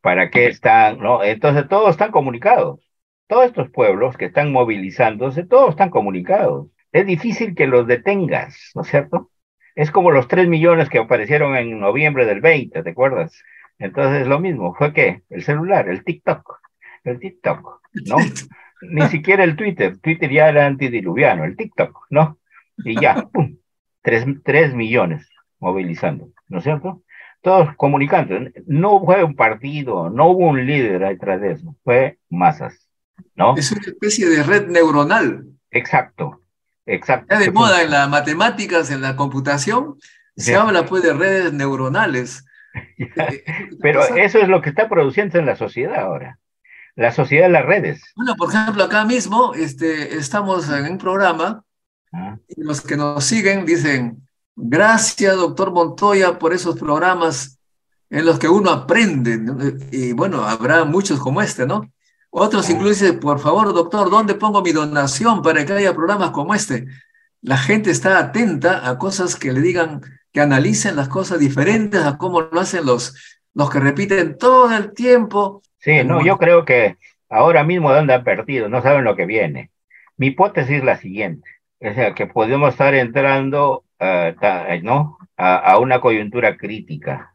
¿Para 0.00 0.30
qué 0.30 0.46
están? 0.46 0.98
No? 1.00 1.22
Entonces, 1.24 1.68
todos 1.68 1.90
están 1.90 2.12
comunicados. 2.12 2.80
Todos 3.28 3.46
estos 3.46 3.70
pueblos 3.70 4.16
que 4.16 4.26
están 4.26 4.52
movilizándose, 4.52 5.44
todos 5.44 5.70
están 5.70 5.90
comunicados 5.90 6.68
es 6.96 7.06
difícil 7.06 7.54
que 7.54 7.66
los 7.66 7.86
detengas, 7.86 8.70
¿no 8.74 8.80
es 8.80 8.88
cierto? 8.88 9.30
Es 9.74 9.90
como 9.90 10.10
los 10.10 10.28
3 10.28 10.48
millones 10.48 10.88
que 10.88 10.98
aparecieron 10.98 11.54
en 11.54 11.78
noviembre 11.78 12.24
del 12.24 12.40
20, 12.40 12.82
¿te 12.82 12.90
acuerdas? 12.90 13.42
Entonces 13.78 14.26
lo 14.26 14.40
mismo, 14.40 14.74
fue 14.74 14.94
que 14.94 15.22
el 15.28 15.42
celular, 15.42 15.90
el 15.90 16.04
TikTok, 16.04 16.58
el 17.04 17.20
TikTok, 17.20 17.82
¿no? 18.06 18.16
Ni 18.82 19.02
siquiera 19.08 19.44
el 19.44 19.56
Twitter, 19.56 19.98
Twitter 19.98 20.30
ya 20.30 20.48
era 20.48 20.66
antidiluviano, 20.66 21.44
el 21.44 21.56
TikTok, 21.56 22.06
¿no? 22.08 22.38
Y 22.78 22.98
ya, 22.98 23.14
¡pum! 23.32 23.56
3, 24.02 24.74
millones 24.74 25.28
movilizando, 25.58 26.30
¿no 26.48 26.58
es 26.58 26.64
cierto? 26.64 27.02
Todos 27.42 27.74
comunicando. 27.76 28.38
No 28.66 29.04
fue 29.04 29.22
un 29.22 29.34
partido, 29.36 30.08
no 30.08 30.28
hubo 30.28 30.46
un 30.46 30.64
líder 30.64 31.00
detrás 31.00 31.40
de 31.42 31.52
eso, 31.52 31.76
fue 31.84 32.18
masas, 32.30 32.88
¿no? 33.34 33.54
Es 33.54 33.70
una 33.72 33.82
especie 33.82 34.28
de 34.28 34.42
red 34.42 34.68
neuronal. 34.68 35.44
Exacto, 35.70 36.40
Exacto. 36.86 37.34
Está 37.34 37.44
de 37.44 37.50
moda 37.50 37.82
en 37.82 37.90
las 37.90 38.08
matemáticas, 38.08 38.90
en 38.90 39.02
la 39.02 39.16
computación, 39.16 39.98
se 40.36 40.54
habla 40.54 40.86
pues 40.86 41.02
de 41.02 41.12
redes 41.12 41.52
neuronales. 41.52 42.44
Pero 43.80 44.04
eso 44.16 44.38
es 44.38 44.48
lo 44.48 44.62
que 44.62 44.70
está 44.70 44.88
produciendo 44.88 45.38
en 45.38 45.46
la 45.46 45.56
sociedad 45.56 45.96
ahora. 45.96 46.38
La 46.94 47.12
sociedad 47.12 47.46
de 47.46 47.52
las 47.52 47.66
redes. 47.66 48.02
Bueno, 48.14 48.36
por 48.36 48.50
ejemplo, 48.50 48.84
acá 48.84 49.04
mismo 49.04 49.54
este, 49.54 50.16
estamos 50.16 50.68
en 50.70 50.92
un 50.92 50.98
programa 50.98 51.62
ah. 52.12 52.38
y 52.48 52.62
los 52.62 52.80
que 52.80 52.96
nos 52.96 53.24
siguen 53.24 53.66
dicen, 53.66 54.26
gracias, 54.54 55.36
doctor 55.36 55.72
Montoya, 55.72 56.38
por 56.38 56.54
esos 56.54 56.78
programas 56.78 57.58
en 58.08 58.24
los 58.24 58.38
que 58.38 58.48
uno 58.48 58.70
aprende. 58.70 59.38
Y 59.90 60.12
bueno, 60.12 60.44
habrá 60.44 60.84
muchos 60.84 61.18
como 61.18 61.42
este, 61.42 61.66
¿no? 61.66 61.90
Otros 62.38 62.68
incluso 62.68 63.06
dicen, 63.06 63.18
por 63.18 63.38
favor, 63.38 63.72
doctor, 63.72 64.10
¿dónde 64.10 64.34
pongo 64.34 64.60
mi 64.60 64.70
donación 64.70 65.40
para 65.40 65.64
que 65.64 65.72
haya 65.72 65.94
programas 65.94 66.32
como 66.32 66.54
este? 66.54 66.86
La 67.40 67.56
gente 67.56 67.90
está 67.90 68.18
atenta 68.18 68.86
a 68.86 68.98
cosas 68.98 69.36
que 69.36 69.54
le 69.54 69.62
digan, 69.62 70.02
que 70.34 70.42
analicen 70.42 70.96
las 70.96 71.08
cosas 71.08 71.38
diferentes 71.38 72.04
a 72.04 72.18
cómo 72.18 72.42
lo 72.42 72.60
hacen 72.60 72.84
los, 72.84 73.40
los 73.54 73.70
que 73.70 73.80
repiten 73.80 74.36
todo 74.36 74.70
el 74.76 74.92
tiempo. 74.92 75.62
Sí, 75.78 76.04
no, 76.04 76.22
yo 76.22 76.36
creo 76.36 76.66
que 76.66 76.98
ahora 77.30 77.64
mismo 77.64 77.90
de 77.90 78.00
han 78.00 78.22
perdido, 78.22 78.68
no 78.68 78.82
saben 78.82 79.04
lo 79.04 79.16
que 79.16 79.24
viene. 79.24 79.70
Mi 80.18 80.26
hipótesis 80.26 80.76
es 80.76 80.84
la 80.84 80.98
siguiente, 80.98 81.48
es 81.80 81.94
sea, 81.94 82.14
que 82.14 82.26
podemos 82.26 82.68
estar 82.68 82.94
entrando 82.94 83.84
uh, 83.98 84.82
¿no? 84.82 85.16
a, 85.38 85.56
a 85.56 85.78
una 85.78 86.02
coyuntura 86.02 86.58
crítica 86.58 87.34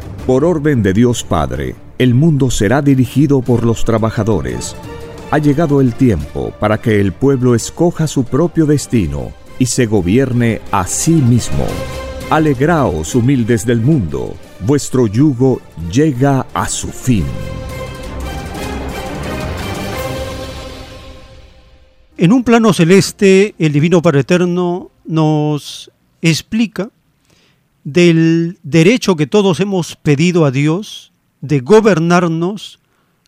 Por 0.31 0.45
orden 0.45 0.81
de 0.81 0.93
Dios 0.93 1.25
Padre, 1.25 1.75
el 1.97 2.13
mundo 2.13 2.49
será 2.49 2.81
dirigido 2.81 3.41
por 3.41 3.65
los 3.65 3.83
trabajadores. 3.83 4.77
Ha 5.29 5.39
llegado 5.39 5.81
el 5.81 5.93
tiempo 5.93 6.53
para 6.57 6.79
que 6.79 7.01
el 7.01 7.11
pueblo 7.11 7.53
escoja 7.53 8.07
su 8.07 8.23
propio 8.23 8.65
destino 8.65 9.33
y 9.59 9.65
se 9.65 9.87
gobierne 9.87 10.61
a 10.71 10.87
sí 10.87 11.11
mismo. 11.11 11.65
Alegraos, 12.29 13.13
humildes 13.13 13.65
del 13.65 13.81
mundo, 13.81 14.33
vuestro 14.65 15.05
yugo 15.05 15.59
llega 15.91 16.47
a 16.53 16.69
su 16.69 16.87
fin. 16.87 17.25
En 22.15 22.31
un 22.31 22.45
plano 22.45 22.71
celeste, 22.71 23.53
el 23.59 23.73
Divino 23.73 24.01
Padre 24.01 24.21
Eterno 24.21 24.91
nos 25.03 25.91
explica 26.21 26.89
del 27.83 28.59
derecho 28.63 29.15
que 29.15 29.27
todos 29.27 29.59
hemos 29.59 29.95
pedido 29.95 30.45
a 30.45 30.51
Dios 30.51 31.11
de 31.41 31.59
gobernarnos 31.59 32.79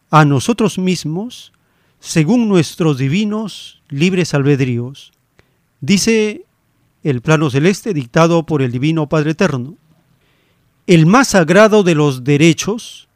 a 0.10 0.26
nosotros 0.26 0.78
mismos 0.78 1.52
según 2.00 2.48
nuestros 2.48 2.98
divinos 2.98 3.82
libres 3.90 4.34
albedríos. 4.34 5.12
Dice 5.82 6.46
el 7.04 7.22
plano 7.22 7.50
celeste 7.50 7.94
dictado 7.94 8.46
por 8.46 8.62
el 8.62 8.72
Divino 8.72 9.08
Padre 9.08 9.32
Eterno. 9.32 9.76
El 10.86 11.06
más 11.06 11.30
sagrado 11.30 11.84
de 11.84 11.96
los 11.96 12.24
derechos 12.24 13.08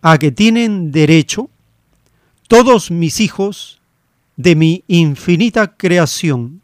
a 0.00 0.18
que 0.18 0.32
tienen 0.32 0.90
derecho 0.90 1.50
todos 2.48 2.90
mis 2.90 3.20
hijos 3.20 3.80
de 4.36 4.56
mi 4.56 4.84
infinita 4.88 5.76
creación, 5.76 6.61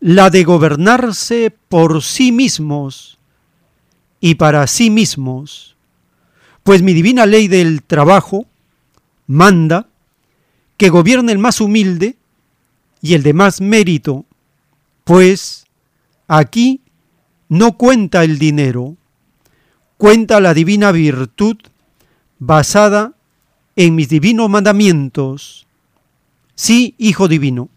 la 0.00 0.30
de 0.30 0.44
gobernarse 0.44 1.50
por 1.68 2.02
sí 2.02 2.32
mismos 2.32 3.18
y 4.20 4.34
para 4.36 4.66
sí 4.66 4.90
mismos, 4.90 5.76
pues 6.62 6.82
mi 6.82 6.92
divina 6.92 7.26
ley 7.26 7.48
del 7.48 7.82
trabajo 7.82 8.46
manda 9.26 9.88
que 10.76 10.88
gobierne 10.88 11.32
el 11.32 11.38
más 11.38 11.60
humilde 11.60 12.16
y 13.00 13.14
el 13.14 13.22
de 13.22 13.32
más 13.32 13.60
mérito, 13.60 14.24
pues 15.04 15.66
aquí 16.28 16.80
no 17.48 17.76
cuenta 17.76 18.24
el 18.24 18.38
dinero, 18.38 18.96
cuenta 19.96 20.40
la 20.40 20.54
divina 20.54 20.92
virtud 20.92 21.56
basada 22.38 23.14
en 23.76 23.94
mis 23.94 24.08
divinos 24.08 24.50
mandamientos. 24.50 25.66
Sí, 26.54 26.94
Hijo 26.98 27.28
Divino, 27.28 27.68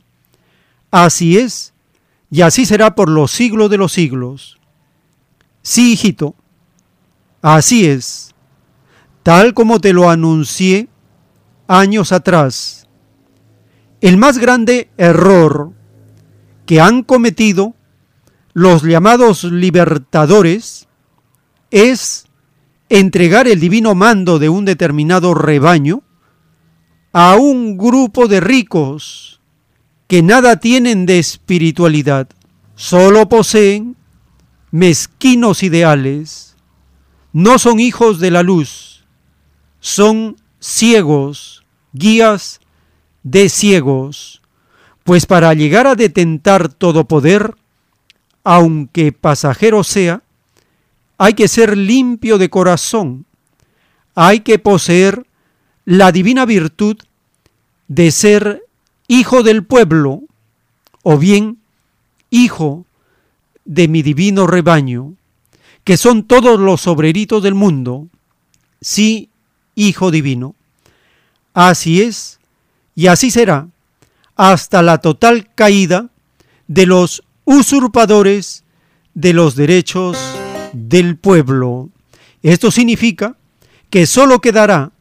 así 0.90 1.38
es, 1.38 1.74
y 2.32 2.42
así 2.42 2.66
será 2.66 2.96
por 2.96 3.10
los 3.10 3.32
siglos 3.32 3.70
de 3.70 3.78
los 3.78 3.92
siglos. 3.92 4.60
Sí, 5.62 5.94
hijito, 5.94 6.36
así 7.42 7.88
es, 7.88 8.34
tal 9.24 9.54
como 9.54 9.80
te 9.80 9.94
lo 9.94 10.10
anuncié 10.10 10.90
años 11.68 12.12
atrás. 12.12 12.88
El 14.02 14.18
más 14.18 14.38
grande 14.38 14.90
error 14.98 15.74
que 16.66 16.80
han 16.80 17.04
cometido 17.04 17.74
los 18.54 18.84
llamados 18.84 19.44
libertadores 19.44 20.88
es 21.72 22.28
entregar 22.90 23.48
el 23.48 23.60
divino 23.60 23.96
mando 23.96 24.40
de 24.40 24.50
un 24.50 24.66
determinado 24.66 25.34
rebaño 25.34 26.02
a 27.12 27.36
un 27.36 27.78
grupo 27.78 28.28
de 28.28 28.40
ricos 28.40 29.39
que 30.10 30.24
nada 30.24 30.56
tienen 30.56 31.06
de 31.06 31.20
espiritualidad, 31.20 32.28
solo 32.74 33.30
poseen 33.30 33.96
mezquinos 34.72 35.62
ideales, 35.62 36.56
no 37.32 37.60
son 37.60 37.80
hijos 37.80 38.20
de 38.20 38.32
la 38.32 38.42
luz, 38.42 39.06
son 39.80 40.38
ciegos, 40.60 41.64
guías 41.94 42.60
de 43.22 43.50
ciegos, 43.50 44.42
pues 45.04 45.28
para 45.28 45.54
llegar 45.54 45.86
a 45.86 45.94
detentar 45.94 46.70
todo 46.70 47.08
poder, 47.08 47.54
aunque 48.44 49.12
pasajero 49.12 49.84
sea, 49.84 50.24
hay 51.20 51.36
que 51.36 51.48
ser 51.48 51.78
limpio 51.78 52.40
de 52.40 52.50
corazón, 52.50 53.28
hay 54.16 54.40
que 54.40 54.58
poseer 54.58 55.28
la 55.86 56.12
divina 56.12 56.48
virtud 56.48 56.98
de 57.88 58.10
ser 58.10 58.64
hijo 59.10 59.42
del 59.44 59.66
pueblo 59.66 60.22
o 61.04 61.18
bien 61.18 61.58
hijo 62.30 62.86
de 63.66 63.88
mi 63.88 64.04
divino 64.04 64.48
rebaño, 64.48 65.16
que 65.84 65.98
son 65.98 66.24
todos 66.24 66.60
los 66.60 66.88
obreritos 66.88 67.42
del 67.42 67.56
mundo, 67.56 68.08
sí, 68.80 69.30
hijo 69.76 70.12
divino. 70.12 70.56
Así 71.54 72.02
es, 72.02 72.40
y 72.96 73.08
así 73.08 73.32
será, 73.32 73.68
hasta 74.36 74.84
la 74.84 75.00
total 75.00 75.50
caída 75.56 76.10
de 76.68 76.86
los 76.86 77.24
usurpadores 77.46 78.64
de 79.16 79.34
los 79.34 79.56
derechos 79.56 80.18
del 80.72 81.18
pueblo. 81.18 81.90
Esto 82.44 82.70
significa 82.70 83.36
que 83.90 84.06
sólo 84.06 84.40
quedará 84.40 84.92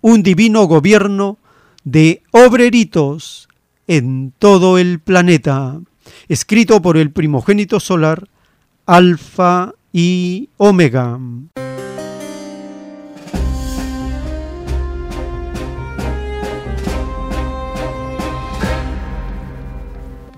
un 0.00 0.24
divino 0.24 0.64
gobierno 0.64 1.38
de 1.84 2.22
obreritos 2.32 3.48
en 3.86 4.32
todo 4.38 4.78
el 4.78 4.98
planeta, 5.00 5.80
escrito 6.28 6.80
por 6.82 6.96
el 6.96 7.12
primogénito 7.12 7.78
solar 7.78 8.28
Alfa 8.86 9.72
y 9.92 10.48
Omega. 10.56 11.18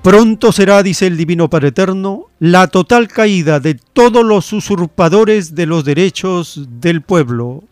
Pronto 0.02 0.52
será, 0.52 0.84
dice 0.84 1.08
el 1.08 1.16
Divino 1.16 1.50
Padre 1.50 1.68
Eterno, 1.68 2.26
la 2.38 2.68
total 2.68 3.08
caída 3.08 3.58
de 3.58 3.74
todos 3.74 4.24
los 4.24 4.52
usurpadores 4.52 5.56
de 5.56 5.66
los 5.66 5.84
derechos 5.84 6.64
del 6.80 7.02
pueblo, 7.02 7.64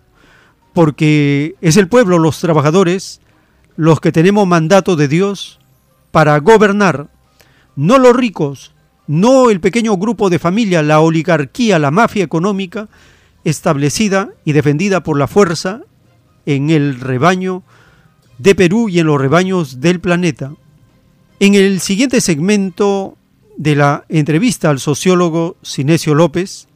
porque 0.72 1.54
es 1.60 1.76
el 1.76 1.86
pueblo, 1.86 2.18
los 2.18 2.40
trabajadores, 2.40 3.20
los 3.76 4.00
que 4.00 4.12
tenemos 4.12 4.46
mandato 4.46 4.96
de 4.96 5.08
Dios 5.08 5.58
para 6.10 6.38
gobernar, 6.38 7.08
no 7.76 7.98
los 7.98 8.14
ricos, 8.14 8.72
no 9.06 9.50
el 9.50 9.60
pequeño 9.60 9.96
grupo 9.96 10.30
de 10.30 10.38
familia, 10.38 10.82
la 10.82 11.00
oligarquía, 11.00 11.78
la 11.78 11.90
mafia 11.90 12.24
económica 12.24 12.88
establecida 13.44 14.30
y 14.44 14.52
defendida 14.52 15.02
por 15.02 15.18
la 15.18 15.26
fuerza 15.26 15.82
en 16.46 16.70
el 16.70 17.00
rebaño 17.00 17.62
de 18.38 18.54
Perú 18.54 18.88
y 18.88 19.00
en 19.00 19.06
los 19.06 19.20
rebaños 19.20 19.80
del 19.80 20.00
planeta. 20.00 20.54
En 21.40 21.54
el 21.54 21.80
siguiente 21.80 22.20
segmento 22.20 23.16
de 23.56 23.76
la 23.76 24.04
entrevista 24.08 24.70
al 24.70 24.80
sociólogo 24.80 25.56
Sinesio 25.62 26.14
López, 26.14 26.68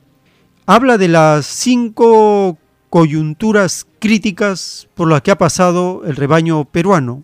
habla 0.67 0.99
de 0.99 1.09
las 1.09 1.47
cinco 1.47 2.59
coyunturas 2.91 3.87
críticas 3.99 4.89
por 4.95 5.09
las 5.09 5.23
que 5.23 5.31
ha 5.31 5.39
pasado 5.39 6.03
el 6.05 6.17
rebaño 6.17 6.65
peruano. 6.65 7.23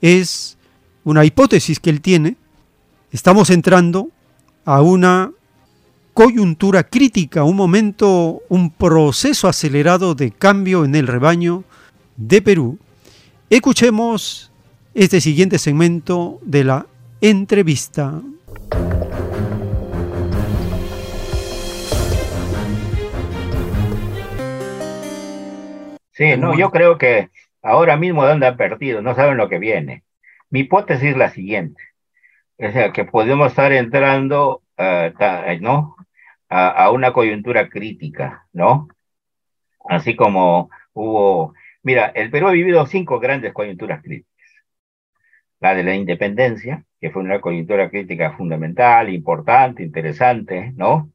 Es 0.00 0.56
una 1.04 1.24
hipótesis 1.24 1.80
que 1.80 1.90
él 1.90 2.00
tiene. 2.00 2.36
Estamos 3.10 3.50
entrando 3.50 4.08
a 4.64 4.82
una 4.82 5.32
coyuntura 6.14 6.84
crítica, 6.84 7.42
un 7.44 7.56
momento, 7.56 8.42
un 8.48 8.70
proceso 8.70 9.48
acelerado 9.48 10.14
de 10.14 10.30
cambio 10.30 10.84
en 10.84 10.94
el 10.94 11.06
rebaño 11.06 11.64
de 12.16 12.40
Perú. 12.40 12.78
Escuchemos 13.50 14.50
este 14.94 15.20
siguiente 15.20 15.58
segmento 15.58 16.38
de 16.42 16.64
la 16.64 16.86
entrevista. 17.20 18.22
Sí, 26.14 26.36
no, 26.38 26.56
yo 26.56 26.70
creo 26.70 26.98
que 26.98 27.30
ahora 27.62 27.96
mismo 27.96 28.22
andan 28.22 28.56
perdidos, 28.56 29.02
no 29.02 29.14
saben 29.14 29.36
lo 29.36 29.48
que 29.48 29.58
viene. 29.58 30.04
Mi 30.50 30.60
hipótesis 30.60 31.10
es 31.10 31.16
la 31.16 31.30
siguiente, 31.30 31.82
o 32.58 32.70
sea, 32.72 32.92
que 32.92 33.04
podemos 33.04 33.48
estar 33.48 33.72
entrando, 33.72 34.62
eh, 34.78 35.12
¿no? 35.60 35.96
A, 36.48 36.68
a, 36.70 36.90
una 36.92 37.12
coyuntura 37.12 37.68
crítica, 37.68 38.46
¿no? 38.52 38.88
Así 39.88 40.16
como 40.16 40.70
hubo, 40.92 41.54
mira, 41.82 42.06
el 42.14 42.30
Perú 42.30 42.48
ha 42.48 42.52
vivido 42.52 42.86
cinco 42.86 43.20
grandes 43.20 43.52
coyunturas 43.52 44.02
críticas 44.02 44.34
la 45.64 45.74
de 45.74 45.82
la 45.82 45.94
independencia, 45.94 46.84
que 47.00 47.10
fue 47.10 47.22
una 47.22 47.40
coyuntura 47.40 47.88
crítica 47.88 48.36
fundamental, 48.36 49.08
importante, 49.08 49.82
interesante, 49.82 50.72
¿no? 50.76 51.10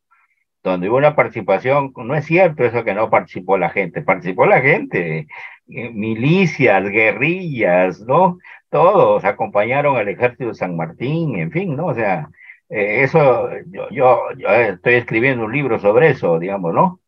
Donde 0.69 0.89
hubo 0.89 0.97
una 0.97 1.15
participación, 1.15 1.93
no 1.95 2.15
es 2.15 2.25
cierto 2.25 2.63
eso 2.63 2.83
que 2.83 2.93
no 2.93 3.09
participó 3.09 3.57
la 3.57 3.69
gente, 3.69 4.01
participó 4.01 4.45
la 4.45 4.61
gente, 4.61 5.27
eh, 5.67 5.89
milicias, 5.91 6.83
guerrillas, 6.89 8.01
¿no? 8.01 8.39
Todos 8.69 9.25
acompañaron 9.25 9.97
al 9.97 10.07
ejército 10.09 10.47
de 10.47 10.55
San 10.55 10.75
Martín, 10.75 11.37
en 11.37 11.51
fin, 11.51 11.75
¿no? 11.75 11.87
O 11.87 11.93
sea, 11.95 12.29
eh, 12.69 13.03
eso, 13.03 13.49
yo, 13.91 14.31
yo 14.37 14.49
estoy 14.49 14.95
escribiendo 14.95 15.45
un 15.45 15.51
libro 15.53 15.79
sobre 15.79 16.09
eso, 16.09 16.39
digamos, 16.39 16.73
¿no? 16.73 16.99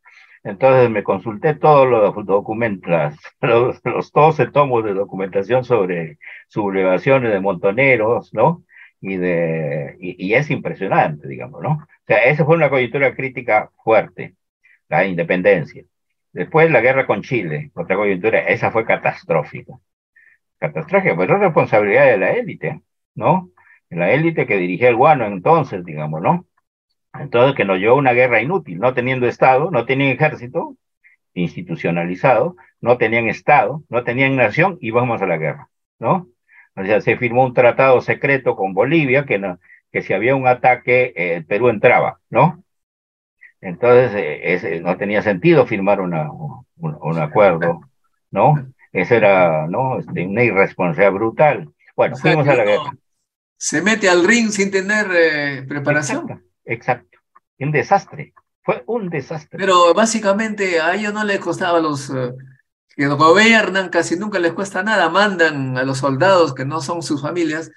Entonces 0.44 0.90
me 0.90 1.04
consulté 1.04 1.54
todos 1.54 1.88
los 1.88 2.26
documentos, 2.26 3.14
los, 3.40 3.80
los 3.84 4.12
12 4.12 4.48
tomos 4.48 4.84
de 4.84 4.94
documentación 4.94 5.64
sobre 5.64 6.18
sublevaciones 6.48 7.32
de 7.32 7.40
montoneros, 7.40 8.34
¿no? 8.34 8.64
Y, 9.02 9.16
de, 9.16 9.96
y, 10.00 10.34
es 10.34 10.50
impresionante, 10.50 11.28
digamos, 11.28 11.60
¿no? 11.62 11.70
O 11.72 11.86
sea, 12.06 12.18
esa 12.24 12.44
fue 12.44 12.56
una 12.56 12.70
coyuntura 12.70 13.14
crítica 13.14 13.70
fuerte, 13.84 14.36
la 14.88 15.04
independencia. 15.06 15.84
Después 16.32 16.70
la 16.70 16.80
guerra 16.80 17.06
con 17.06 17.22
Chile, 17.22 17.72
otra 17.74 17.96
coyuntura, 17.96 18.40
esa 18.40 18.70
fue 18.70 18.86
catastrófica. 18.86 19.74
Catastrófica, 20.58 21.16
pues 21.16 21.30
es 21.30 21.38
responsabilidad 21.40 22.06
de 22.06 22.18
la 22.18 22.32
élite, 22.32 22.82
¿no? 23.14 23.50
La 23.90 24.12
élite 24.12 24.46
que 24.46 24.56
dirigía 24.56 24.88
el 24.88 24.96
guano 24.96 25.26
entonces, 25.26 25.84
digamos, 25.84 26.22
¿no? 26.22 26.46
Entonces, 27.14 27.56
que 27.56 27.64
nos 27.64 27.78
llevó 27.78 27.96
una 27.96 28.12
guerra 28.12 28.40
inútil, 28.40 28.78
no 28.78 28.94
teniendo 28.94 29.26
Estado, 29.26 29.70
no 29.70 29.84
tenían 29.84 30.12
ejército 30.12 30.76
institucionalizado, 31.34 32.56
no 32.80 32.98
tenían 32.98 33.28
Estado, 33.28 33.84
no 33.88 34.04
tenían 34.04 34.36
nación 34.36 34.78
y 34.80 34.90
vamos 34.90 35.20
a 35.22 35.26
la 35.26 35.36
guerra, 35.38 35.68
¿no? 35.98 36.28
O 36.74 36.84
sea, 36.84 37.00
se 37.00 37.16
firmó 37.16 37.44
un 37.44 37.54
tratado 37.54 38.00
secreto 38.00 38.56
con 38.56 38.74
Bolivia 38.74 39.24
que, 39.24 39.38
no, 39.38 39.58
que 39.90 40.02
si 40.02 40.12
había 40.12 40.34
un 40.34 40.46
ataque, 40.46 41.12
eh, 41.16 41.44
Perú 41.46 41.68
entraba, 41.68 42.18
¿no? 42.30 42.62
Entonces, 43.60 44.10
eh, 44.14 44.80
no 44.82 44.96
tenía 44.96 45.22
sentido 45.22 45.66
firmar 45.66 46.00
una, 46.00 46.28
un, 46.76 47.18
acuerdo, 47.18 47.80
¿no? 48.30 48.66
Esa 48.92 49.16
era, 49.16 49.66
¿no? 49.68 49.98
Este, 49.98 50.26
una 50.26 50.42
irresponsabilidad 50.42 51.12
brutal. 51.12 51.68
Bueno, 51.94 52.16
fuimos 52.16 52.48
a 52.48 52.54
la 52.54 52.64
guerra. 52.64 52.92
Se 53.56 53.80
mete 53.80 54.08
al 54.08 54.26
ring 54.26 54.50
sin 54.50 54.70
tener 54.72 55.06
eh, 55.14 55.62
preparación. 55.68 56.24
Exacto, 56.24 56.44
exacto. 56.64 57.18
Un 57.60 57.70
desastre. 57.70 58.32
Fue 58.62 58.82
un 58.86 59.08
desastre. 59.08 59.58
Pero 59.58 59.94
básicamente 59.94 60.80
a 60.80 60.94
ellos 60.94 61.12
no 61.12 61.22
les 61.22 61.38
costaba 61.38 61.78
los 61.78 62.10
uh, 62.10 62.36
que 62.96 63.06
gobiernan, 63.06 63.88
casi 63.88 64.16
nunca 64.16 64.38
les 64.38 64.52
cuesta 64.52 64.82
nada, 64.82 65.08
mandan 65.08 65.76
a 65.76 65.84
los 65.84 65.98
soldados 65.98 66.54
que 66.54 66.64
no 66.64 66.80
son 66.80 67.02
sus 67.02 67.22
familias 67.22 67.70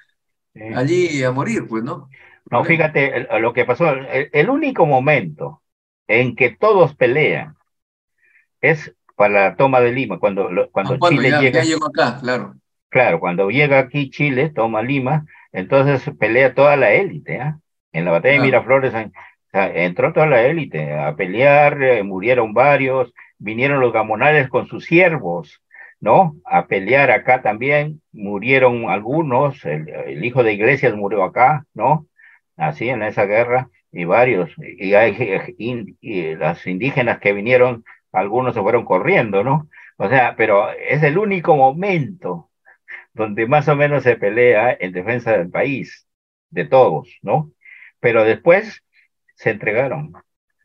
allí 0.76 1.24
a 1.24 1.32
morir, 1.32 1.68
pues, 1.68 1.84
¿no? 1.84 2.10
No, 2.50 2.64
fíjate 2.64 3.28
lo 3.40 3.54
que 3.54 3.66
pasó. 3.66 3.90
El, 3.90 4.50
único 4.50 4.86
momento 4.86 5.62
en 6.08 6.36
que 6.36 6.52
todos 6.52 6.96
pelean 6.96 7.56
es 8.62 8.94
para 9.16 9.50
la 9.50 9.56
toma 9.56 9.80
de 9.82 9.92
Lima, 9.92 10.20
cuando, 10.20 10.50
cuando, 10.72 10.94
ah, 11.02 11.10
Chile 11.10 11.32
llega. 11.40 11.62
Ya 11.62 11.64
llegó 11.64 11.88
acá, 11.88 12.20
claro. 12.22 12.56
Claro, 12.90 13.20
cuando 13.20 13.50
llega 13.50 13.80
aquí 13.80 14.10
Chile, 14.10 14.52
toma 14.54 14.82
Lima, 14.82 15.26
entonces 15.52 16.10
pelea 16.18 16.54
toda 16.54 16.76
la 16.76 16.94
élite. 16.94 17.36
¿eh? 17.36 17.54
En 17.92 18.06
la 18.06 18.12
batalla 18.12 18.36
de 18.36 18.40
Miraflores 18.42 18.94
entró 19.52 20.14
toda 20.14 20.28
la 20.28 20.44
élite 20.44 20.94
a 20.94 21.16
pelear, 21.16 21.82
eh, 21.82 22.04
murieron 22.04 22.54
varios, 22.54 23.14
vinieron 23.38 23.80
los 23.80 23.94
gamonales 23.94 24.50
con 24.50 24.68
sus 24.68 24.86
siervos, 24.86 25.62
¿no? 26.00 26.36
A 26.46 26.68
pelear 26.68 27.12
acá 27.12 27.42
también, 27.42 28.02
murieron 28.12 28.90
algunos, 28.90 29.64
el, 29.66 30.24
hijo 30.24 30.44
de 30.44 30.54
Iglesias 30.54 30.96
murió 30.96 31.24
acá, 31.24 31.66
¿no? 31.74 32.08
Así 32.58 32.90
en 32.90 33.04
esa 33.04 33.26
guerra, 33.26 33.70
y 33.92 34.06
varios, 34.06 34.52
y, 34.58 34.94
hay, 34.94 35.16
y 35.58 36.36
las 36.36 36.66
indígenas 36.68 37.20
que 37.20 37.34
vinieron, 37.34 37.86
algunos 38.12 38.54
se 38.54 38.62
fueron 38.62 38.86
corriendo, 38.86 39.44
¿no? 39.44 39.70
O 39.98 40.10
sea, 40.10 40.36
pero 40.36 40.72
es 40.72 41.04
el 41.04 41.18
único 41.18 41.56
momento 41.56 42.50
donde 43.14 43.48
más 43.48 43.68
o 43.70 43.76
menos 43.76 44.04
se 44.04 44.18
pelea 44.18 44.76
en 44.80 44.92
defensa 44.92 45.32
del 45.38 45.50
país, 45.50 46.08
de 46.50 46.66
todos, 46.66 47.18
¿no? 47.22 47.52
Pero 48.00 48.24
después 48.24 48.84
se 49.36 49.52
entregaron, 49.52 50.14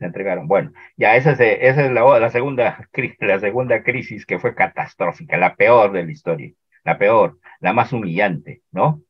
se 0.01 0.07
entregaron. 0.07 0.47
Bueno, 0.47 0.73
ya 0.97 1.15
esa 1.15 1.31
es, 1.33 1.39
esa 1.39 1.85
es 1.85 1.91
la, 1.91 2.19
la, 2.19 2.29
segunda, 2.31 2.87
la 3.19 3.39
segunda 3.39 3.83
crisis 3.83 4.25
que 4.25 4.39
fue 4.39 4.55
catastrófica, 4.55 5.37
la 5.37 5.55
peor 5.55 5.91
de 5.91 6.03
la 6.03 6.11
historia, 6.11 6.51
la 6.83 6.97
peor, 6.97 7.39
la 7.59 7.71
más 7.73 7.93
humillante, 7.93 8.63
¿no? 8.71 9.03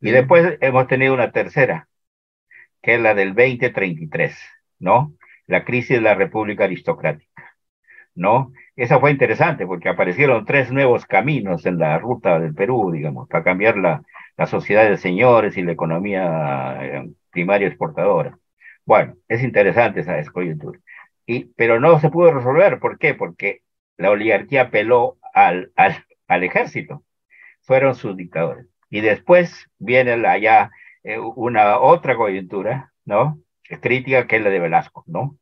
Y 0.00 0.10
después 0.10 0.56
hemos 0.62 0.86
tenido 0.86 1.12
una 1.14 1.32
tercera, 1.32 1.88
que 2.82 2.94
es 2.94 3.00
la 3.00 3.14
del 3.14 3.34
2033, 3.34 4.38
¿no? 4.78 5.14
La 5.46 5.64
crisis 5.64 5.96
de 5.96 6.02
la 6.02 6.14
República 6.14 6.64
Aristocrática, 6.64 7.44
¿no? 8.14 8.52
Esa 8.76 9.00
fue 9.00 9.10
interesante 9.10 9.66
porque 9.66 9.88
aparecieron 9.90 10.44
tres 10.46 10.72
nuevos 10.72 11.06
caminos 11.06 11.66
en 11.66 11.78
la 11.78 11.98
ruta 11.98 12.38
del 12.40 12.54
Perú, 12.54 12.90
digamos, 12.92 13.28
para 13.28 13.44
cambiar 13.44 13.76
la, 13.76 14.02
la 14.36 14.46
sociedad 14.46 14.88
de 14.88 14.96
señores 14.98 15.56
y 15.58 15.62
la 15.62 15.72
economía 15.72 16.78
eh, 16.82 17.10
primaria 17.30 17.68
exportadora. 17.68 18.38
Bueno, 18.88 19.16
es 19.28 19.42
interesante 19.42 20.00
esa 20.00 20.24
coyuntura. 20.32 20.80
Y, 21.26 21.44
pero 21.56 21.78
no 21.78 22.00
se 22.00 22.08
pudo 22.08 22.32
resolver. 22.32 22.80
¿Por 22.80 22.98
qué? 22.98 23.12
Porque 23.12 23.60
la 23.98 24.10
oligarquía 24.10 24.62
apeló 24.62 25.18
al, 25.34 25.72
al, 25.76 26.06
al 26.26 26.42
ejército. 26.42 27.04
Fueron 27.60 27.94
sus 27.94 28.16
dictadores. 28.16 28.66
Y 28.88 29.02
después 29.02 29.66
viene 29.78 30.16
la, 30.16 30.38
ya 30.38 30.70
eh, 31.04 31.18
una 31.18 31.78
otra 31.80 32.16
coyuntura, 32.16 32.94
¿no? 33.04 33.38
Crítica 33.82 34.26
que 34.26 34.36
es 34.36 34.42
la 34.42 34.48
de 34.48 34.58
Velasco, 34.58 35.04
¿no? 35.06 35.36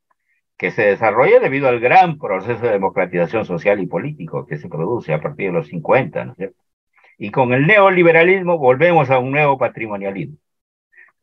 Que 0.59 0.73
se 0.73 0.83
desarrolla 0.83 1.39
debido 1.39 1.69
al 1.69 1.79
gran 1.79 2.19
proceso 2.19 2.67
de 2.67 2.73
democratización 2.73 3.45
social 3.45 3.79
y 3.81 3.87
político 3.87 4.45
que 4.45 4.59
se 4.59 4.69
produce 4.69 5.15
a 5.15 5.21
partir 5.21 5.53
de 5.53 5.53
los 5.53 5.69
50, 5.69 6.25
¿no 6.25 6.33
es 6.33 6.37
cierto? 6.37 6.61
Y 7.17 7.31
con 7.31 7.53
el 7.53 7.69
neoliberalismo 7.69 8.59
volvemos 8.59 9.09
a 9.11 9.21
un 9.21 9.31
nuevo 9.31 9.57
patrimonialismo 9.57 10.37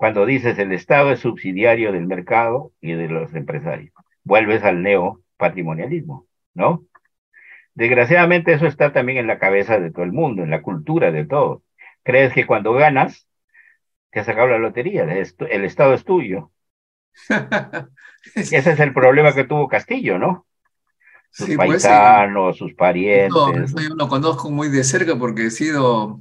cuando 0.04 0.26
dices 0.26 0.60
el 0.60 0.74
Estado 0.74 1.14
es 1.14 1.22
subsidiario 1.22 1.94
del 1.94 2.08
mercado 2.08 2.74
y 2.82 2.92
de 2.92 3.08
los 3.08 3.34
empresarios. 3.36 3.94
Vuelves 4.26 4.62
al 4.66 4.84
neopatrimonialismo, 4.84 6.28
¿no? 6.54 6.84
Desgraciadamente 7.74 8.52
eso 8.52 8.68
está 8.68 8.92
también 8.92 9.20
en 9.20 9.28
la 9.28 9.40
cabeza 9.40 9.80
de 9.80 9.92
todo 9.92 10.04
el 10.04 10.12
mundo, 10.12 10.44
en 10.44 10.50
la 10.50 10.62
cultura 10.62 11.14
de 11.14 11.24
todos. 11.24 11.62
Crees 12.04 12.34
que 12.34 12.46
cuando 12.46 12.74
ganas, 12.74 13.30
te 14.12 14.20
has 14.20 14.26
sacado 14.26 14.50
la 14.50 14.58
lotería, 14.58 15.04
el 15.04 15.64
Estado 15.64 15.94
es 15.94 16.04
tuyo. 16.04 16.52
Ese 18.36 18.58
es 18.58 18.80
el 18.82 18.94
problema 18.94 19.34
que 19.34 19.46
tuvo 19.46 19.70
Castillo, 19.70 20.20
¿no? 20.20 20.46
Sus 21.32 21.56
pues 21.56 21.58
paisanos, 21.58 22.58
sus 22.58 22.74
parientes. 22.74 23.74
yo 23.74 23.96
lo 23.96 24.10
conozco 24.10 24.52
muy 24.52 24.68
de 24.68 24.84
cerca 24.84 25.16
porque 25.16 25.46
he 25.46 25.50
sido 25.50 26.20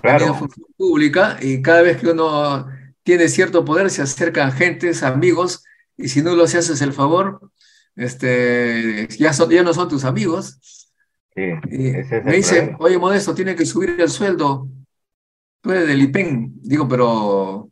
claro. 0.00 0.34
función 0.34 0.66
pública 0.76 1.38
y 1.40 1.62
cada 1.62 1.82
vez 1.82 1.98
que 1.98 2.08
uno 2.08 2.66
tiene 3.02 3.28
cierto 3.28 3.64
poder 3.64 3.90
se 3.90 4.02
acercan 4.02 4.52
gentes, 4.52 5.02
amigos, 5.02 5.64
y 5.96 6.08
si 6.08 6.22
no 6.22 6.34
los 6.34 6.54
haces 6.54 6.80
el 6.80 6.92
favor, 6.92 7.50
este, 7.96 9.06
ya, 9.18 9.32
son, 9.32 9.50
ya 9.50 9.62
no 9.62 9.72
son 9.72 9.88
tus 9.88 10.04
amigos. 10.04 10.58
me 11.36 12.36
dice, 12.36 12.74
oye 12.78 12.98
Modesto, 12.98 13.34
tiene 13.34 13.54
que 13.54 13.66
subir 13.66 13.96
el 13.98 14.10
sueldo. 14.10 14.68
Tú 15.60 15.70
eres 15.70 15.86
del 15.86 16.02
IPEN. 16.02 16.52
Digo, 16.62 16.88
pero 16.88 17.70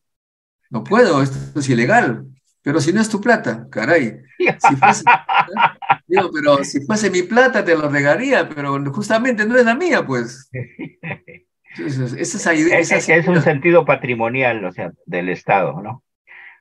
no 0.71 0.85
puedo, 0.85 1.23
esto 1.23 1.59
es 1.59 1.69
ilegal. 1.69 2.27
Pero 2.63 2.81
si 2.81 2.93
no 2.93 3.01
es 3.01 3.09
tu 3.09 3.21
plata, 3.21 3.67
caray. 3.71 4.21
Si 4.39 4.77
fuese, 4.77 5.05
digo, 6.07 6.31
pero 6.33 6.63
si 6.63 6.81
fuese 6.87 7.11
mi 7.11 7.23
plata 7.23 7.65
te 7.65 7.77
lo 7.77 7.89
regaría, 7.89 8.49
pero 8.49 8.83
justamente 8.93 9.45
no 9.45 9.57
es 9.57 9.65
la 9.65 9.75
mía, 9.75 10.07
pues. 10.07 10.49
es, 11.79 13.29
un 13.29 13.43
sentido 13.43 13.85
patrimonial, 13.85 14.65
o 14.65 14.73
sea, 14.73 14.93
del 15.07 15.29
Estado, 15.29 15.81
¿no? 15.83 16.03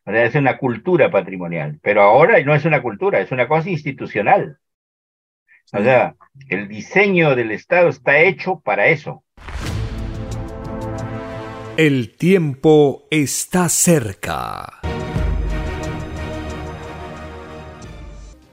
O 0.06 0.12
sea, 0.12 0.26
es 0.26 0.36
una 0.36 0.58
cultura 0.58 1.12
patrimonial, 1.12 1.80
pero 1.82 2.02
ahora 2.02 2.42
no 2.44 2.56
es 2.56 2.66
una 2.66 2.82
cultura, 2.82 3.20
es 3.20 3.32
una 3.32 3.48
cosa 3.48 3.70
institucional. 3.70 4.58
O 5.74 5.82
sea, 5.82 6.16
el 6.50 6.68
diseño 6.68 7.36
del 7.36 7.52
Estado 7.52 7.90
está 7.90 8.20
hecho 8.20 8.60
para 8.60 8.88
eso. 8.88 9.24
El 11.78 12.16
tiempo 12.16 13.04
está 13.10 13.70
cerca. 13.70 14.82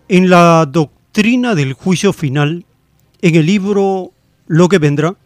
En 0.09 0.31
la 0.31 0.65
doctrina 0.67 1.55
del 1.55 1.73
juicio 1.73 2.13
final, 2.13 2.65
en 3.21 3.35
el 3.35 3.47
libro 3.47 4.13
Lo 4.47 4.69
que 4.69 4.79
vendrá, 4.79 5.17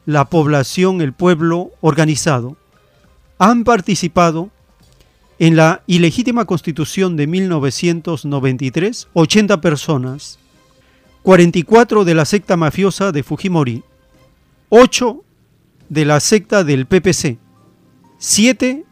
la 0.05 0.29
población, 0.29 1.01
el 1.01 1.11
pueblo 1.11 1.71
organizado. 1.81 2.55
Han 3.37 3.63
participado 3.63 4.49
en 5.39 5.55
la 5.55 5.83
ilegítima 5.87 6.45
constitución 6.45 7.17
de 7.17 7.27
1993 7.27 9.09
80 9.13 9.61
personas, 9.61 10.39
44 11.23 12.05
de 12.05 12.15
la 12.15 12.25
secta 12.25 12.55
mafiosa 12.55 13.11
de 13.11 13.23
Fujimori, 13.23 13.83
8 14.69 15.23
de 15.89 16.05
la 16.05 16.19
secta 16.19 16.63
del 16.63 16.85
PPC, 16.85 17.37
7 18.17 18.85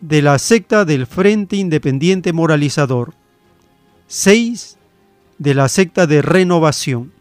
de 0.00 0.22
la 0.22 0.38
secta 0.38 0.84
del 0.84 1.06
Frente 1.06 1.56
Independiente 1.56 2.32
Moralizador, 2.32 3.14
6 4.06 4.76
de 5.38 5.54
la 5.54 5.68
secta 5.68 6.06
de 6.06 6.20
Renovación. 6.20 7.12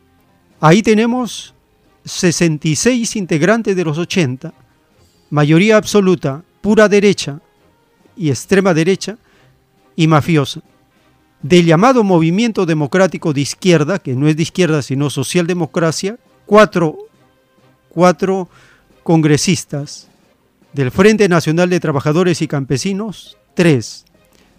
Ahí 0.59 0.81
tenemos 0.81 1.53
66 2.05 3.15
integrantes 3.15 3.75
de 3.75 3.83
los 3.83 3.97
80, 3.97 4.53
mayoría 5.29 5.77
absoluta, 5.77 6.43
pura 6.67 6.89
derecha 6.89 7.39
y 8.17 8.29
extrema 8.29 8.73
derecha 8.73 9.17
y 9.95 10.05
mafiosa. 10.05 10.59
Del 11.41 11.65
llamado 11.65 12.03
movimiento 12.03 12.65
democrático 12.65 13.31
de 13.31 13.39
izquierda, 13.39 13.99
que 13.99 14.15
no 14.15 14.27
es 14.27 14.35
de 14.35 14.43
izquierda 14.43 14.81
sino 14.81 15.09
socialdemocracia, 15.09 16.17
cuatro, 16.45 16.97
cuatro 17.87 18.49
congresistas. 19.03 20.09
Del 20.73 20.91
Frente 20.91 21.29
Nacional 21.29 21.69
de 21.69 21.79
Trabajadores 21.79 22.41
y 22.41 22.49
Campesinos, 22.49 23.37
tres. 23.53 24.03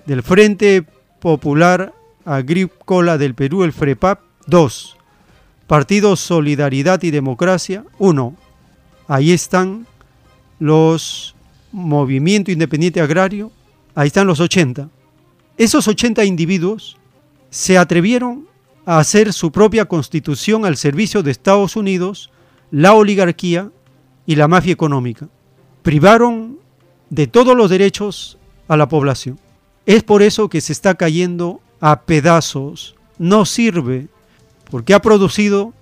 Del 0.07 0.23
Frente 0.23 0.87
Popular 1.21 1.93
Agrícola 2.25 3.19
del 3.19 3.35
Perú, 3.35 3.65
el 3.65 3.75
FREPAP, 3.75 4.21
dos. 4.47 4.97
Partido 5.67 6.17
Solidaridad 6.17 7.03
y 7.03 7.11
Democracia, 7.11 7.85
uno. 7.99 8.35
Ahí 9.09 9.31
están 9.31 9.87
los 10.59 11.35
Movimiento 11.73 12.51
Independiente 12.51 13.01
Agrario, 13.01 13.51
ahí 13.95 14.09
están 14.09 14.27
los 14.27 14.41
80. 14.41 14.89
Esos 15.57 15.89
80 15.89 16.25
individuos 16.25 16.97
se 17.51 17.79
atrevieron 17.79 18.47
a 18.87 18.99
hacer 18.99 19.33
su 19.33 19.53
propia 19.53 19.85
constitución 19.85 20.65
al 20.65 20.77
servicio 20.77 21.23
de 21.23 21.31
Estados 21.31 21.77
Unidos, 21.77 22.31
la 22.71 22.95
oligarquía 22.95 23.71
y 24.27 24.37
la 24.37 24.49
mafia 24.49 24.73
económica. 24.73 25.29
Privaron 25.83 26.59
de 27.11 27.27
todos 27.27 27.57
los 27.57 27.71
derechos 27.71 28.39
a 28.67 28.77
la 28.77 28.89
población. 28.89 29.39
Es 29.87 30.03
por 30.03 30.23
eso 30.23 30.49
que 30.49 30.61
se 30.61 30.73
está 30.73 30.95
cayendo 30.95 31.61
a 31.81 32.03
pedazos. 32.03 32.95
No 33.19 33.45
sirve 33.45 34.09
porque 34.71 34.95
ha 34.95 35.01
producido 35.01 35.73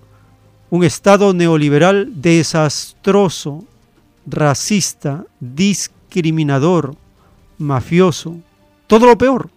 un 0.71 0.85
Estado 0.85 1.35
neoliberal 1.35 2.21
desastroso, 2.21 3.65
racista, 4.27 5.25
discriminador, 5.41 6.97
mafioso, 7.59 8.37
todo 8.87 9.07
lo 9.07 9.17
peor, 9.17 9.51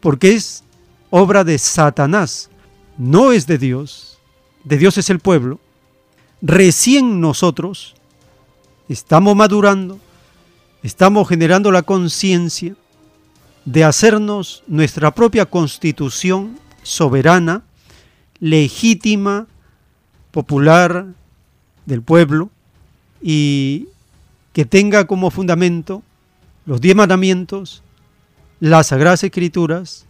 porque 0.00 0.34
es 0.34 0.62
obra 1.10 1.44
de 1.44 1.58
Satanás, 1.58 2.50
no 2.98 3.32
es 3.32 3.46
de 3.46 3.58
Dios, 3.58 4.18
de 4.64 4.76
Dios 4.76 4.98
es 4.98 5.10
el 5.10 5.18
pueblo. 5.18 5.58
Recién 6.42 7.20
nosotros 7.20 7.94
estamos 8.88 9.34
madurando, 9.34 9.98
estamos 10.82 11.28
generando 11.28 11.72
la 11.72 11.82
conciencia 11.82 12.76
de 13.64 13.84
hacernos 13.84 14.62
nuestra 14.66 15.12
propia 15.12 15.46
constitución 15.46 16.58
soberana, 16.82 17.64
legítima, 18.38 19.46
popular 20.30 21.06
del 21.86 22.02
pueblo 22.02 22.50
y 23.28 23.88
que 24.52 24.64
tenga 24.64 25.08
como 25.08 25.32
fundamento 25.32 26.04
los 26.64 26.80
diez 26.80 26.94
mandamientos, 26.94 27.82
las 28.60 28.86
sagradas 28.86 29.24
escrituras 29.24 30.06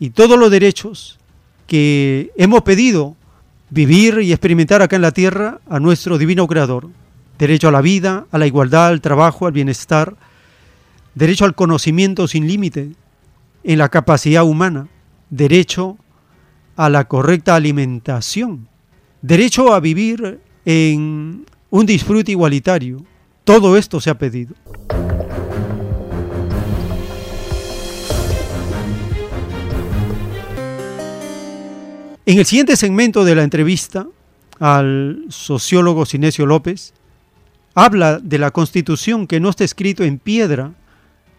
y 0.00 0.10
todos 0.10 0.36
los 0.36 0.50
derechos 0.50 1.20
que 1.68 2.32
hemos 2.36 2.62
pedido 2.62 3.14
vivir 3.70 4.18
y 4.22 4.32
experimentar 4.32 4.82
acá 4.82 4.96
en 4.96 5.02
la 5.02 5.12
tierra 5.12 5.60
a 5.70 5.78
nuestro 5.78 6.18
divino 6.18 6.48
creador. 6.48 6.88
Derecho 7.38 7.68
a 7.68 7.70
la 7.70 7.80
vida, 7.80 8.26
a 8.32 8.38
la 8.38 8.48
igualdad, 8.48 8.88
al 8.88 9.00
trabajo, 9.00 9.46
al 9.46 9.52
bienestar, 9.52 10.16
derecho 11.14 11.44
al 11.44 11.54
conocimiento 11.54 12.26
sin 12.26 12.48
límite 12.48 12.90
en 13.62 13.78
la 13.78 13.88
capacidad 13.88 14.42
humana, 14.42 14.88
derecho 15.30 15.96
a 16.74 16.88
la 16.88 17.06
correcta 17.06 17.54
alimentación, 17.54 18.66
derecho 19.22 19.72
a 19.72 19.78
vivir 19.78 20.40
en 20.64 21.46
un 21.70 21.86
disfrute 21.86 22.32
igualitario. 22.32 23.04
Todo 23.44 23.76
esto 23.76 24.00
se 24.00 24.10
ha 24.10 24.18
pedido. 24.18 24.54
En 32.26 32.38
el 32.38 32.44
siguiente 32.44 32.76
segmento 32.76 33.24
de 33.24 33.34
la 33.34 33.42
entrevista 33.42 34.06
al 34.60 35.24
sociólogo 35.30 36.04
Sinesio 36.04 36.44
López, 36.44 36.92
habla 37.74 38.18
de 38.18 38.38
la 38.38 38.50
constitución 38.50 39.26
que 39.26 39.40
no 39.40 39.48
está 39.48 39.64
escrito 39.64 40.04
en 40.04 40.18
piedra, 40.18 40.74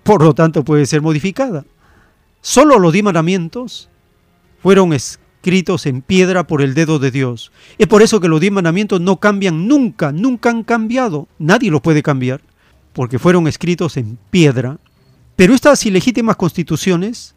por 0.04 0.24
lo 0.24 0.34
tanto 0.34 0.64
puede 0.64 0.86
ser 0.88 1.02
modificada. 1.02 1.66
Solo 2.42 2.80
los 2.80 2.94
diez 2.94 3.04
mandamientos 3.04 3.90
fueron 4.64 4.94
escritos 4.94 5.29
en 5.44 6.02
piedra 6.02 6.45
por 6.45 6.61
el 6.61 6.74
dedo 6.74 6.99
de 6.99 7.11
Dios. 7.11 7.52
Es 7.78 7.88
por 7.88 8.02
eso 8.02 8.20
que 8.20 8.28
los 8.28 8.40
diez 8.40 8.52
mandamientos 8.52 9.02
no 9.02 9.20
cambian 9.20 9.68
nunca, 9.68 10.11
nunca 10.11 10.49
han 10.49 10.64
cambiado. 10.64 11.28
Nadie 11.40 11.72
los 11.72 11.82
puede 11.82 12.03
cambiar, 12.03 12.41
porque 12.94 13.20
fueron 13.20 13.48
escritos 13.48 13.98
en 13.98 14.18
piedra. 14.30 14.78
Pero 15.36 15.53
estas 15.53 15.86
ilegítimas 15.86 16.36
constituciones 16.36 17.36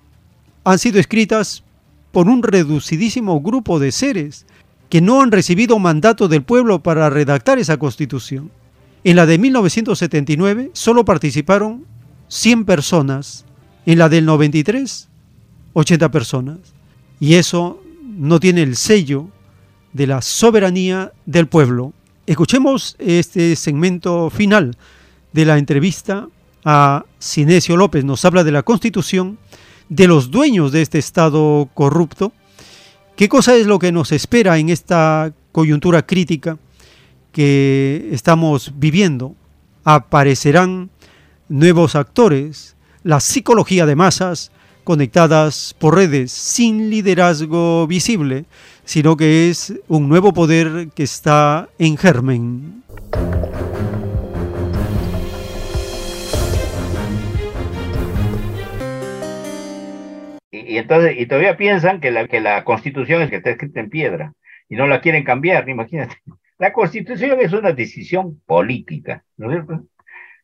han 0.65 0.79
sido 0.79 0.99
escritas 0.99 1.63
por 2.11 2.29
un 2.29 2.43
reducidísimo 2.43 3.41
grupo 3.41 3.79
de 3.79 3.93
seres 3.93 4.47
que 4.91 5.01
no 5.01 5.23
han 5.23 5.33
recibido 5.33 5.79
mandato 5.79 6.29
del 6.29 6.43
pueblo 6.43 6.83
para 6.83 7.09
redactar 7.09 7.59
esa 7.59 7.79
constitución. 7.79 8.51
En 9.05 9.17
la 9.17 9.27
de 9.27 9.39
1979 9.39 10.71
solo 10.75 11.05
participaron 11.05 11.87
100 12.29 12.65
personas, 12.67 13.45
en 13.87 13.99
la 13.99 14.09
del 14.09 14.27
93 14.27 15.09
80 15.73 16.11
personas. 16.11 16.59
Y 17.21 17.35
eso 17.35 17.83
no 18.17 18.41
tiene 18.41 18.63
el 18.63 18.77
sello 18.77 19.29
de 19.93 20.07
la 20.07 20.23
soberanía 20.23 21.13
del 21.27 21.47
pueblo. 21.47 21.93
Escuchemos 22.27 22.97
este 22.99 23.57
segmento 23.57 24.31
final 24.31 24.77
de 25.33 25.45
la 25.45 25.59
entrevista 25.59 26.29
a 26.65 27.05
Sinesio 27.19 27.77
López. 27.77 28.05
Nos 28.05 28.25
habla 28.25 28.45
de 28.45 28.53
la 28.53 28.63
constitución 28.63 29.39
de 29.89 30.07
los 30.07 30.31
dueños 30.31 30.73
de 30.73 30.83
este 30.83 30.99
Estado 30.99 31.69
corrupto. 31.75 32.33
¿Qué 33.17 33.29
cosa 33.29 33.57
es 33.57 33.67
lo 33.67 33.79
que 33.79 33.93
nos 33.93 34.13
espera 34.13 34.59
en 34.59 34.69
esta 34.69 35.33
coyuntura 35.51 36.07
crítica 36.07 36.59
que 37.33 38.11
estamos 38.13 38.73
viviendo? 38.77 39.35
Aparecerán 39.85 40.91
nuevos 41.49 41.97
actores, 41.97 42.77
la 43.03 43.21
psicología 43.21 43.85
de 43.87 43.97
masas 43.97 44.53
conectadas 44.85 45.75
por 45.79 45.95
redes 45.97 46.33
sin 46.33 46.91
liderazgo 46.91 47.87
visible, 47.87 48.45
sino 48.85 49.17
que 49.17 49.51
es 49.51 49.75
un 49.89 50.09
nuevo 50.09 50.33
poder 50.33 50.89
que 50.95 51.03
está 51.03 51.69
en 51.79 51.97
germen. 51.97 52.83
y 60.73 60.79
entonces, 60.79 61.17
y 61.19 61.27
todavía 61.27 61.57
piensan 61.59 62.01
que 62.01 62.11
la, 62.11 62.27
que 62.29 62.41
la 62.41 62.65
constitución 62.65 63.21
es 63.21 63.29
que 63.29 63.37
está 63.37 63.51
escrita 63.51 63.81
en 63.81 63.91
piedra 63.91 64.33
y 64.71 64.77
no 64.77 64.87
la 64.87 65.03
quieren 65.03 65.23
cambiar, 65.23 65.69
imagínate. 65.69 66.17
La 66.59 66.73
constitución 66.73 67.41
es 67.41 67.53
una 67.53 67.73
decisión 67.73 68.41
política, 68.47 69.25
¿no 69.37 69.51
es 69.51 69.57
cierto? 69.57 69.87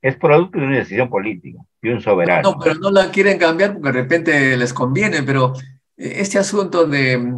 Es 0.01 0.17
producto 0.17 0.59
de 0.59 0.67
una 0.67 0.79
decisión 0.79 1.11
política, 1.11 1.59
de 1.83 1.93
un 1.93 2.01
soberano. 2.01 2.53
No, 2.53 2.59
pero 2.59 2.75
no 2.77 2.91
la 2.91 3.11
quieren 3.11 3.39
cambiar 3.39 3.75
porque 3.75 3.89
de 3.89 4.03
repente 4.03 4.57
les 4.57 4.73
conviene, 4.73 5.23
pero 5.23 5.55
eh, 5.97 6.15
este 6.17 6.39
asunto 6.39 6.87
de, 6.87 7.35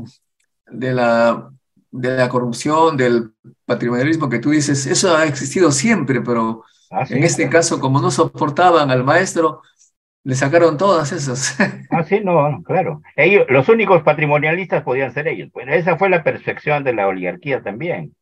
de, 0.66 0.92
la, 0.92 1.50
de 1.90 2.16
la 2.16 2.28
corrupción, 2.28 2.96
del 2.96 3.32
patrimonialismo 3.64 4.28
que 4.28 4.38
tú 4.38 4.50
dices, 4.50 4.86
eso 4.86 5.16
ha 5.16 5.24
existido 5.24 5.72
siempre, 5.72 6.20
pero 6.20 6.64
ah, 6.90 7.06
en 7.08 7.24
este 7.24 7.48
caso, 7.48 7.80
como 7.80 8.00
no 8.00 8.10
soportaban 8.10 8.90
al 8.90 9.04
maestro, 9.04 9.62
le 10.22 10.34
sacaron 10.34 10.76
todas 10.76 11.12
esas. 11.12 11.58
ah, 11.90 12.02
sí, 12.04 12.20
no, 12.20 12.62
claro. 12.64 13.02
Ellos, 13.16 13.46
los 13.48 13.68
únicos 13.68 14.02
patrimonialistas 14.02 14.82
podían 14.82 15.12
ser 15.12 15.28
ellos. 15.28 15.50
Bueno, 15.52 15.72
esa 15.72 15.96
fue 15.96 16.10
la 16.10 16.22
percepción 16.22 16.84
de 16.84 16.92
la 16.92 17.08
oligarquía 17.08 17.62
también, 17.62 18.14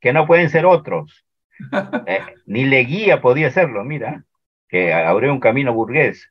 que 0.00 0.12
no 0.12 0.26
pueden 0.26 0.50
ser 0.50 0.66
otros. 0.66 1.23
Eh, 2.06 2.20
ni 2.46 2.64
Leguía 2.64 3.20
podía 3.20 3.50
serlo, 3.50 3.84
mira, 3.84 4.24
que 4.68 4.92
abrió 4.92 5.32
un 5.32 5.40
camino 5.40 5.72
burgués. 5.72 6.30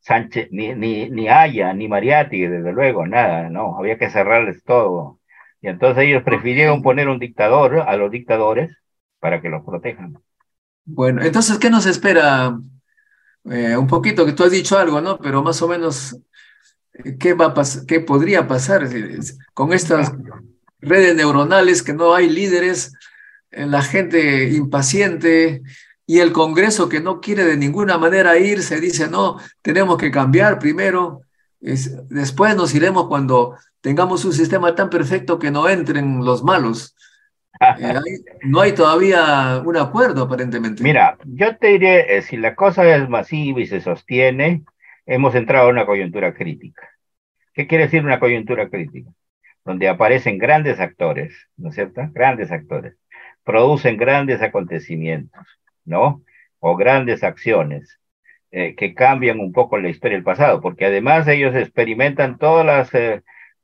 Sánchez, 0.00 0.48
ni, 0.50 0.74
ni, 0.74 1.10
ni 1.10 1.28
Haya, 1.28 1.72
ni 1.74 1.88
Mariati, 1.88 2.46
desde 2.46 2.72
luego, 2.72 3.06
nada, 3.06 3.50
no, 3.50 3.78
había 3.78 3.98
que 3.98 4.10
cerrarles 4.10 4.64
todo. 4.64 5.18
Y 5.60 5.68
entonces 5.68 6.04
ellos 6.04 6.22
prefirieron 6.22 6.82
poner 6.82 7.08
un 7.08 7.18
dictador 7.18 7.80
a 7.80 7.96
los 7.96 8.10
dictadores 8.10 8.74
para 9.18 9.42
que 9.42 9.50
los 9.50 9.64
protejan. 9.64 10.18
Bueno, 10.84 11.22
entonces, 11.22 11.58
¿qué 11.58 11.70
nos 11.70 11.86
espera? 11.86 12.58
Eh, 13.44 13.76
un 13.76 13.86
poquito 13.86 14.26
que 14.26 14.32
tú 14.32 14.44
has 14.44 14.50
dicho 14.50 14.78
algo, 14.78 15.00
¿no? 15.00 15.18
Pero 15.18 15.42
más 15.42 15.60
o 15.62 15.68
menos, 15.68 16.18
¿qué, 17.18 17.34
va 17.34 17.46
a 17.46 17.54
¿qué 17.86 18.00
podría 18.00 18.48
pasar 18.48 18.88
con 19.54 19.72
estas 19.72 20.12
redes 20.80 21.14
neuronales 21.14 21.82
que 21.82 21.92
no 21.92 22.14
hay 22.14 22.28
líderes, 22.28 22.94
eh, 22.94 22.98
la 23.50 23.82
gente 23.82 24.50
impaciente 24.50 25.62
y 26.06 26.18
el 26.18 26.32
Congreso 26.32 26.88
que 26.88 27.00
no 27.00 27.20
quiere 27.20 27.44
de 27.44 27.56
ninguna 27.56 27.98
manera 27.98 28.36
irse, 28.36 28.80
dice, 28.80 29.08
no, 29.08 29.38
tenemos 29.62 29.96
que 29.96 30.10
cambiar 30.10 30.58
primero, 30.58 31.22
después 31.60 32.56
nos 32.56 32.74
iremos 32.74 33.06
cuando 33.06 33.56
tengamos 33.80 34.24
un 34.24 34.32
sistema 34.32 34.74
tan 34.74 34.90
perfecto 34.90 35.38
que 35.38 35.50
no 35.50 35.68
entren 35.68 36.24
los 36.24 36.42
malos. 36.42 36.96
Eh, 37.60 37.94
no 38.42 38.60
hay 38.60 38.72
todavía 38.72 39.62
un 39.64 39.76
acuerdo, 39.76 40.22
aparentemente. 40.24 40.82
Mira, 40.82 41.16
yo 41.24 41.56
te 41.56 41.68
diré, 41.68 42.16
eh, 42.16 42.22
si 42.22 42.36
la 42.36 42.54
cosa 42.54 42.84
es 42.92 43.08
masiva 43.08 43.60
y 43.60 43.66
se 43.66 43.80
sostiene, 43.80 44.64
hemos 45.06 45.34
entrado 45.34 45.68
en 45.68 45.76
una 45.76 45.86
coyuntura 45.86 46.34
crítica. 46.34 46.88
¿Qué 47.52 47.66
quiere 47.66 47.84
decir 47.84 48.04
una 48.04 48.20
coyuntura 48.20 48.68
crítica? 48.68 49.10
Donde 49.64 49.88
aparecen 49.88 50.38
grandes 50.38 50.80
actores, 50.80 51.34
¿no 51.56 51.68
es 51.68 51.74
cierto? 51.74 52.02
Grandes 52.12 52.50
actores. 52.50 52.94
Producen 53.50 53.96
grandes 53.96 54.42
acontecimientos, 54.42 55.46
¿no? 55.84 56.22
O 56.58 56.76
grandes 56.76 57.24
acciones 57.24 58.00
eh, 58.50 58.74
que 58.76 58.94
cambian 58.94 59.40
un 59.40 59.52
poco 59.52 59.78
la 59.78 59.88
historia 59.88 60.16
del 60.16 60.24
pasado, 60.24 60.60
porque 60.60 60.86
además 60.86 61.26
ellos 61.28 61.54
experimentan 61.54 62.38
todas 62.38 62.66
las 62.66 62.90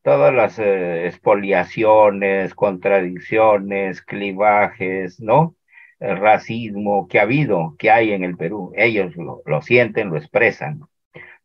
todas 0.07 0.33
las 0.33 0.57
eh, 0.61 1.07
expoliaciones, 1.09 2.55
contradicciones, 2.55 4.03
clivajes, 4.03 5.21
¿no? 5.21 5.57
El 5.99 6.19
racismo 6.19 7.09
que 7.09 7.19
ha 7.19 7.23
habido, 7.23 7.75
que 7.77 7.91
hay 7.91 8.13
en 8.13 8.23
el 8.23 8.37
Perú. 8.37 8.73
Ellos 8.77 9.15
lo, 9.17 9.63
sienten, 9.63 10.11
lo 10.11 10.17
expresan. 10.17 10.83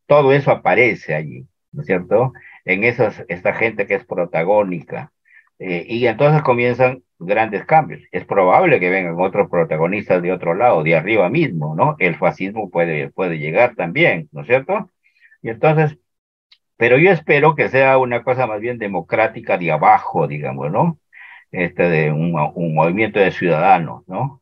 Todo 0.05 0.31
eso 0.31 0.51
aparece 0.51 1.15
allí, 1.15 1.47
¿no 1.71 1.81
es 1.81 1.87
cierto? 1.87 2.33
En 2.63 2.83
esas, 2.83 3.25
esta 3.29 3.53
gente 3.53 3.87
que 3.87 3.95
es 3.95 4.05
protagónica. 4.05 5.11
Eh, 5.57 5.85
y 5.87 6.05
entonces 6.05 6.43
comienzan 6.43 7.03
grandes 7.25 7.65
cambios. 7.65 8.01
Es 8.11 8.25
probable 8.25 8.79
que 8.79 8.89
vengan 8.89 9.19
otros 9.19 9.49
protagonistas 9.49 10.21
de 10.21 10.31
otro 10.31 10.53
lado, 10.53 10.83
de 10.83 10.95
arriba 10.95 11.29
mismo, 11.29 11.75
¿no? 11.75 11.95
El 11.99 12.15
fascismo 12.15 12.69
puede, 12.69 13.09
puede 13.11 13.39
llegar 13.39 13.75
también, 13.75 14.29
¿no 14.31 14.41
es 14.41 14.47
cierto? 14.47 14.89
Y 15.41 15.49
entonces 15.49 15.97
pero 16.81 16.97
yo 16.97 17.11
espero 17.11 17.55
que 17.55 17.69
sea 17.69 17.99
una 17.99 18.23
cosa 18.23 18.47
más 18.47 18.59
bien 18.59 18.79
democrática 18.79 19.55
de 19.59 19.71
abajo, 19.71 20.27
digamos, 20.27 20.71
¿no? 20.71 20.97
Este 21.51 21.83
de 21.89 22.11
un, 22.11 22.31
movimiento 22.73 23.19
de 23.19 23.31
ciudadanos, 23.31 24.03
¿no? 24.07 24.41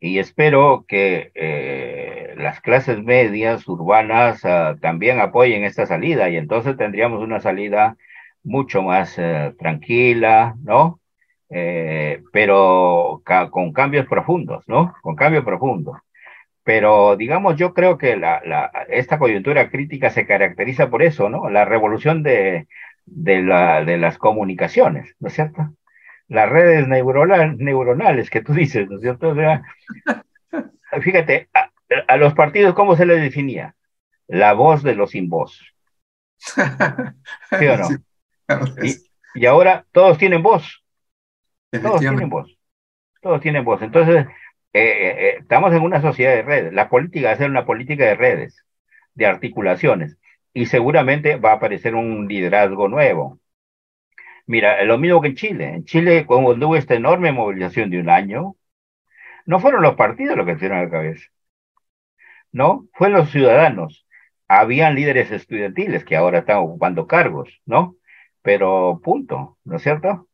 Y 0.00 0.18
espero 0.18 0.84
que 0.88 1.30
eh, 1.34 2.34
las 2.38 2.60
clases 2.60 3.02
medias 3.04 3.68
urbanas 3.68 4.44
ah, 4.44 4.76
también 4.80 5.20
apoyen 5.20 5.64
esta 5.64 5.86
salida 5.86 6.28
y 6.30 6.36
entonces 6.38 6.76
tendríamos 6.76 7.22
una 7.22 7.40
salida 7.40 7.96
mucho 8.42 8.82
más 8.82 9.16
eh, 9.18 9.54
tranquila, 9.58 10.56
¿no? 10.64 10.99
Eh, 11.52 12.22
pero 12.32 13.22
con 13.50 13.72
cambios 13.72 14.06
profundos, 14.06 14.62
¿no? 14.68 14.94
Con 15.02 15.16
cambios 15.16 15.44
profundos. 15.44 15.98
Pero, 16.62 17.16
digamos, 17.16 17.56
yo 17.56 17.74
creo 17.74 17.98
que 17.98 18.16
la, 18.16 18.40
la, 18.44 18.70
esta 18.88 19.18
coyuntura 19.18 19.70
crítica 19.70 20.10
se 20.10 20.26
caracteriza 20.26 20.90
por 20.90 21.02
eso, 21.02 21.28
¿no? 21.28 21.50
La 21.50 21.64
revolución 21.64 22.22
de, 22.22 22.68
de, 23.06 23.42
la, 23.42 23.84
de 23.84 23.98
las 23.98 24.18
comunicaciones, 24.18 25.14
¿no 25.18 25.28
es 25.28 25.34
cierto? 25.34 25.74
Las 26.28 26.48
redes 26.48 26.86
neuronales 26.86 28.30
que 28.30 28.42
tú 28.42 28.52
dices, 28.54 28.88
¿no 28.88 28.96
es 28.96 29.02
cierto? 29.02 29.34
fíjate, 31.02 31.48
a, 32.06 32.16
los 32.16 32.34
partidos, 32.34 32.74
¿cómo 32.74 32.94
se 32.94 33.06
les 33.06 33.20
definía? 33.20 33.74
La 34.28 34.52
voz 34.52 34.84
de 34.84 34.94
los 34.94 35.10
sin 35.10 35.28
voz. 35.28 35.74
¿Sí 36.38 37.66
o 37.66 37.76
no? 37.76 37.88
y, 38.82 38.94
y 39.34 39.46
ahora 39.46 39.86
todos 39.90 40.18
tienen 40.18 40.42
voz. 40.42 40.79
Todos 41.70 42.00
tienen 42.00 42.28
voz. 42.28 42.58
Todos 43.22 43.40
tienen 43.40 43.64
voz. 43.64 43.82
Entonces, 43.82 44.26
eh, 44.72 44.80
eh, 44.82 45.16
eh, 45.18 45.36
estamos 45.40 45.72
en 45.72 45.82
una 45.82 46.00
sociedad 46.00 46.34
de 46.34 46.42
redes. 46.42 46.72
La 46.72 46.88
política 46.88 47.28
va 47.28 47.34
a 47.34 47.36
ser 47.36 47.50
una 47.50 47.66
política 47.66 48.04
de 48.04 48.14
redes, 48.16 48.64
de 49.14 49.26
articulaciones, 49.26 50.18
y 50.52 50.66
seguramente 50.66 51.36
va 51.36 51.52
a 51.52 51.54
aparecer 51.54 51.94
un 51.94 52.26
liderazgo 52.28 52.88
nuevo. 52.88 53.40
Mira, 54.46 54.82
lo 54.84 54.98
mismo 54.98 55.20
que 55.20 55.28
en 55.28 55.34
Chile. 55.36 55.64
En 55.74 55.84
Chile, 55.84 56.26
cuando 56.26 56.66
hubo 56.66 56.76
esta 56.76 56.94
enorme 56.94 57.32
movilización 57.32 57.90
de 57.90 58.00
un 58.00 58.10
año, 58.10 58.56
no 59.46 59.60
fueron 59.60 59.82
los 59.82 59.94
partidos 59.96 60.36
los 60.36 60.46
que 60.46 60.52
hicieron 60.54 60.78
la 60.82 60.90
cabeza. 60.90 61.26
No, 62.52 62.86
fueron 62.94 63.18
los 63.18 63.30
ciudadanos. 63.30 64.06
Habían 64.48 64.94
líderes 64.94 65.30
estudiantiles 65.30 66.04
que 66.04 66.16
ahora 66.16 66.40
están 66.40 66.58
ocupando 66.58 67.06
cargos, 67.06 67.60
¿no? 67.66 67.96
Pero 68.42 69.00
punto, 69.02 69.58
¿no 69.64 69.76
es 69.76 69.82
cierto? 69.82 70.28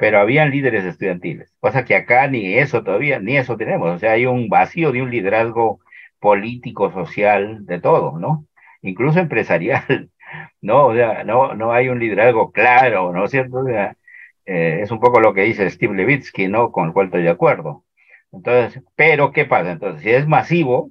Pero 0.00 0.18
habían 0.20 0.50
líderes 0.50 0.84
estudiantiles, 0.86 1.54
cosa 1.60 1.84
que 1.84 1.94
acá 1.94 2.26
ni 2.28 2.54
eso 2.58 2.82
todavía, 2.82 3.20
ni 3.20 3.36
eso 3.36 3.58
tenemos, 3.58 3.90
o 3.96 3.98
sea, 3.98 4.12
hay 4.12 4.26
un 4.26 4.48
vacío 4.48 4.92
de 4.92 5.02
un 5.02 5.10
liderazgo 5.10 5.80
político, 6.20 6.90
social, 6.92 7.66
de 7.66 7.80
todo, 7.80 8.18
¿no? 8.18 8.46
Incluso 8.82 9.20
empresarial, 9.20 10.10
¿no? 10.62 10.86
O 10.86 10.94
sea, 10.94 11.24
no, 11.24 11.54
no 11.54 11.72
hay 11.72 11.90
un 11.90 12.00
liderazgo 12.00 12.52
claro, 12.52 13.12
¿no 13.12 13.26
es 13.26 13.30
cierto? 13.32 13.66
Eh, 13.68 14.80
es 14.82 14.90
un 14.90 15.00
poco 15.00 15.20
lo 15.20 15.34
que 15.34 15.42
dice 15.42 15.68
Steve 15.70 15.94
Levitsky, 15.94 16.48
¿no? 16.48 16.72
Con 16.72 16.88
el 16.88 16.92
cual 16.94 17.06
estoy 17.06 17.22
de 17.24 17.30
acuerdo. 17.30 17.84
Entonces, 18.32 18.82
pero 18.96 19.32
¿qué 19.32 19.44
pasa? 19.46 19.72
Entonces, 19.72 20.02
si 20.02 20.10
es 20.10 20.26
masivo, 20.26 20.90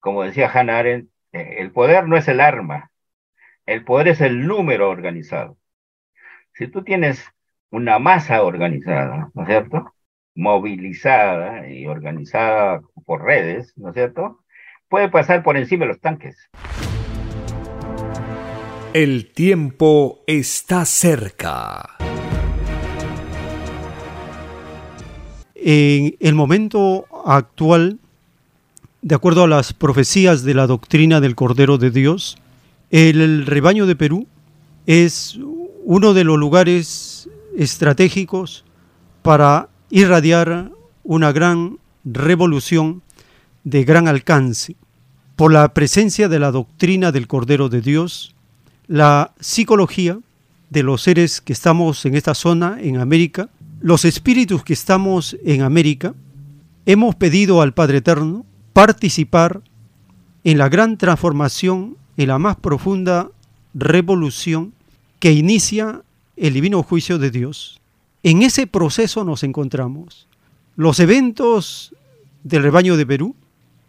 como 0.00 0.24
decía 0.24 0.50
Hannah 0.52 0.78
Arendt, 0.78 1.10
eh, 1.32 1.56
el 1.58 1.72
poder 1.72 2.08
no 2.08 2.16
es 2.16 2.26
el 2.28 2.40
arma, 2.40 2.90
el 3.66 3.84
poder 3.84 4.08
es 4.08 4.20
el 4.20 4.46
número 4.46 4.90
organizado. 4.90 5.58
Si 6.54 6.68
tú 6.68 6.84
tienes 6.84 7.32
una 7.70 7.98
masa 7.98 8.42
organizada, 8.42 9.30
¿no 9.34 9.42
es 9.42 9.48
cierto? 9.48 9.94
Movilizada 10.34 11.68
y 11.68 11.86
organizada 11.86 12.80
por 13.06 13.22
redes, 13.22 13.72
¿no 13.76 13.88
es 13.90 13.94
cierto? 13.94 14.40
Puede 14.88 15.08
pasar 15.08 15.42
por 15.42 15.56
encima 15.56 15.84
de 15.84 15.88
los 15.88 16.00
tanques. 16.00 16.36
El 18.92 19.32
tiempo 19.32 20.20
está 20.26 20.84
cerca. 20.84 21.96
En 25.54 26.16
el 26.18 26.34
momento 26.34 27.06
actual, 27.24 27.98
de 29.02 29.14
acuerdo 29.14 29.44
a 29.44 29.48
las 29.48 29.72
profecías 29.72 30.42
de 30.42 30.54
la 30.54 30.66
doctrina 30.66 31.20
del 31.20 31.36
Cordero 31.36 31.78
de 31.78 31.90
Dios, 31.90 32.36
el 32.90 33.46
rebaño 33.46 33.86
de 33.86 33.94
Perú 33.94 34.26
es 34.86 35.38
uno 35.84 36.14
de 36.14 36.24
los 36.24 36.36
lugares 36.38 37.28
estratégicos 37.60 38.64
para 39.20 39.68
irradiar 39.90 40.72
una 41.04 41.30
gran 41.30 41.78
revolución 42.04 43.02
de 43.64 43.84
gran 43.84 44.08
alcance. 44.08 44.76
Por 45.36 45.52
la 45.52 45.74
presencia 45.74 46.30
de 46.30 46.38
la 46.38 46.52
doctrina 46.52 47.12
del 47.12 47.26
Cordero 47.26 47.68
de 47.68 47.82
Dios, 47.82 48.34
la 48.86 49.34
psicología 49.40 50.18
de 50.70 50.82
los 50.82 51.02
seres 51.02 51.42
que 51.42 51.52
estamos 51.52 52.06
en 52.06 52.14
esta 52.14 52.34
zona, 52.34 52.78
en 52.80 52.96
América, 52.96 53.50
los 53.82 54.06
espíritus 54.06 54.64
que 54.64 54.72
estamos 54.72 55.36
en 55.44 55.60
América, 55.60 56.14
hemos 56.86 57.14
pedido 57.14 57.60
al 57.60 57.74
Padre 57.74 57.98
Eterno 57.98 58.46
participar 58.72 59.60
en 60.44 60.56
la 60.56 60.70
gran 60.70 60.96
transformación, 60.96 61.98
en 62.16 62.28
la 62.28 62.38
más 62.38 62.56
profunda 62.56 63.28
revolución 63.74 64.72
que 65.18 65.32
inicia 65.32 66.02
el 66.40 66.54
divino 66.54 66.82
juicio 66.82 67.18
de 67.18 67.30
Dios. 67.30 67.80
En 68.22 68.42
ese 68.42 68.66
proceso 68.66 69.24
nos 69.24 69.42
encontramos. 69.42 70.26
Los 70.74 70.98
eventos 70.98 71.94
del 72.42 72.62
rebaño 72.62 72.96
de 72.96 73.06
Perú 73.06 73.36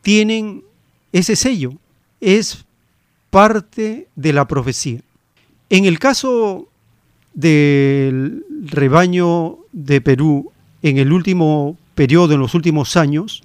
tienen 0.02 0.64
ese 1.14 1.38
sello, 1.38 1.74
es 2.20 2.66
parte 3.30 4.08
de 4.16 4.34
la 4.34 4.48
profecía. 4.48 5.00
En 5.70 5.86
el 5.86 5.98
caso 5.98 6.68
del 7.34 8.46
rebaño 8.66 9.58
de 9.72 10.02
Perú 10.02 10.52
en 10.82 10.98
el 10.98 11.14
último 11.14 11.78
periodo, 11.96 12.34
en 12.34 12.42
los 12.42 12.54
últimos 12.54 12.98
años, 12.98 13.44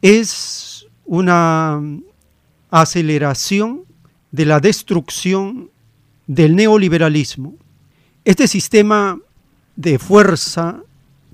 es 0.00 0.86
una 1.06 1.80
aceleración 2.70 3.82
de 4.30 4.46
la 4.46 4.60
destrucción 4.60 5.70
del 6.28 6.54
neoliberalismo 6.54 7.54
este 8.24 8.46
sistema 8.46 9.18
de 9.76 9.98
fuerza 9.98 10.80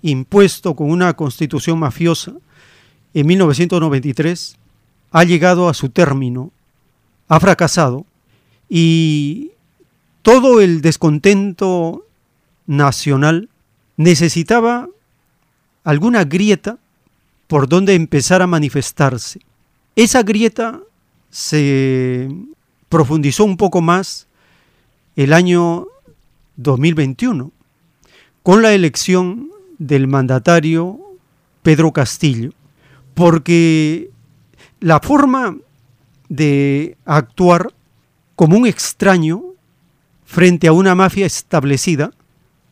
impuesto 0.02 0.74
con 0.74 0.90
una 0.90 1.14
constitución 1.14 1.78
mafiosa 1.78 2.32
en 3.14 3.26
1993 3.26 4.56
ha 5.10 5.24
llegado 5.24 5.68
a 5.68 5.74
su 5.74 5.88
término 5.88 6.52
ha 7.28 7.40
fracasado 7.40 8.06
y 8.68 9.52
todo 10.22 10.60
el 10.60 10.80
descontento 10.80 12.04
nacional 12.66 13.48
necesitaba 13.96 14.88
alguna 15.84 16.24
grieta 16.24 16.78
por 17.46 17.68
donde 17.68 17.94
empezar 17.94 18.42
a 18.42 18.46
manifestarse. 18.46 19.40
Esa 19.96 20.22
grieta 20.22 20.80
se 21.30 22.28
profundizó 22.88 23.44
un 23.44 23.56
poco 23.56 23.80
más 23.80 24.26
el 25.16 25.32
año 25.32 25.86
2021 26.58 27.52
con 28.42 28.62
la 28.62 28.72
elección 28.74 29.50
del 29.78 30.08
mandatario 30.08 30.98
Pedro 31.62 31.92
Castillo, 31.92 32.50
porque 33.14 34.10
la 34.80 35.00
forma 35.00 35.56
de 36.28 36.96
actuar 37.04 37.72
como 38.36 38.56
un 38.56 38.66
extraño 38.66 39.42
frente 40.24 40.68
a 40.68 40.72
una 40.72 40.94
mafia 40.94 41.26
establecida 41.26 42.12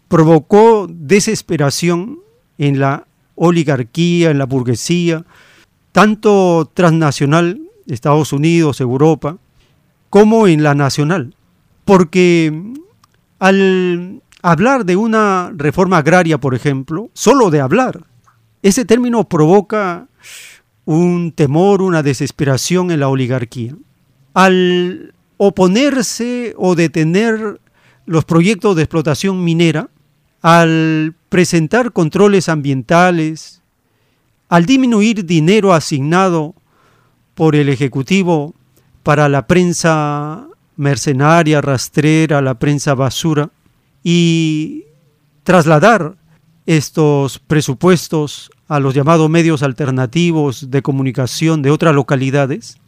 provocó 0.09 0.87
desesperación 0.89 2.21
en 2.59 2.79
la 2.79 3.07
oligarquía, 3.35 4.31
en 4.31 4.39
la 4.39 4.47
burguesía, 4.47 5.25
tanto 5.93 6.71
transnacional, 6.75 7.61
Estados 7.87 8.33
Unidos, 8.33 8.81
Europa, 8.81 9.39
como 10.11 10.49
en 10.49 10.63
la 10.63 10.75
nacional. 10.75 11.35
Porque 11.85 12.53
al 13.39 14.23
hablar 14.43 14.85
de 14.85 14.97
una 14.97 15.53
reforma 15.55 15.99
agraria, 15.99 16.39
por 16.39 16.55
ejemplo, 16.55 17.11
solo 17.13 17.51
de 17.51 17.61
hablar, 17.61 18.05
ese 18.63 18.85
término 18.85 19.29
provoca 19.29 20.09
un 20.85 21.33
temor, 21.33 21.83
una 21.83 22.03
desesperación 22.03 22.91
en 22.91 23.01
la 23.01 23.09
oligarquía. 23.09 23.75
Al 24.35 25.15
oponerse 25.37 26.55
o 26.57 26.75
detener 26.75 27.61
los 28.07 28.25
proyectos 28.25 28.77
de 28.77 28.83
explotación 28.83 29.45
minera, 29.45 29.89
al 30.43 31.15
presentar 31.29 31.93
controles 31.93 32.49
ambientales, 32.49 33.63
al 34.49 34.65
disminuir 34.65 35.27
dinero 35.27 35.75
asignado 35.75 36.55
por 37.35 37.57
el 37.57 37.69
Ejecutivo 37.69 38.55
para 39.03 39.29
la 39.29 39.47
prensa 39.47 40.47
mercenaria, 40.77 41.61
rastrera, 41.61 42.41
la 42.43 42.55
prensa 42.55 42.95
basura, 42.95 43.51
y 44.03 44.85
trasladar 45.43 46.17
estos 46.67 47.39
presupuestos 47.39 48.51
a 48.69 48.81
los 48.81 48.95
llamados 48.95 49.31
medios 49.31 49.63
alternativos 49.63 50.71
de 50.71 50.83
comunicación 50.83 51.63
de 51.63 51.71
otras 51.71 51.95
localidades, 51.95 52.79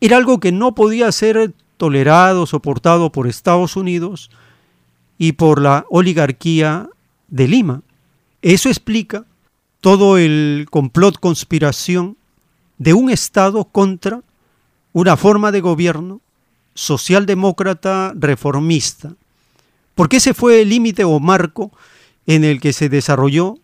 era 0.00 0.16
algo 0.16 0.40
que 0.40 0.52
no 0.52 0.74
podía 0.74 1.10
ser 1.12 1.52
tolerado, 1.76 2.46
soportado 2.46 3.12
por 3.12 3.26
Estados 3.26 3.76
Unidos 3.76 4.30
y 5.18 5.32
por 5.32 5.60
la 5.60 5.86
oligarquía 5.90 6.88
de 7.28 7.48
Lima. 7.48 7.82
Eso 8.42 8.68
explica 8.68 9.24
todo 9.80 10.18
el 10.18 10.66
complot 10.70 11.18
conspiración 11.18 12.16
de 12.78 12.94
un 12.94 13.10
Estado 13.10 13.64
contra 13.64 14.22
una 14.92 15.16
forma 15.16 15.52
de 15.52 15.60
gobierno 15.60 16.20
socialdemócrata 16.74 18.12
reformista, 18.16 19.14
porque 19.94 20.16
ese 20.16 20.34
fue 20.34 20.62
el 20.62 20.70
límite 20.70 21.04
o 21.04 21.20
marco 21.20 21.72
en 22.26 22.44
el 22.44 22.60
que 22.60 22.72
se 22.72 22.88
desarrolló 22.88 23.58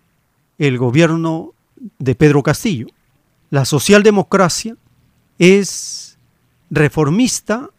el 0.59 0.79
gobierno 0.79 1.53
de 1.99 2.15
Pedro 2.15 2.43
Castillo. 2.43 2.87
La 3.51 3.65
socialdemocracia 3.65 4.77
es 5.39 6.19
reformista 6.71 7.71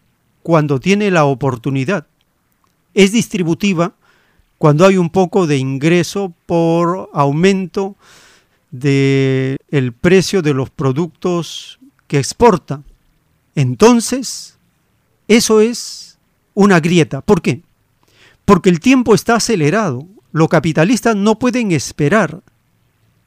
cuando 0.42 0.80
tiene 0.80 1.12
la 1.12 1.26
oportunidad. 1.26 2.08
Es 2.94 3.12
distributiva 3.12 3.94
cuando 4.58 4.86
hay 4.86 4.98
un 4.98 5.10
poco 5.10 5.48
de 5.48 5.58
ingreso 5.58 6.34
por 6.46 7.10
aumento 7.14 7.96
del 8.72 9.58
el 9.70 9.94
precio 9.94 10.42
de 10.42 10.54
los 10.54 10.70
productos 10.70 11.80
que 12.08 12.18
exporta. 12.18 12.82
Entonces, 13.56 14.59
eso 15.30 15.62
es 15.62 16.18
una 16.54 16.82
grieta. 16.82 17.22
¿Por 17.22 17.42
qué? 17.42 17.62
porque 18.50 18.72
el 18.72 18.80
tiempo 18.80 19.14
está 19.14 19.36
acelerado. 19.36 20.08
Los 20.32 20.50
capitalistas 20.50 21.16
no 21.16 21.38
pueden 21.38 21.72
esperar. 21.72 22.42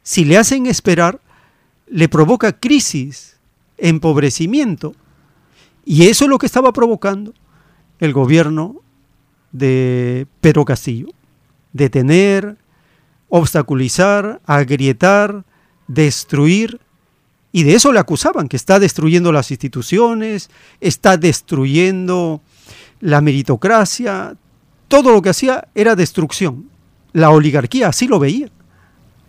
Si 0.03 0.24
le 0.24 0.37
hacen 0.37 0.66
esperar, 0.66 1.20
le 1.87 2.09
provoca 2.09 2.59
crisis, 2.59 3.37
empobrecimiento. 3.79 4.97
Y 5.85 6.09
eso 6.09 6.24
es 6.24 6.29
lo 6.29 6.39
que 6.39 6.47
estaba 6.47 6.73
provocando 6.73 7.33
el 8.01 8.12
gobierno 8.12 8.81
de 9.53 10.27
Pedro 10.41 10.65
Castillo. 10.65 11.07
Detener, 11.73 12.57
obstaculizar, 13.29 14.41
agrietar, 14.45 15.45
destruir. 15.87 16.81
Y 17.53 17.65
de 17.65 17.74
eso 17.74 17.93
le 17.93 18.01
acusaban, 18.01 18.49
que 18.49 18.57
está 18.57 18.79
destruyendo 18.79 19.31
las 19.31 19.51
instituciones, 19.51 20.51
está 20.81 21.19
destruyendo 21.19 22.41
la 23.01 23.20
meritocracia, 23.20 24.35
todo 24.89 25.12
lo 25.12 25.20
que 25.20 25.29
hacía 25.29 25.69
era 25.74 25.95
destrucción. 25.95 26.70
La 27.12 27.31
oligarquía 27.31 27.89
así 27.89 28.09
lo 28.09 28.19
veía, 28.19 28.49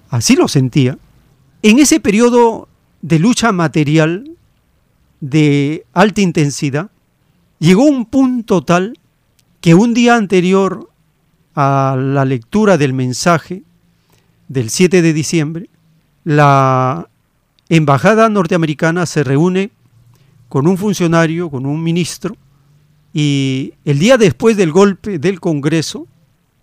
así 0.10 0.36
lo 0.38 0.48
sentía. 0.48 0.98
En 1.62 1.80
ese 1.80 2.00
periodo 2.00 2.70
de 3.02 3.20
lucha 3.20 3.52
material 3.52 4.32
de 5.20 5.86
alta 5.94 6.22
intensidad, 6.22 6.90
llegó 7.60 7.84
un 7.84 8.06
punto 8.06 8.62
tal 8.62 8.98
que 9.60 9.74
un 9.74 9.94
día 9.94 10.16
anterior 10.16 10.90
a 11.56 11.96
la 11.98 12.26
lectura 12.26 12.78
del 12.78 12.94
mensaje 12.94 13.64
del 14.48 14.70
7 14.70 15.02
de 15.02 15.14
diciembre, 15.14 15.70
la 16.24 17.10
embajada 17.76 18.30
norteamericana 18.30 19.06
se 19.06 19.24
reúne 19.24 19.72
con 20.48 20.68
un 20.68 20.78
funcionario, 20.78 21.50
con 21.50 21.66
un 21.66 21.82
ministro, 21.82 22.36
y 23.14 23.74
el 23.86 24.00
día 24.00 24.18
después 24.18 24.58
del 24.58 24.72
golpe 24.72 25.18
del 25.18 25.40
Congreso, 25.40 26.08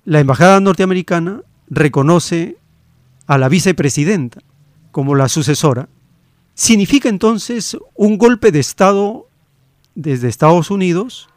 la 0.04 0.20
Embajada 0.20 0.60
norteamericana 0.60 1.42
reconoce 1.68 2.58
a 3.26 3.38
la 3.38 3.48
vicepresidenta 3.48 4.40
como 4.90 5.14
la 5.14 5.28
sucesora. 5.28 5.88
Significa 6.54 7.08
entonces 7.08 7.76
un 7.94 8.18
golpe 8.18 8.52
de 8.52 8.60
Estado 8.60 9.28
desde 9.94 10.28
Estados 10.28 10.70
Unidos, 10.70 11.28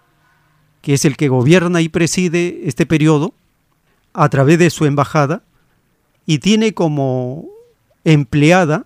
que 0.81 0.93
es 0.93 1.05
el 1.05 1.17
que 1.17 1.29
gobierna 1.29 1.81
y 1.81 1.89
preside 1.89 2.61
este 2.65 2.85
periodo, 2.85 3.33
a 4.13 4.29
través 4.29 4.59
de 4.59 4.69
su 4.69 4.85
embajada, 4.85 5.43
y 6.25 6.39
tiene 6.39 6.73
como 6.73 7.47
empleada 8.03 8.85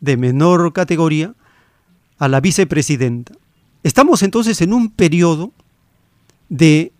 de 0.00 0.16
menor 0.16 0.72
categoría 0.72 1.34
a 2.18 2.28
la 2.28 2.40
vicepresidenta. 2.40 3.32
Estamos 3.82 4.22
entonces 4.22 4.60
en 4.60 4.72
un 4.72 4.90
periodo 4.90 5.52
de 6.48 6.92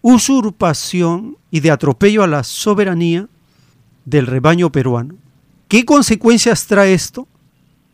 usurpación 0.00 1.36
y 1.50 1.60
de 1.60 1.70
atropello 1.70 2.22
a 2.22 2.26
la 2.26 2.42
soberanía 2.42 3.28
del 4.04 4.26
rebaño 4.26 4.70
peruano. 4.70 5.14
¿Qué 5.68 5.84
consecuencias 5.84 6.66
trae 6.66 6.92
esto? 6.92 7.26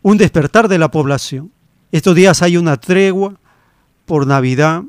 Un 0.02 0.16
despertar 0.16 0.68
de 0.68 0.78
la 0.78 0.90
población. 0.90 1.52
Estos 1.92 2.14
días 2.14 2.42
hay 2.42 2.56
una 2.56 2.76
tregua 2.76 3.38
por 4.06 4.26
Navidad 4.26 4.82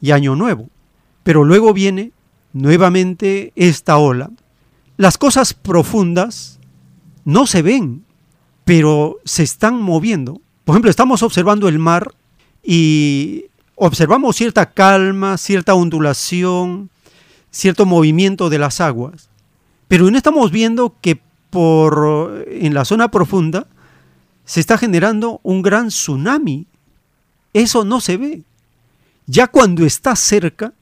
y 0.00 0.12
Año 0.12 0.36
Nuevo, 0.36 0.70
pero 1.24 1.44
luego 1.44 1.72
viene 1.72 2.12
nuevamente 2.52 3.52
esta 3.56 3.98
ola. 3.98 4.30
Las 4.96 5.18
cosas 5.18 5.52
profundas 5.52 6.58
no 7.24 7.46
se 7.46 7.60
ven, 7.62 8.05
pero 8.66 9.20
se 9.24 9.44
están 9.44 9.80
moviendo. 9.80 10.40
Por 10.64 10.74
ejemplo, 10.74 10.90
estamos 10.90 11.22
observando 11.22 11.68
el 11.68 11.78
mar 11.78 12.12
y 12.64 13.44
observamos 13.76 14.34
cierta 14.34 14.72
calma, 14.72 15.38
cierta 15.38 15.74
ondulación, 15.74 16.90
cierto 17.52 17.86
movimiento 17.86 18.50
de 18.50 18.58
las 18.58 18.80
aguas. 18.80 19.28
Pero 19.86 20.10
no 20.10 20.16
estamos 20.16 20.50
viendo 20.50 20.96
que 21.00 21.20
por 21.48 22.44
en 22.50 22.74
la 22.74 22.84
zona 22.84 23.08
profunda 23.08 23.68
se 24.44 24.58
está 24.58 24.76
generando 24.76 25.38
un 25.44 25.62
gran 25.62 25.86
tsunami. 25.86 26.66
Eso 27.52 27.84
no 27.84 28.00
se 28.00 28.16
ve. 28.16 28.42
Ya 29.26 29.46
cuando 29.46 29.86
está 29.86 30.16
cerca, 30.16 30.72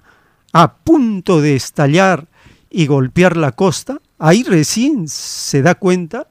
a 0.55 0.77
punto 0.77 1.43
de 1.43 1.55
estallar 1.55 2.29
y 2.71 2.87
golpear 2.87 3.37
la 3.37 3.53
costa, 3.53 4.01
ahí 4.19 4.43
recién 4.43 5.07
se 5.07 5.61
da 5.61 5.75
cuenta 5.75 6.29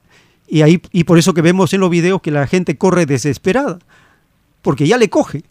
y, 0.54 0.62
ahí, 0.62 0.80
y 0.92 1.02
por 1.02 1.18
eso 1.18 1.34
que 1.34 1.42
vemos 1.42 1.72
en 1.72 1.80
los 1.80 1.90
videos 1.90 2.22
que 2.22 2.30
la 2.30 2.46
gente 2.46 2.78
corre 2.78 3.06
desesperada 3.06 3.80
porque 4.62 4.86
ya 4.86 4.98
le 4.98 5.10
coge, 5.10 5.42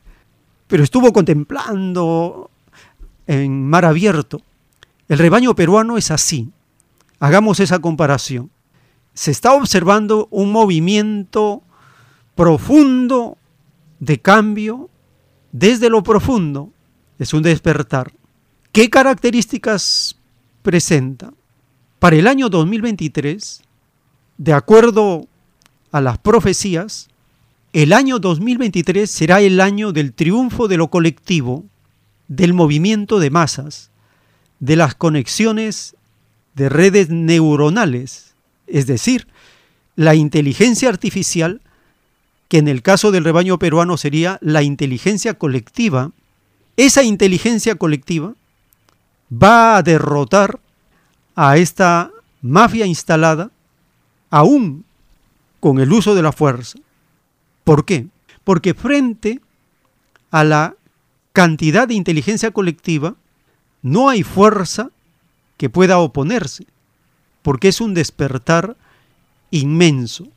pero 0.67 0.81
estuvo 0.81 1.11
contemplando 1.11 2.49
en 3.27 3.67
mar 3.67 3.83
abierto. 3.83 4.41
El 5.09 5.19
rebaño 5.19 5.55
peruano 5.55 5.97
es 5.97 6.09
así. 6.09 6.51
Hagamos 7.19 7.59
esa 7.59 7.79
comparación. 7.79 8.49
Se 9.13 9.31
está 9.31 9.51
observando 9.51 10.29
un 10.31 10.53
movimiento 10.53 11.63
profundo 12.35 13.37
de 13.99 14.21
cambio 14.21 14.89
desde 15.51 15.89
lo 15.89 16.01
profundo, 16.01 16.71
es 17.19 17.33
un 17.33 17.43
despertar. 17.43 18.13
¿Qué 18.71 18.89
características 18.89 20.17
presenta? 20.61 21.33
Para 21.99 22.15
el 22.15 22.25
año 22.25 22.47
2023, 22.47 23.63
de 24.37 24.53
acuerdo 24.53 25.27
a 25.91 26.01
las 26.01 26.17
profecías, 26.17 27.09
el 27.73 27.93
año 27.93 28.19
2023 28.19 29.09
será 29.09 29.41
el 29.41 29.59
año 29.59 29.91
del 29.91 30.13
triunfo 30.13 30.67
de 30.67 30.77
lo 30.77 30.89
colectivo, 30.89 31.65
del 32.27 32.53
movimiento 32.53 33.19
de 33.19 33.29
masas, 33.29 33.89
de 34.59 34.75
las 34.75 34.95
conexiones 34.95 35.95
de 36.55 36.69
redes 36.69 37.09
neuronales, 37.09 38.33
es 38.67 38.87
decir, 38.87 39.27
la 39.95 40.15
inteligencia 40.15 40.89
artificial, 40.89 41.61
que 42.47 42.59
en 42.59 42.67
el 42.67 42.81
caso 42.81 43.11
del 43.11 43.23
rebaño 43.23 43.59
peruano 43.59 43.97
sería 43.97 44.37
la 44.41 44.61
inteligencia 44.61 45.33
colectiva, 45.35 46.11
esa 46.77 47.03
inteligencia 47.03 47.75
colectiva 47.75 48.33
va 49.31 49.77
a 49.77 49.83
derrotar 49.83 50.59
a 51.35 51.57
esta 51.57 52.11
mafia 52.41 52.85
instalada 52.85 53.51
aún 54.33 54.83
con 55.59 55.79
el 55.79 55.93
uso 55.93 56.15
de 56.15 56.23
la 56.23 56.31
fuerza. 56.31 56.79
¿Por 57.63 57.85
qué? 57.85 58.07
Porque 58.43 58.73
frente 58.73 59.39
a 60.31 60.43
la 60.43 60.75
cantidad 61.33 61.87
de 61.87 61.93
inteligencia 61.93 62.49
colectiva 62.49 63.15
no 63.83 64.09
hay 64.09 64.23
fuerza 64.23 64.89
que 65.55 65.69
pueda 65.69 65.99
oponerse, 65.99 66.65
porque 67.43 67.67
es 67.67 67.79
un 67.79 67.93
despertar 67.93 68.75
inmenso. 69.51 70.27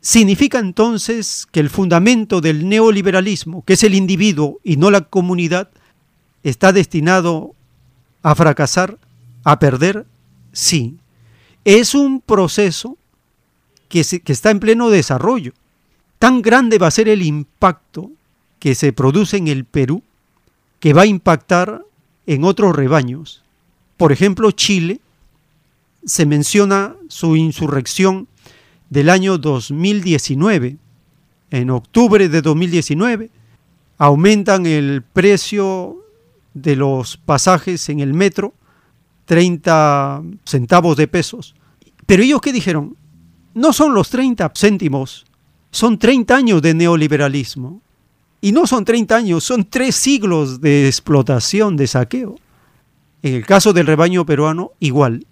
Significa 0.00 0.58
entonces 0.58 1.46
que 1.52 1.60
el 1.60 1.70
fundamento 1.70 2.40
del 2.40 2.68
neoliberalismo, 2.68 3.64
que 3.64 3.74
es 3.74 3.84
el 3.84 3.94
individuo 3.94 4.58
y 4.64 4.76
no 4.76 4.90
la 4.90 5.02
comunidad, 5.02 5.70
está 6.42 6.72
destinado 6.72 7.54
a 8.24 8.34
fracasar, 8.34 8.98
a 9.44 9.60
perder, 9.60 10.04
sí. 10.50 10.96
Es 11.64 11.94
un 11.94 12.20
proceso 12.20 12.98
que, 13.88 14.00
está 14.00 14.50
en 14.50 14.60
pleno 14.60 14.90
desarrollo. 14.90 15.52
Tan 16.18 16.42
grande 16.42 16.78
va 16.78 16.88
a 16.88 16.92
ser 16.92 17.08
el 17.08 17.22
impacto 17.22 18.10
que 18.58 18.74
se 18.74 18.92
produce 18.92 19.36
en 19.36 19.48
el 19.48 19.64
Perú 19.64 20.02
que 20.80 20.92
va 20.92 21.02
a 21.02 21.06
impactar 21.06 21.82
en 22.26 22.44
otros 22.44 22.74
rebaños. 22.74 23.42
Por 23.96 24.12
ejemplo, 24.12 24.50
Chile, 24.50 25.00
se 26.04 26.26
menciona 26.26 26.94
su 27.08 27.36
insurrección 27.36 28.28
del 28.90 29.10
año 29.10 29.38
2019. 29.38 30.76
En 31.50 31.70
octubre 31.70 32.28
de 32.28 32.42
2019 32.42 33.30
aumentan 33.98 34.66
el 34.66 35.02
precio 35.02 35.96
de 36.54 36.76
los 36.76 37.16
pasajes 37.16 37.88
en 37.88 38.00
el 38.00 38.14
metro 38.14 38.54
30 39.26 40.22
centavos 40.44 40.96
de 40.96 41.08
pesos. 41.08 41.54
Pero 42.06 42.22
ellos 42.22 42.40
qué 42.40 42.52
dijeron? 42.52 42.96
No 43.56 43.72
son 43.72 43.94
los 43.94 44.10
30 44.10 44.52
céntimos, 44.54 45.24
son 45.70 45.98
30 45.98 46.36
años 46.36 46.60
de 46.60 46.74
neoliberalismo. 46.74 47.80
Y 48.42 48.52
no 48.52 48.66
son 48.66 48.84
30 48.84 49.16
años, 49.16 49.44
son 49.44 49.64
tres 49.64 49.96
siglos 49.96 50.60
de 50.60 50.86
explotación, 50.86 51.74
de 51.74 51.86
saqueo. 51.86 52.36
En 53.22 53.32
el 53.32 53.46
caso 53.46 53.72
del 53.72 53.86
rebaño 53.86 54.26
peruano, 54.26 54.72
igual. 54.78 55.26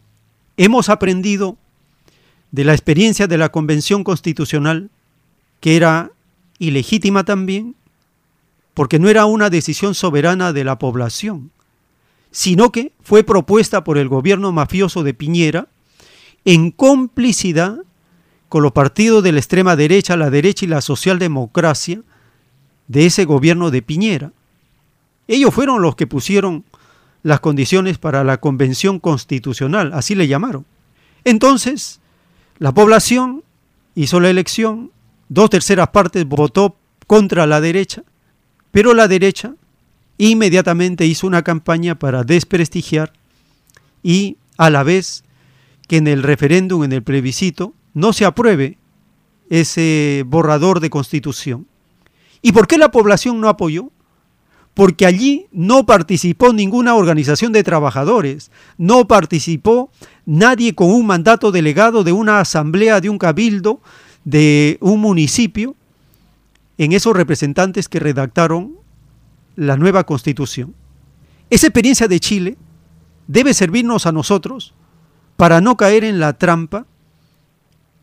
Hemos 0.56 0.88
aprendido 0.88 1.58
de 2.50 2.64
la 2.64 2.72
experiencia 2.72 3.26
de 3.26 3.36
la 3.36 3.50
Convención 3.50 4.02
Constitucional, 4.02 4.88
que 5.60 5.76
era 5.76 6.10
ilegítima 6.58 7.24
también, 7.24 7.76
porque 8.72 8.98
no 8.98 9.10
era 9.10 9.26
una 9.26 9.50
decisión 9.50 9.94
soberana 9.94 10.54
de 10.54 10.64
la 10.64 10.78
población, 10.78 11.50
sino 12.30 12.72
que 12.72 12.92
fue 13.02 13.22
propuesta 13.22 13.84
por 13.84 13.98
el 13.98 14.08
gobierno 14.08 14.50
mafioso 14.50 15.02
de 15.02 15.12
Piñera 15.12 15.68
en 16.46 16.70
complicidad 16.70 17.80
con 18.54 18.62
los 18.62 18.70
partidos 18.70 19.24
de 19.24 19.32
la 19.32 19.40
extrema 19.40 19.74
derecha, 19.74 20.16
la 20.16 20.30
derecha 20.30 20.64
y 20.64 20.68
la 20.68 20.80
socialdemocracia 20.80 22.02
de 22.86 23.04
ese 23.04 23.24
gobierno 23.24 23.72
de 23.72 23.82
Piñera. 23.82 24.30
Ellos 25.26 25.52
fueron 25.52 25.82
los 25.82 25.96
que 25.96 26.06
pusieron 26.06 26.64
las 27.24 27.40
condiciones 27.40 27.98
para 27.98 28.22
la 28.22 28.36
convención 28.36 29.00
constitucional, 29.00 29.90
así 29.92 30.14
le 30.14 30.28
llamaron. 30.28 30.64
Entonces, 31.24 31.98
la 32.58 32.72
población 32.72 33.42
hizo 33.96 34.20
la 34.20 34.30
elección, 34.30 34.92
dos 35.28 35.50
terceras 35.50 35.88
partes 35.88 36.24
votó 36.24 36.76
contra 37.08 37.48
la 37.48 37.60
derecha, 37.60 38.04
pero 38.70 38.94
la 38.94 39.08
derecha 39.08 39.56
inmediatamente 40.16 41.06
hizo 41.06 41.26
una 41.26 41.42
campaña 41.42 41.96
para 41.96 42.22
desprestigiar 42.22 43.12
y 44.00 44.36
a 44.58 44.70
la 44.70 44.84
vez 44.84 45.24
que 45.88 45.96
en 45.96 46.06
el 46.06 46.22
referéndum, 46.22 46.84
en 46.84 46.92
el 46.92 47.02
plebiscito, 47.02 47.74
no 47.94 48.12
se 48.12 48.24
apruebe 48.24 48.78
ese 49.48 50.24
borrador 50.26 50.80
de 50.80 50.90
constitución. 50.90 51.66
¿Y 52.42 52.52
por 52.52 52.66
qué 52.66 52.76
la 52.76 52.90
población 52.90 53.40
no 53.40 53.48
apoyó? 53.48 53.90
porque 54.74 55.06
allí 55.06 55.46
no 55.52 55.86
participó 55.86 56.52
ninguna 56.52 56.96
organización 56.96 57.52
de 57.52 57.62
trabajadores, 57.62 58.50
no 58.76 59.06
participó 59.06 59.90
nadie 60.26 60.74
con 60.74 60.90
un 60.90 61.06
mandato 61.06 61.52
delegado 61.52 62.02
de 62.02 62.12
una 62.12 62.40
asamblea, 62.40 63.00
de 63.00 63.08
un 63.08 63.18
cabildo, 63.18 63.80
de 64.24 64.78
un 64.80 65.00
municipio, 65.00 65.76
en 66.76 66.92
esos 66.92 67.14
representantes 67.14 67.88
que 67.88 68.00
redactaron 68.00 68.72
la 69.54 69.76
nueva 69.76 70.04
constitución. 70.04 70.74
Esa 71.50 71.68
experiencia 71.68 72.08
de 72.08 72.18
Chile 72.18 72.56
debe 73.28 73.54
servirnos 73.54 74.06
a 74.06 74.12
nosotros 74.12 74.74
para 75.36 75.60
no 75.60 75.76
caer 75.76 76.02
en 76.02 76.18
la 76.18 76.32
trampa 76.32 76.84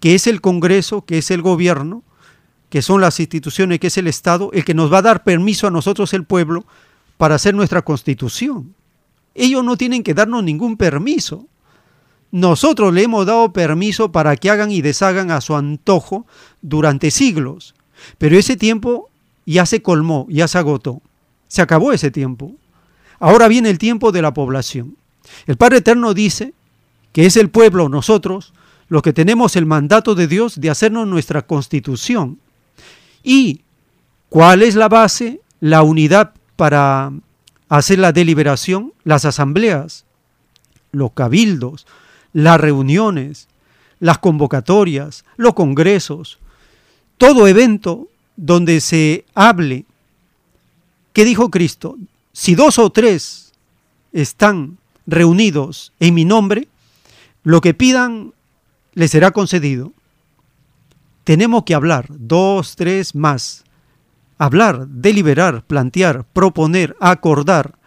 que 0.02 0.16
es 0.16 0.28
el 0.28 0.42
Congreso, 0.42 1.06
que 1.06 1.20
es 1.20 1.32
el 1.32 1.42
gobierno, 1.42 2.04
que 2.70 2.82
son 2.82 3.00
las 3.00 3.20
instituciones, 3.20 3.80
que 3.80 3.88
es 3.88 3.98
el 3.98 4.08
Estado, 4.08 4.50
el 4.52 4.66
que 4.66 4.74
nos 4.74 4.92
va 4.92 4.98
a 4.98 5.04
dar 5.04 5.24
permiso 5.24 5.68
a 5.68 5.72
nosotros, 5.72 6.14
el 6.14 6.26
pueblo, 6.26 6.66
para 7.18 7.36
hacer 7.36 7.54
nuestra 7.54 7.84
constitución. 7.84 8.74
Ellos 9.36 9.64
no 9.64 9.78
tienen 9.78 10.04
que 10.04 10.14
darnos 10.14 10.44
ningún 10.44 10.76
permiso. 10.76 11.46
Nosotros 12.32 12.94
le 12.94 13.04
hemos 13.04 13.26
dado 13.26 13.54
permiso 13.54 14.12
para 14.12 14.36
que 14.36 14.50
hagan 14.50 14.72
y 14.72 14.82
deshagan 14.82 15.32
a 15.32 15.40
su 15.40 15.56
antojo 15.56 16.26
durante 16.62 17.12
siglos. 17.12 17.76
Pero 18.18 18.38
ese 18.38 18.58
tiempo 18.58 19.10
ya 19.46 19.66
se 19.66 19.82
colmó, 19.82 20.26
ya 20.30 20.48
se 20.48 20.58
agotó. 20.58 21.02
Se 21.48 21.62
acabó 21.62 21.92
ese 21.92 22.10
tiempo. 22.10 22.54
Ahora 23.20 23.48
viene 23.48 23.70
el 23.70 23.78
tiempo 23.78 24.12
de 24.12 24.22
la 24.22 24.34
población. 24.34 24.96
El 25.46 25.58
Padre 25.58 25.78
Eterno 25.78 26.14
dice 26.14 26.54
que 27.12 27.26
es 27.26 27.38
el 27.38 27.50
pueblo, 27.50 27.90
nosotros, 27.90 28.54
los 28.92 29.02
que 29.02 29.14
tenemos 29.14 29.56
el 29.56 29.66
mandato 29.66 30.16
de 30.16 30.28
Dios 30.28 30.60
de 30.60 30.70
hacernos 30.70 31.08
nuestra 31.08 31.44
constitución. 31.44 32.40
¿Y 33.24 33.62
cuál 34.28 34.64
es 34.64 34.76
la 34.76 34.90
base? 34.90 35.40
La 35.62 35.82
unidad 35.82 36.34
para 36.58 37.14
hacer 37.70 38.00
la 38.00 38.12
deliberación, 38.12 38.92
las 39.06 39.24
asambleas, 39.24 40.04
los 40.92 41.14
cabildos, 41.14 41.88
las 42.34 42.60
reuniones, 42.60 43.48
las 44.02 44.18
convocatorias, 44.18 45.24
los 45.38 45.54
congresos, 45.54 46.40
todo 47.18 47.48
evento 47.48 48.10
donde 48.36 48.82
se 48.82 49.24
hable. 49.34 49.86
¿Qué 51.14 51.24
dijo 51.24 51.50
Cristo? 51.50 51.96
Si 52.34 52.56
dos 52.56 52.78
o 52.78 52.90
tres 52.90 53.54
están 54.12 54.80
reunidos 55.08 55.94
en 56.02 56.14
mi 56.14 56.26
nombre, 56.26 56.68
lo 57.44 57.62
que 57.62 57.74
pidan 57.74 58.34
les 58.94 59.12
será 59.12 59.32
concedido 59.32 59.94
tenemos 61.24 61.64
que 61.64 61.76
hablar, 61.76 62.08
dos, 62.10 62.76
tres 62.76 63.16
más. 63.16 63.64
Hablar, 64.38 64.88
deliberar, 64.88 65.64
plantear, 65.64 66.26
proponer, 66.34 66.96
acordar. 67.00 67.78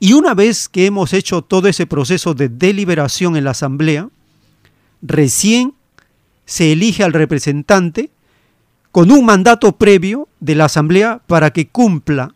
Y 0.00 0.14
una 0.14 0.34
vez 0.34 0.68
que 0.68 0.86
hemos 0.86 1.12
hecho 1.12 1.42
todo 1.42 1.68
ese 1.68 1.86
proceso 1.86 2.34
de 2.34 2.48
deliberación 2.48 3.36
en 3.36 3.44
la 3.44 3.52
asamblea, 3.52 4.08
recién 5.00 5.74
se 6.44 6.72
elige 6.72 7.04
al 7.04 7.12
representante 7.12 8.10
con 8.90 9.12
un 9.12 9.24
mandato 9.24 9.78
previo 9.78 10.28
de 10.40 10.56
la 10.56 10.64
asamblea 10.64 11.22
para 11.28 11.52
que 11.52 11.68
cumpla. 11.68 12.34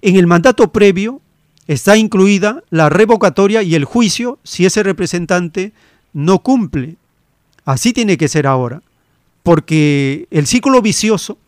En 0.00 0.16
el 0.16 0.26
mandato 0.26 0.72
previo 0.72 1.20
está 1.66 1.98
incluida 1.98 2.62
la 2.70 2.88
revocatoria 2.88 3.62
y 3.62 3.74
el 3.74 3.84
juicio 3.84 4.38
si 4.42 4.64
ese 4.64 4.82
representante 4.82 5.74
no 6.14 6.42
cumple. 6.42 6.96
Así 7.64 7.92
tiene 7.92 8.16
que 8.16 8.28
ser 8.28 8.46
ahora 8.46 8.82
porque 9.42 10.26
el 10.30 10.46
ciclo 10.46 10.80
vicioso 10.82 11.38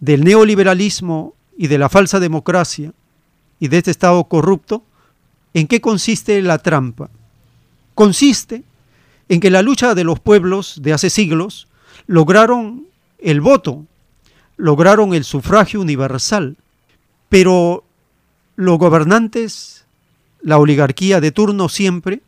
del 0.00 0.24
neoliberalismo 0.24 1.34
y 1.56 1.68
de 1.68 1.78
la 1.78 1.88
falsa 1.88 2.20
democracia 2.20 2.92
y 3.60 3.68
de 3.68 3.78
este 3.78 3.92
Estado 3.92 4.24
corrupto, 4.24 4.82
¿en 5.54 5.68
qué 5.68 5.80
consiste 5.80 6.42
la 6.42 6.58
trampa? 6.58 7.10
Consiste 7.94 8.64
en 9.28 9.40
que 9.40 9.50
la 9.50 9.62
lucha 9.62 9.94
de 9.94 10.04
los 10.04 10.18
pueblos 10.18 10.80
de 10.82 10.92
hace 10.92 11.10
siglos 11.10 11.68
lograron 12.06 12.86
el 13.18 13.40
voto, 13.40 13.86
lograron 14.56 15.14
el 15.14 15.24
sufragio 15.24 15.80
universal, 15.80 16.56
Pero 17.28 17.84
los 18.56 18.78
gobernantes, 18.78 19.86
la 20.42 20.58
oligarquía 20.58 21.20
de 21.20 21.32
turno 21.32 21.68
siempre, 21.68 22.20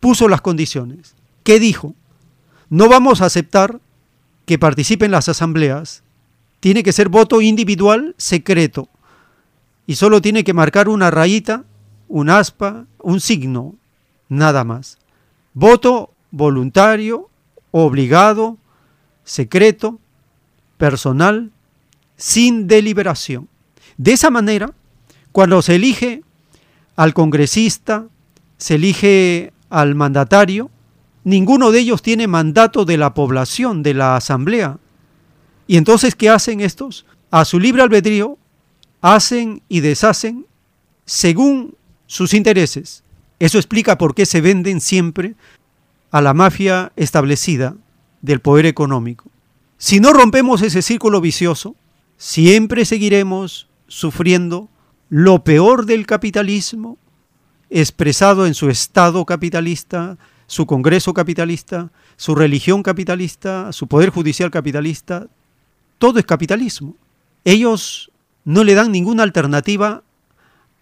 puso 0.00 0.28
las 0.28 0.40
condiciones. 0.40 1.14
¿Qué 1.44 1.60
dijo? 1.60 1.94
No 2.68 2.88
vamos 2.88 3.20
a 3.20 3.26
aceptar 3.26 3.80
que 4.44 4.58
participen 4.58 5.10
las 5.10 5.28
asambleas. 5.28 6.02
Tiene 6.60 6.82
que 6.82 6.92
ser 6.92 7.08
voto 7.08 7.40
individual 7.40 8.14
secreto. 8.18 8.88
Y 9.86 9.96
solo 9.96 10.20
tiene 10.20 10.42
que 10.42 10.54
marcar 10.54 10.88
una 10.88 11.10
rayita, 11.10 11.64
un 12.08 12.30
aspa, 12.30 12.86
un 13.00 13.20
signo, 13.20 13.74
nada 14.28 14.64
más. 14.64 14.98
Voto 15.54 16.12
voluntario, 16.30 17.30
obligado, 17.70 18.58
secreto, 19.24 19.98
personal, 20.76 21.50
sin 22.16 22.66
deliberación. 22.66 23.48
De 23.96 24.12
esa 24.12 24.30
manera, 24.30 24.72
cuando 25.32 25.62
se 25.62 25.76
elige 25.76 26.22
al 26.96 27.14
congresista, 27.14 28.06
se 28.56 28.76
elige 28.76 29.52
al 29.70 29.94
mandatario, 29.94 30.70
ninguno 31.26 31.72
de 31.72 31.80
ellos 31.80 32.02
tiene 32.02 32.28
mandato 32.28 32.84
de 32.84 32.96
la 32.96 33.12
población, 33.12 33.82
de 33.82 33.94
la 33.94 34.14
asamblea. 34.14 34.78
Y 35.66 35.76
entonces, 35.76 36.14
¿qué 36.14 36.30
hacen 36.30 36.60
estos? 36.60 37.04
A 37.32 37.44
su 37.44 37.58
libre 37.58 37.82
albedrío, 37.82 38.38
hacen 39.00 39.60
y 39.68 39.80
deshacen 39.80 40.46
según 41.04 41.74
sus 42.06 42.32
intereses. 42.32 43.02
Eso 43.40 43.58
explica 43.58 43.98
por 43.98 44.14
qué 44.14 44.24
se 44.24 44.40
venden 44.40 44.80
siempre 44.80 45.34
a 46.12 46.20
la 46.20 46.32
mafia 46.32 46.92
establecida 46.94 47.74
del 48.22 48.38
poder 48.38 48.64
económico. 48.64 49.24
Si 49.78 49.98
no 49.98 50.12
rompemos 50.12 50.62
ese 50.62 50.80
círculo 50.80 51.20
vicioso, 51.20 51.74
siempre 52.16 52.84
seguiremos 52.84 53.66
sufriendo 53.88 54.68
lo 55.08 55.42
peor 55.42 55.86
del 55.86 56.06
capitalismo 56.06 56.98
expresado 57.68 58.46
en 58.46 58.54
su 58.54 58.70
Estado 58.70 59.24
capitalista, 59.24 60.18
su 60.46 60.66
Congreso 60.66 61.12
capitalista, 61.12 61.90
su 62.16 62.34
religión 62.34 62.82
capitalista, 62.82 63.72
su 63.72 63.86
Poder 63.86 64.10
Judicial 64.10 64.50
capitalista, 64.50 65.26
todo 65.98 66.18
es 66.18 66.26
capitalismo. 66.26 66.94
Ellos 67.44 68.10
no 68.44 68.64
le 68.64 68.74
dan 68.74 68.92
ninguna 68.92 69.22
alternativa 69.22 70.02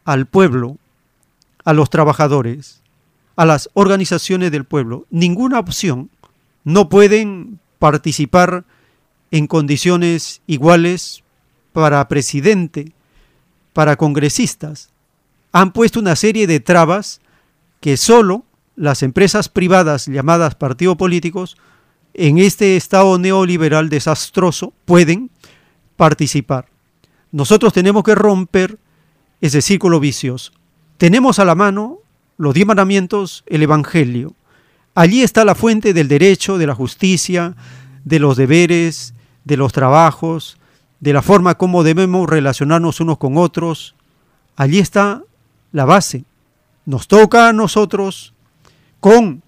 al 0.04 0.26
pueblo, 0.26 0.76
a 1.64 1.72
los 1.72 1.88
trabajadores, 1.88 2.82
a 3.36 3.46
las 3.46 3.70
organizaciones 3.74 4.50
del 4.50 4.64
pueblo, 4.64 5.06
ninguna 5.10 5.58
opción. 5.58 6.10
No 6.62 6.88
pueden 6.88 7.58
participar 7.78 8.64
en 9.30 9.46
condiciones 9.46 10.42
iguales 10.46 11.24
para 11.72 12.06
presidente, 12.06 12.92
para 13.72 13.96
congresistas. 13.96 14.90
Han 15.52 15.72
puesto 15.72 16.00
una 16.00 16.16
serie 16.16 16.46
de 16.46 16.60
trabas 16.60 17.20
que 17.80 17.96
solo 17.96 18.44
las 18.76 19.02
empresas 19.02 19.48
privadas 19.48 20.06
llamadas 20.06 20.54
partidos 20.54 20.96
políticos 20.96 21.56
en 22.14 22.38
este 22.38 22.76
estado 22.76 23.18
neoliberal 23.18 23.88
desastroso 23.88 24.72
pueden 24.84 25.30
participar. 25.96 26.66
Nosotros 27.32 27.72
tenemos 27.72 28.04
que 28.04 28.14
romper 28.14 28.78
ese 29.40 29.60
círculo 29.60 30.00
vicioso. 30.00 30.52
Tenemos 30.96 31.38
a 31.38 31.44
la 31.44 31.54
mano 31.54 31.98
los 32.36 32.54
diez 32.54 32.66
mandamientos, 32.66 33.44
el 33.46 33.62
Evangelio. 33.62 34.34
Allí 34.94 35.22
está 35.22 35.44
la 35.44 35.54
fuente 35.54 35.92
del 35.92 36.08
derecho, 36.08 36.58
de 36.58 36.66
la 36.66 36.74
justicia, 36.74 37.56
de 38.04 38.18
los 38.20 38.36
deberes, 38.36 39.14
de 39.44 39.56
los 39.56 39.72
trabajos, 39.72 40.56
de 41.00 41.12
la 41.12 41.22
forma 41.22 41.56
como 41.56 41.82
debemos 41.82 42.28
relacionarnos 42.28 43.00
unos 43.00 43.18
con 43.18 43.36
otros. 43.36 43.94
Allí 44.56 44.78
está 44.78 45.22
la 45.72 45.84
base. 45.84 46.24
Nos 46.86 47.08
toca 47.08 47.48
a 47.48 47.52
nosotros, 47.52 48.33
con 49.04 49.42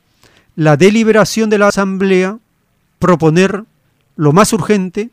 la 0.54 0.76
deliberación 0.76 1.48
de 1.48 1.56
la 1.56 1.68
Asamblea, 1.68 2.38
proponer 2.98 3.64
lo 4.14 4.34
más 4.34 4.52
urgente, 4.52 5.08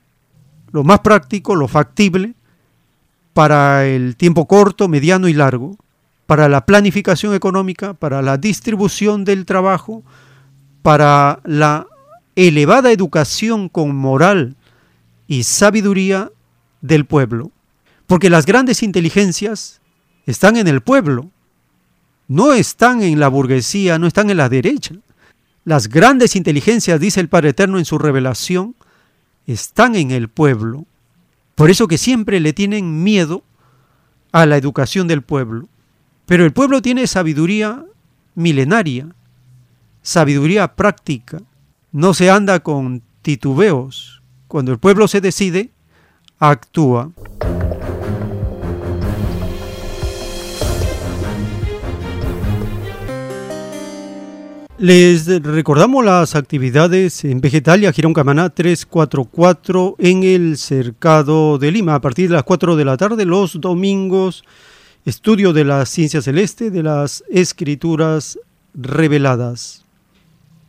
lo 0.73 0.83
más 0.83 0.99
práctico, 0.99 1.55
lo 1.55 1.69
factible, 1.69 2.33
para 3.33 3.85
el 3.85 4.17
tiempo 4.17 4.45
corto, 4.45 4.89
mediano 4.89 5.29
y 5.29 5.33
largo, 5.33 5.77
para 6.27 6.49
la 6.49 6.65
planificación 6.65 7.33
económica, 7.33 7.93
para 7.93 8.21
la 8.21 8.35
distribución 8.35 9.23
del 9.23 9.45
trabajo, 9.45 10.03
para 10.81 11.39
la 11.45 11.87
elevada 12.35 12.91
educación 12.91 13.69
con 13.69 13.95
moral 13.95 14.57
y 15.25 15.43
sabiduría 15.43 16.33
del 16.81 17.05
pueblo. 17.05 17.51
Porque 18.07 18.29
las 18.29 18.45
grandes 18.45 18.83
inteligencias 18.83 19.79
están 20.25 20.57
en 20.57 20.67
el 20.67 20.81
pueblo, 20.81 21.31
no 22.27 22.53
están 22.53 23.01
en 23.01 23.19
la 23.19 23.27
burguesía, 23.27 23.99
no 23.99 24.07
están 24.07 24.29
en 24.29 24.37
la 24.37 24.49
derecha. 24.49 24.95
Las 25.65 25.87
grandes 25.87 26.35
inteligencias, 26.35 26.99
dice 26.99 27.19
el 27.19 27.29
Padre 27.29 27.49
Eterno 27.49 27.77
en 27.77 27.85
su 27.85 27.97
revelación, 27.97 28.75
están 29.47 29.95
en 29.95 30.11
el 30.11 30.29
pueblo. 30.29 30.85
Por 31.55 31.69
eso 31.69 31.87
que 31.87 31.97
siempre 31.97 32.39
le 32.39 32.53
tienen 32.53 33.03
miedo 33.03 33.43
a 34.31 34.45
la 34.45 34.57
educación 34.57 35.07
del 35.07 35.21
pueblo. 35.21 35.67
Pero 36.25 36.45
el 36.45 36.53
pueblo 36.53 36.81
tiene 36.81 37.07
sabiduría 37.07 37.83
milenaria, 38.35 39.07
sabiduría 40.01 40.75
práctica. 40.75 41.41
No 41.91 42.13
se 42.13 42.29
anda 42.29 42.61
con 42.61 43.01
titubeos, 43.21 44.21
cuando 44.47 44.71
el 44.71 44.79
pueblo 44.79 45.07
se 45.07 45.21
decide, 45.21 45.71
actúa. 46.39 47.11
Les 54.83 55.41
recordamos 55.41 56.03
las 56.03 56.35
actividades 56.35 57.23
en 57.23 57.39
Vegetalia 57.39 57.93
Girón 57.93 58.13
Camaná 58.13 58.49
344 58.49 59.95
en 59.97 60.23
el 60.23 60.57
Cercado 60.57 61.57
de 61.57 61.71
Lima 61.71 61.95
a 61.95 62.01
partir 62.01 62.27
de 62.27 62.35
las 62.35 62.43
4 62.43 62.75
de 62.75 62.83
la 62.83 62.97
tarde 62.97 63.23
los 63.23 63.61
domingos. 63.61 64.43
Estudio 65.05 65.53
de 65.53 65.63
la 65.63 65.85
ciencia 65.85 66.21
celeste, 66.21 66.69
de 66.69 66.83
las 66.83 67.23
escrituras 67.29 68.37
reveladas. 68.73 69.85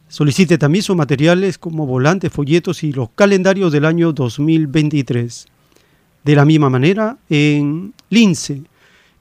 Solicite 0.07 0.59
también 0.59 0.85
sus 0.85 0.95
materiales 0.95 1.59
como 1.59 1.85
volantes, 1.85 2.32
folletos 2.32 2.85
y 2.85 2.93
los 2.93 3.09
calendarios 3.16 3.73
del 3.73 3.85
año 3.85 4.12
2023. 4.12 5.47
De 6.23 6.36
la 6.36 6.45
misma 6.45 6.70
manera, 6.70 7.19
en 7.28 7.93
Lince, 8.11 8.62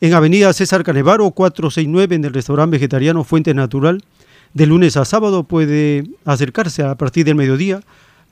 en 0.02 0.14
Avenida 0.14 0.54
César 0.54 0.84
Canevaro 0.84 1.32
469, 1.32 2.14
en 2.14 2.26
el 2.26 2.34
restaurante 2.36 2.76
vegetariano 2.78 3.24
Fuente 3.24 3.56
Natural, 3.56 4.04
de 4.54 4.66
lunes 4.66 4.98
a 4.98 5.06
sábado 5.06 5.44
puede 5.44 6.06
acercarse 6.26 6.84
a 6.84 6.96
partir 6.96 7.26
del 7.26 7.36
mediodía 7.36 7.82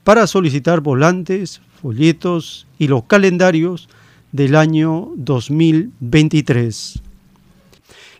para 0.04 0.26
solicitar 0.26 0.80
volantes, 0.80 1.60
folletos 1.80 2.66
y 2.78 2.88
los 2.88 3.04
calendarios 3.04 3.88
del 4.30 4.56
año 4.56 5.10
2023. 5.16 7.02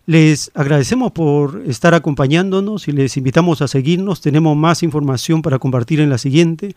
Les 0.07 0.51
agradecemos 0.55 1.13
por 1.13 1.63
estar 1.67 1.95
acompañándonos 1.95 2.89
y 2.89 2.93
les 2.93 3.17
invitamos 3.17 3.63
a 3.63 3.69
seguirnos. 3.69 4.21
Tenemos 4.21 4.57
más 4.57 4.83
información 4.83 5.43
para 5.43 5.61
compartir 5.61 6.01
en 6.01 6.11
la 6.11 6.19
siguiente. 6.19 6.75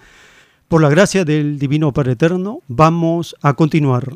Por 0.67 0.81
la 0.81 0.89
gracia 0.89 1.25
del 1.25 1.57
Divino 1.57 1.91
Padre 1.91 2.13
Eterno, 2.13 2.61
vamos 2.67 3.35
a 3.41 3.53
continuar. 3.53 4.15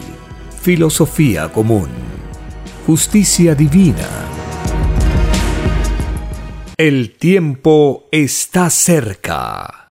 filosofía 0.61 1.51
común, 1.51 1.89
justicia 2.85 3.55
divina. 3.55 4.07
El 6.77 7.15
tiempo 7.17 8.07
está 8.11 8.69
cerca. 8.69 9.89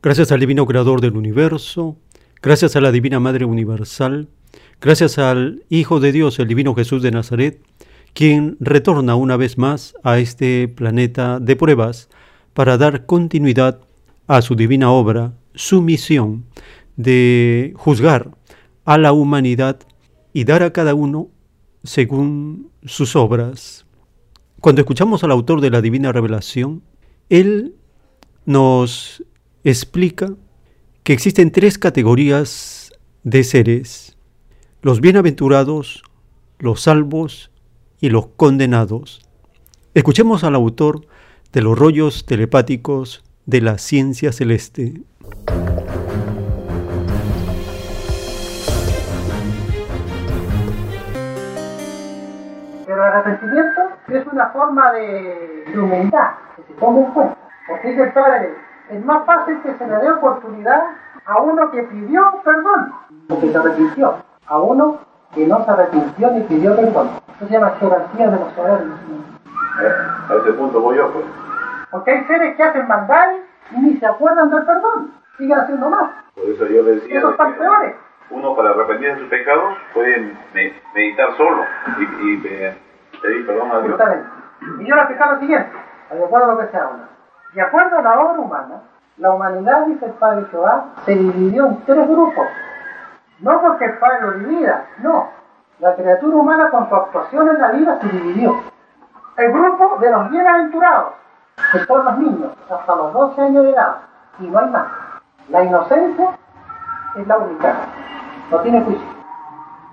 Gracias 0.00 0.30
al 0.30 0.38
Divino 0.38 0.66
Creador 0.66 1.00
del 1.00 1.16
Universo, 1.16 1.96
gracias 2.40 2.76
a 2.76 2.80
la 2.80 2.92
Divina 2.92 3.18
Madre 3.18 3.44
Universal, 3.44 4.28
gracias 4.80 5.18
al 5.18 5.64
Hijo 5.68 5.98
de 5.98 6.12
Dios, 6.12 6.38
el 6.38 6.46
Divino 6.46 6.76
Jesús 6.76 7.02
de 7.02 7.10
Nazaret, 7.10 7.60
quien 8.14 8.56
retorna 8.60 9.14
una 9.14 9.36
vez 9.36 9.58
más 9.58 9.94
a 10.02 10.18
este 10.18 10.68
planeta 10.68 11.40
de 11.40 11.56
pruebas 11.56 12.08
para 12.52 12.76
dar 12.76 13.06
continuidad 13.06 13.80
a 14.26 14.42
su 14.42 14.54
divina 14.54 14.90
obra, 14.90 15.34
su 15.54 15.82
misión 15.82 16.44
de 16.96 17.72
juzgar 17.76 18.30
a 18.84 18.98
la 18.98 19.12
humanidad 19.12 19.78
y 20.32 20.44
dar 20.44 20.62
a 20.62 20.72
cada 20.72 20.94
uno 20.94 21.28
según 21.84 22.70
sus 22.84 23.16
obras. 23.16 23.86
Cuando 24.60 24.80
escuchamos 24.80 25.24
al 25.24 25.32
autor 25.32 25.60
de 25.60 25.70
la 25.70 25.80
divina 25.80 26.12
revelación, 26.12 26.82
él 27.28 27.74
nos 28.44 29.24
explica 29.64 30.34
que 31.02 31.12
existen 31.12 31.50
tres 31.50 31.78
categorías 31.78 32.92
de 33.24 33.44
seres, 33.44 34.16
los 34.82 35.00
bienaventurados, 35.00 36.02
los 36.58 36.82
salvos 36.82 37.51
y 38.02 38.10
los 38.10 38.26
condenados. 38.26 39.22
Escuchemos 39.94 40.42
al 40.42 40.56
autor 40.56 41.02
de 41.52 41.62
los 41.62 41.78
rollos 41.78 42.26
telepáticos 42.26 43.24
de 43.46 43.60
la 43.60 43.78
ciencia 43.78 44.32
celeste. 44.32 45.02
El 52.88 53.00
arrepentimiento 53.00 53.80
es 54.08 54.26
una 54.32 54.48
forma 54.48 54.92
de, 54.92 55.64
humildad 55.72 56.32
que 56.56 56.62
se 56.64 56.80
toma 56.80 57.06
en 57.06 57.12
cuenta. 57.12 57.38
Porque 57.68 57.88
dice 57.88 58.02
el 58.02 58.12
Padre, 58.12 58.54
es 58.90 59.04
más 59.04 59.24
fácil 59.24 59.62
que 59.62 59.78
se 59.78 59.86
le 59.86 59.94
dé 59.94 60.10
oportunidad 60.10 60.82
a 61.24 61.40
uno 61.40 61.70
que 61.70 61.84
pidió 61.84 62.42
perdón, 62.44 62.92
o 63.28 63.40
que 63.40 63.52
se 63.52 63.56
arrepintió, 63.56 64.16
a 64.46 64.58
uno 64.58 64.98
que 65.32 65.46
no 65.46 65.64
se 65.64 65.70
arrepintió 65.70 66.30
ni 66.32 66.40
pidió 66.42 66.74
perdón. 66.74 67.21
Eso 67.42 67.48
se 67.48 67.54
llama 67.54 67.74
jerarquía 67.80 68.30
de 68.30 68.38
los 68.38 68.52
soberbios. 68.52 68.98
A 70.30 70.34
ese 70.34 70.52
punto 70.52 70.80
voy 70.80 70.96
yo, 70.96 71.12
pues. 71.12 71.24
Porque 71.90 72.12
hay 72.12 72.24
seres 72.26 72.56
que 72.56 72.62
hacen 72.62 72.86
maldades 72.86 73.42
y 73.72 73.80
ni 73.80 73.96
se 73.96 74.06
acuerdan 74.06 74.48
del 74.50 74.64
perdón, 74.64 75.12
siguen 75.36 75.58
haciendo 75.58 75.90
más. 75.90 76.10
Por 76.36 76.44
eso 76.44 76.66
yo 76.66 76.84
decía. 76.84 77.18
Esos 77.18 77.32
están 77.32 77.54
peores. 77.54 77.96
Uno 78.30 78.54
para 78.54 78.70
arrepentirse 78.70 79.14
de 79.14 79.20
sus 79.22 79.28
pecados 79.28 79.74
puede 79.92 80.36
meditar 80.94 81.36
solo 81.36 81.64
y, 81.98 82.02
y 82.02 82.42
eh, 82.46 82.78
pedir 83.20 83.44
perdón 83.44 83.72
a 83.72 83.78
Dios. 83.80 83.90
Justamente. 83.90 84.28
Y 84.78 84.86
yo 84.86 84.94
le 84.94 85.00
explicaba 85.00 85.32
lo 85.32 85.40
siguiente, 85.40 85.72
de 86.12 86.24
acuerdo 86.24 86.46
a 86.46 86.54
lo 86.54 86.60
que 86.60 86.68
sea 86.68 86.90
uno. 86.94 87.04
De 87.54 87.60
acuerdo 87.60 87.98
a 87.98 88.02
la 88.02 88.20
obra 88.20 88.40
humana, 88.40 88.82
la 89.16 89.30
humanidad, 89.34 89.86
dice 89.86 90.06
el 90.06 90.12
padre 90.12 90.46
Jehová, 90.52 90.90
se 91.04 91.16
dividió 91.16 91.66
en 91.66 91.84
tres 91.84 92.06
grupos. 92.08 92.46
No 93.40 93.60
porque 93.60 93.86
el 93.86 93.98
padre 93.98 94.20
lo 94.20 94.32
divida, 94.34 94.86
no. 94.98 95.41
La 95.82 95.96
criatura 95.96 96.36
humana 96.36 96.70
con 96.70 96.88
su 96.88 96.94
actuación 96.94 97.48
en 97.48 97.60
la 97.60 97.72
vida 97.72 97.98
se 98.00 98.06
dividió. 98.06 98.54
El 99.36 99.52
grupo 99.52 99.98
de 99.98 100.12
los 100.12 100.30
bienaventurados, 100.30 101.14
que 101.72 101.84
son 101.86 102.04
los 102.04 102.18
niños, 102.18 102.52
hasta 102.70 102.94
los 102.94 103.12
12 103.12 103.42
años 103.42 103.64
de 103.64 103.70
edad, 103.70 103.96
y 104.38 104.46
no 104.46 104.60
hay 104.60 104.70
más. 104.70 104.86
La 105.48 105.64
inocencia 105.64 106.38
es 107.16 107.26
la 107.26 107.36
única, 107.36 107.74
no 108.52 108.60
tiene 108.60 108.80
juicio. 108.82 109.08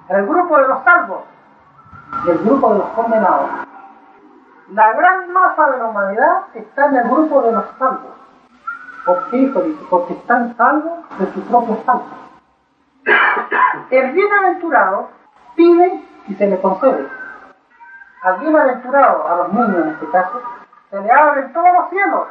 El 0.10 0.28
grupo 0.28 0.60
de 0.60 0.68
los 0.68 0.84
salvos 0.84 1.22
y 2.24 2.30
el 2.30 2.38
grupo 2.38 2.72
de 2.72 2.78
los 2.78 2.90
condenados. 2.90 3.50
La 4.72 4.94
gran 4.94 5.34
masa 5.34 5.72
de 5.72 5.78
la 5.80 5.86
humanidad 5.86 6.42
está 6.54 6.86
en 6.86 6.98
el 6.98 7.10
grupo 7.10 7.42
de 7.42 7.52
los 7.52 7.66
salvos. 7.80 8.12
¿Por 9.08 9.32
qué? 9.32 9.52
Porque 9.90 10.14
están 10.14 10.56
salvos 10.56 11.00
de 11.18 11.34
su 11.34 11.42
propio 11.48 11.80
salvo. 11.84 12.06
El 13.90 14.12
bienaventurado 14.12 15.19
pide 15.60 16.02
y 16.30 16.36
se 16.36 16.48
le 16.48 16.58
concede. 16.62 17.06
Al 18.24 18.40
bienaventurado, 18.40 19.28
a 19.28 19.36
los 19.38 19.54
niños 19.54 19.86
en 19.86 19.90
este 19.90 20.10
caso, 20.10 20.42
se 20.90 21.02
le 21.02 21.12
abren 21.12 21.52
todos 21.52 21.68
los 21.74 21.90
cielos, 21.90 22.28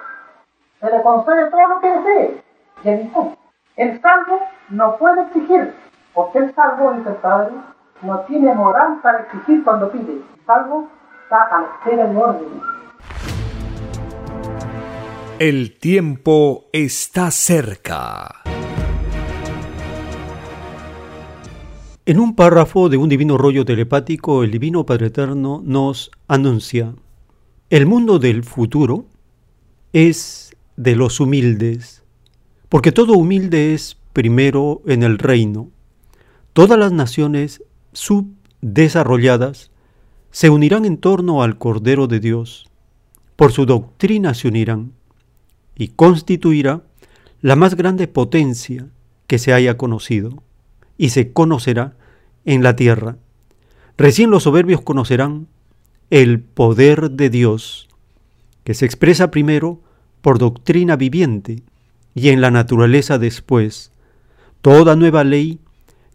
se 0.81 0.91
le 0.91 1.03
concede 1.03 1.51
todo 1.51 1.69
lo 1.69 1.81
que 1.81 1.91
desee. 1.91 2.45
Y 2.85 2.89
el, 2.89 3.11
el 3.77 4.01
salvo 4.01 4.41
no 4.71 4.97
puede 4.97 5.23
exigir, 5.23 5.75
porque 6.15 6.39
el 6.39 6.55
salvo, 6.55 6.93
dice 6.93 7.11
el 7.11 7.17
Padre, 7.17 7.53
no 8.01 8.21
tiene 8.21 8.55
moral 8.55 8.99
para 9.03 9.21
exigir 9.21 9.63
cuando 9.63 9.91
pide. 9.91 10.13
El 10.13 10.45
salvo 10.47 10.89
está 11.25 11.43
a 11.43 11.61
la 11.61 11.67
espera 11.67 12.07
de 12.07 12.17
orden. 12.17 12.63
El 15.39 15.79
tiempo 15.79 16.65
está 16.73 17.31
cerca. 17.31 18.48
En 22.09 22.21
un 22.21 22.35
párrafo 22.35 22.89
de 22.89 22.97
un 22.97 23.11
divino 23.11 23.37
rollo 23.37 23.67
telepático, 23.67 24.43
el 24.43 24.51
Divino 24.51 24.87
Padre 24.87 25.09
Eterno 25.09 25.61
nos 25.63 26.11
anuncia, 26.27 26.95
el 27.69 27.85
mundo 27.85 28.19
del 28.19 28.45
futuro 28.45 29.05
es 29.93 30.57
de 30.79 30.97
los 30.97 31.21
humildes, 31.21 32.03
porque 32.71 32.93
todo 32.93 33.13
humilde 33.13 33.75
es 33.75 33.99
primero 34.15 34.81
en 34.87 35.03
el 35.03 35.19
reino. 35.19 35.69
Todas 36.55 36.79
las 36.79 36.93
naciones 36.93 37.63
subdesarrolladas 37.93 39.71
se 40.31 40.49
unirán 40.49 40.87
en 40.87 40.97
torno 40.97 41.43
al 41.43 41.59
Cordero 41.59 42.07
de 42.07 42.21
Dios, 42.21 42.71
por 43.37 43.53
su 43.53 43.67
doctrina 43.67 44.33
se 44.33 44.49
unirán, 44.49 44.93
y 45.77 45.89
constituirá 45.89 46.85
la 47.43 47.55
más 47.55 47.75
grande 47.75 48.09
potencia 48.09 48.89
que 49.27 49.39
se 49.39 49.53
haya 49.53 49.77
conocido, 49.77 50.43
y 50.99 51.11
se 51.11 51.33
conocerá 51.33 51.97
en 52.45 52.62
la 52.62 52.77
tierra. 52.77 53.16
Recién 53.97 54.31
los 54.31 54.43
soberbios 54.43 54.83
conocerán 54.83 55.47
el 56.11 56.41
poder 56.41 57.11
de 57.11 57.31
Dios, 57.31 57.89
que 58.65 58.75
se 58.75 58.85
expresa 58.85 59.31
primero 59.31 59.81
por 60.20 60.39
doctrina 60.39 60.97
viviente 60.97 61.62
y 62.15 62.29
en 62.29 62.41
la 62.41 62.51
naturaleza 62.51 63.19
después. 63.19 63.93
Toda 64.61 64.97
nueva 64.97 65.25
ley 65.25 65.61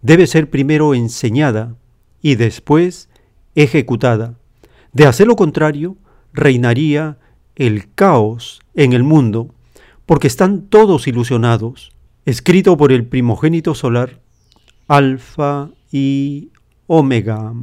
debe 0.01 0.27
ser 0.27 0.49
primero 0.49 0.93
enseñada 0.93 1.76
y 2.22 2.35
después 2.35 3.10
ejecutada. 3.55 4.35
De 4.91 5.05
hacer 5.05 5.27
lo 5.27 5.35
contrario, 5.35 5.97
reinaría 6.34 7.18
el 7.55 7.93
caos 7.93 8.61
en 8.76 8.93
el 8.93 9.03
mundo, 9.03 9.53
porque 10.05 10.27
están 10.27 10.64
todos 10.64 11.07
ilusionados. 11.07 11.91
Escrito 12.26 12.77
por 12.77 12.91
el 12.91 13.05
primogénito 13.05 13.76
solar, 13.76 14.22
Alfa 14.88 15.69
y 15.91 16.51
Omega. 16.88 17.53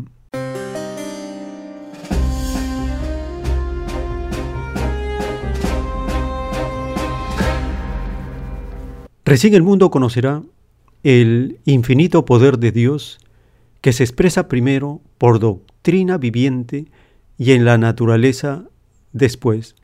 Recién 9.24 9.54
el 9.54 9.62
mundo 9.62 9.90
conocerá 9.90 10.42
el 11.02 11.60
infinito 11.64 12.24
poder 12.24 12.58
de 12.58 12.72
Dios 12.72 13.18
que 13.80 13.92
se 13.92 14.02
expresa 14.02 14.48
primero 14.48 15.00
por 15.18 15.38
doctrina 15.38 16.18
viviente 16.18 16.86
y 17.36 17.52
en 17.52 17.64
la 17.64 17.78
naturaleza 17.78 18.64
después. 19.12 19.76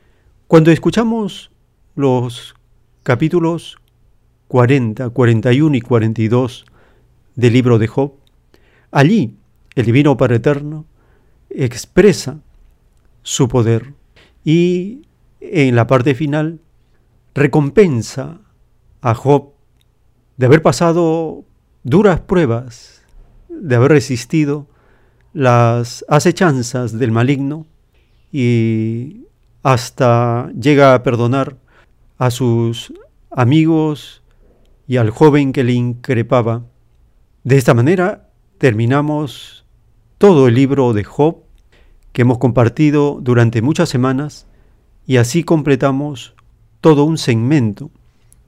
Cuando 0.48 0.70
escuchamos 0.70 1.50
los 1.94 2.54
capítulos 3.02 3.76
40, 4.48 5.10
41 5.10 5.76
y 5.76 5.80
42 5.80 6.64
del 7.36 7.52
libro 7.52 7.78
de 7.78 7.86
Job, 7.86 8.14
allí 8.90 9.36
el 9.74 9.84
Divino 9.84 10.16
Padre 10.16 10.36
Eterno 10.36 10.86
expresa 11.50 12.40
su 13.22 13.48
poder 13.48 13.94
y 14.44 15.02
en 15.40 15.76
la 15.76 15.86
parte 15.86 16.14
final 16.14 16.60
recompensa 17.34 18.40
a 19.00 19.14
Job 19.14 19.52
de 20.36 20.46
haber 20.46 20.62
pasado 20.62 21.44
duras 21.84 22.20
pruebas, 22.20 23.02
de 23.48 23.76
haber 23.76 23.92
resistido 23.92 24.66
las 25.32 26.04
acechanzas 26.08 26.98
del 26.98 27.12
maligno 27.12 27.66
y 28.32 29.26
hasta 29.62 30.50
llega 30.52 30.94
a 30.94 31.02
perdonar 31.02 31.56
a 32.18 32.30
sus 32.30 32.92
amigos 33.30 34.22
y 34.88 34.96
al 34.96 35.10
joven 35.10 35.52
que 35.52 35.64
le 35.64 35.72
increpaba. 35.72 36.64
De 37.46 37.56
esta 37.56 37.74
manera 37.74 38.28
terminamos 38.58 39.64
todo 40.18 40.48
el 40.48 40.56
libro 40.56 40.92
de 40.92 41.04
Job 41.04 41.44
que 42.12 42.22
hemos 42.22 42.38
compartido 42.38 43.20
durante 43.22 43.62
muchas 43.62 43.88
semanas 43.88 44.48
y 45.06 45.18
así 45.18 45.44
completamos 45.44 46.34
todo 46.80 47.04
un 47.04 47.18
segmento 47.18 47.92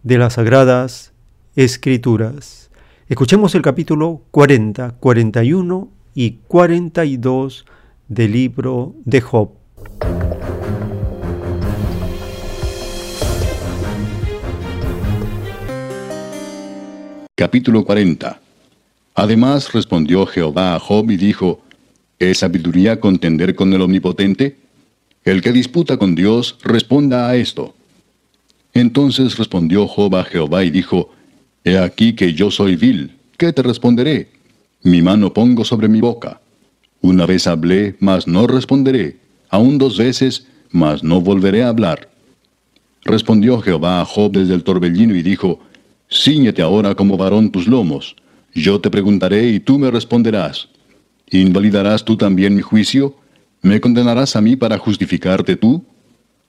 de 0.03 0.19
las 0.19 0.33
sagradas 0.33 1.12
escrituras. 1.55 2.73
Escuchemos 3.09 3.55
el 3.55 3.62
capítulo 3.62 4.23
40, 4.33 4.97
41 4.99 5.89
y 6.16 6.39
42 6.49 7.66
del 8.09 8.33
libro 8.33 8.97
de 9.05 9.20
Job. 9.20 9.51
Capítulo 17.37 17.85
40 17.85 18.48
Además 19.19 19.73
respondió 19.73 20.27
Jehová 20.27 20.77
a 20.77 20.78
Job 20.78 21.11
y 21.11 21.16
dijo, 21.16 21.61
¿Es 22.20 22.39
sabiduría 22.39 23.01
contender 23.01 23.57
con 23.57 23.73
el 23.73 23.82
Omnipotente? 23.82 24.59
El 25.24 25.43
que 25.43 25.51
disputa 25.51 25.97
con 25.97 26.15
Dios, 26.15 26.57
responda 26.62 27.28
a 27.28 27.35
esto. 27.35 27.74
Entonces 28.74 29.36
respondió 29.36 29.89
Job 29.89 30.15
a 30.15 30.23
Jehová 30.23 30.62
y 30.62 30.70
dijo, 30.70 31.11
He 31.65 31.78
aquí 31.78 32.12
que 32.12 32.32
yo 32.32 32.53
soy 32.53 32.77
vil, 32.77 33.16
¿qué 33.36 33.53
te 33.53 33.65
responderé? 33.65 34.28
Mi 34.85 35.03
mano 35.03 35.35
pongo 35.35 35.65
sobre 35.65 35.89
mi 35.89 36.01
boca. 36.01 36.40
Una 37.01 37.27
vez 37.27 37.49
hablé, 37.49 37.97
mas 37.99 38.28
no 38.28 38.47
responderé, 38.47 39.16
aún 39.51 39.78
dos 39.78 39.99
veces, 39.99 40.47
mas 40.70 41.03
no 41.03 41.20
volveré 41.20 41.65
a 41.65 41.70
hablar. 41.70 42.09
Respondió 43.03 43.61
Jehová 43.62 44.01
a 44.01 44.05
Job 44.05 44.31
desde 44.31 44.55
el 44.55 44.62
torbellino 44.62 45.16
y 45.16 45.23
dijo, 45.24 45.59
Cíñete 46.09 46.62
ahora 46.62 46.95
como 46.95 47.16
varón 47.16 47.51
tus 47.51 47.66
lomos. 47.66 48.15
Yo 48.55 48.81
te 48.81 48.91
preguntaré 48.91 49.49
y 49.49 49.61
tú 49.61 49.79
me 49.79 49.91
responderás. 49.91 50.69
¿Invalidarás 51.31 52.05
tú 52.05 52.16
también 52.16 52.55
mi 52.55 52.62
juicio? 52.62 53.16
¿Me 53.62 53.81
condenarás 53.81 54.37
a 54.37 54.41
mí 54.41 54.57
para 54.57 54.79
justificarte 54.79 55.57
tú? 55.57 55.85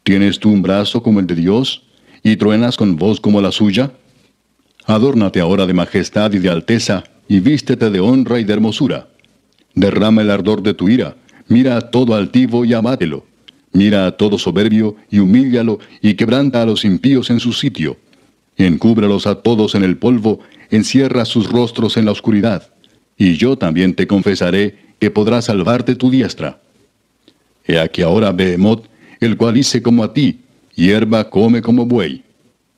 ¿Tienes 0.03 0.39
tú 0.39 0.49
un 0.49 0.61
brazo 0.61 1.03
como 1.03 1.19
el 1.19 1.27
de 1.27 1.35
Dios? 1.35 1.83
¿Y 2.23 2.37
truenas 2.37 2.77
con 2.77 2.95
voz 2.95 3.19
como 3.19 3.41
la 3.41 3.51
suya? 3.51 3.91
Adórnate 4.85 5.39
ahora 5.39 5.65
de 5.65 5.73
majestad 5.73 6.31
y 6.33 6.39
de 6.39 6.49
alteza, 6.49 7.03
y 7.27 7.41
vístete 7.41 7.89
de 7.89 7.99
honra 7.99 8.39
y 8.39 8.43
de 8.43 8.53
hermosura. 8.53 9.09
Derrama 9.75 10.21
el 10.21 10.31
ardor 10.31 10.63
de 10.63 10.73
tu 10.73 10.89
ira, 10.89 11.15
mira 11.47 11.77
a 11.77 11.81
todo 11.81 12.15
altivo 12.15 12.65
y 12.65 12.73
abátelo. 12.73 13.25
Mira 13.71 14.07
a 14.07 14.17
todo 14.17 14.39
soberbio 14.39 14.95
y 15.11 15.19
humíllalo, 15.19 15.79
y 16.01 16.15
quebranta 16.15 16.61
a 16.61 16.65
los 16.65 16.85
impíos 16.85 17.29
en 17.29 17.39
su 17.39 17.53
sitio 17.53 17.97
Encúbralos 18.59 19.25
a 19.25 19.35
todos 19.35 19.73
en 19.73 19.85
el 19.85 19.97
polvo, 19.97 20.41
encierra 20.69 21.25
sus 21.25 21.49
rostros 21.49 21.97
en 21.97 22.05
la 22.05 22.11
oscuridad. 22.11 22.71
Y 23.17 23.35
yo 23.35 23.57
también 23.57 23.93
te 23.93 24.07
confesaré 24.07 24.77
que 24.99 25.11
podrás 25.11 25.45
salvarte 25.45 25.95
tu 25.95 26.09
diestra. 26.09 26.61
He 27.65 27.79
aquí 27.79 28.01
ahora 28.01 28.31
Behemoth, 28.31 28.85
el 29.19 29.37
cual 29.37 29.57
hice 29.57 29.81
como 29.81 30.03
a 30.03 30.13
ti, 30.13 30.39
hierba 30.75 31.29
come 31.29 31.61
como 31.61 31.85
buey. 31.85 32.23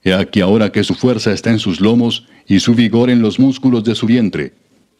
He 0.03 0.13
aquí 0.13 0.41
ahora 0.41 0.71
que 0.71 0.83
su 0.83 0.95
fuerza 0.95 1.31
está 1.31 1.51
en 1.51 1.59
sus 1.59 1.79
lomos 1.79 2.25
y 2.47 2.59
su 2.59 2.73
vigor 2.73 3.09
en 3.09 3.21
los 3.21 3.39
músculos 3.39 3.83
de 3.83 3.95
su 3.95 4.07
vientre. 4.07 4.53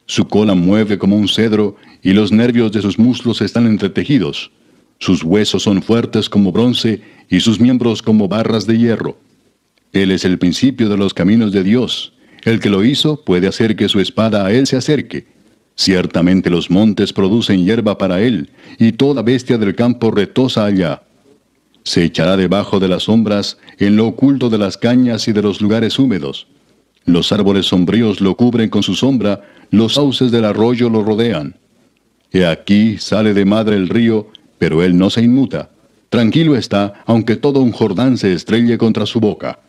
Su 0.06 0.28
cola 0.28 0.54
mueve 0.54 0.98
como 0.98 1.16
un 1.16 1.28
cedro 1.28 1.76
y 2.04 2.14
los 2.14 2.32
nervios 2.32 2.72
de 2.72 2.82
sus 2.82 3.00
muslos 3.00 3.42
están 3.42 3.66
entretejidos. 3.66 4.52
Sus 5.00 5.24
huesos 5.24 5.64
son 5.64 5.82
fuertes 5.82 6.30
como 6.30 6.52
bronce 6.52 7.02
y 7.30 7.40
sus 7.40 7.60
miembros 7.60 8.02
como 8.02 8.28
barras 8.28 8.68
de 8.68 8.78
hierro. 8.78 9.18
Él 9.94 10.12
es 10.12 10.26
el 10.26 10.38
principio 10.38 10.90
de 10.90 10.98
los 10.98 11.14
caminos 11.14 11.52
de 11.52 11.64
Dios. 11.64 12.14
El 12.44 12.60
que 12.60 12.70
lo 12.70 12.84
hizo 12.84 13.24
puede 13.24 13.48
hacer 13.48 13.76
que 13.76 13.90
su 13.90 14.00
espada 14.00 14.46
a 14.46 14.52
él 14.52 14.66
se 14.68 14.78
acerque. 14.78 15.28
Ciertamente 15.76 16.50
los 16.50 16.70
montes 16.70 17.14
producen 17.14 17.64
hierba 17.66 17.98
para 17.98 18.22
él, 18.22 18.50
y 18.78 18.94
toda 18.94 19.22
bestia 19.22 19.58
del 19.58 19.76
campo 19.76 20.12
retosa 20.12 20.66
allá. 20.66 21.04
Se 21.84 22.04
echará 22.04 22.38
debajo 22.38 22.80
de 22.80 22.88
las 22.88 23.04
sombras, 23.04 23.58
en 23.80 23.96
lo 23.96 24.08
oculto 24.08 24.50
de 24.50 24.58
las 24.58 24.78
cañas 24.78 25.28
y 25.28 25.34
de 25.34 25.42
los 25.42 25.62
lugares 25.62 25.98
húmedos. 25.98 26.48
Los 27.06 27.32
árboles 27.32 27.68
sombríos 27.68 28.22
lo 28.22 28.36
cubren 28.36 28.70
con 28.70 28.84
su 28.84 28.96
sombra, 28.96 29.42
los 29.72 29.94
sauces 29.96 30.32
del 30.32 30.46
arroyo 30.46 30.90
lo 30.90 31.04
rodean. 31.04 31.56
He 32.32 32.46
aquí 32.46 32.98
sale 32.98 33.34
de 33.34 33.46
madre 33.46 33.76
el 33.76 33.90
río, 33.90 34.28
pero 34.58 34.84
él 34.84 34.98
no 34.98 35.10
se 35.10 35.22
inmuta. 35.22 35.72
Tranquilo 36.10 36.56
está, 36.56 37.04
aunque 37.06 37.36
todo 37.36 37.62
un 37.62 37.72
Jordán 37.72 38.18
se 38.18 38.34
estrelle 38.34 38.78
contra 38.78 39.06
su 39.06 39.20
boca. 39.20 39.60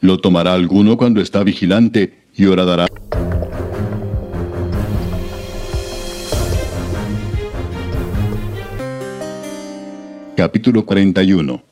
Lo 0.00 0.18
tomará 0.18 0.54
alguno 0.54 0.96
cuando 0.96 1.20
está 1.20 1.42
vigilante 1.42 2.22
y 2.36 2.46
oradará. 2.46 2.86
Capítulo 10.36 10.86
41 10.86 11.62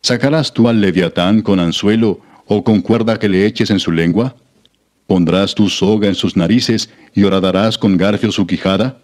¿Sacarás 0.00 0.52
tú 0.52 0.68
al 0.68 0.80
leviatán 0.80 1.42
con 1.42 1.58
anzuelo 1.58 2.20
o 2.46 2.62
con 2.62 2.80
cuerda 2.82 3.18
que 3.18 3.28
le 3.28 3.46
eches 3.46 3.70
en 3.70 3.80
su 3.80 3.90
lengua? 3.90 4.36
¿Pondrás 5.08 5.56
tu 5.56 5.68
soga 5.68 6.06
en 6.06 6.14
sus 6.14 6.36
narices 6.36 6.88
y 7.14 7.24
horadarás 7.24 7.78
con 7.78 7.96
garfio 7.96 8.30
su 8.30 8.46
quijada? 8.46 8.98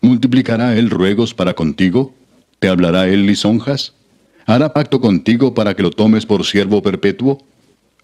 ¿Multiplicará 0.00 0.76
él 0.76 0.90
ruegos 0.90 1.34
para 1.34 1.54
contigo? 1.54 2.14
¿Te 2.58 2.68
hablará 2.68 3.06
él 3.06 3.26
lisonjas? 3.26 3.94
¿Hará 4.46 4.72
pacto 4.72 5.00
contigo 5.00 5.54
para 5.54 5.74
que 5.74 5.82
lo 5.82 5.90
tomes 5.90 6.26
por 6.26 6.44
siervo 6.44 6.82
perpetuo? 6.82 7.38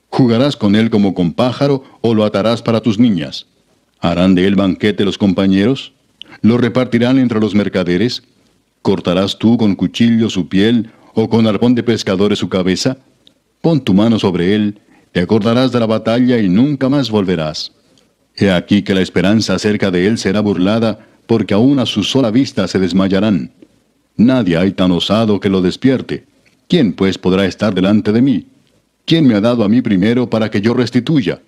¿Jugarás 0.09 0.57
con 0.57 0.75
él 0.75 0.91
como 0.91 1.15
con 1.15 1.33
pájaro 1.33 1.85
o 2.01 2.15
lo 2.15 2.25
atarás 2.25 2.63
para 2.63 2.81
tus 2.81 2.99
niñas? 2.99 3.47
¿Harán 4.01 4.35
de 4.35 4.47
él 4.47 4.57
banquete 4.57 5.05
los 5.05 5.19
compañeros? 5.19 5.93
¿Lo 6.41 6.57
repartirán 6.57 7.19
entre 7.19 7.41
los 7.41 7.55
mercaderes? 7.55 8.23
¿Cortarás 8.83 9.39
tú 9.39 9.59
con 9.59 9.75
cuchillo 9.75 10.31
su 10.31 10.49
piel 10.49 10.91
o 11.15 11.29
con 11.29 11.47
arpón 11.47 11.75
de 11.75 11.83
pescadores 11.83 12.39
su 12.39 12.49
cabeza? 12.49 12.97
Pon 13.61 13.85
tu 13.85 13.93
mano 13.93 14.19
sobre 14.19 14.55
él, 14.55 14.81
te 15.13 15.21
acordarás 15.21 15.71
de 15.73 15.81
la 15.81 15.87
batalla 15.87 16.39
y 16.39 16.49
nunca 16.49 16.89
más 16.89 17.11
volverás. 17.11 17.73
He 18.35 18.51
aquí 18.51 18.83
que 18.83 18.95
la 18.95 19.03
esperanza 19.03 19.55
acerca 19.55 19.91
de 19.91 20.07
él 20.07 20.17
será 20.17 20.41
burlada, 20.41 21.07
porque 21.27 21.53
aún 21.53 21.79
a 21.79 21.87
su 21.87 22.03
sola 22.03 22.31
vista 22.31 22.67
se 22.69 22.79
desmayarán. 22.79 23.53
Nadie 24.17 24.57
hay 24.57 24.73
tan 24.73 24.93
osado 24.93 25.41
que 25.41 25.51
lo 25.51 25.61
despierte. 25.61 26.30
¿Quién 26.71 26.93
pues 26.93 27.19
podrá 27.19 27.47
estar 27.47 27.75
delante 27.75 28.13
de 28.13 28.23
mí? 28.23 28.47
¿Quién 29.05 29.27
me 29.27 29.35
ha 29.35 29.41
dado 29.41 29.65
a 29.65 29.69
mí 29.69 29.83
primero 29.83 30.31
para 30.31 30.53
que 30.53 30.61
yo 30.61 30.73
restituya? 30.73 31.43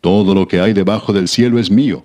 Todo 0.00 0.34
lo 0.34 0.48
que 0.48 0.58
hay 0.58 0.72
debajo 0.72 1.12
del 1.12 1.28
cielo 1.28 1.58
es 1.58 1.70
mío. 1.70 2.02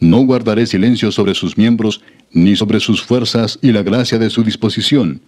No 0.00 0.18
guardaré 0.22 0.66
silencio 0.66 1.12
sobre 1.12 1.32
sus 1.32 1.56
miembros, 1.56 2.00
ni 2.32 2.56
sobre 2.56 2.80
sus 2.80 3.02
fuerzas 3.02 3.56
y 3.62 3.70
la 3.70 3.84
gracia 3.84 4.18
de 4.18 4.30
su 4.30 4.42
disposición. 4.42 5.20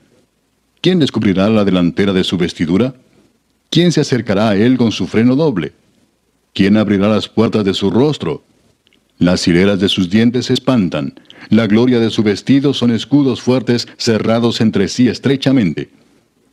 ¿Quién 0.81 0.99
descubrirá 0.99 1.49
la 1.49 1.65
delantera 1.65 2.13
de 2.13 2.25
su 2.25 2.37
vestidura? 2.37 2.93
¿Quién 3.71 3.93
se 3.93 4.01
acercará 4.01 4.49
a 4.49 4.57
él 4.57 4.77
con 4.77 4.91
su 4.91 5.07
freno 5.07 5.37
doble? 5.37 5.75
¿Quién 6.55 6.77
abrirá 6.77 7.07
las 7.07 7.29
puertas 7.29 7.65
de 7.65 7.73
su 7.73 7.89
rostro? 7.89 8.43
Las 9.17 9.47
hileras 9.47 9.79
de 9.79 9.89
sus 9.89 10.11
dientes 10.11 10.47
se 10.47 10.55
espantan, 10.55 11.15
la 11.51 11.69
gloria 11.69 12.01
de 12.01 12.11
su 12.11 12.25
vestido 12.25 12.75
son 12.75 12.91
escudos 12.91 13.41
fuertes 13.41 13.87
cerrados 13.97 14.61
entre 14.61 14.89
sí 14.89 15.07
estrechamente. 15.07 16.02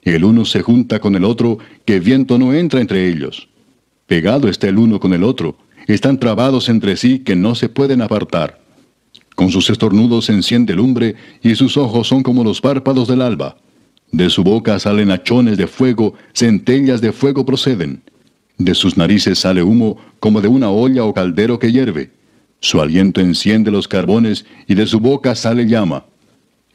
El 0.03 0.23
uno 0.23 0.45
se 0.45 0.61
junta 0.61 0.99
con 0.99 1.15
el 1.15 1.23
otro, 1.23 1.59
que 1.85 1.99
viento 1.99 2.37
no 2.37 2.53
entra 2.53 2.81
entre 2.81 3.07
ellos. 3.07 3.49
Pegado 4.07 4.47
está 4.47 4.67
el 4.67 4.77
uno 4.77 4.99
con 4.99 5.13
el 5.13 5.23
otro, 5.23 5.57
están 5.87 6.19
trabados 6.19 6.69
entre 6.69 6.97
sí 6.97 7.19
que 7.19 7.35
no 7.35 7.55
se 7.55 7.69
pueden 7.69 8.01
apartar. 8.01 8.59
Con 9.35 9.51
sus 9.51 9.69
estornudos 9.69 10.29
enciende 10.29 10.75
lumbre 10.75 11.15
y 11.41 11.55
sus 11.55 11.77
ojos 11.77 12.07
son 12.07 12.23
como 12.23 12.43
los 12.43 12.61
párpados 12.61 13.07
del 13.07 13.21
alba. 13.21 13.57
De 14.11 14.29
su 14.29 14.43
boca 14.43 14.79
salen 14.79 15.11
hachones 15.11 15.57
de 15.57 15.67
fuego, 15.67 16.15
centellas 16.33 17.01
de 17.01 17.11
fuego 17.11 17.45
proceden. 17.45 18.01
De 18.57 18.75
sus 18.75 18.97
narices 18.97 19.39
sale 19.39 19.63
humo 19.63 19.97
como 20.19 20.41
de 20.41 20.47
una 20.47 20.69
olla 20.69 21.05
o 21.05 21.13
caldero 21.13 21.59
que 21.59 21.71
hierve. 21.71 22.11
Su 22.59 22.81
aliento 22.81 23.21
enciende 23.21 23.71
los 23.71 23.87
carbones 23.87 24.45
y 24.67 24.75
de 24.75 24.85
su 24.87 24.99
boca 24.99 25.35
sale 25.35 25.65
llama. 25.65 26.05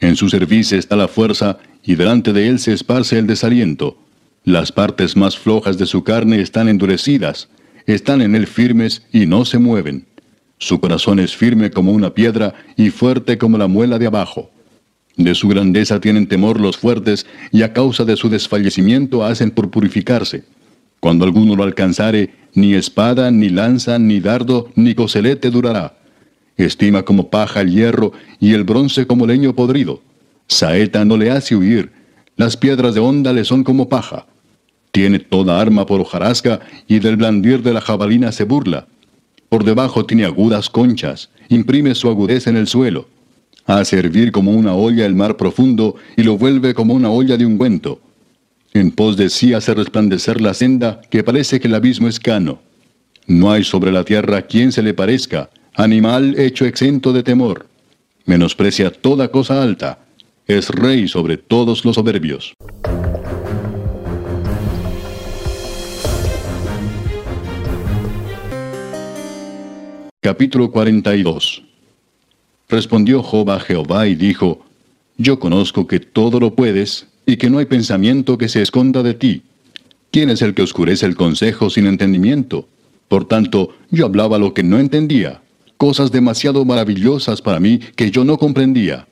En 0.01 0.17
su 0.17 0.29
servicio 0.29 0.79
está 0.79 0.97
la 0.97 1.09
fuerza 1.09 1.59
y 1.85 1.97
delante 1.97 2.33
de 2.33 2.49
él 2.49 2.59
se 2.59 2.73
esparce 2.73 3.19
el 3.19 3.27
desaliento. 3.27 3.99
Las 4.45 4.73
partes 4.73 5.17
más 5.17 5.39
flojas 5.39 5.79
de 5.79 5.87
su 5.87 6.05
carne 6.05 6.41
están 6.41 6.69
endurecidas, 6.69 7.49
están 7.87 8.23
en 8.23 8.35
él 8.35 8.47
firmes 8.47 9.03
y 9.13 9.27
no 9.27 9.45
se 9.45 9.59
mueven. 9.59 10.07
Su 10.59 10.81
corazón 10.81 11.19
es 11.19 11.37
firme 11.37 11.71
como 11.71 11.93
una 11.93 12.15
piedra 12.15 12.55
y 12.77 12.91
fuerte 12.91 13.39
como 13.39 13.59
la 13.59 13.67
muela 13.67 13.99
de 13.99 14.07
abajo. 14.07 14.51
De 15.17 15.35
su 15.35 15.49
grandeza 15.49 16.01
tienen 16.01 16.27
temor 16.27 16.61
los 16.61 16.77
fuertes 16.77 17.27
y 17.53 17.63
a 17.63 17.73
causa 17.73 18.05
de 18.05 18.17
su 18.17 18.29
desfallecimiento 18.29 19.25
hacen 19.25 19.51
por 19.51 19.71
purificarse. 19.71 20.45
Cuando 21.01 21.25
alguno 21.25 21.55
lo 21.55 21.63
alcanzare, 21.63 22.31
ni 22.55 22.75
espada, 22.75 23.31
ni 23.31 23.51
lanza, 23.51 23.99
ni 23.99 24.21
dardo, 24.21 24.71
ni 24.75 24.95
coselete 24.95 25.51
durará. 25.51 25.99
Estima 26.57 27.03
como 27.03 27.31
paja 27.31 27.61
el 27.61 27.71
hierro 27.71 28.13
y 28.41 28.55
el 28.55 28.65
bronce 28.65 29.07
como 29.07 29.27
leño 29.27 29.55
podrido. 29.55 30.03
Saeta 30.47 31.05
no 31.05 31.17
le 31.17 31.31
hace 31.31 31.57
huir. 31.57 31.93
Las 32.37 32.57
piedras 32.57 32.95
de 32.95 33.01
onda 33.01 33.33
le 33.33 33.45
son 33.45 33.65
como 33.65 33.89
paja. 33.89 34.27
Tiene 34.93 35.19
toda 35.19 35.61
arma 35.61 35.87
por 35.87 36.01
hojarasca 36.01 36.61
y 36.87 36.99
del 36.99 37.17
blandir 37.17 37.63
de 37.63 37.73
la 37.73 37.81
jabalina 37.81 38.33
se 38.33 38.45
burla. 38.45 38.87
Por 39.49 39.65
debajo 39.65 40.05
tiene 40.05 40.25
agudas 40.25 40.69
conchas, 40.69 41.31
imprime 41.49 41.95
su 41.95 42.09
agudez 42.09 42.47
en 42.47 42.57
el 42.57 42.67
suelo. 42.67 43.09
Hace 43.67 43.99
hervir 43.99 44.31
como 44.31 44.53
una 44.53 44.75
olla 44.75 45.07
el 45.07 45.15
mar 45.15 45.37
profundo 45.37 45.97
y 46.17 46.23
lo 46.23 46.37
vuelve 46.37 46.75
como 46.75 46.95
una 46.95 47.11
olla 47.11 47.37
de 47.37 47.47
ungüento. 47.47 48.01
En 48.73 48.91
pos 48.91 49.17
de 49.17 49.31
sí 49.31 49.55
hace 49.55 49.73
resplandecer 49.75 50.41
la 50.41 50.55
senda 50.55 51.01
que 51.11 51.25
parece 51.25 51.61
que 51.61 51.69
el 51.69 51.75
abismo 51.75 52.09
es 52.09 52.21
cano. 52.21 52.61
No 53.27 53.51
hay 53.53 53.65
sobre 53.65 53.91
la 53.91 54.05
tierra 54.05 54.43
quien 54.43 54.71
se 54.73 54.83
le 54.83 54.93
parezca, 54.93 55.51
animal 55.75 56.35
hecho 56.39 56.67
exento 56.67 57.13
de 57.13 57.23
temor. 57.23 57.67
Menosprecia 58.27 58.91
toda 58.91 59.29
cosa 59.29 59.63
alta, 59.63 60.04
es 60.47 60.69
rey 60.69 61.09
sobre 61.09 61.39
todos 61.39 61.85
los 61.85 61.95
soberbios. 61.95 62.53
Capítulo 70.21 70.71
42 70.71 71.63
Respondió 72.69 73.23
Job 73.23 73.51
a 73.51 73.61
Jehová 73.61 74.07
y 74.07 74.15
dijo, 74.15 74.65
Yo 75.17 75.39
conozco 75.39 75.87
que 75.87 76.01
todo 76.01 76.41
lo 76.41 76.55
puedes, 76.55 77.07
y 77.27 77.37
que 77.37 77.49
no 77.49 77.59
hay 77.59 77.65
pensamiento 77.67 78.37
que 78.37 78.49
se 78.49 78.61
esconda 78.61 79.03
de 79.03 79.15
ti. 79.15 79.43
¿Quién 80.11 80.29
es 80.31 80.43
el 80.43 80.55
que 80.55 80.63
oscurece 80.63 81.07
el 81.07 81.17
consejo 81.17 81.71
sin 81.71 81.87
entendimiento? 81.87 82.69
Por 83.09 83.27
tanto, 83.27 83.71
yo 83.91 84.07
hablaba 84.07 84.39
lo 84.39 84.53
que 84.53 84.63
no 84.63 84.79
entendía, 84.79 85.43
cosas 85.79 86.13
demasiado 86.13 86.65
maravillosas 86.65 87.41
para 87.41 87.61
mí 87.61 87.79
que 87.97 88.11
yo 88.11 88.25
no 88.25 88.39
comprendía. 88.39 89.07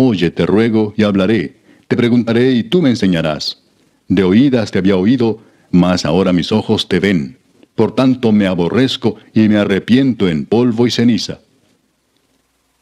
Oye, 0.00 0.30
te 0.30 0.46
ruego, 0.46 0.94
y 0.96 1.02
hablaré, 1.02 1.56
te 1.88 1.96
preguntaré 1.96 2.52
y 2.52 2.62
tú 2.62 2.80
me 2.80 2.88
enseñarás. 2.88 3.64
De 4.06 4.22
oídas 4.22 4.70
te 4.70 4.78
había 4.78 4.96
oído, 4.96 5.40
mas 5.72 6.04
ahora 6.04 6.32
mis 6.32 6.52
ojos 6.52 6.86
te 6.86 7.00
ven. 7.00 7.36
Por 7.74 7.96
tanto 7.96 8.30
me 8.30 8.46
aborrezco 8.46 9.16
y 9.34 9.48
me 9.48 9.56
arrepiento 9.56 10.28
en 10.28 10.46
polvo 10.46 10.86
y 10.86 10.92
ceniza. 10.92 11.40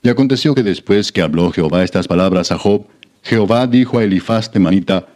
Y 0.03 0.11
aconteció 0.11 0.55
que 0.55 0.63
después 0.63 1.11
que 1.11 1.23
habló 1.23 1.51
Jehová 1.53 1.85
estas 1.85 2.07
palabras 2.07 2.53
a 2.53 2.59
Job, 2.59 2.85
Jehová 3.23 3.67
dijo 3.67 3.99
a 3.99 4.05
Elifaz 4.05 4.53
Temanita, 4.53 5.07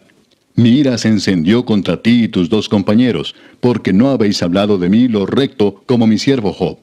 Mi 0.54 0.70
ira 0.70 0.96
se 0.96 1.08
encendió 1.08 1.66
contra 1.66 2.00
ti 2.00 2.24
y 2.24 2.28
tus 2.28 2.48
dos 2.48 2.70
compañeros, 2.70 3.34
porque 3.60 3.92
no 3.92 4.08
habéis 4.08 4.42
hablado 4.42 4.78
de 4.78 4.88
mí 4.88 5.06
lo 5.06 5.26
recto 5.26 5.82
como 5.84 6.06
mi 6.06 6.16
siervo 6.16 6.54
Job. 6.54 6.78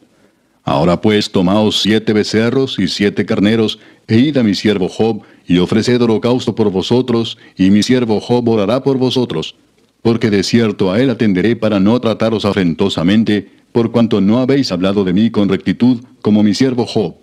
Ahora 0.67 0.99
pues 0.99 1.31
tomaos 1.31 1.81
siete 1.81 2.11
becerros 2.11 2.77
y 2.77 2.89
siete 2.89 3.25
carneros, 3.25 3.79
e 4.05 4.17
id 4.17 4.35
a 4.35 4.43
mi 4.43 4.53
siervo 4.53 4.89
Job, 4.89 5.21
y 5.47 5.59
ofreced 5.59 6.01
holocausto 6.01 6.55
por 6.55 6.69
vosotros, 6.71 7.37
y 7.55 7.71
mi 7.71 7.83
siervo 7.83 8.19
Job 8.19 8.49
orará 8.49 8.83
por 8.83 8.97
vosotros. 8.97 9.55
Porque 10.01 10.29
de 10.29 10.43
cierto 10.43 10.91
a 10.91 10.99
él 10.99 11.09
atenderé 11.09 11.55
para 11.55 11.79
no 11.79 12.01
trataros 12.01 12.43
afrentosamente, 12.43 13.49
por 13.71 13.93
cuanto 13.93 14.19
no 14.19 14.39
habéis 14.39 14.73
hablado 14.73 15.05
de 15.05 15.13
mí 15.13 15.31
con 15.31 15.47
rectitud, 15.47 16.03
como 16.21 16.43
mi 16.43 16.53
siervo 16.53 16.85
Job. 16.85 17.15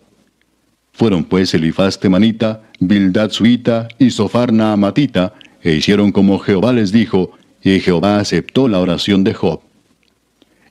Fueron 0.94 1.22
pues 1.22 1.52
Elifaz 1.52 2.00
temanita, 2.00 2.62
Bildad 2.80 3.30
suita 3.30 3.88
y 3.98 4.08
Sofar 4.08 4.54
naamatita, 4.54 5.34
e 5.62 5.74
hicieron 5.74 6.12
como 6.12 6.38
Jehová 6.38 6.72
les 6.72 6.92
dijo, 6.92 7.32
y 7.62 7.78
Jehová 7.80 8.20
aceptó 8.20 8.68
la 8.68 8.80
oración 8.80 9.22
de 9.22 9.34
Job. 9.34 9.60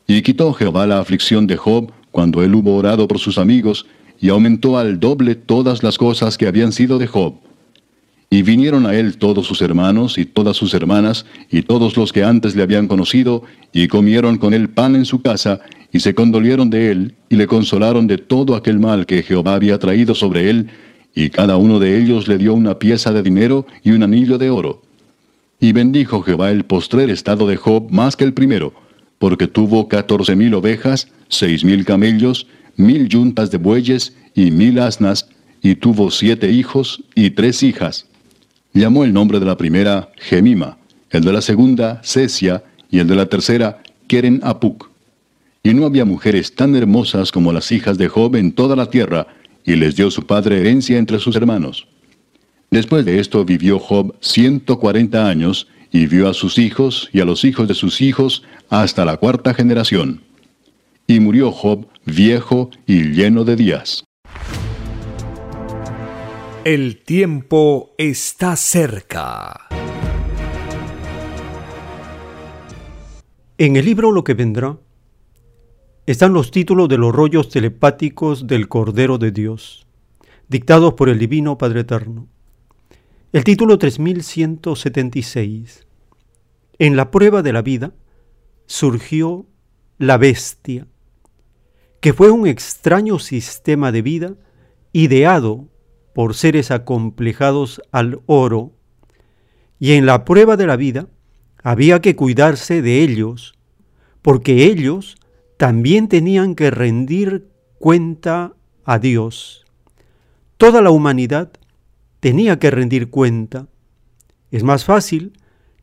Y 0.08 0.24
quitó 0.24 0.54
Jehová 0.54 0.88
la 0.88 0.98
aflicción 0.98 1.46
de 1.46 1.56
Job, 1.56 1.92
cuando 2.14 2.44
él 2.44 2.54
hubo 2.54 2.78
orado 2.78 3.08
por 3.08 3.18
sus 3.18 3.40
amigos, 3.40 3.88
y 4.22 4.30
aumentó 4.30 4.78
al 4.78 5.00
doble 5.00 5.34
todas 5.34 5.82
las 5.82 5.98
cosas 5.98 6.38
que 6.38 6.48
habían 6.48 6.72
sido 6.72 7.00
de 7.00 7.08
Job. 7.08 7.34
Y 8.30 8.44
vinieron 8.44 8.86
a 8.86 8.94
él 8.94 9.18
todos 9.18 9.48
sus 9.48 9.62
hermanos 9.62 10.18
y 10.20 10.26
todas 10.26 10.56
sus 10.56 10.76
hermanas, 10.76 11.26
y 11.52 11.64
todos 11.64 11.98
los 11.98 12.14
que 12.14 12.24
antes 12.24 12.56
le 12.56 12.62
habían 12.62 12.88
conocido, 12.88 13.44
y 13.74 13.88
comieron 13.88 14.38
con 14.38 14.54
él 14.54 14.70
pan 14.70 14.96
en 14.96 15.06
su 15.06 15.24
casa, 15.24 15.60
y 15.92 16.02
se 16.02 16.14
condolieron 16.14 16.70
de 16.70 16.92
él, 16.92 17.16
y 17.30 17.36
le 17.36 17.48
consolaron 17.48 18.06
de 18.06 18.20
todo 18.20 18.56
aquel 18.56 18.80
mal 18.80 19.08
que 19.08 19.24
Jehová 19.24 19.56
había 19.56 19.80
traído 19.80 20.14
sobre 20.14 20.52
él, 20.52 20.70
y 21.16 21.32
cada 21.32 21.58
uno 21.58 21.80
de 21.80 22.00
ellos 22.00 22.28
le 22.28 22.38
dio 22.38 22.54
una 22.54 22.78
pieza 22.78 23.12
de 23.12 23.24
dinero 23.24 23.66
y 23.84 23.92
un 23.92 24.04
anillo 24.04 24.38
de 24.38 24.52
oro. 24.52 24.84
Y 25.60 25.72
bendijo 25.72 26.22
Jehová 26.22 26.52
el 26.52 26.64
postrer 26.64 27.10
estado 27.10 27.48
de 27.48 27.58
Job 27.58 27.90
más 27.90 28.16
que 28.16 28.24
el 28.24 28.34
primero, 28.34 28.74
porque 29.24 29.48
tuvo 29.48 29.88
catorce 29.88 30.36
mil 30.36 30.54
ovejas, 30.54 31.08
seis 31.30 31.64
mil 31.64 31.86
camellos, 31.86 32.46
mil 32.76 33.08
yuntas 33.08 33.52
de 33.52 33.58
bueyes 33.58 34.14
y 34.36 34.52
mil 34.52 34.80
asnas, 34.80 35.30
y 35.62 35.76
tuvo 35.76 36.12
siete 36.12 36.52
hijos 36.52 37.02
y 37.16 37.30
tres 37.30 37.64
hijas. 37.64 38.06
Llamó 38.74 39.06
el 39.06 39.14
nombre 39.14 39.40
de 39.40 39.46
la 39.46 39.56
primera 39.56 40.12
Gemima, 40.18 40.78
el 41.10 41.24
de 41.24 41.32
la 41.32 41.40
segunda 41.40 42.02
Cesia, 42.04 42.66
y 42.92 43.00
el 43.00 43.08
de 43.08 43.16
la 43.16 43.28
tercera 43.28 43.82
Keren 44.08 44.42
Apuk. 44.44 44.90
Y 45.64 45.74
no 45.74 45.86
había 45.86 46.04
mujeres 46.04 46.54
tan 46.54 46.76
hermosas 46.76 47.32
como 47.32 47.54
las 47.54 47.72
hijas 47.72 47.98
de 47.98 48.10
Job 48.10 48.36
en 48.36 48.52
toda 48.52 48.76
la 48.76 48.88
tierra, 48.88 49.28
y 49.64 49.78
les 49.78 49.96
dio 49.96 50.12
su 50.12 50.28
padre 50.28 50.60
herencia 50.60 50.98
entre 50.98 51.20
sus 51.20 51.38
hermanos. 51.38 51.88
Después 52.72 53.06
de 53.06 53.22
esto 53.22 53.46
vivió 53.46 53.80
Job 53.80 54.16
ciento 54.20 54.80
cuarenta 54.80 55.30
años, 55.30 55.70
y 55.94 56.08
vio 56.08 56.28
a 56.28 56.34
sus 56.34 56.58
hijos 56.58 57.08
y 57.14 57.22
a 57.22 57.26
los 57.26 57.46
hijos 57.46 57.68
de 57.68 57.76
sus 57.76 58.02
hijos 58.02 58.44
hasta 58.70 59.06
la 59.06 59.18
cuarta 59.18 59.54
generación. 59.54 60.24
Y 61.06 61.20
murió 61.20 61.52
Job 61.52 61.88
viejo 62.04 62.72
y 62.88 63.12
lleno 63.12 63.46
de 63.46 63.56
días. 63.56 64.04
El 66.66 67.04
tiempo 67.04 67.94
está 67.98 68.56
cerca. 68.56 69.68
En 73.60 73.76
el 73.76 73.86
libro 73.86 74.12
Lo 74.12 74.24
que 74.24 74.34
vendrá 74.34 74.78
están 76.08 76.34
los 76.34 76.50
títulos 76.50 76.90
de 76.90 76.98
los 76.98 77.14
rollos 77.14 77.50
telepáticos 77.50 78.48
del 78.48 78.68
Cordero 78.68 79.20
de 79.20 79.32
Dios, 79.32 79.86
dictados 80.48 80.96
por 80.96 81.10
el 81.10 81.20
Divino 81.20 81.58
Padre 81.58 81.82
Eterno. 81.82 82.33
El 83.34 83.44
título 83.44 83.78
3176. 83.80 85.88
En 86.78 86.96
la 86.96 87.10
prueba 87.10 87.42
de 87.42 87.52
la 87.52 87.64
vida 87.64 87.96
surgió 88.68 89.48
la 89.98 90.18
bestia, 90.18 90.86
que 92.00 92.14
fue 92.14 92.30
un 92.30 92.46
extraño 92.46 93.18
sistema 93.18 93.92
de 93.92 94.04
vida 94.04 94.36
ideado 94.92 95.68
por 96.14 96.36
seres 96.36 96.70
acomplejados 96.70 97.82
al 97.92 98.22
oro, 98.28 98.74
y 99.80 99.94
en 99.94 100.06
la 100.06 100.26
prueba 100.26 100.56
de 100.56 100.68
la 100.68 100.76
vida 100.76 101.08
había 101.64 102.02
que 102.02 102.16
cuidarse 102.16 102.84
de 102.84 103.02
ellos, 103.02 103.56
porque 104.22 104.66
ellos 104.66 105.18
también 105.58 106.08
tenían 106.08 106.54
que 106.54 106.70
rendir 106.70 107.50
cuenta 107.80 108.54
a 108.86 109.00
Dios. 109.00 109.66
Toda 110.58 110.84
la 110.84 110.92
humanidad 110.92 111.52
tenía 112.24 112.58
que 112.58 112.72
rendir 112.72 113.10
cuenta. 113.10 113.68
Es 114.50 114.64
más 114.64 114.86
fácil 114.86 115.34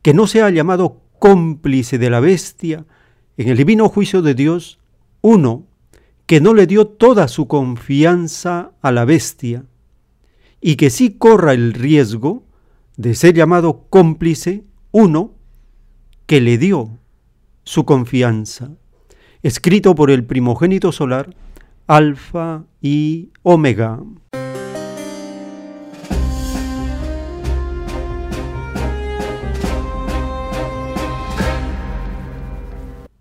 que 0.01 0.15
no 0.15 0.27
sea 0.27 0.49
llamado 0.49 1.03
cómplice 1.19 1.99
de 1.99 2.09
la 2.09 2.21
bestia 2.21 2.87
en 3.37 3.51
el 3.51 3.59
divino 3.59 3.91
juicio 3.91 4.23
de 4.23 4.35
Dios 4.35 4.79
uno 5.21 5.67
que 6.25 6.41
no 6.41 6.55
le 6.55 6.67
dio 6.67 6.87
toda 6.87 7.29
su 7.29 7.47
confianza 7.47 8.73
a 8.81 8.91
la 8.91 9.05
bestia 9.05 9.67
y 10.62 10.77
que 10.77 10.89
sí 10.89 11.19
corra 11.19 11.53
el 11.53 11.75
riesgo 11.75 12.47
de 12.97 13.15
ser 13.15 13.35
llamado 13.35 13.85
cómplice 13.91 14.65
uno 14.93 15.35
que 16.25 16.41
le 16.41 16.57
dio 16.57 17.01
su 17.65 17.85
confianza, 17.85 18.71
escrito 19.43 19.95
por 19.95 20.11
el 20.11 20.25
primogénito 20.25 20.91
solar, 20.91 21.37
Alfa 21.87 22.65
y 22.81 23.29
Omega. 23.43 24.01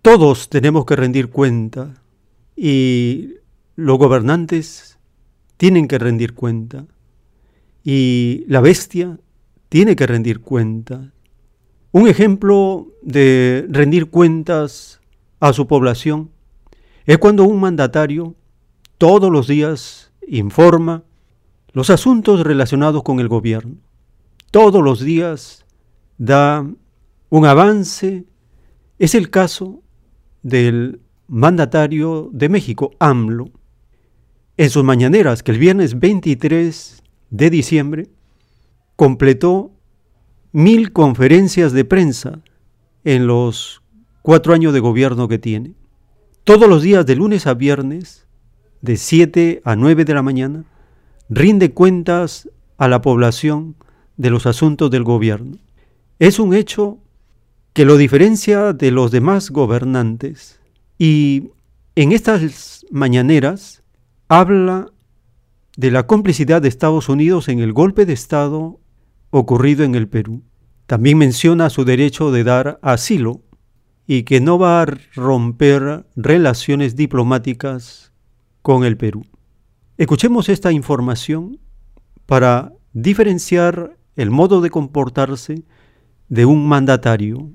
Todos 0.02 0.48
tenemos 0.48 0.86
que 0.86 0.96
rendir 0.96 1.28
cuenta 1.28 2.02
y 2.56 3.34
los 3.76 3.98
gobernantes 3.98 4.98
tienen 5.58 5.88
que 5.88 5.98
rendir 5.98 6.32
cuenta 6.34 6.86
y 7.84 8.44
la 8.48 8.62
bestia 8.62 9.20
tiene 9.68 9.96
que 9.96 10.06
rendir 10.06 10.40
cuenta. 10.40 11.12
Un 11.92 12.08
ejemplo 12.08 12.88
de 13.02 13.66
rendir 13.68 14.08
cuentas 14.08 15.02
a 15.38 15.52
su 15.52 15.66
población 15.66 16.30
es 17.04 17.18
cuando 17.18 17.44
un 17.44 17.60
mandatario 17.60 18.36
todos 18.96 19.30
los 19.30 19.48
días 19.48 20.12
informa 20.26 21.04
los 21.72 21.90
asuntos 21.90 22.40
relacionados 22.40 23.02
con 23.02 23.20
el 23.20 23.28
gobierno. 23.28 23.76
Todos 24.50 24.82
los 24.82 25.00
días 25.00 25.66
da 26.16 26.66
un 27.28 27.44
avance. 27.46 28.24
Es 28.98 29.14
el 29.14 29.28
caso 29.28 29.82
del 30.42 31.00
mandatario 31.28 32.30
de 32.32 32.48
México, 32.48 32.92
AMLO. 32.98 33.50
en 34.56 34.68
sus 34.68 34.84
mañaneras 34.84 35.42
que 35.42 35.52
el 35.52 35.58
viernes 35.58 35.98
23 35.98 37.02
de 37.30 37.50
diciembre 37.50 38.08
completó 38.96 39.72
mil 40.52 40.92
conferencias 40.92 41.72
de 41.72 41.86
prensa 41.86 42.40
en 43.04 43.26
los 43.26 43.82
cuatro 44.22 44.52
años 44.52 44.74
de 44.74 44.80
gobierno 44.80 45.28
que 45.28 45.38
tiene. 45.38 45.74
Todos 46.44 46.68
los 46.68 46.82
días 46.82 47.06
de 47.06 47.16
lunes 47.16 47.46
a 47.46 47.54
viernes, 47.54 48.26
de 48.82 48.96
7 48.96 49.62
a 49.64 49.76
9 49.76 50.04
de 50.04 50.14
la 50.14 50.22
mañana, 50.22 50.64
rinde 51.28 51.72
cuentas 51.72 52.48
a 52.76 52.88
la 52.88 53.00
población 53.00 53.76
de 54.16 54.30
los 54.30 54.46
asuntos 54.46 54.90
del 54.90 55.04
gobierno. 55.04 55.56
Es 56.18 56.38
un 56.38 56.54
hecho 56.54 56.98
que 57.72 57.84
lo 57.84 57.96
diferencia 57.96 58.72
de 58.72 58.90
los 58.90 59.10
demás 59.10 59.50
gobernantes 59.50 60.60
y 60.98 61.50
en 61.94 62.12
estas 62.12 62.84
mañaneras 62.90 63.82
habla 64.28 64.90
de 65.76 65.90
la 65.90 66.06
complicidad 66.06 66.62
de 66.62 66.68
Estados 66.68 67.08
Unidos 67.08 67.48
en 67.48 67.60
el 67.60 67.72
golpe 67.72 68.06
de 68.06 68.12
Estado 68.12 68.80
ocurrido 69.30 69.84
en 69.84 69.94
el 69.94 70.08
Perú. 70.08 70.42
También 70.86 71.18
menciona 71.18 71.70
su 71.70 71.84
derecho 71.84 72.32
de 72.32 72.44
dar 72.44 72.78
asilo 72.82 73.42
y 74.06 74.24
que 74.24 74.40
no 74.40 74.58
va 74.58 74.82
a 74.82 74.86
romper 75.14 76.04
relaciones 76.16 76.96
diplomáticas 76.96 78.12
con 78.62 78.84
el 78.84 78.96
Perú. 78.96 79.24
Escuchemos 79.96 80.48
esta 80.48 80.72
información 80.72 81.60
para 82.26 82.72
diferenciar 82.92 83.96
el 84.16 84.30
modo 84.30 84.60
de 84.60 84.70
comportarse 84.70 85.62
de 86.28 86.44
un 86.44 86.66
mandatario. 86.66 87.50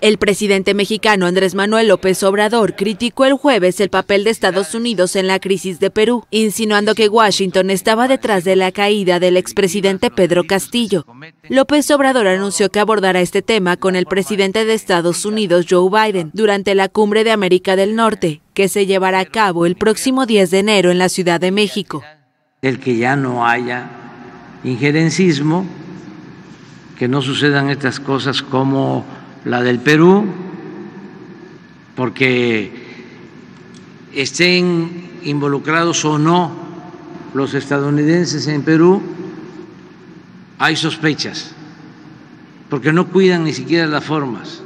El 0.00 0.16
presidente 0.16 0.72
mexicano 0.72 1.26
Andrés 1.26 1.54
Manuel 1.54 1.88
López 1.88 2.22
Obrador 2.22 2.74
criticó 2.74 3.26
el 3.26 3.34
jueves 3.34 3.80
el 3.80 3.90
papel 3.90 4.24
de 4.24 4.30
Estados 4.30 4.74
Unidos 4.74 5.14
en 5.14 5.26
la 5.26 5.40
crisis 5.40 5.78
de 5.78 5.90
Perú, 5.90 6.24
insinuando 6.30 6.94
que 6.94 7.10
Washington 7.10 7.68
estaba 7.68 8.08
detrás 8.08 8.44
de 8.44 8.56
la 8.56 8.72
caída 8.72 9.20
del 9.20 9.36
expresidente 9.36 10.10
Pedro 10.10 10.44
Castillo. 10.44 11.04
López 11.50 11.90
Obrador 11.90 12.28
anunció 12.28 12.70
que 12.70 12.80
abordará 12.80 13.20
este 13.20 13.42
tema 13.42 13.76
con 13.76 13.94
el 13.94 14.06
presidente 14.06 14.64
de 14.64 14.72
Estados 14.72 15.26
Unidos, 15.26 15.66
Joe 15.68 15.90
Biden, 15.90 16.30
durante 16.32 16.74
la 16.74 16.88
cumbre 16.88 17.22
de 17.22 17.32
América 17.32 17.76
del 17.76 17.94
Norte, 17.94 18.40
que 18.54 18.68
se 18.68 18.86
llevará 18.86 19.20
a 19.20 19.26
cabo 19.26 19.66
el 19.66 19.76
próximo 19.76 20.24
10 20.24 20.50
de 20.50 20.58
enero 20.60 20.90
en 20.90 20.98
la 20.98 21.10
Ciudad 21.10 21.40
de 21.40 21.50
México. 21.50 22.02
El 22.62 22.78
que 22.78 22.96
ya 22.96 23.16
no 23.16 23.46
haya 23.46 23.88
injerencismo, 24.64 25.66
que 26.98 27.08
no 27.08 27.22
sucedan 27.22 27.70
estas 27.70 28.00
cosas 28.00 28.42
como 28.42 29.06
la 29.44 29.62
del 29.62 29.78
Perú, 29.78 30.26
porque 31.96 32.70
estén 34.14 35.08
involucrados 35.22 36.04
o 36.04 36.18
no 36.18 36.52
los 37.32 37.54
estadounidenses 37.54 38.46
en 38.46 38.62
Perú, 38.62 39.00
hay 40.58 40.76
sospechas, 40.76 41.52
porque 42.68 42.92
no 42.92 43.08
cuidan 43.08 43.44
ni 43.44 43.52
siquiera 43.52 43.86
las 43.86 44.04
formas. 44.04 44.62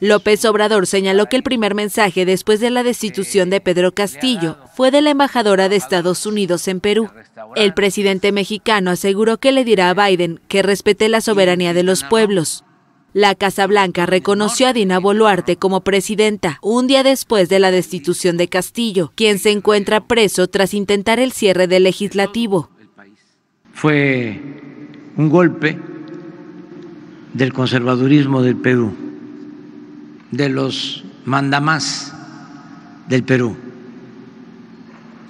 López 0.00 0.44
Obrador 0.44 0.86
señaló 0.86 1.26
que 1.26 1.36
el 1.36 1.42
primer 1.42 1.74
mensaje 1.74 2.24
después 2.24 2.60
de 2.60 2.70
la 2.70 2.82
destitución 2.82 3.50
de 3.50 3.60
Pedro 3.60 3.92
Castillo 3.92 4.58
fue 4.74 4.90
de 4.90 5.02
la 5.02 5.10
embajadora 5.10 5.68
de 5.68 5.76
Estados 5.76 6.26
Unidos 6.26 6.68
en 6.68 6.80
Perú. 6.80 7.10
El 7.56 7.74
presidente 7.74 8.32
mexicano 8.32 8.90
aseguró 8.90 9.38
que 9.38 9.52
le 9.52 9.64
dirá 9.64 9.90
a 9.90 9.94
Biden 9.94 10.40
que 10.48 10.62
respete 10.62 11.08
la 11.08 11.20
soberanía 11.20 11.74
de 11.74 11.82
los 11.82 12.04
pueblos 12.04 12.64
la 13.12 13.34
Casa 13.34 13.66
Blanca 13.66 14.06
reconoció 14.06 14.68
a 14.68 14.72
Dina 14.72 15.00
Boluarte 15.00 15.56
como 15.56 15.80
presidenta 15.80 16.58
un 16.62 16.86
día 16.86 17.02
después 17.02 17.48
de 17.48 17.58
la 17.58 17.72
destitución 17.72 18.36
de 18.36 18.48
Castillo, 18.48 19.12
quien 19.16 19.38
se 19.38 19.50
encuentra 19.50 20.06
preso 20.06 20.46
tras 20.46 20.74
intentar 20.74 21.18
el 21.18 21.32
cierre 21.32 21.66
del 21.66 21.82
legislativo. 21.82 22.70
Fue 23.72 24.40
un 25.16 25.28
golpe 25.28 25.78
del 27.34 27.52
conservadurismo 27.52 28.42
del 28.42 28.56
Perú, 28.56 28.94
de 30.30 30.48
los 30.48 31.04
mandamás 31.24 32.14
del 33.08 33.24
Perú, 33.24 33.56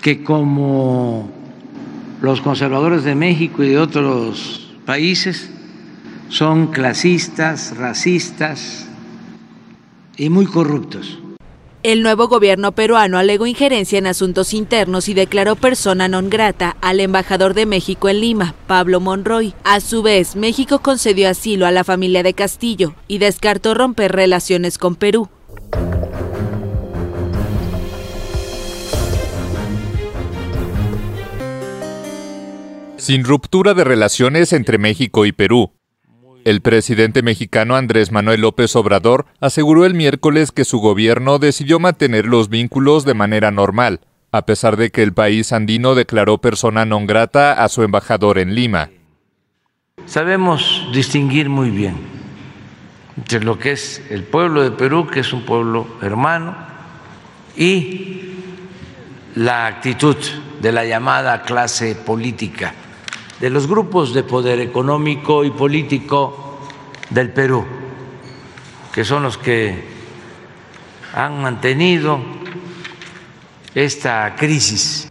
que 0.03 0.23
como 0.23 1.31
los 2.21 2.41
conservadores 2.41 3.05
de 3.05 3.15
México 3.15 3.63
y 3.63 3.71
de 3.71 3.79
otros 3.79 4.75
países 4.85 5.51
son 6.29 6.69
clasistas, 6.69 7.77
racistas 7.77 8.87
y 10.17 10.29
muy 10.29 10.47
corruptos. 10.47 11.20
El 11.83 12.03
nuevo 12.03 12.29
gobierno 12.29 12.73
peruano 12.73 13.17
alegó 13.17 13.47
injerencia 13.47 13.99
en 13.99 14.07
asuntos 14.07 14.53
internos 14.53 15.09
y 15.09 15.15
declaró 15.15 15.57
persona 15.57 16.09
non 16.09 16.29
grata 16.29 16.77
al 16.83 17.01
embajador 17.01 17.55
de 17.55 17.65
México 17.65 18.11
en 18.11 18.21
Lima, 18.21 18.55
Pablo 18.67 19.01
Monroy. 19.01 19.55
A 19.65 19.81
su 19.81 20.03
vez, 20.03 20.37
México 20.37 20.81
concedió 20.81 21.31
asilo 21.31 21.65
a 21.65 21.71
la 21.71 21.83
familia 21.83 22.23
de 22.23 22.35
Castillo 22.35 22.93
y 23.09 23.17
descartó 23.17 23.73
romper 23.73 24.13
relaciones 24.13 24.77
con 24.77 24.95
Perú. 24.95 25.31
Sin 32.99 33.25
ruptura 33.25 33.73
de 33.73 33.85
relaciones 33.85 34.53
entre 34.53 34.77
México 34.77 35.25
y 35.25 35.33
Perú, 35.33 35.73
el 36.45 36.61
presidente 36.61 37.23
mexicano 37.23 37.77
Andrés 37.77 38.13
Manuel 38.13 38.41
López 38.43 38.75
Obrador 38.77 39.27
aseguró 39.41 39.85
el 39.85 39.95
miércoles 39.95 40.53
que 40.53 40.65
su 40.65 40.79
gobierno 40.79 41.39
decidió 41.39 41.79
mantener 41.79 42.27
los 42.27 42.49
vínculos 42.49 43.05
de 43.05 43.15
manera 43.15 43.51
normal, 43.51 44.01
a 44.33 44.47
pesar 44.47 44.77
de 44.77 44.91
que 44.91 45.03
el 45.03 45.13
país 45.13 45.53
andino 45.53 45.95
declaró 45.95 46.39
persona 46.39 46.85
non 46.85 47.07
grata 47.07 47.53
a 47.53 47.69
su 47.69 47.83
embajador 47.83 48.39
en 48.39 48.55
Lima. 48.55 48.91
Sabemos 50.07 50.89
distinguir 50.93 51.49
muy 51.49 51.71
bien 51.71 51.97
entre 53.17 53.45
lo 53.45 53.59
que 53.59 53.73
es 53.73 54.03
el 54.09 54.25
pueblo 54.25 54.63
de 54.63 54.71
Perú, 54.71 55.07
que 55.07 55.21
es 55.21 55.33
un 55.33 55.45
pueblo 55.45 55.87
hermano, 56.01 56.57
y 57.57 58.33
la 59.35 59.67
actitud 59.67 60.17
de 60.63 60.73
la 60.73 60.85
llamada 60.85 61.43
clase 61.43 61.95
política 61.95 62.75
de 63.41 63.51
los 63.51 63.67
grupos 63.67 64.13
de 64.13 64.23
poder 64.23 64.61
económico 64.61 65.45
y 65.45 65.51
político 65.51 66.59
del 67.09 67.33
Perú, 67.33 67.65
que 68.93 69.05
son 69.05 69.23
los 69.23 69.39
que 69.39 69.83
han 71.15 71.41
mantenido 71.43 72.21
esta 73.75 74.37
crisis. 74.37 75.11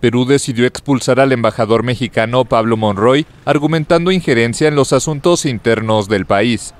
Perú 0.00 0.24
decidió 0.24 0.66
expulsar 0.66 1.18
al 1.18 1.32
embajador 1.32 1.82
mexicano 1.82 2.44
Pablo 2.44 2.76
Monroy, 2.76 3.26
argumentando 3.44 4.12
injerencia 4.12 4.68
en 4.68 4.76
los 4.76 4.92
asuntos 4.92 5.44
internos 5.44 6.08
del 6.08 6.24
país. 6.24 6.72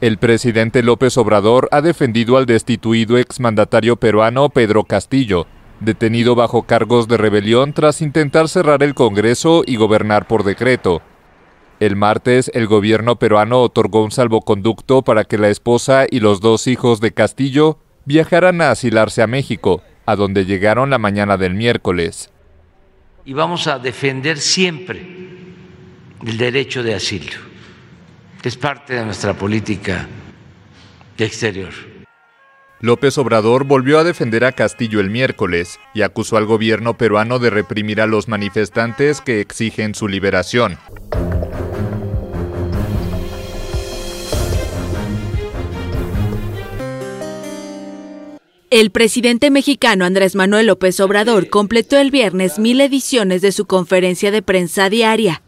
El 0.00 0.18
presidente 0.18 0.82
López 0.82 1.16
Obrador 1.16 1.68
ha 1.70 1.80
defendido 1.80 2.36
al 2.36 2.46
destituido 2.46 3.16
exmandatario 3.16 3.96
peruano 3.96 4.48
Pedro 4.50 4.82
Castillo, 4.82 5.46
detenido 5.80 6.34
bajo 6.34 6.62
cargos 6.62 7.08
de 7.08 7.16
rebelión 7.16 7.72
tras 7.72 8.00
intentar 8.02 8.48
cerrar 8.48 8.82
el 8.82 8.94
Congreso 8.94 9.62
y 9.66 9.76
gobernar 9.76 10.26
por 10.26 10.44
decreto. 10.44 11.02
El 11.78 11.96
martes, 11.96 12.50
el 12.54 12.66
gobierno 12.66 13.16
peruano 13.16 13.60
otorgó 13.60 14.02
un 14.02 14.10
salvoconducto 14.10 15.02
para 15.02 15.24
que 15.24 15.36
la 15.36 15.48
esposa 15.48 16.06
y 16.10 16.20
los 16.20 16.40
dos 16.40 16.66
hijos 16.66 17.00
de 17.00 17.12
Castillo 17.12 17.78
viajaran 18.06 18.62
a 18.62 18.70
asilarse 18.70 19.20
a 19.20 19.26
México, 19.26 19.82
a 20.06 20.16
donde 20.16 20.46
llegaron 20.46 20.88
la 20.88 20.98
mañana 20.98 21.36
del 21.36 21.54
miércoles. 21.54 22.30
Y 23.26 23.34
vamos 23.34 23.66
a 23.66 23.78
defender 23.78 24.38
siempre 24.38 25.04
el 26.24 26.38
derecho 26.38 26.82
de 26.82 26.94
asilo, 26.94 27.36
que 28.40 28.48
es 28.48 28.56
parte 28.56 28.94
de 28.94 29.04
nuestra 29.04 29.34
política 29.34 30.08
exterior. 31.18 31.72
López 32.86 33.18
Obrador 33.18 33.64
volvió 33.64 33.98
a 33.98 34.04
defender 34.04 34.44
a 34.44 34.52
Castillo 34.52 35.00
el 35.00 35.10
miércoles 35.10 35.80
y 35.92 36.02
acusó 36.02 36.36
al 36.36 36.46
gobierno 36.46 36.96
peruano 36.96 37.40
de 37.40 37.50
reprimir 37.50 38.00
a 38.00 38.06
los 38.06 38.28
manifestantes 38.28 39.20
que 39.20 39.40
exigen 39.40 39.96
su 39.96 40.06
liberación. 40.06 40.78
El 48.70 48.90
presidente 48.90 49.50
mexicano 49.50 50.04
Andrés 50.04 50.36
Manuel 50.36 50.66
López 50.66 51.00
Obrador 51.00 51.48
completó 51.48 51.98
el 51.98 52.12
viernes 52.12 52.58
mil 52.60 52.80
ediciones 52.80 53.42
de 53.42 53.50
su 53.50 53.66
conferencia 53.66 54.30
de 54.30 54.42
prensa 54.42 54.88
diaria. 54.90 55.42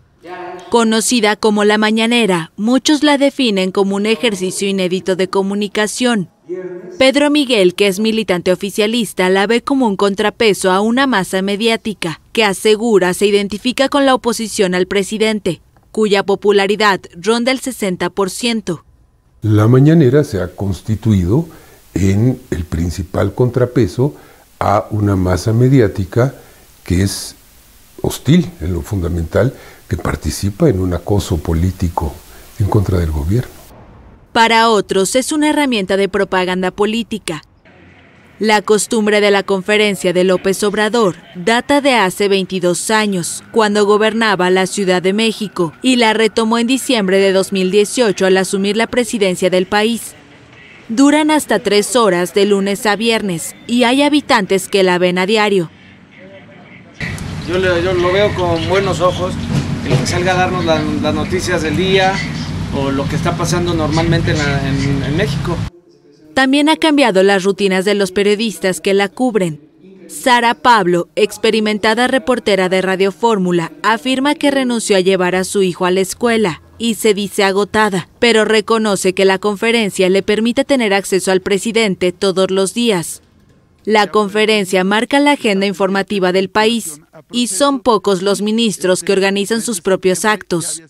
Conocida 0.71 1.37
como 1.37 1.65
La 1.65 1.79
Mañanera, 1.79 2.53
muchos 2.57 3.03
la 3.03 3.19
definen 3.19 3.73
como 3.73 3.97
un 3.97 4.07
ejercicio 4.07 4.69
inédito 4.69 5.17
de 5.17 5.29
comunicación 5.29 6.31
Pedro 6.99 7.31
Miguel, 7.31 7.75
que 7.75 7.89
es 7.89 8.01
militante 8.01 8.53
oficialista, 8.53 9.29
la 9.29 9.47
ve 9.47 9.63
como 9.63 9.87
un 9.87 9.97
contrapeso 9.97 10.71
a 10.71 10.81
una 10.81 11.07
masa 11.07 11.43
mediática 11.43 12.21
que 12.33 12.45
asegura 12.45 13.13
se 13.13 13.27
identifica 13.27 13.89
con 13.89 14.07
la 14.07 14.15
oposición 14.15 14.75
al 14.75 14.87
presidente, 14.87 15.61
cuya 15.93 16.25
popularidad 16.25 17.01
ronda 17.15 17.53
el 17.53 17.61
60%. 17.61 18.83
La 19.43 19.69
mañanera 19.69 20.25
se 20.25 20.41
ha 20.41 20.49
constituido 20.49 21.47
en 21.95 22.41
el 22.51 22.65
principal 22.65 23.35
contrapeso 23.35 24.15
a 24.59 24.87
una 24.91 25.17
masa 25.17 25.53
mediática 25.53 26.35
que 26.83 27.03
es 27.03 27.37
hostil 28.01 28.51
en 28.61 28.73
lo 28.73 28.81
fundamental, 28.81 29.55
que 29.89 29.97
participa 29.97 30.69
en 30.69 30.81
un 30.81 30.95
acoso 30.95 31.39
político 31.39 32.15
en 32.59 32.67
contra 32.69 32.99
del 32.99 33.11
gobierno. 33.11 33.51
Para 34.33 34.69
otros 34.69 35.17
es 35.17 35.33
una 35.33 35.51
herramienta 35.51 35.97
de 35.97 36.09
propaganda 36.09 36.71
política. 36.71 37.43
La 38.39 38.63
costumbre 38.63 39.21
de 39.21 39.33
la 39.33 39.43
conferencia 39.43 40.13
de 40.13 40.23
López 40.23 40.63
Obrador 40.63 41.17
data 41.35 41.81
de 41.81 41.95
hace 41.95 42.29
22 42.29 42.93
años, 42.93 43.43
cuando 43.51 43.85
gobernaba 43.85 44.49
la 44.49 44.69
Ciudad 44.69 45.03
de 45.03 45.13
México, 45.13 45.73
y 45.83 45.97
la 45.97 46.13
retomó 46.13 46.59
en 46.59 46.69
diciembre 46.69 47.19
de 47.19 47.33
2018 47.33 48.27
al 48.27 48.37
asumir 48.37 48.77
la 48.77 48.87
presidencia 48.87 49.51
del 49.51 49.67
país. 49.67 50.15
Duran 50.89 51.33
hasta 51.33 51.59
tres 51.59 51.97
horas 51.97 52.33
de 52.33 52.47
lunes 52.47 52.87
a 52.87 52.95
viernes 52.95 53.57
y 53.67 53.83
hay 53.83 54.03
habitantes 54.03 54.69
que 54.69 54.85
la 54.85 54.99
ven 54.99 55.19
a 55.19 55.27
diario. 55.27 55.69
Yo, 57.49 57.59
lo 57.59 58.13
veo 58.13 58.33
con 58.35 58.69
buenos 58.69 59.01
ojos, 59.01 59.35
que 59.97 60.07
salga 60.07 60.33
a 60.33 60.37
darnos 60.37 60.65
las 60.65 61.15
noticias 61.15 61.63
del 61.63 61.77
día 61.77 62.15
o 62.75 62.91
lo 62.91 63.09
que 63.09 63.17
está 63.17 63.37
pasando 63.37 63.75
normalmente 63.75 64.33
en 64.33 65.17
México. 65.17 65.57
También 66.35 66.69
ha 66.69 66.77
cambiado 66.77 67.23
las 67.23 67.43
rutinas 67.45 67.85
de 67.85 67.95
los 67.95 68.13
periodistas 68.13 68.81
que 68.81 68.95
la 68.95 69.09
cubren. 69.09 69.61
Sara 70.09 70.55
Pablo, 70.55 71.09
experimentada 71.17 72.07
reportera 72.07 72.69
de 72.69 72.81
Radio 72.81 73.13
Fórmula, 73.13 73.73
afirma 73.83 74.35
que 74.35 74.51
renunció 74.51 74.97
a 74.97 75.01
llevar 75.01 75.35
a 75.35 75.45
su 75.45 75.63
hijo 75.63 75.85
a 75.85 75.91
la 75.91 76.01
escuela 76.01 76.63
y 76.79 76.95
se 76.95 77.13
dice 77.13 77.45
agotada, 77.45 78.09
pero 78.19 78.45
reconoce 78.45 79.13
que 79.13 79.25
la 79.25 79.39
conferencia 79.39 80.09
le 80.09 80.23
permite 80.23 80.65
tener 80.65 80.95
acceso 80.95 81.33
al 81.33 81.41
presidente 81.41 82.13
todos 82.13 82.51
los 82.51 82.73
días. 82.73 83.21
La 83.85 84.09
conferencia 84.09 84.85
marca 84.85 85.21
la 85.21 85.33
agenda 85.33 85.67
informativa 85.67 86.33
del 86.33 86.51
país 86.51 87.01
y 87.33 87.47
son 87.47 87.81
pocos 87.81 88.23
los 88.23 88.43
ministros 88.43 89.03
que 89.03 89.13
organizan 89.13 89.63
sus 89.63 89.81
propios 89.81 90.25
actos. 90.25 90.83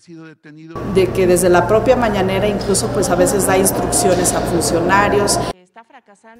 De 0.95 1.07
que 1.07 1.27
desde 1.27 1.49
la 1.49 1.67
propia 1.67 1.95
mañanera 1.95 2.47
incluso 2.47 2.87
pues 2.87 3.09
a 3.09 3.15
veces 3.15 3.45
da 3.45 3.57
instrucciones 3.57 4.33
a 4.33 4.41
funcionarios. 4.41 5.39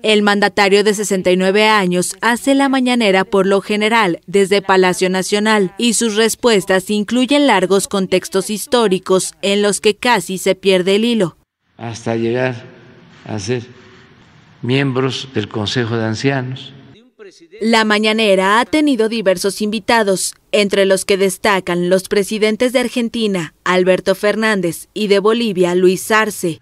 El 0.02 0.22
mandatario 0.22 0.84
de 0.84 0.94
69 0.94 1.68
años 1.68 2.16
hace 2.22 2.56
la 2.56 2.70
mañanera 2.70 3.24
por 3.24 3.46
lo 3.46 3.62
general 3.62 4.20
desde 4.26 4.62
Palacio 4.62 5.10
Nacional 5.10 5.74
y 5.78 5.94
sus 5.94 6.16
respuestas 6.16 6.90
incluyen 6.90 7.48
largos 7.48 7.88
contextos 7.88 8.50
históricos 8.50 9.34
en 9.42 9.62
los 9.62 9.80
que 9.80 9.96
casi 9.96 10.38
se 10.38 10.56
pierde 10.56 10.96
el 10.96 11.06
hilo. 11.06 11.38
Hasta 11.78 12.16
llegar 12.16 12.56
a 13.26 13.40
ser 13.40 13.79
miembros 14.62 15.30
del 15.34 15.48
Consejo 15.48 15.98
de 15.98 16.06
Ancianos 16.06 16.74
la 17.62 17.86
mañanera 17.86 18.60
ha 18.60 18.66
tenido 18.66 19.10
diversos 19.10 19.62
invitados, 19.62 20.34
entre 20.52 20.86
los 20.86 21.06
que 21.06 21.18
destacan 21.18 21.90
los 21.90 22.08
presidentes 22.08 22.74
de 22.74 22.80
Argentina, 22.80 23.54
Alberto 23.64 24.16
Fernández, 24.16 24.88
y 24.94 25.08
de 25.08 25.20
Bolivia, 25.20 25.76
Luis 25.76 26.10
Arce. 26.12 26.60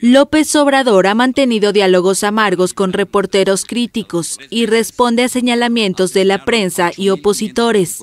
López 0.00 0.54
Obrador 0.54 1.06
ha 1.06 1.14
mantenido 1.14 1.72
diálogos 1.72 2.22
amargos 2.22 2.74
con 2.74 2.92
reporteros 2.92 3.64
críticos 3.64 4.38
y 4.50 4.66
responde 4.66 5.24
a 5.24 5.28
señalamientos 5.28 6.12
de 6.12 6.26
la 6.26 6.44
prensa 6.44 6.92
y 6.96 7.08
opositores. 7.08 8.00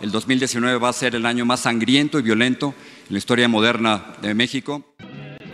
El 0.00 0.10
2019 0.10 0.78
va 0.78 0.88
a 0.88 0.94
ser 0.94 1.14
el 1.14 1.26
año 1.26 1.44
más 1.44 1.60
sangriento 1.60 2.18
y 2.18 2.22
violento 2.22 2.74
en 3.08 3.12
la 3.14 3.18
historia 3.18 3.48
moderna 3.48 4.14
de 4.22 4.34
México. 4.34 4.84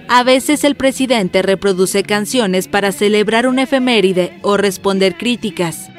A 0.09 0.23
veces 0.23 0.63
el 0.65 0.77
presidente 0.77 1.43
reproduce 1.43 2.03
canciones 2.05 2.69
para 2.69 2.93
celebrar 2.93 3.47
una 3.49 3.65
efeméride 3.65 4.39
o 4.43 4.57
responder 4.57 5.17
críticas. 5.17 5.91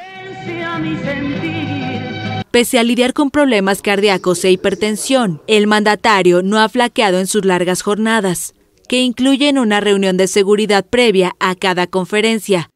Pese 2.51 2.79
a 2.79 2.83
lidiar 2.83 3.13
con 3.13 3.29
problemas 3.29 3.81
cardíacos 3.81 4.43
e 4.45 4.51
hipertensión, 4.51 5.41
el 5.47 5.67
mandatario 5.67 6.41
no 6.41 6.57
ha 6.59 6.69
flaqueado 6.69 7.19
en 7.19 7.27
sus 7.27 7.43
largas 7.43 7.81
jornadas, 7.81 8.53
que 8.87 9.01
incluyen 9.01 9.59
una 9.59 9.81
reunión 9.81 10.15
de 10.15 10.27
seguridad 10.27 10.85
previa 10.85 11.35
a 11.39 11.55
cada 11.55 11.87
conferencia. 11.87 12.69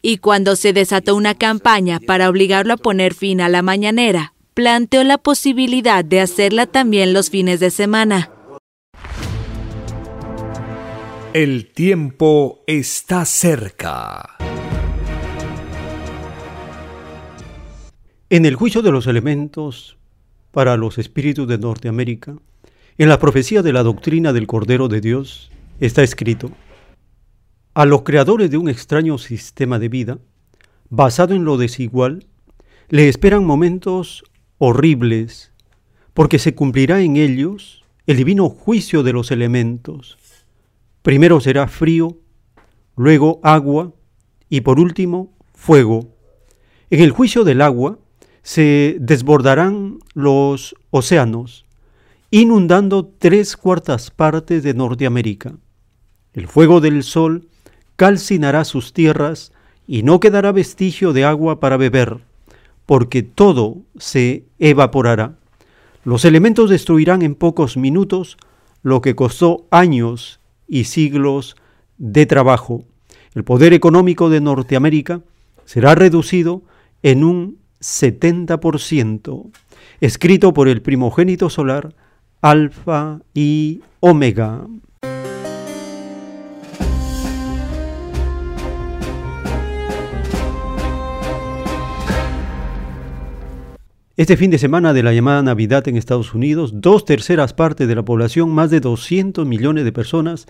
Y 0.00 0.18
cuando 0.18 0.56
se 0.56 0.72
desató 0.72 1.14
una 1.14 1.34
campaña 1.34 2.00
para 2.00 2.30
obligarlo 2.30 2.74
a 2.74 2.78
poner 2.78 3.12
fin 3.12 3.42
a 3.42 3.50
la 3.50 3.60
mañanera, 3.60 4.32
planteó 4.54 5.04
la 5.04 5.18
posibilidad 5.18 6.02
de 6.04 6.20
hacerla 6.20 6.66
también 6.66 7.12
los 7.12 7.28
fines 7.28 7.60
de 7.60 7.70
semana. 7.70 8.30
El 11.38 11.70
tiempo 11.70 12.64
está 12.66 13.26
cerca. 13.26 14.38
En 18.30 18.46
el 18.46 18.54
juicio 18.54 18.80
de 18.80 18.90
los 18.90 19.06
elementos 19.06 19.98
para 20.50 20.78
los 20.78 20.96
espíritus 20.96 21.46
de 21.46 21.58
Norteamérica, 21.58 22.38
en 22.96 23.10
la 23.10 23.18
profecía 23.18 23.60
de 23.60 23.74
la 23.74 23.82
doctrina 23.82 24.32
del 24.32 24.46
Cordero 24.46 24.88
de 24.88 25.02
Dios, 25.02 25.50
está 25.78 26.02
escrito, 26.02 26.52
a 27.74 27.84
los 27.84 28.00
creadores 28.00 28.50
de 28.50 28.56
un 28.56 28.70
extraño 28.70 29.18
sistema 29.18 29.78
de 29.78 29.90
vida, 29.90 30.18
basado 30.88 31.34
en 31.34 31.44
lo 31.44 31.58
desigual, 31.58 32.24
le 32.88 33.10
esperan 33.10 33.44
momentos 33.44 34.24
horribles, 34.56 35.52
porque 36.14 36.38
se 36.38 36.54
cumplirá 36.54 37.02
en 37.02 37.18
ellos 37.18 37.84
el 38.06 38.16
divino 38.16 38.48
juicio 38.48 39.02
de 39.02 39.12
los 39.12 39.30
elementos, 39.30 40.16
Primero 41.06 41.38
será 41.38 41.68
frío, 41.68 42.18
luego 42.96 43.38
agua 43.44 43.92
y 44.48 44.62
por 44.62 44.80
último 44.80 45.32
fuego. 45.54 46.08
En 46.90 47.00
el 47.00 47.12
juicio 47.12 47.44
del 47.44 47.62
agua 47.62 48.00
se 48.42 48.96
desbordarán 48.98 50.00
los 50.14 50.74
océanos, 50.90 51.64
inundando 52.32 53.06
tres 53.06 53.56
cuartas 53.56 54.10
partes 54.10 54.64
de 54.64 54.74
Norteamérica. 54.74 55.54
El 56.32 56.48
fuego 56.48 56.80
del 56.80 57.04
sol 57.04 57.46
calcinará 57.94 58.64
sus 58.64 58.92
tierras 58.92 59.52
y 59.86 60.02
no 60.02 60.18
quedará 60.18 60.50
vestigio 60.50 61.12
de 61.12 61.24
agua 61.24 61.60
para 61.60 61.76
beber, 61.76 62.18
porque 62.84 63.22
todo 63.22 63.76
se 63.96 64.46
evaporará. 64.58 65.38
Los 66.02 66.24
elementos 66.24 66.68
destruirán 66.68 67.22
en 67.22 67.36
pocos 67.36 67.76
minutos 67.76 68.38
lo 68.82 69.02
que 69.02 69.14
costó 69.14 69.68
años 69.70 70.40
y 70.68 70.84
siglos 70.84 71.56
de 71.98 72.26
trabajo. 72.26 72.84
El 73.34 73.44
poder 73.44 73.72
económico 73.72 74.30
de 74.30 74.40
Norteamérica 74.40 75.20
será 75.64 75.94
reducido 75.94 76.62
en 77.02 77.24
un 77.24 77.58
70%, 77.80 79.50
escrito 80.00 80.52
por 80.52 80.68
el 80.68 80.82
primogénito 80.82 81.50
solar 81.50 81.94
Alfa 82.40 83.20
y 83.34 83.80
Omega. 84.00 84.66
Este 94.16 94.38
fin 94.38 94.50
de 94.50 94.56
semana 94.56 94.94
de 94.94 95.02
la 95.02 95.12
llamada 95.12 95.42
Navidad 95.42 95.86
en 95.88 95.96
Estados 95.98 96.32
Unidos, 96.32 96.80
dos 96.80 97.04
terceras 97.04 97.52
partes 97.52 97.86
de 97.86 97.94
la 97.94 98.02
población, 98.02 98.50
más 98.50 98.70
de 98.70 98.80
200 98.80 99.46
millones 99.46 99.84
de 99.84 99.92
personas, 99.92 100.46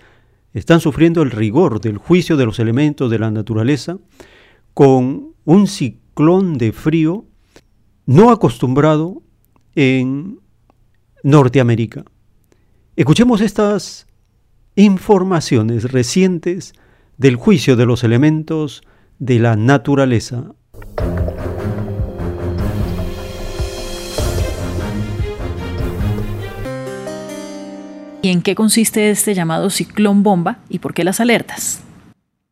están 0.53 0.79
sufriendo 0.79 1.21
el 1.21 1.31
rigor 1.31 1.81
del 1.81 1.97
juicio 1.97 2.37
de 2.37 2.45
los 2.45 2.59
elementos 2.59 3.11
de 3.11 3.19
la 3.19 3.29
naturaleza 3.29 3.97
con 4.73 5.33
un 5.43 5.67
ciclón 5.67 6.57
de 6.57 6.71
frío 6.71 7.25
no 8.05 8.31
acostumbrado 8.31 9.21
en 9.75 10.39
Norteamérica. 11.23 12.05
Escuchemos 12.95 13.41
estas 13.41 14.07
informaciones 14.75 15.91
recientes 15.91 16.73
del 17.17 17.35
juicio 17.35 17.75
de 17.75 17.85
los 17.85 18.05
elementos 18.05 18.81
de 19.19 19.39
la 19.39 19.57
naturaleza. 19.57 20.53
En 28.29 28.41
qué 28.41 28.55
consiste 28.55 29.09
este 29.09 29.33
llamado 29.33 29.69
ciclón 29.69 30.23
bomba 30.23 30.57
y 30.69 30.79
por 30.79 30.93
qué 30.93 31.03
las 31.03 31.19
alertas? 31.19 31.83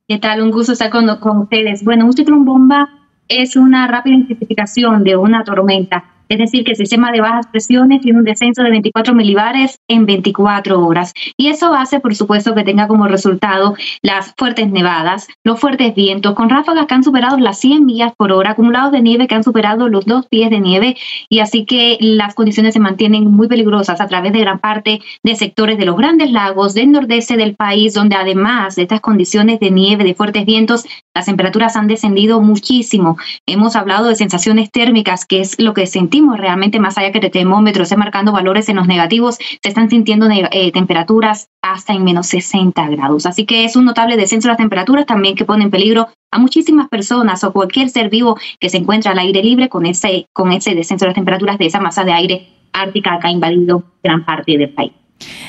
¿Qué 0.07 0.19
tal? 0.19 0.41
Un 0.41 0.51
gusto 0.51 0.73
estar 0.73 0.89
con, 0.89 1.07
con 1.17 1.37
ustedes. 1.39 1.83
Bueno, 1.83 2.05
un 2.05 2.13
ciclón 2.13 2.45
bomba 2.45 2.89
es 3.27 3.55
una 3.55 3.87
rápida 3.87 4.15
intensificación 4.15 5.03
de 5.03 5.17
una 5.17 5.43
tormenta 5.43 6.14
Es 6.27 6.39
decir, 6.39 6.63
que 6.63 6.71
el 6.71 6.77
sistema 6.77 7.11
de 7.11 7.21
bajas 7.21 7.47
presiones 7.47 8.01
tiene 8.01 8.19
un 8.19 8.25
descenso 8.25 8.63
de 8.63 8.71
24 8.71 9.13
milibares 9.13 9.79
en 9.87 10.05
24 10.05 10.83
horas. 10.83 11.13
Y 11.37 11.47
eso 11.47 11.73
hace, 11.73 11.99
por 11.99 12.15
supuesto, 12.15 12.55
que 12.55 12.63
tenga 12.63 12.87
como 12.87 13.07
resultado 13.07 13.75
las 14.01 14.33
fuertes 14.37 14.69
nevadas, 14.69 15.27
los 15.43 15.59
fuertes 15.59 15.93
vientos, 15.93 16.33
con 16.33 16.49
ráfagas 16.49 16.87
que 16.87 16.93
han 16.95 17.03
superado 17.03 17.37
las 17.37 17.59
100 17.59 17.85
millas 17.85 18.13
por 18.17 18.31
hora, 18.31 18.51
acumulados 18.51 18.91
de 18.91 19.01
nieve 19.01 19.27
que 19.27 19.35
han 19.35 19.43
superado 19.43 19.87
los 19.87 20.05
dos 20.05 20.25
pies 20.27 20.49
de 20.49 20.59
nieve. 20.59 20.97
Y 21.29 21.39
así 21.39 21.65
que 21.65 21.97
las 21.99 22.33
condiciones 22.33 22.73
se 22.73 22.79
mantienen 22.79 23.31
muy 23.31 23.47
peligrosas 23.47 24.01
a 24.01 24.07
través 24.07 24.33
de 24.33 24.39
gran 24.39 24.59
parte 24.59 25.01
de 25.23 25.35
sectores 25.35 25.77
de 25.77 25.85
los 25.85 25.97
grandes 25.97 26.31
lagos, 26.31 26.73
del 26.73 26.91
nordeste 26.91 27.37
del 27.37 27.55
país, 27.55 27.93
donde 27.93 28.15
además 28.15 28.75
de 28.75 28.83
estas 28.83 29.01
condiciones 29.01 29.59
de 29.59 29.69
nieve, 29.71 30.03
de 30.03 30.15
fuertes 30.15 30.45
vientos, 30.45 30.85
las 31.13 31.25
temperaturas 31.25 31.75
han 31.75 31.87
descendido 31.87 32.41
muchísimo. 32.41 33.17
Hemos 33.45 33.75
hablado 33.75 34.09
de 34.09 34.15
sensaciones 34.15 34.71
térmicas, 34.71 35.25
que 35.25 35.41
es 35.41 35.59
lo 35.59 35.73
que 35.73 35.87
sentimos 35.87 36.14
realmente 36.37 36.79
más 36.79 36.97
allá 36.97 37.11
que 37.11 37.19
de 37.19 37.29
termómetros, 37.29 37.89
se 37.89 37.97
marcando 37.97 38.31
valores 38.31 38.69
en 38.69 38.77
los 38.77 38.87
negativos, 38.87 39.37
se 39.37 39.69
están 39.69 39.89
sintiendo 39.89 40.27
eh, 40.29 40.71
temperaturas 40.71 41.49
hasta 41.61 41.93
en 41.93 42.03
menos 42.03 42.27
60 42.27 42.87
grados. 42.89 43.25
Así 43.25 43.45
que 43.45 43.65
es 43.65 43.75
un 43.75 43.85
notable 43.85 44.17
descenso 44.17 44.47
de 44.47 44.53
las 44.53 44.57
temperaturas 44.57 45.05
también 45.05 45.35
que 45.35 45.45
pone 45.45 45.63
en 45.63 45.71
peligro 45.71 46.07
a 46.31 46.37
muchísimas 46.37 46.89
personas 46.89 47.43
o 47.43 47.53
cualquier 47.53 47.89
ser 47.89 48.09
vivo 48.09 48.37
que 48.59 48.69
se 48.69 48.77
encuentra 48.77 49.11
al 49.11 49.19
aire 49.19 49.41
libre 49.43 49.69
con 49.69 49.85
ese, 49.85 50.27
con 50.33 50.51
ese 50.51 50.75
descenso 50.75 51.05
de 51.05 51.09
las 51.09 51.15
temperaturas 51.15 51.57
de 51.57 51.65
esa 51.65 51.79
masa 51.79 52.03
de 52.03 52.13
aire 52.13 52.47
ártica 52.73 53.19
que 53.21 53.27
ha 53.27 53.31
invadido 53.31 53.83
gran 54.03 54.25
parte 54.25 54.57
del 54.57 54.69
país. 54.69 54.91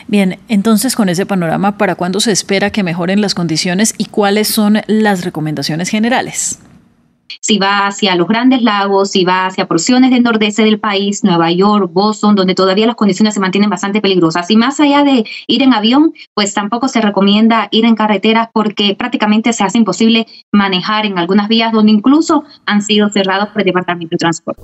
Bien, 0.07 0.39
entonces 0.49 0.95
con 0.95 1.09
ese 1.09 1.27
panorama, 1.27 1.77
¿para 1.77 1.97
cuándo 1.97 2.21
se 2.21 2.31
espera 2.31 2.71
que 2.71 2.85
mejoren 2.85 3.21
las 3.21 3.35
condiciones 3.35 3.95
y 3.99 4.07
cuáles 4.07 4.49
son 4.49 4.81
las 4.87 5.25
recomendaciones 5.25 5.89
generales? 5.89 6.61
Si 7.41 7.59
va 7.59 7.87
hacia 7.87 8.15
los 8.17 8.29
grandes 8.29 8.63
lagos, 8.63 9.11
si 9.11 9.25
va 9.25 9.47
hacia 9.47 9.67
porciones 9.67 10.11
del 10.11 10.23
nordeste 10.23 10.63
del 10.63 10.81
país, 10.81 11.25
Nueva 11.25 11.51
York, 11.51 11.91
Boston, 11.93 12.35
donde 12.35 12.55
todavía 12.55 12.87
las 12.87 12.97
condiciones 12.97 13.35
se 13.35 13.41
mantienen 13.41 13.71
bastante 13.71 14.01
peligrosas. 14.01 14.51
Y 14.51 14.57
más 14.57 14.81
allá 14.81 15.05
de 15.05 15.25
ir 15.47 15.63
en 15.63 15.73
avión, 15.73 16.13
pues 16.35 16.55
tampoco 16.55 16.89
se 16.89 17.01
recomienda 17.01 17.69
ir 17.71 17.85
en 17.85 17.95
carreteras 17.95 18.49
porque 18.53 18.95
prácticamente 18.95 19.53
se 19.53 19.65
hace 19.65 19.79
imposible 19.79 20.27
manejar 20.53 21.07
en 21.07 21.19
algunas 21.19 21.49
vías 21.49 21.73
donde 21.73 21.93
incluso 21.93 22.45
han 22.67 22.83
sido 22.83 23.09
cerrados 23.11 23.49
por 23.49 23.63
el 23.63 23.67
Departamento 23.67 24.11
de 24.13 24.19
Transporte. 24.19 24.63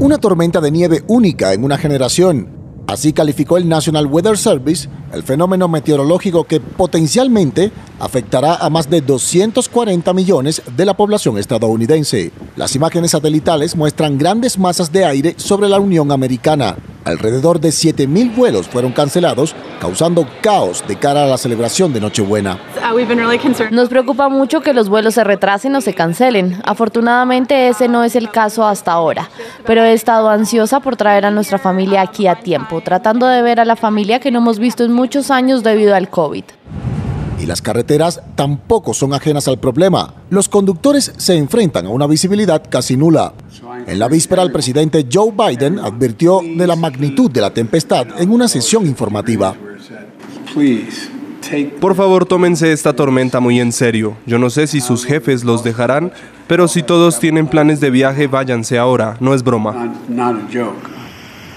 Una 0.00 0.18
tormenta 0.18 0.60
de 0.60 0.70
nieve 0.70 1.02
única 1.06 1.54
en 1.54 1.64
una 1.64 1.78
generación. 1.78 2.53
Así 2.86 3.12
calificó 3.12 3.56
el 3.56 3.68
National 3.68 4.06
Weather 4.06 4.36
Service 4.36 4.88
el 5.14 5.22
fenómeno 5.22 5.68
meteorológico 5.68 6.44
que 6.44 6.60
potencialmente 6.60 7.70
afectará 8.00 8.56
a 8.56 8.68
más 8.70 8.90
de 8.90 9.00
240 9.00 10.12
millones 10.12 10.62
de 10.76 10.84
la 10.84 10.94
población 10.94 11.38
estadounidense. 11.38 12.32
Las 12.56 12.74
imágenes 12.74 13.12
satelitales 13.12 13.76
muestran 13.76 14.18
grandes 14.18 14.58
masas 14.58 14.92
de 14.92 15.04
aire 15.04 15.34
sobre 15.36 15.68
la 15.68 15.78
Unión 15.78 16.12
Americana. 16.12 16.76
Alrededor 17.04 17.60
de 17.60 17.68
7.000 17.68 18.34
vuelos 18.34 18.66
fueron 18.66 18.92
cancelados, 18.92 19.54
causando 19.78 20.26
caos 20.40 20.82
de 20.88 20.96
cara 20.96 21.24
a 21.24 21.26
la 21.26 21.36
celebración 21.36 21.92
de 21.92 22.00
Nochebuena. 22.00 22.58
Nos 23.70 23.90
preocupa 23.90 24.30
mucho 24.30 24.62
que 24.62 24.72
los 24.72 24.88
vuelos 24.88 25.14
se 25.14 25.24
retrasen 25.24 25.74
o 25.76 25.82
se 25.82 25.92
cancelen. 25.92 26.62
Afortunadamente 26.64 27.68
ese 27.68 27.88
no 27.88 28.04
es 28.04 28.16
el 28.16 28.30
caso 28.30 28.66
hasta 28.66 28.92
ahora, 28.92 29.28
pero 29.66 29.84
he 29.84 29.92
estado 29.92 30.30
ansiosa 30.30 30.80
por 30.80 30.96
traer 30.96 31.26
a 31.26 31.30
nuestra 31.30 31.58
familia 31.58 32.00
aquí 32.00 32.26
a 32.26 32.36
tiempo, 32.36 32.80
tratando 32.80 33.26
de 33.26 33.42
ver 33.42 33.60
a 33.60 33.66
la 33.66 33.76
familia 33.76 34.18
que 34.18 34.30
no 34.30 34.38
hemos 34.38 34.58
visto 34.58 34.82
en 34.82 34.92
muchos 35.04 35.30
años 35.30 35.62
debido 35.62 35.94
al 35.94 36.08
COVID. 36.08 36.44
Y 37.38 37.44
las 37.44 37.60
carreteras 37.60 38.22
tampoco 38.36 38.94
son 38.94 39.12
ajenas 39.12 39.46
al 39.48 39.58
problema. 39.58 40.14
Los 40.30 40.48
conductores 40.48 41.12
se 41.18 41.34
enfrentan 41.34 41.84
a 41.84 41.90
una 41.90 42.06
visibilidad 42.06 42.62
casi 42.70 42.96
nula. 42.96 43.34
En 43.86 43.98
la 43.98 44.08
víspera, 44.08 44.42
el 44.42 44.50
presidente 44.50 45.06
Joe 45.12 45.30
Biden 45.30 45.78
advirtió 45.78 46.40
de 46.42 46.66
la 46.66 46.74
magnitud 46.74 47.30
de 47.30 47.42
la 47.42 47.52
tempestad 47.52 48.06
en 48.18 48.30
una 48.30 48.48
sesión 48.48 48.86
informativa. 48.86 49.54
Por 51.82 51.94
favor, 51.94 52.24
tómense 52.24 52.72
esta 52.72 52.94
tormenta 52.94 53.40
muy 53.40 53.60
en 53.60 53.72
serio. 53.72 54.16
Yo 54.24 54.38
no 54.38 54.48
sé 54.48 54.66
si 54.66 54.80
sus 54.80 55.04
jefes 55.04 55.44
los 55.44 55.62
dejarán, 55.62 56.12
pero 56.46 56.66
si 56.66 56.82
todos 56.82 57.20
tienen 57.20 57.46
planes 57.46 57.78
de 57.78 57.90
viaje, 57.90 58.26
váyanse 58.26 58.78
ahora. 58.78 59.18
No 59.20 59.34
es 59.34 59.42
broma. 59.42 59.92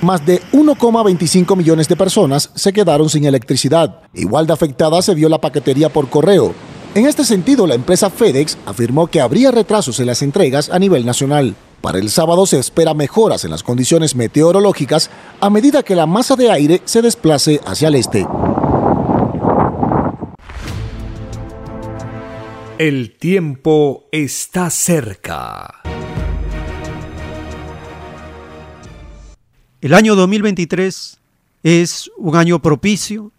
Más 0.08 0.26
de 0.26 0.42
1,25 0.54 1.58
millones 1.58 1.90
de 1.90 1.98
personas 1.98 2.50
se 2.56 2.72
quedaron 2.72 3.10
sin 3.10 3.26
electricidad. 3.26 4.04
Igual 4.14 4.48
de 4.48 4.54
afectada 4.54 5.02
se 5.02 5.14
vio 5.14 5.28
la 5.28 5.42
paquetería 5.42 5.90
por 5.90 6.10
correo. 6.10 6.54
En 6.96 7.06
este 7.06 7.26
sentido, 7.26 7.68
la 7.68 7.76
empresa 7.76 8.10
FedEx 8.10 8.58
afirmó 8.66 9.08
que 9.08 9.20
habría 9.20 9.52
retrasos 9.52 10.00
en 10.00 10.06
las 10.06 10.22
entregas 10.22 10.70
a 10.70 10.80
nivel 10.80 11.06
nacional. 11.06 11.56
Para 11.82 12.00
el 12.00 12.10
sábado 12.10 12.46
se 12.46 12.58
espera 12.58 12.94
mejoras 12.94 13.44
en 13.44 13.52
las 13.52 13.64
condiciones 13.64 14.16
meteorológicas 14.16 15.10
a 15.42 15.50
medida 15.50 15.84
que 15.84 15.98
la 15.98 16.06
masa 16.06 16.38
de 16.38 16.52
aire 16.52 16.82
se 16.86 17.02
desplace 17.02 17.60
hacia 17.66 17.90
el 17.90 17.96
este. 17.96 18.26
El 22.78 23.18
tiempo 23.18 24.08
está 24.14 24.70
cerca. 24.70 25.82
El 29.80 29.94
año 29.94 30.16
2023 30.16 31.20
es 31.62 32.10
un 32.18 32.36
año 32.36 32.60
propicio, 32.64 33.32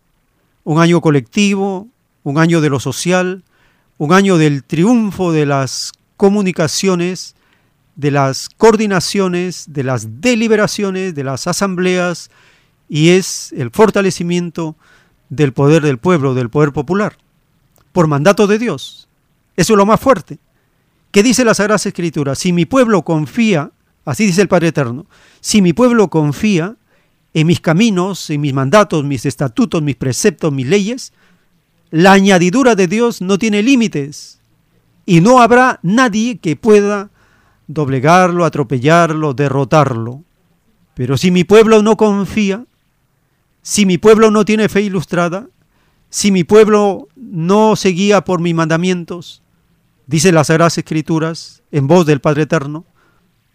un 0.62 0.80
año 0.80 1.00
colectivo, 1.00 1.88
un 2.22 2.38
año 2.38 2.60
de 2.60 2.70
lo 2.70 2.78
social, 2.78 3.42
un 3.96 4.12
año 4.12 4.38
del 4.38 4.62
triunfo 4.62 5.32
de 5.32 5.46
las 5.46 5.90
comunicaciones, 6.16 7.34
de 7.96 8.12
las 8.12 8.50
coordinaciones, 8.50 9.64
de 9.72 9.82
las 9.82 10.20
deliberaciones, 10.20 11.16
de 11.16 11.24
las 11.24 11.48
asambleas, 11.48 12.30
y 12.88 13.08
es 13.08 13.52
el 13.56 13.72
fortalecimiento 13.72 14.76
del 15.30 15.52
poder 15.52 15.82
del 15.82 15.98
pueblo, 15.98 16.34
del 16.34 16.50
poder 16.50 16.72
popular, 16.72 17.18
por 17.90 18.06
mandato 18.06 18.46
de 18.46 18.60
Dios. 18.60 19.08
Eso 19.56 19.72
es 19.72 19.76
lo 19.76 19.86
más 19.86 19.98
fuerte. 19.98 20.38
¿Qué 21.10 21.24
dice 21.24 21.44
la 21.44 21.54
Sagrada 21.54 21.82
Escritura? 21.84 22.36
Si 22.36 22.52
mi 22.52 22.64
pueblo 22.64 23.02
confía 23.02 23.72
Así 24.08 24.24
dice 24.24 24.40
el 24.40 24.48
Padre 24.48 24.68
Eterno. 24.68 25.04
Si 25.40 25.60
mi 25.60 25.74
pueblo 25.74 26.08
confía 26.08 26.76
en 27.34 27.46
mis 27.46 27.60
caminos, 27.60 28.30
en 28.30 28.40
mis 28.40 28.54
mandatos, 28.54 29.04
mis 29.04 29.26
estatutos, 29.26 29.82
mis 29.82 29.96
preceptos, 29.96 30.50
mis 30.50 30.66
leyes, 30.66 31.12
la 31.90 32.12
añadidura 32.12 32.74
de 32.74 32.86
Dios 32.86 33.20
no 33.20 33.38
tiene 33.38 33.62
límites 33.62 34.40
y 35.04 35.20
no 35.20 35.42
habrá 35.42 35.78
nadie 35.82 36.38
que 36.38 36.56
pueda 36.56 37.10
doblegarlo, 37.66 38.46
atropellarlo, 38.46 39.34
derrotarlo. 39.34 40.24
Pero 40.94 41.18
si 41.18 41.30
mi 41.30 41.44
pueblo 41.44 41.82
no 41.82 41.98
confía, 41.98 42.64
si 43.60 43.84
mi 43.84 43.98
pueblo 43.98 44.30
no 44.30 44.46
tiene 44.46 44.70
fe 44.70 44.80
ilustrada, 44.80 45.48
si 46.08 46.32
mi 46.32 46.44
pueblo 46.44 47.08
no 47.14 47.76
se 47.76 47.90
guía 47.90 48.22
por 48.22 48.40
mis 48.40 48.54
mandamientos, 48.54 49.42
dice 50.06 50.32
las 50.32 50.46
Sagradas 50.46 50.78
Escrituras 50.78 51.62
en 51.72 51.86
voz 51.86 52.06
del 52.06 52.22
Padre 52.22 52.44
Eterno, 52.44 52.86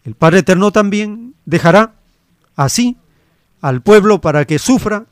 el 0.04 0.16
Padre 0.16 0.40
Eterno 0.40 0.72
también 0.72 1.36
dejará 1.46 1.96
así 2.56 2.98
al 3.62 3.82
pueblo 3.82 4.20
para 4.20 4.46
que 4.46 4.60
sufra 4.60 5.06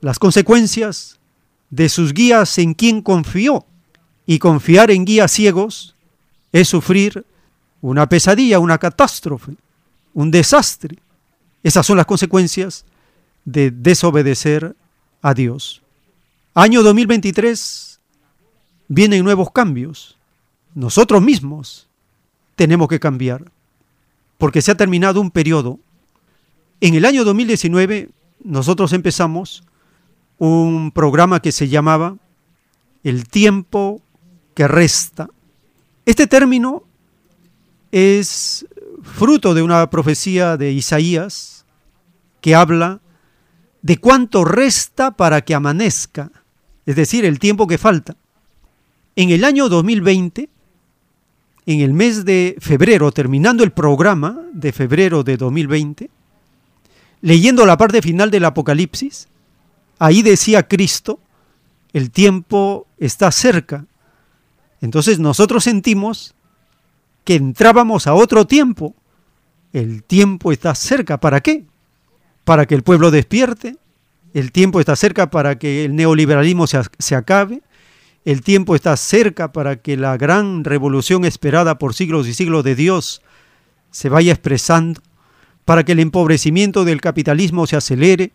las 0.00 0.18
consecuencias 0.18 1.18
de 1.70 1.88
sus 1.88 2.12
guías 2.12 2.58
en 2.58 2.74
quien 2.74 3.02
confió. 3.02 3.66
Y 4.26 4.38
confiar 4.38 4.90
en 4.90 5.04
guías 5.04 5.32
ciegos 5.32 5.96
es 6.52 6.68
sufrir 6.68 7.26
una 7.80 8.08
pesadilla, 8.08 8.58
una 8.58 8.78
catástrofe, 8.78 9.56
un 10.14 10.30
desastre. 10.30 10.98
Esas 11.62 11.84
son 11.84 11.96
las 11.96 12.06
consecuencias 12.06 12.86
de 13.44 13.70
desobedecer 13.70 14.76
a 15.20 15.34
Dios. 15.34 15.82
Año 16.54 16.82
2023 16.82 18.00
vienen 18.88 19.24
nuevos 19.24 19.50
cambios. 19.50 20.16
Nosotros 20.74 21.20
mismos 21.20 21.88
tenemos 22.56 22.88
que 22.88 23.00
cambiar 23.00 23.50
porque 24.38 24.62
se 24.62 24.72
ha 24.72 24.76
terminado 24.76 25.20
un 25.20 25.30
periodo. 25.30 25.78
En 26.80 26.94
el 26.94 27.04
año 27.04 27.24
2019 27.24 28.10
nosotros 28.42 28.92
empezamos 28.92 29.64
un 30.38 30.90
programa 30.90 31.40
que 31.40 31.52
se 31.52 31.68
llamaba 31.68 32.16
El 33.02 33.28
tiempo 33.28 34.02
que 34.54 34.68
resta. 34.68 35.28
Este 36.06 36.26
término 36.26 36.84
es 37.92 38.66
fruto 39.02 39.54
de 39.54 39.62
una 39.62 39.88
profecía 39.90 40.56
de 40.56 40.72
Isaías 40.72 41.64
que 42.40 42.54
habla 42.54 43.00
de 43.82 43.98
cuánto 43.98 44.44
resta 44.44 45.10
para 45.10 45.42
que 45.42 45.54
amanezca, 45.54 46.30
es 46.86 46.96
decir, 46.96 47.24
el 47.24 47.38
tiempo 47.38 47.66
que 47.66 47.78
falta. 47.78 48.16
En 49.16 49.30
el 49.30 49.44
año 49.44 49.68
2020 49.68 50.48
en 51.66 51.80
el 51.80 51.92
mes 51.92 52.24
de 52.24 52.56
febrero, 52.60 53.10
terminando 53.12 53.64
el 53.64 53.72
programa 53.72 54.38
de 54.52 54.72
febrero 54.72 55.22
de 55.24 55.36
2020, 55.36 56.10
leyendo 57.22 57.64
la 57.64 57.76
parte 57.76 58.02
final 58.02 58.30
del 58.30 58.44
Apocalipsis, 58.44 59.28
ahí 59.98 60.22
decía 60.22 60.68
Cristo, 60.68 61.20
el 61.92 62.10
tiempo 62.10 62.86
está 62.98 63.30
cerca 63.30 63.86
Entonces 64.80 65.18
nosotros 65.18 65.64
sentimos 65.64 66.34
que 67.24 67.36
entrábamos 67.36 68.06
a 68.06 68.14
otro 68.14 68.46
tiempo. 68.46 68.94
El 69.72 70.02
tiempo 70.02 70.52
está 70.52 70.74
cerca. 70.74 71.18
¿Para 71.18 71.40
qué? 71.40 71.64
Para 72.44 72.66
que 72.66 72.74
el 72.74 72.82
pueblo 72.82 73.10
despierte. 73.10 73.76
El 74.34 74.52
tiempo 74.52 74.80
está 74.80 74.94
cerca 74.94 75.30
para 75.30 75.58
que 75.58 75.86
el 75.86 75.96
neoliberalismo 75.96 76.66
se, 76.66 76.80
se 76.98 77.14
acabe. 77.14 77.62
El 78.24 78.40
tiempo 78.40 78.74
está 78.74 78.96
cerca 78.96 79.52
para 79.52 79.76
que 79.76 79.96
la 79.96 80.16
gran 80.16 80.64
revolución 80.64 81.26
esperada 81.26 81.78
por 81.78 81.94
siglos 81.94 82.26
y 82.26 82.32
siglos 82.32 82.64
de 82.64 82.74
Dios 82.74 83.20
se 83.90 84.08
vaya 84.08 84.32
expresando, 84.32 85.02
para 85.64 85.84
que 85.84 85.92
el 85.92 86.00
empobrecimiento 86.00 86.84
del 86.84 87.00
capitalismo 87.00 87.66
se 87.66 87.76
acelere, 87.76 88.32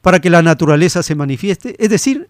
para 0.00 0.20
que 0.20 0.30
la 0.30 0.42
naturaleza 0.42 1.02
se 1.02 1.14
manifieste. 1.14 1.76
Es 1.78 1.90
decir, 1.90 2.28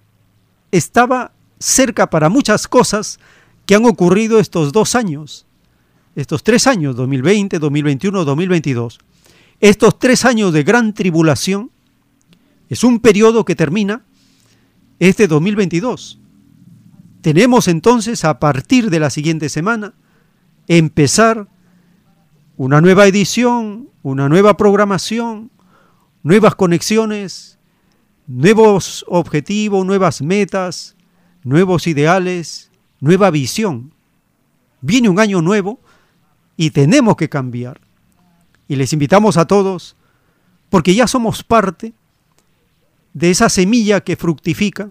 estaba 0.72 1.32
cerca 1.58 2.10
para 2.10 2.28
muchas 2.28 2.66
cosas 2.66 3.18
que 3.66 3.74
han 3.74 3.86
ocurrido 3.86 4.38
estos 4.38 4.72
dos 4.72 4.94
años, 4.94 5.46
estos 6.16 6.42
tres 6.42 6.66
años, 6.66 6.96
2020, 6.96 7.58
2021, 7.58 8.24
2022. 8.24 8.98
Estos 9.60 9.98
tres 9.98 10.24
años 10.24 10.52
de 10.52 10.64
gran 10.64 10.92
tribulación 10.92 11.70
es 12.68 12.84
un 12.84 13.00
periodo 13.00 13.44
que 13.44 13.54
termina 13.54 14.02
este 14.98 15.28
2022. 15.28 16.18
Tenemos 17.26 17.66
entonces 17.66 18.24
a 18.24 18.38
partir 18.38 18.88
de 18.88 19.00
la 19.00 19.10
siguiente 19.10 19.48
semana 19.48 19.94
empezar 20.68 21.48
una 22.56 22.80
nueva 22.80 23.08
edición, 23.08 23.90
una 24.04 24.28
nueva 24.28 24.56
programación, 24.56 25.50
nuevas 26.22 26.54
conexiones, 26.54 27.58
nuevos 28.28 29.04
objetivos, 29.08 29.84
nuevas 29.84 30.22
metas, 30.22 30.94
nuevos 31.42 31.88
ideales, 31.88 32.70
nueva 33.00 33.32
visión. 33.32 33.92
Viene 34.80 35.08
un 35.08 35.18
año 35.18 35.42
nuevo 35.42 35.80
y 36.56 36.70
tenemos 36.70 37.16
que 37.16 37.28
cambiar. 37.28 37.80
Y 38.68 38.76
les 38.76 38.92
invitamos 38.92 39.36
a 39.36 39.46
todos, 39.46 39.96
porque 40.70 40.94
ya 40.94 41.08
somos 41.08 41.42
parte 41.42 41.92
de 43.14 43.32
esa 43.32 43.48
semilla 43.48 44.00
que 44.00 44.14
fructifica 44.14 44.90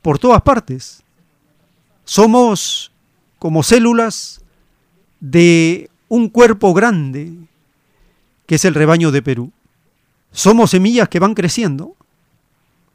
por 0.00 0.20
todas 0.20 0.42
partes. 0.42 1.02
Somos 2.10 2.90
como 3.38 3.62
células 3.62 4.40
de 5.20 5.88
un 6.08 6.28
cuerpo 6.28 6.74
grande, 6.74 7.32
que 8.46 8.56
es 8.56 8.64
el 8.64 8.74
rebaño 8.74 9.12
de 9.12 9.22
Perú. 9.22 9.52
Somos 10.32 10.72
semillas 10.72 11.08
que 11.08 11.20
van 11.20 11.34
creciendo 11.34 11.94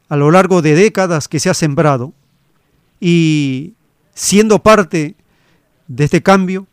a 0.10 0.18
lo 0.18 0.32
largo 0.32 0.62
de 0.62 0.76
décadas 0.76 1.30
que 1.30 1.40
se 1.40 1.50
ha 1.50 1.54
sembrado 1.54 2.12
y 3.00 3.76
siendo 4.14 4.62
parte 4.62 5.16
de 5.88 6.04
este 6.04 6.22
cambio, 6.22 6.68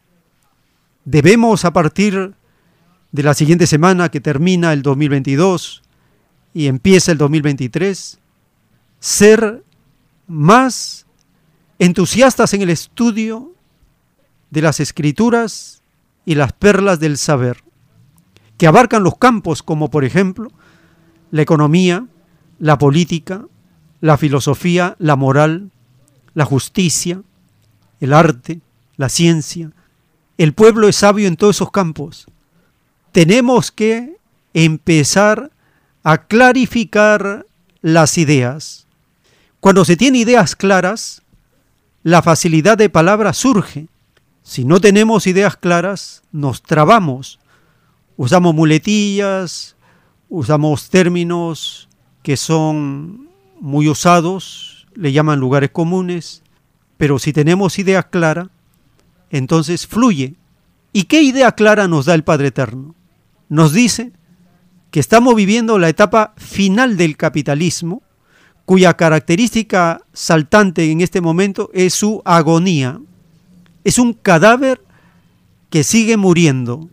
debemos 1.05 1.65
a 1.65 1.73
partir 1.73 2.35
de 3.13 3.23
la 3.23 3.35
siguiente 3.35 3.69
semana 3.69 4.09
que 4.09 4.21
termina 4.21 4.73
el 4.73 4.83
2022 4.83 5.81
y 6.55 6.67
empieza 6.67 7.13
el 7.13 7.19
2023, 7.19 8.19
ser 8.99 9.63
más 10.27 11.07
entusiastas 11.85 12.55
en 12.55 12.63
el 12.63 12.71
estudio 12.71 13.57
de 14.51 14.63
las 14.63 14.79
escrituras 14.79 15.83
y 16.25 16.37
las 16.37 16.53
perlas 16.53 17.01
del 17.01 17.19
saber, 17.19 17.65
que 18.57 18.69
abarcan 18.69 19.03
los 19.03 19.19
campos 19.19 19.65
como 19.65 19.91
por 19.91 20.05
ejemplo 20.05 20.53
la 21.33 21.43
economía, 21.43 22.07
la 22.61 22.79
política, 22.79 23.47
la 24.01 24.17
filosofía, 24.17 24.95
la 25.01 25.17
moral, 25.17 25.73
la 26.35 26.45
justicia, 26.45 27.21
el 27.99 28.13
arte, 28.13 28.61
la 28.97 29.09
ciencia. 29.09 29.73
El 30.39 30.53
pueblo 30.53 30.87
es 30.87 30.95
sabio 30.95 31.27
en 31.27 31.37
todos 31.37 31.57
esos 31.57 31.73
campos. 31.73 32.27
Tenemos 33.11 33.73
que 33.73 34.19
empezar 34.55 35.51
a 36.05 36.27
clarificar 36.27 37.45
las 37.81 38.19
ideas. 38.19 38.87
Cuando 39.59 39.85
se 39.85 39.97
tiene 39.97 40.19
ideas 40.19 40.55
claras, 40.55 41.22
la 42.03 42.23
facilidad 42.23 42.77
de 42.77 42.91
palabra 42.91 43.33
surge. 43.33 43.89
Si 44.43 44.65
no 44.65 44.81
tenemos 44.81 45.27
ideas 45.27 45.57
claras, 45.57 46.23
nos 46.33 46.63
trabamos. 46.63 47.39
Usamos 48.17 48.55
muletillas, 48.55 49.77
usamos 50.29 50.91
términos 50.91 51.89
que 52.23 52.37
son 52.37 53.29
muy 53.61 53.89
usados, 53.89 54.87
le 54.95 55.13
llaman 55.13 55.41
lugares 55.41 55.71
comunes, 55.71 56.43
pero 56.97 57.19
si 57.19 57.33
tenemos 57.33 57.79
idea 57.79 58.03
clara, 58.03 58.51
entonces 59.31 59.87
fluye. 59.87 60.35
¿Y 60.93 61.05
qué 61.05 61.23
idea 61.23 61.53
clara 61.53 61.89
nos 61.89 62.07
da 62.07 62.15
el 62.15 62.25
Padre 62.25 62.49
Eterno? 62.49 62.95
Nos 63.49 63.73
dice 63.73 64.13
que 64.91 65.01
estamos 65.01 65.35
viviendo 65.35 65.79
la 65.79 65.89
etapa 65.89 66.35
final 66.37 66.97
del 66.97 67.17
capitalismo, 67.17 68.03
cuya 68.65 68.95
característica 68.95 70.01
saltante 70.13 70.91
en 70.91 71.01
este 71.01 71.21
momento 71.21 71.71
es 71.73 71.95
su 71.95 72.23
agonía. 72.25 73.01
Es 73.85 73.99
un 73.99 74.13
cadáver 74.13 74.81
que 75.71 75.85
sigue 75.85 76.17
muriendo. 76.17 76.89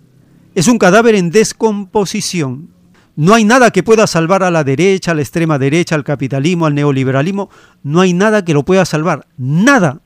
Es 0.56 0.68
un 0.68 0.78
cadáver 0.78 1.16
en 1.16 1.30
descomposición. 1.30 2.70
No 3.16 3.34
hay 3.34 3.44
nada 3.44 3.72
que 3.72 3.84
pueda 3.84 4.08
salvar 4.08 4.44
a 4.44 4.52
la 4.52 4.64
derecha, 4.64 5.12
a 5.12 5.14
la 5.14 5.22
extrema 5.22 5.60
derecha, 5.60 5.96
al 5.96 6.06
capitalismo, 6.06 6.66
al 6.66 6.76
neoliberalismo. 6.76 7.50
No 7.84 8.02
hay 8.02 8.14
nada 8.14 8.46
que 8.46 8.54
lo 8.54 8.64
pueda 8.64 8.86
salvar. 8.86 9.28
Nada. 9.38 10.02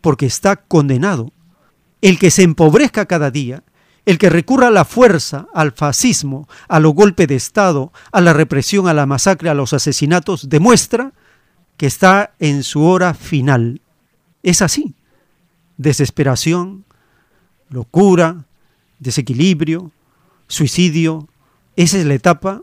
Porque 0.00 0.26
está 0.26 0.56
condenado. 0.56 1.32
El 2.00 2.18
que 2.18 2.30
se 2.30 2.42
empobrezca 2.42 3.06
cada 3.06 3.30
día, 3.30 3.62
el 4.08 4.16
que 4.16 4.30
recurra 4.30 4.68
a 4.68 4.70
la 4.70 4.86
fuerza, 4.86 5.48
al 5.52 5.72
fascismo, 5.72 6.48
a 6.66 6.80
los 6.80 6.94
golpes 6.94 7.28
de 7.28 7.34
Estado, 7.34 7.92
a 8.10 8.22
la 8.22 8.32
represión, 8.32 8.88
a 8.88 8.94
la 8.94 9.04
masacre, 9.04 9.50
a 9.50 9.54
los 9.54 9.74
asesinatos, 9.74 10.48
demuestra 10.48 11.12
que 11.76 11.84
está 11.84 12.32
en 12.38 12.62
su 12.62 12.84
hora 12.84 13.12
final. 13.12 13.82
Es 14.42 14.62
así 14.62 14.94
desesperación, 15.76 16.86
locura, 17.68 18.46
desequilibrio, 18.98 19.92
suicidio. 20.46 21.28
Esa 21.76 21.98
es 21.98 22.06
la 22.06 22.14
etapa 22.14 22.62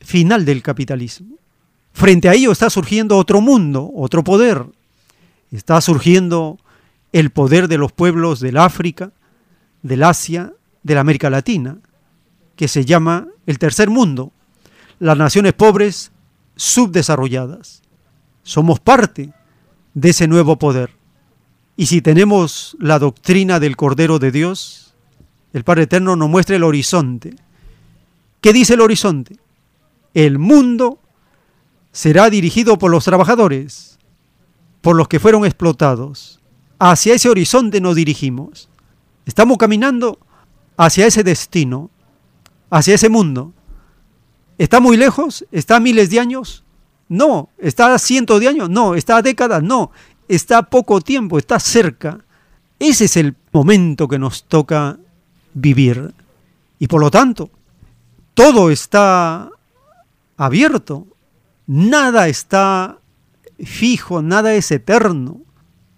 final 0.00 0.44
del 0.44 0.62
capitalismo. 0.62 1.38
Frente 1.94 2.28
a 2.28 2.34
ello 2.34 2.52
está 2.52 2.68
surgiendo 2.68 3.16
otro 3.16 3.40
mundo, 3.40 3.90
otro 3.94 4.22
poder. 4.22 4.66
Está 5.50 5.80
surgiendo 5.80 6.58
el 7.12 7.30
poder 7.30 7.68
de 7.68 7.78
los 7.78 7.90
pueblos 7.90 8.40
del 8.40 8.58
África, 8.58 9.12
del 9.80 10.02
Asia, 10.02 10.52
de 10.82 10.94
la 10.94 11.00
América 11.00 11.30
Latina, 11.30 11.78
que 12.56 12.68
se 12.68 12.84
llama 12.84 13.28
el 13.46 13.58
tercer 13.58 13.90
mundo, 13.90 14.32
las 14.98 15.16
naciones 15.16 15.52
pobres 15.52 16.10
subdesarrolladas. 16.56 17.82
Somos 18.42 18.80
parte 18.80 19.32
de 19.94 20.10
ese 20.10 20.26
nuevo 20.26 20.58
poder. 20.58 20.90
Y 21.76 21.86
si 21.86 22.02
tenemos 22.02 22.76
la 22.80 22.98
doctrina 22.98 23.60
del 23.60 23.76
Cordero 23.76 24.18
de 24.18 24.32
Dios, 24.32 24.94
el 25.52 25.64
Padre 25.64 25.84
Eterno 25.84 26.16
nos 26.16 26.28
muestra 26.28 26.56
el 26.56 26.64
horizonte. 26.64 27.36
¿Qué 28.40 28.52
dice 28.52 28.74
el 28.74 28.80
horizonte? 28.80 29.38
El 30.14 30.38
mundo 30.38 30.98
será 31.92 32.30
dirigido 32.30 32.78
por 32.78 32.90
los 32.90 33.04
trabajadores, 33.04 33.98
por 34.80 34.96
los 34.96 35.08
que 35.08 35.20
fueron 35.20 35.44
explotados. 35.44 36.40
Hacia 36.78 37.14
ese 37.14 37.28
horizonte 37.28 37.80
nos 37.80 37.96
dirigimos. 37.96 38.68
Estamos 39.26 39.58
caminando 39.58 40.18
hacia 40.78 41.06
ese 41.06 41.22
destino, 41.22 41.90
hacia 42.70 42.94
ese 42.94 43.10
mundo. 43.10 43.52
¿Está 44.56 44.80
muy 44.80 44.96
lejos? 44.96 45.44
¿Está 45.52 45.76
a 45.76 45.80
miles 45.80 46.08
de 46.08 46.20
años? 46.20 46.64
No. 47.08 47.50
¿Está 47.58 47.92
a 47.92 47.98
cientos 47.98 48.40
de 48.40 48.48
años? 48.48 48.70
No. 48.70 48.94
¿Está 48.94 49.18
a 49.18 49.22
décadas? 49.22 49.62
No 49.62 49.90
está 50.28 50.62
poco 50.64 51.00
tiempo, 51.00 51.38
está 51.38 51.58
cerca. 51.58 52.24
Ese 52.78 53.06
es 53.06 53.16
el 53.16 53.34
momento 53.52 54.06
que 54.06 54.18
nos 54.18 54.44
toca 54.44 54.98
vivir. 55.54 56.14
Y 56.78 56.86
por 56.86 57.00
lo 57.00 57.10
tanto, 57.10 57.50
todo 58.34 58.70
está 58.70 59.50
abierto, 60.36 61.08
nada 61.66 62.28
está 62.28 62.98
fijo, 63.64 64.22
nada 64.22 64.54
es 64.54 64.70
eterno. 64.70 65.40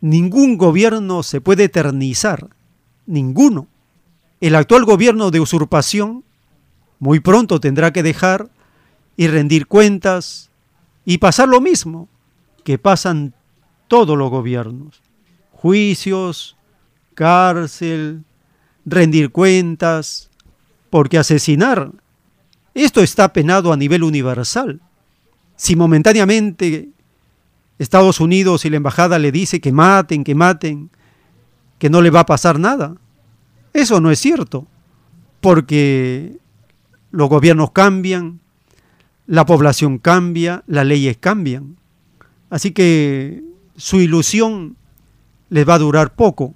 Ningún 0.00 0.56
gobierno 0.56 1.22
se 1.22 1.42
puede 1.42 1.64
eternizar, 1.64 2.48
ninguno. 3.04 3.66
El 4.40 4.54
actual 4.54 4.84
gobierno 4.84 5.30
de 5.30 5.40
usurpación 5.40 6.24
muy 6.98 7.20
pronto 7.20 7.60
tendrá 7.60 7.92
que 7.92 8.02
dejar 8.02 8.50
y 9.16 9.26
rendir 9.26 9.66
cuentas 9.66 10.50
y 11.04 11.18
pasar 11.18 11.48
lo 11.48 11.60
mismo 11.60 12.08
que 12.64 12.78
pasan 12.78 13.34
todos 13.88 14.16
los 14.16 14.30
gobiernos. 14.30 15.02
Juicios, 15.52 16.56
cárcel, 17.14 18.24
rendir 18.86 19.30
cuentas, 19.30 20.30
porque 20.88 21.18
asesinar, 21.18 21.92
esto 22.74 23.02
está 23.02 23.32
penado 23.32 23.72
a 23.72 23.76
nivel 23.76 24.02
universal. 24.02 24.80
Si 25.56 25.76
momentáneamente 25.76 26.88
Estados 27.78 28.20
Unidos 28.20 28.64
y 28.64 28.70
la 28.70 28.76
embajada 28.76 29.18
le 29.18 29.32
dice 29.32 29.60
que 29.60 29.72
maten, 29.72 30.24
que 30.24 30.34
maten, 30.34 30.90
que 31.78 31.90
no 31.90 32.00
le 32.00 32.10
va 32.10 32.20
a 32.20 32.26
pasar 32.26 32.58
nada. 32.58 32.94
Eso 33.72 34.00
no 34.00 34.10
es 34.10 34.18
cierto, 34.18 34.66
porque 35.40 36.36
los 37.10 37.28
gobiernos 37.28 37.70
cambian, 37.70 38.40
la 39.26 39.46
población 39.46 39.98
cambia, 39.98 40.64
las 40.66 40.86
leyes 40.86 41.16
cambian. 41.18 41.76
Así 42.50 42.72
que 42.72 43.44
su 43.76 44.00
ilusión 44.00 44.76
les 45.48 45.68
va 45.68 45.74
a 45.74 45.78
durar 45.78 46.14
poco. 46.14 46.54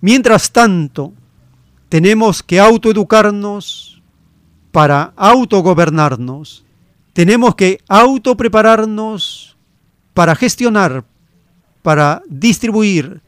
Mientras 0.00 0.52
tanto, 0.52 1.14
tenemos 1.88 2.42
que 2.42 2.60
autoeducarnos 2.60 4.02
para 4.70 5.14
autogobernarnos. 5.16 6.63
Tenemos 7.14 7.54
que 7.54 7.78
autoprepararnos 7.88 9.56
para 10.14 10.34
gestionar, 10.34 11.04
para 11.80 12.22
distribuir, 12.28 13.22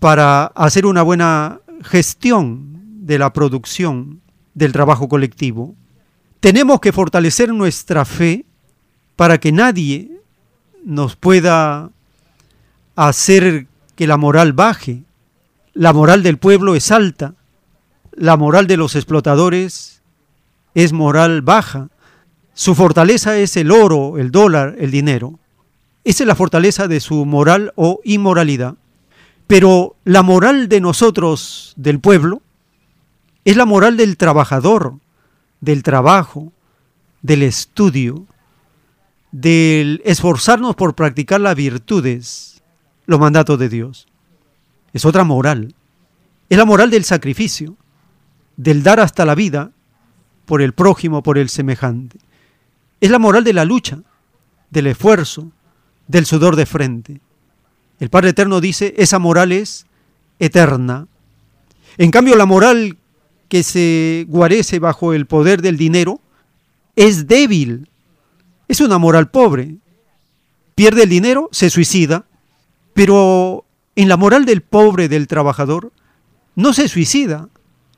para 0.00 0.46
hacer 0.46 0.84
una 0.84 1.02
buena 1.02 1.60
gestión 1.82 3.06
de 3.06 3.18
la 3.18 3.32
producción, 3.32 4.20
del 4.54 4.72
trabajo 4.72 5.08
colectivo. 5.08 5.76
Tenemos 6.40 6.80
que 6.80 6.92
fortalecer 6.92 7.54
nuestra 7.54 8.04
fe 8.04 8.46
para 9.14 9.38
que 9.38 9.52
nadie 9.52 10.10
nos 10.84 11.14
pueda 11.14 11.90
hacer 12.96 13.68
que 13.94 14.08
la 14.08 14.16
moral 14.16 14.52
baje, 14.52 15.04
la 15.72 15.92
moral 15.92 16.24
del 16.24 16.38
pueblo 16.38 16.74
es 16.74 16.90
alta, 16.90 17.34
la 18.12 18.36
moral 18.36 18.66
de 18.66 18.76
los 18.76 18.96
explotadores 18.96 20.02
es 20.74 20.92
moral 20.92 21.42
baja, 21.42 21.90
su 22.60 22.74
fortaleza 22.74 23.38
es 23.38 23.56
el 23.56 23.70
oro, 23.70 24.18
el 24.18 24.30
dólar, 24.30 24.76
el 24.78 24.90
dinero. 24.90 25.38
Esa 26.04 26.24
es 26.24 26.26
la 26.26 26.34
fortaleza 26.34 26.88
de 26.88 27.00
su 27.00 27.24
moral 27.24 27.72
o 27.74 28.00
inmoralidad. 28.04 28.74
Pero 29.46 29.96
la 30.04 30.22
moral 30.22 30.68
de 30.68 30.82
nosotros, 30.82 31.72
del 31.78 32.00
pueblo, 32.00 32.42
es 33.46 33.56
la 33.56 33.64
moral 33.64 33.96
del 33.96 34.18
trabajador, 34.18 34.96
del 35.62 35.82
trabajo, 35.82 36.52
del 37.22 37.44
estudio, 37.44 38.26
del 39.32 40.02
esforzarnos 40.04 40.76
por 40.76 40.94
practicar 40.94 41.40
las 41.40 41.56
virtudes, 41.56 42.62
los 43.06 43.18
mandatos 43.18 43.58
de 43.58 43.70
Dios 43.70 44.06
es 44.92 45.06
otra 45.06 45.24
moral. 45.24 45.74
Es 46.50 46.58
la 46.58 46.66
moral 46.66 46.90
del 46.90 47.04
sacrificio, 47.04 47.74
del 48.58 48.82
dar 48.82 49.00
hasta 49.00 49.24
la 49.24 49.34
vida 49.34 49.70
por 50.44 50.60
el 50.60 50.74
prójimo, 50.74 51.22
por 51.22 51.38
el 51.38 51.48
semejante. 51.48 52.18
Es 53.00 53.10
la 53.10 53.18
moral 53.18 53.44
de 53.44 53.52
la 53.52 53.64
lucha, 53.64 54.00
del 54.70 54.86
esfuerzo, 54.88 55.50
del 56.06 56.26
sudor 56.26 56.56
de 56.56 56.66
frente. 56.66 57.20
El 57.98 58.10
Padre 58.10 58.30
Eterno 58.30 58.60
dice, 58.60 58.94
esa 58.98 59.18
moral 59.18 59.52
es 59.52 59.86
eterna. 60.38 61.06
En 61.98 62.10
cambio, 62.10 62.36
la 62.36 62.46
moral 62.46 62.96
que 63.48 63.62
se 63.62 64.26
guarece 64.28 64.78
bajo 64.78 65.12
el 65.12 65.26
poder 65.26 65.60
del 65.62 65.76
dinero 65.76 66.20
es 66.96 67.26
débil. 67.26 67.88
Es 68.68 68.80
una 68.80 68.98
moral 68.98 69.30
pobre. 69.30 69.76
Pierde 70.74 71.02
el 71.02 71.08
dinero, 71.08 71.48
se 71.52 71.68
suicida, 71.68 72.24
pero 72.94 73.64
en 73.96 74.08
la 74.08 74.16
moral 74.16 74.44
del 74.44 74.62
pobre, 74.62 75.08
del 75.08 75.26
trabajador, 75.26 75.92
no 76.54 76.72
se 76.72 76.88
suicida. 76.88 77.48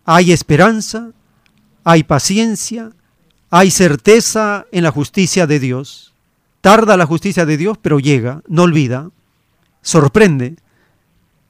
Hay 0.05 0.33
esperanza, 0.33 1.13
hay 1.85 2.03
paciencia, 2.03 2.93
hay 3.55 3.71
certeza 3.71 4.65
en 4.73 4.83
la 4.83 4.91
justicia 4.91 5.47
de 5.47 5.61
Dios. 5.61 6.15
Tarda 6.63 6.97
la 6.97 7.05
justicia 7.05 7.45
de 7.45 7.59
Dios, 7.59 7.77
pero 7.77 8.01
llega, 8.01 8.41
no 8.49 8.63
olvida, 8.63 9.11
sorprende, 9.83 10.57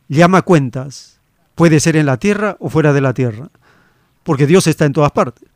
llama 0.09 0.43
cuentas. 0.43 1.21
Puede 1.55 1.79
ser 1.79 1.95
en 1.95 2.07
la 2.07 2.17
tierra 2.17 2.57
o 2.59 2.71
fuera 2.71 2.93
de 2.93 3.01
la 3.01 3.15
tierra, 3.15 3.51
porque 4.25 4.49
Dios 4.49 4.67
está 4.67 4.85
en 4.85 4.95
todas 4.95 5.13
partes. 5.13 5.49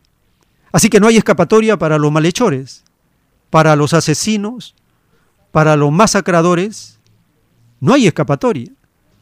Así 0.71 0.89
que 0.89 1.01
no 1.01 1.09
hay 1.09 1.17
escapatoria 1.17 1.79
para 1.79 1.99
los 1.99 2.13
malhechores, 2.13 2.85
para 3.51 3.75
los 3.75 3.93
asesinos, 3.93 4.77
para 5.51 5.75
los 5.75 5.91
masacradores, 5.91 7.01
no 7.81 7.93
hay 7.93 8.07
escapatoria. 8.07 8.71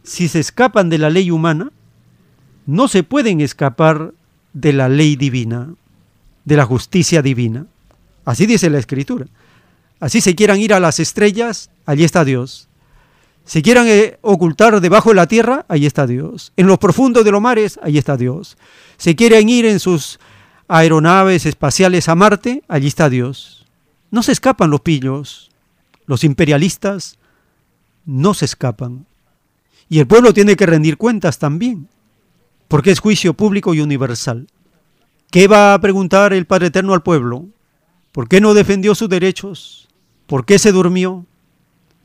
Si 0.02 0.28
se 0.28 0.40
escapan 0.40 0.90
de 0.90 0.98
la 0.98 1.08
ley 1.08 1.30
humana, 1.30 1.72
no 2.66 2.86
se 2.86 3.02
pueden 3.02 3.40
escapar 3.40 4.12
de 4.52 4.74
la 4.74 4.90
ley 4.90 5.16
divina, 5.16 5.74
de 6.44 6.56
la 6.56 6.64
justicia 6.64 7.22
divina. 7.22 7.66
Así 8.24 8.46
dice 8.46 8.70
la 8.70 8.78
Escritura. 8.78 9.26
Así 10.00 10.20
se 10.20 10.34
quieran 10.34 10.60
ir 10.60 10.74
a 10.74 10.80
las 10.80 11.00
estrellas, 11.00 11.70
allí 11.86 12.04
está 12.04 12.24
Dios. 12.24 12.68
Si 13.44 13.62
quieran 13.62 13.86
eh, 13.88 14.18
ocultar 14.22 14.80
debajo 14.80 15.10
de 15.10 15.16
la 15.16 15.26
tierra, 15.26 15.66
allí 15.68 15.86
está 15.86 16.06
Dios. 16.06 16.52
En 16.56 16.66
los 16.66 16.78
profundos 16.78 17.24
de 17.24 17.30
los 17.30 17.42
mares, 17.42 17.78
allí 17.82 17.98
está 17.98 18.16
Dios. 18.16 18.56
Si 18.96 19.14
quieren 19.14 19.48
ir 19.48 19.66
en 19.66 19.80
sus 19.80 20.18
aeronaves 20.66 21.44
espaciales 21.44 22.08
a 22.08 22.14
Marte, 22.14 22.62
allí 22.68 22.86
está 22.86 23.10
Dios. 23.10 23.66
No 24.10 24.22
se 24.22 24.32
escapan 24.32 24.70
los 24.70 24.80
pillos, 24.80 25.50
los 26.06 26.24
imperialistas, 26.24 27.18
no 28.06 28.32
se 28.32 28.46
escapan. 28.46 29.06
Y 29.88 29.98
el 29.98 30.06
pueblo 30.06 30.32
tiene 30.32 30.56
que 30.56 30.66
rendir 30.66 30.96
cuentas 30.96 31.38
también, 31.38 31.88
porque 32.68 32.90
es 32.90 33.00
juicio 33.00 33.34
público 33.34 33.74
y 33.74 33.80
universal. 33.80 34.46
¿Qué 35.34 35.48
va 35.48 35.74
a 35.74 35.80
preguntar 35.80 36.32
el 36.32 36.46
Padre 36.46 36.68
Eterno 36.68 36.94
al 36.94 37.02
pueblo? 37.02 37.48
¿Por 38.12 38.28
qué 38.28 38.40
no 38.40 38.54
defendió 38.54 38.94
sus 38.94 39.08
derechos? 39.08 39.88
¿Por 40.28 40.46
qué 40.46 40.60
se 40.60 40.70
durmió? 40.70 41.26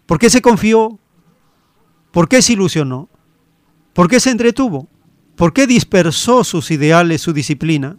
¿Por 0.07 0.17
qué 0.17 0.31
se 0.31 0.41
confió? 0.41 0.97
¿Por 2.09 2.27
qué 2.27 2.41
se 2.41 2.53
ilusionó? 2.53 3.07
¿Por 3.93 4.07
qué 4.07 4.19
se 4.19 4.31
entretuvo? 4.31 4.87
¿Por 5.35 5.53
qué 5.53 5.67
dispersó 5.67 6.43
sus 6.43 6.71
ideales, 6.71 7.21
su 7.21 7.31
disciplina? 7.31 7.97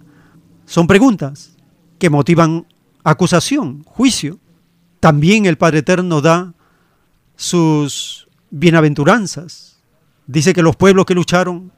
Son 0.66 0.88
preguntas 0.88 1.56
que 2.00 2.10
motivan 2.10 2.66
acusación, 3.04 3.84
juicio. 3.84 4.40
También 4.98 5.46
el 5.46 5.58
Padre 5.58 5.78
Eterno 5.78 6.20
da 6.20 6.54
sus 7.36 8.26
bienaventuranzas. 8.50 9.80
Dice 10.26 10.52
que 10.54 10.62
los 10.62 10.74
pueblos 10.74 11.06
que 11.06 11.14
lucharon 11.14 11.70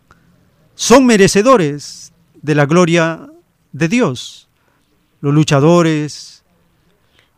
son 0.74 1.04
merecedores 1.04 2.14
de 2.40 2.54
la 2.54 2.64
gloria 2.64 3.28
de 3.72 3.88
Dios. 3.88 4.48
Los 5.20 5.34
luchadores, 5.34 6.44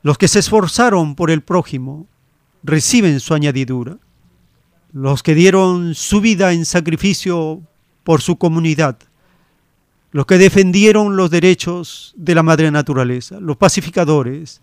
los 0.02 0.18
que 0.18 0.28
se 0.28 0.40
esforzaron 0.40 1.14
por 1.14 1.30
el 1.30 1.42
prójimo, 1.42 2.06
reciben 2.62 3.20
su 3.20 3.34
añadidura. 3.34 3.98
Los 4.92 5.22
que 5.22 5.34
dieron 5.34 5.94
su 5.94 6.20
vida 6.20 6.52
en 6.52 6.64
sacrificio 6.64 7.62
por 8.04 8.20
su 8.20 8.36
comunidad, 8.36 8.96
los 10.12 10.26
que 10.26 10.38
defendieron 10.38 11.16
los 11.16 11.30
derechos 11.30 12.14
de 12.16 12.36
la 12.36 12.44
madre 12.44 12.70
naturaleza, 12.70 13.40
los 13.40 13.56
pacificadores, 13.56 14.60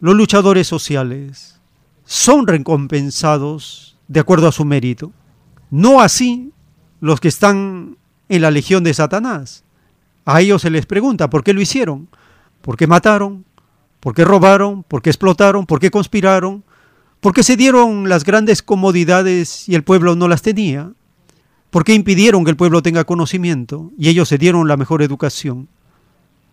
los 0.00 0.14
luchadores 0.14 0.68
sociales, 0.68 1.58
son 2.04 2.46
recompensados 2.46 3.96
de 4.06 4.20
acuerdo 4.20 4.46
a 4.46 4.52
su 4.52 4.64
mérito. 4.64 5.12
No 5.70 6.00
así 6.00 6.52
los 7.00 7.18
que 7.18 7.28
están 7.28 7.96
en 8.28 8.42
la 8.42 8.50
legión 8.50 8.84
de 8.84 8.94
Satanás. 8.94 9.63
A 10.24 10.40
ellos 10.40 10.62
se 10.62 10.70
les 10.70 10.86
pregunta, 10.86 11.28
¿por 11.28 11.44
qué 11.44 11.52
lo 11.52 11.60
hicieron? 11.60 12.08
¿Por 12.62 12.76
qué 12.76 12.86
mataron? 12.86 13.44
¿Por 14.00 14.14
qué 14.14 14.24
robaron? 14.24 14.82
¿Por 14.82 15.02
qué 15.02 15.10
explotaron? 15.10 15.66
¿Por 15.66 15.80
qué 15.80 15.90
conspiraron? 15.90 16.64
¿Por 17.20 17.32
qué 17.32 17.42
se 17.42 17.56
dieron 17.56 18.08
las 18.08 18.24
grandes 18.24 18.62
comodidades 18.62 19.68
y 19.68 19.74
el 19.74 19.84
pueblo 19.84 20.14
no 20.14 20.28
las 20.28 20.42
tenía? 20.42 20.92
¿Por 21.70 21.84
qué 21.84 21.94
impidieron 21.94 22.44
que 22.44 22.50
el 22.50 22.56
pueblo 22.56 22.82
tenga 22.82 23.04
conocimiento 23.04 23.90
y 23.98 24.08
ellos 24.08 24.28
se 24.28 24.38
dieron 24.38 24.68
la 24.68 24.76
mejor 24.76 25.02
educación? 25.02 25.68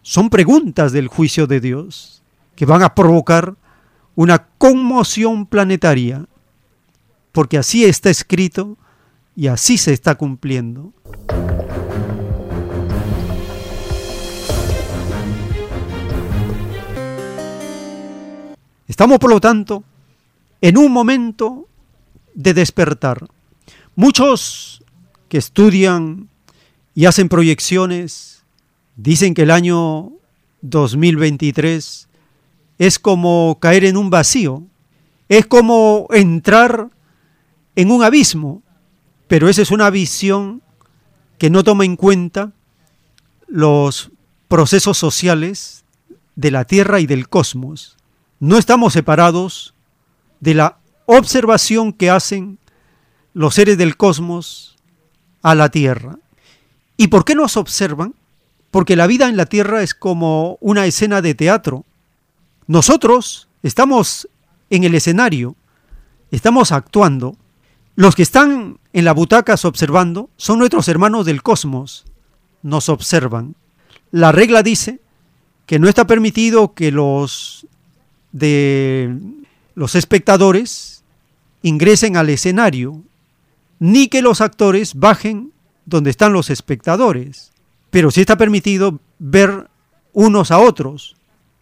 Son 0.01 0.29
preguntas 0.29 0.93
del 0.93 1.07
juicio 1.07 1.45
de 1.45 1.59
Dios 1.59 2.23
que 2.55 2.65
van 2.65 2.83
a 2.83 2.95
provocar 2.95 3.55
una 4.15 4.47
conmoción 4.57 5.45
planetaria, 5.45 6.25
porque 7.31 7.57
así 7.57 7.85
está 7.85 8.09
escrito 8.09 8.77
y 9.35 9.47
así 9.47 9.77
se 9.77 9.93
está 9.93 10.15
cumpliendo. 10.15 10.93
Estamos, 18.91 19.19
por 19.19 19.29
lo 19.29 19.39
tanto, 19.39 19.85
en 20.59 20.77
un 20.77 20.91
momento 20.91 21.69
de 22.33 22.53
despertar. 22.53 23.25
Muchos 23.95 24.83
que 25.29 25.37
estudian 25.37 26.27
y 26.93 27.05
hacen 27.05 27.29
proyecciones 27.29 28.43
dicen 28.97 29.33
que 29.33 29.43
el 29.43 29.51
año 29.51 30.11
2023 30.59 32.09
es 32.79 32.99
como 32.99 33.59
caer 33.61 33.85
en 33.85 33.95
un 33.95 34.09
vacío, 34.09 34.63
es 35.29 35.45
como 35.45 36.07
entrar 36.11 36.89
en 37.77 37.91
un 37.91 38.03
abismo, 38.03 38.61
pero 39.29 39.47
esa 39.47 39.61
es 39.61 39.71
una 39.71 39.89
visión 39.89 40.61
que 41.37 41.49
no 41.49 41.63
toma 41.63 41.85
en 41.85 41.95
cuenta 41.95 42.51
los 43.47 44.11
procesos 44.49 44.97
sociales 44.97 45.85
de 46.35 46.51
la 46.51 46.65
Tierra 46.65 46.99
y 46.99 47.05
del 47.05 47.29
cosmos. 47.29 47.95
No 48.41 48.57
estamos 48.57 48.93
separados 48.93 49.75
de 50.39 50.55
la 50.55 50.79
observación 51.05 51.93
que 51.93 52.09
hacen 52.09 52.57
los 53.33 53.53
seres 53.53 53.77
del 53.77 53.95
cosmos 53.95 54.77
a 55.43 55.53
la 55.53 55.69
Tierra. 55.69 56.17
¿Y 56.97 57.07
por 57.09 57.23
qué 57.23 57.35
nos 57.35 57.55
observan? 57.55 58.15
Porque 58.71 58.95
la 58.95 59.05
vida 59.05 59.29
en 59.29 59.37
la 59.37 59.45
Tierra 59.45 59.83
es 59.83 59.93
como 59.93 60.57
una 60.59 60.87
escena 60.87 61.21
de 61.21 61.35
teatro. 61.35 61.85
Nosotros 62.65 63.47
estamos 63.61 64.27
en 64.71 64.85
el 64.85 64.95
escenario, 64.95 65.55
estamos 66.31 66.71
actuando. 66.71 67.37
Los 67.95 68.15
que 68.15 68.23
están 68.23 68.79
en 68.91 69.05
la 69.05 69.13
butacas 69.13 69.65
observando 69.65 70.31
son 70.35 70.57
nuestros 70.57 70.87
hermanos 70.87 71.27
del 71.27 71.43
cosmos, 71.43 72.05
nos 72.63 72.89
observan. 72.89 73.53
La 74.09 74.31
regla 74.31 74.63
dice 74.63 74.99
que 75.67 75.77
no 75.77 75.87
está 75.87 76.07
permitido 76.07 76.73
que 76.73 76.91
los 76.91 77.67
de 78.31 79.17
los 79.75 79.95
espectadores 79.95 81.03
ingresen 81.61 82.17
al 82.17 82.29
escenario, 82.29 83.01
ni 83.79 84.07
que 84.07 84.21
los 84.21 84.41
actores 84.41 84.95
bajen 84.95 85.51
donde 85.85 86.09
están 86.09 86.33
los 86.33 86.49
espectadores. 86.49 87.51
Pero 87.89 88.11
sí 88.11 88.21
está 88.21 88.37
permitido 88.37 88.99
ver 89.19 89.69
unos 90.13 90.51
a 90.51 90.59
otros, 90.59 91.15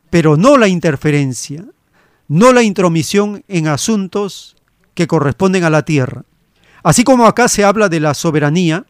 pero 0.10 0.38
no 0.38 0.58
la 0.58 0.68
interferencia, 0.68 1.66
no 2.28 2.54
la 2.54 2.64
intromisión 2.64 3.44
en 3.48 3.68
asuntos 3.68 4.56
que 4.94 5.08
corresponden 5.08 5.64
a 5.64 5.70
la 5.70 5.84
tierra. 5.84 6.24
Así 6.84 7.04
como 7.04 7.26
acá 7.26 7.48
se 7.48 7.64
habla 7.64 7.90
de 7.90 8.00
la 8.00 8.14
soberanía 8.14 8.86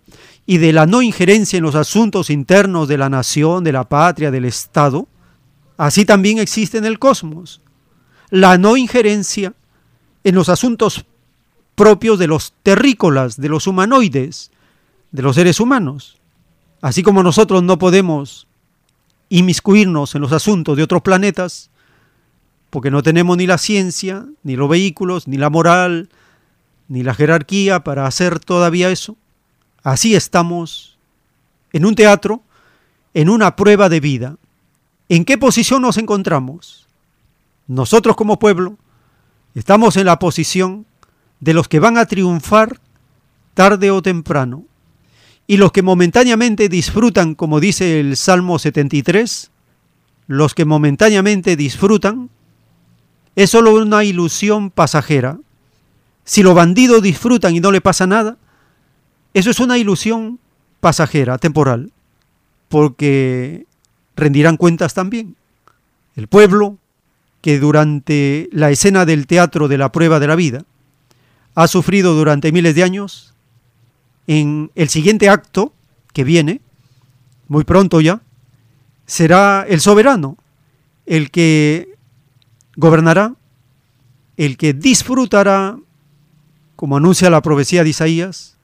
y 0.46 0.58
de 0.58 0.74
la 0.74 0.86
no 0.86 1.02
injerencia 1.02 1.58
en 1.58 1.64
los 1.64 1.76
asuntos 1.76 2.30
internos 2.30 2.88
de 2.88 2.98
la 2.98 3.10
nación, 3.10 3.64
de 3.64 3.72
la 3.72 3.88
patria, 3.88 4.32
del 4.32 4.46
Estado, 4.46 5.08
así 5.78 6.06
también 6.06 6.40
existe 6.40 6.78
en 6.78 6.86
el 6.86 7.00
cosmos 7.00 7.62
la 8.30 8.58
no 8.58 8.78
injerencia 8.78 9.54
en 10.24 10.36
los 10.36 10.50
asuntos 10.50 11.06
propios 11.76 12.20
de 12.20 12.28
los 12.28 12.54
terrícolas, 12.64 13.38
de 13.38 13.50
los 13.50 13.68
humanoides, 13.68 14.52
de 15.12 15.22
los 15.22 15.36
seres 15.36 15.60
humanos. 15.60 16.18
Así 16.82 17.04
como 17.04 17.24
nosotros 17.24 17.64
no 17.64 17.78
podemos 17.78 18.48
inmiscuirnos 19.30 20.16
en 20.16 20.22
los 20.22 20.32
asuntos 20.32 20.76
de 20.76 20.84
otros 20.84 21.02
planetas, 21.02 21.70
porque 22.70 22.92
no 22.92 23.02
tenemos 23.02 23.38
ni 23.38 23.48
la 23.48 23.58
ciencia, 23.58 24.26
ni 24.44 24.56
los 24.56 24.70
vehículos, 24.70 25.28
ni 25.28 25.38
la 25.38 25.50
moral, 25.50 26.10
ni 26.88 27.04
la 27.04 27.14
jerarquía 27.14 27.84
para 27.84 28.06
hacer 28.06 28.40
todavía 28.40 28.90
eso. 28.90 29.16
Así 29.84 30.16
estamos 30.16 30.98
en 31.72 31.86
un 31.86 31.96
teatro, 31.96 32.44
en 33.14 33.30
una 33.30 33.56
prueba 33.56 33.90
de 33.90 34.00
vida. 34.00 34.38
¿En 35.08 35.26
qué 35.26 35.38
posición 35.38 35.82
nos 35.82 35.98
encontramos? 35.98 36.89
Nosotros 37.70 38.16
como 38.16 38.40
pueblo 38.40 38.80
estamos 39.54 39.96
en 39.96 40.08
la 40.08 40.18
posición 40.18 40.88
de 41.40 41.54
los 41.54 41.68
que 41.68 41.80
van 41.80 42.00
a 42.00 42.08
triunfar 42.08 42.82
tarde 43.54 43.92
o 43.92 44.02
temprano. 44.02 44.66
Y 45.46 45.58
los 45.58 45.72
que 45.72 45.84
momentáneamente 45.84 46.68
disfrutan, 46.68 47.36
como 47.36 47.60
dice 47.60 48.00
el 48.00 48.18
Salmo 48.18 48.58
73, 48.58 49.52
los 50.26 50.56
que 50.56 50.66
momentáneamente 50.66 51.56
disfrutan, 51.56 52.32
es 53.36 53.52
solo 53.52 53.76
una 53.76 54.04
ilusión 54.04 54.72
pasajera. 54.72 55.38
Si 56.24 56.42
los 56.42 56.56
bandidos 56.56 57.04
disfrutan 57.04 57.56
y 57.56 57.60
no 57.60 57.72
le 57.72 57.82
pasa 57.82 58.08
nada, 58.08 58.38
eso 59.36 59.52
es 59.52 59.60
una 59.60 59.78
ilusión 59.78 60.40
pasajera, 60.80 61.38
temporal, 61.38 61.92
porque 62.68 63.68
rendirán 64.16 64.58
cuentas 64.58 64.96
también. 64.96 65.36
El 66.16 66.28
pueblo 66.28 66.80
que 67.42 67.60
durante 67.60 68.50
la 68.52 68.70
escena 68.70 69.06
del 69.06 69.28
teatro 69.28 69.68
de 69.68 69.78
la 69.78 69.92
prueba 69.92 70.20
de 70.20 70.28
la 70.28 70.36
vida 70.36 70.66
ha 71.56 71.68
sufrido 71.68 72.14
durante 72.14 72.52
miles 72.52 72.76
de 72.76 72.84
años, 72.84 73.34
en 74.28 74.72
el 74.76 74.90
siguiente 74.90 75.30
acto 75.30 75.74
que 76.14 76.24
viene, 76.24 76.62
muy 77.48 77.64
pronto 77.64 78.02
ya, 78.02 78.22
será 79.06 79.66
el 79.68 79.82
soberano, 79.82 80.38
el 81.06 81.32
que 81.32 81.96
gobernará, 82.76 83.34
el 84.38 84.56
que 84.56 84.74
disfrutará, 84.74 85.78
como 86.76 86.96
anuncia 86.96 87.30
la 87.30 87.42
profecía 87.42 87.84
de 87.84 87.90
Isaías, 87.90 88.56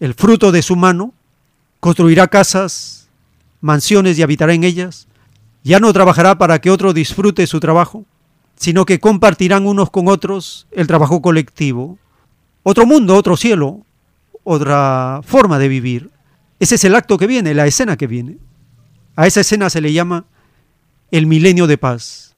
el 0.00 0.14
fruto 0.14 0.52
de 0.52 0.62
su 0.62 0.76
mano, 0.76 1.14
construirá 1.80 2.26
casas, 2.26 3.08
mansiones 3.60 4.18
y 4.18 4.22
habitará 4.22 4.52
en 4.52 4.64
ellas, 4.64 5.05
ya 5.66 5.80
no 5.80 5.92
trabajará 5.92 6.38
para 6.38 6.60
que 6.60 6.70
otro 6.70 6.92
disfrute 6.92 7.44
su 7.48 7.58
trabajo, 7.58 8.04
sino 8.54 8.86
que 8.86 9.00
compartirán 9.00 9.66
unos 9.66 9.90
con 9.90 10.06
otros 10.06 10.68
el 10.70 10.86
trabajo 10.86 11.20
colectivo. 11.20 11.98
Otro 12.62 12.86
mundo, 12.86 13.16
otro 13.16 13.36
cielo, 13.36 13.84
otra 14.44 15.22
forma 15.24 15.58
de 15.58 15.66
vivir. 15.66 16.10
Ese 16.60 16.76
es 16.76 16.84
el 16.84 16.94
acto 16.94 17.18
que 17.18 17.26
viene, 17.26 17.52
la 17.52 17.66
escena 17.66 17.96
que 17.96 18.06
viene. 18.06 18.38
A 19.16 19.26
esa 19.26 19.40
escena 19.40 19.68
se 19.68 19.80
le 19.80 19.92
llama 19.92 20.26
el 21.10 21.26
milenio 21.26 21.66
de 21.66 21.78
paz. 21.78 22.36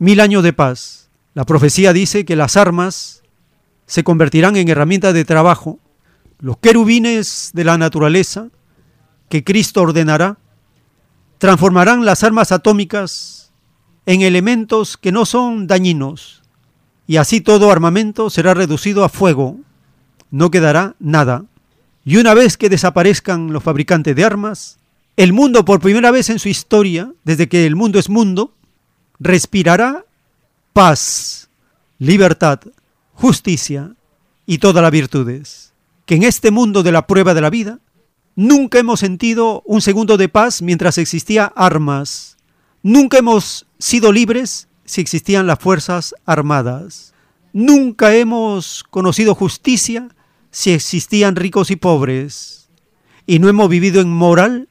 Mil 0.00 0.18
años 0.18 0.42
de 0.42 0.52
paz. 0.52 1.08
La 1.34 1.46
profecía 1.46 1.92
dice 1.92 2.24
que 2.24 2.34
las 2.34 2.56
armas 2.56 3.22
se 3.86 4.02
convertirán 4.02 4.56
en 4.56 4.68
herramientas 4.68 5.14
de 5.14 5.24
trabajo. 5.24 5.78
Los 6.40 6.56
querubines 6.58 7.52
de 7.54 7.62
la 7.62 7.78
naturaleza 7.78 8.48
que 9.28 9.44
Cristo 9.44 9.82
ordenará 9.82 10.38
transformarán 11.38 12.04
las 12.04 12.24
armas 12.24 12.52
atómicas 12.52 13.52
en 14.06 14.22
elementos 14.22 14.96
que 14.96 15.12
no 15.12 15.26
son 15.26 15.66
dañinos 15.66 16.42
y 17.06 17.18
así 17.18 17.40
todo 17.40 17.70
armamento 17.70 18.30
será 18.30 18.54
reducido 18.54 19.04
a 19.04 19.08
fuego 19.08 19.60
no 20.30 20.50
quedará 20.50 20.96
nada. 20.98 21.44
Y 22.04 22.16
una 22.18 22.34
vez 22.34 22.56
que 22.56 22.68
desaparezcan 22.68 23.52
los 23.52 23.62
fabricantes 23.62 24.14
de 24.14 24.24
armas, 24.24 24.78
el 25.16 25.32
mundo 25.32 25.64
por 25.64 25.80
primera 25.80 26.10
vez 26.10 26.30
en 26.30 26.38
su 26.38 26.48
historia, 26.48 27.12
desde 27.24 27.48
que 27.48 27.66
el 27.66 27.74
mundo 27.74 27.98
es 27.98 28.08
mundo, 28.08 28.52
respirará 29.18 30.04
paz, 30.72 31.48
libertad, 31.98 32.60
justicia 33.14 33.92
y 34.44 34.58
todas 34.58 34.82
las 34.82 34.92
virtudes. 34.92 35.72
Que 36.04 36.16
en 36.16 36.22
este 36.22 36.50
mundo 36.50 36.82
de 36.82 36.92
la 36.92 37.06
prueba 37.06 37.34
de 37.34 37.40
la 37.40 37.50
vida, 37.50 37.78
nunca 38.36 38.78
hemos 38.78 39.00
sentido 39.00 39.62
un 39.66 39.80
segundo 39.80 40.16
de 40.16 40.28
paz 40.28 40.62
mientras 40.62 40.98
existía 40.98 41.46
armas. 41.56 42.36
Nunca 42.82 43.18
hemos 43.18 43.66
sido 43.78 44.12
libres 44.12 44.68
si 44.84 45.00
existían 45.00 45.46
las 45.46 45.58
fuerzas 45.58 46.14
armadas. 46.24 47.12
Nunca 47.52 48.14
hemos 48.14 48.84
conocido 48.84 49.34
justicia 49.34 50.08
si 50.50 50.70
existían 50.70 51.36
ricos 51.36 51.70
y 51.70 51.76
pobres, 51.76 52.68
y 53.26 53.38
no 53.40 53.48
hemos 53.48 53.68
vivido 53.68 54.00
en 54.00 54.08
moral 54.08 54.68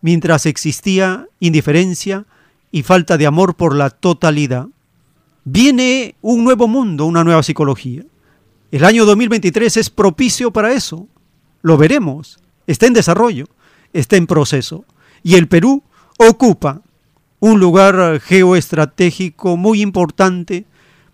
mientras 0.00 0.46
existía 0.46 1.26
indiferencia 1.40 2.26
y 2.70 2.82
falta 2.82 3.16
de 3.16 3.26
amor 3.26 3.56
por 3.56 3.74
la 3.74 3.90
totalidad. 3.90 4.68
Viene 5.44 6.14
un 6.20 6.44
nuevo 6.44 6.68
mundo, 6.68 7.06
una 7.06 7.24
nueva 7.24 7.42
psicología. 7.42 8.04
El 8.70 8.84
año 8.84 9.06
2023 9.06 9.78
es 9.78 9.90
propicio 9.90 10.52
para 10.52 10.72
eso. 10.72 11.08
Lo 11.62 11.78
veremos. 11.78 12.38
Está 12.68 12.86
en 12.86 12.92
desarrollo, 12.92 13.46
está 13.94 14.16
en 14.16 14.26
proceso. 14.26 14.84
Y 15.24 15.34
el 15.34 15.48
Perú 15.48 15.82
ocupa 16.18 16.82
un 17.40 17.58
lugar 17.58 18.20
geoestratégico 18.20 19.56
muy 19.56 19.80
importante 19.80 20.66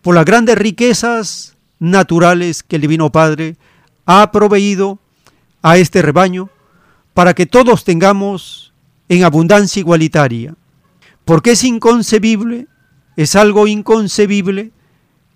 por 0.03 0.17
las 0.17 0.25
grandes 0.25 0.59
riquezas 0.59 1.57
naturales 1.79 2.65
que 2.65 2.77
el 2.77 2.83
Divino 2.83 3.13
Padre 3.13 3.57
ha 4.05 4.33
proveído 4.33 4.99
a 5.63 5.79
este 5.79 6.03
rebaño 6.03 6.51
para 7.15 7.35
que 7.35 7.47
todos 7.47 7.85
tengamos 7.85 8.75
en 9.09 9.23
abundancia 9.23 9.79
igualitaria. 9.79 10.57
Porque 11.25 11.53
es 11.53 11.63
inconcebible, 11.63 12.67
es 13.17 13.37
algo 13.37 13.69
inconcebible 13.69 14.73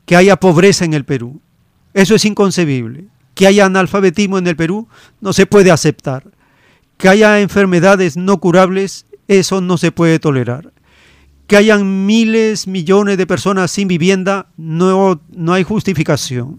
que 0.05 0.17
haya 0.17 0.37
pobreza 0.37 0.85
en 0.85 0.95
el 0.95 1.05
Perú. 1.05 1.41
Eso 1.95 2.17
es 2.17 2.25
inconcebible. 2.25 3.07
Que 3.39 3.47
haya 3.47 3.67
analfabetismo 3.67 4.37
en 4.37 4.49
el 4.49 4.57
Perú 4.57 4.89
no 5.21 5.33
se 5.33 5.47
puede 5.47 5.71
aceptar. 5.71 6.25
Que 6.97 7.09
haya 7.09 7.39
enfermedades 7.39 8.17
no 8.17 8.39
curables, 8.41 9.07
eso 9.29 9.61
no 9.61 9.79
se 9.79 9.93
puede 9.93 10.19
tolerar. 10.19 10.73
Que 11.47 11.57
hayan 11.57 12.05
miles, 12.05 12.67
millones 12.67 13.17
de 13.17 13.29
personas 13.29 13.71
sin 13.71 13.87
vivienda, 13.87 14.49
no, 14.57 15.21
no 15.31 15.53
hay 15.53 15.63
justificación 15.63 16.59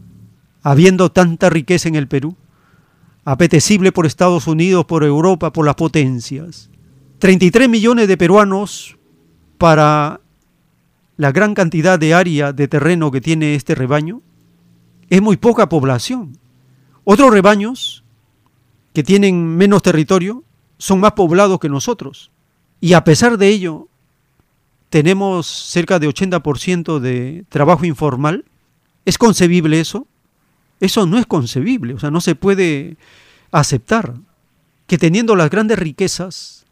habiendo 0.64 1.11
tanta 1.11 1.49
riqueza 1.49 1.90
en 1.90 1.95
el 1.95 2.08
Perú, 2.08 2.38
apetecible 3.25 3.91
por 3.91 4.06
Estados 4.06 4.48
Unidos, 4.48 4.85
por 4.85 5.03
Europa, 5.03 5.51
por 5.51 5.66
las 5.66 5.75
potencias. 5.75 6.69
33 7.19 7.67
millones 7.67 8.08
de 8.08 8.16
peruanos 8.16 8.98
para 9.58 10.22
la 11.17 11.33
gran 11.33 11.56
cantidad 11.56 11.99
de 11.99 12.14
área 12.14 12.53
de 12.53 12.69
terreno 12.69 13.11
que 13.11 13.19
tiene 13.19 13.56
este 13.56 13.75
rebaño, 13.75 14.22
es 15.09 15.22
muy 15.22 15.35
poca 15.35 15.67
población. 15.67 16.38
Otros 17.03 17.32
rebaños 17.32 18.03
que 18.94 19.03
tienen 19.03 19.58
menos 19.58 19.82
territorio 19.82 20.44
son 20.78 21.00
más 21.00 21.14
poblados 21.14 21.60
que 21.60 21.69
nosotros. 21.69 22.32
Y 22.82 22.94
a 22.94 23.03
pesar 23.03 23.38
de 23.38 23.50
ello, 23.50 23.88
tenemos 24.90 25.48
cerca 25.48 26.00
de 26.00 26.08
80% 26.08 27.00
de 27.00 27.45
trabajo 27.50 27.86
informal. 27.86 28.45
¿Es 29.06 29.18
concebible 29.18 29.80
eso? 29.80 30.08
Eso 30.80 31.06
no 31.06 31.18
es 31.18 31.26
concebible, 31.26 31.94
o 31.94 32.00
sea, 32.00 32.10
no 32.10 32.22
se 32.22 32.36
puede 32.36 32.95
aceptar 33.52 34.16
que 34.88 34.98
teniendo 34.98 35.36
las 35.36 35.50
grandes 35.50 35.78
riquezas 35.78 36.66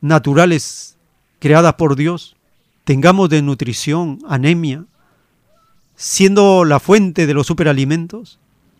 naturales 0.00 0.96
creadas 1.38 1.74
por 1.74 1.96
Dios, 1.96 2.36
tengamos 2.84 3.30
desnutrición, 3.30 4.18
anemia, 4.28 4.84
siendo 5.96 6.64
la 6.64 6.78
fuente 6.78 7.26
de 7.26 7.34
los 7.34 7.46
superalimentos. 7.46 8.38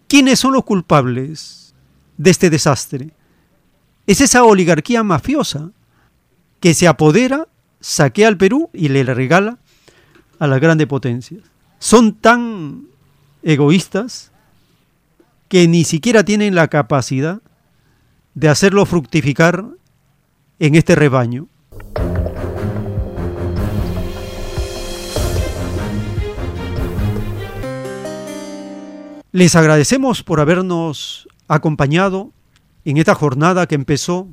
¿Quiénes 0.08 0.40
son 0.40 0.54
los 0.54 0.64
culpables 0.64 1.74
de 2.16 2.30
este 2.30 2.48
desastre? 2.48 3.10
Es 4.06 4.22
esa 4.22 4.42
oligarquía 4.42 5.02
mafiosa 5.02 5.70
que 6.60 6.72
se 6.72 6.88
apodera, 6.88 7.46
saquea 7.80 8.28
al 8.28 8.38
Perú 8.38 8.70
y 8.72 8.88
le 8.88 9.04
regala 9.04 9.58
a 10.38 10.46
las 10.46 10.60
grandes 10.60 10.86
potencias. 10.86 11.42
Son 11.78 12.14
tan 12.14 12.86
egoístas 13.42 14.32
que 15.48 15.68
ni 15.68 15.84
siquiera 15.84 16.24
tienen 16.24 16.54
la 16.54 16.68
capacidad 16.68 17.42
de 18.34 18.48
hacerlo 18.48 18.86
fructificar 18.86 19.66
en 20.58 20.74
este 20.74 20.94
rebaño. 20.94 21.48
Les 29.30 29.54
agradecemos 29.56 30.22
por 30.22 30.40
habernos 30.40 31.28
acompañado 31.48 32.32
en 32.86 32.96
esta 32.96 33.14
jornada 33.14 33.66
que 33.66 33.74
empezó 33.74 34.26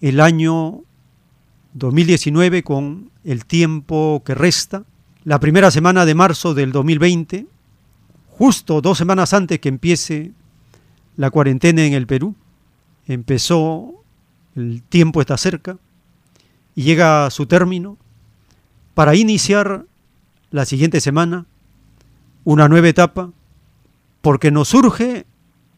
el 0.00 0.20
año 0.20 0.80
2019 1.74 2.64
con 2.64 3.12
el 3.22 3.46
tiempo 3.46 4.22
que 4.24 4.34
resta, 4.34 4.82
la 5.22 5.38
primera 5.38 5.70
semana 5.70 6.04
de 6.04 6.16
marzo 6.16 6.54
del 6.54 6.72
2020, 6.72 7.46
justo 8.30 8.80
dos 8.80 8.98
semanas 8.98 9.32
antes 9.32 9.60
que 9.60 9.68
empiece 9.68 10.32
la 11.16 11.30
cuarentena 11.30 11.84
en 11.84 11.92
el 11.92 12.08
Perú. 12.08 12.34
Empezó, 13.06 13.94
el 14.56 14.82
tiempo 14.82 15.20
está 15.20 15.36
cerca 15.36 15.78
y 16.74 16.82
llega 16.82 17.26
a 17.26 17.30
su 17.30 17.46
término 17.46 17.96
para 18.94 19.14
iniciar 19.14 19.84
la 20.50 20.64
siguiente 20.64 21.00
semana 21.00 21.46
una 22.42 22.68
nueva 22.68 22.88
etapa, 22.88 23.30
porque 24.26 24.50
nos 24.50 24.66
surge 24.66 25.24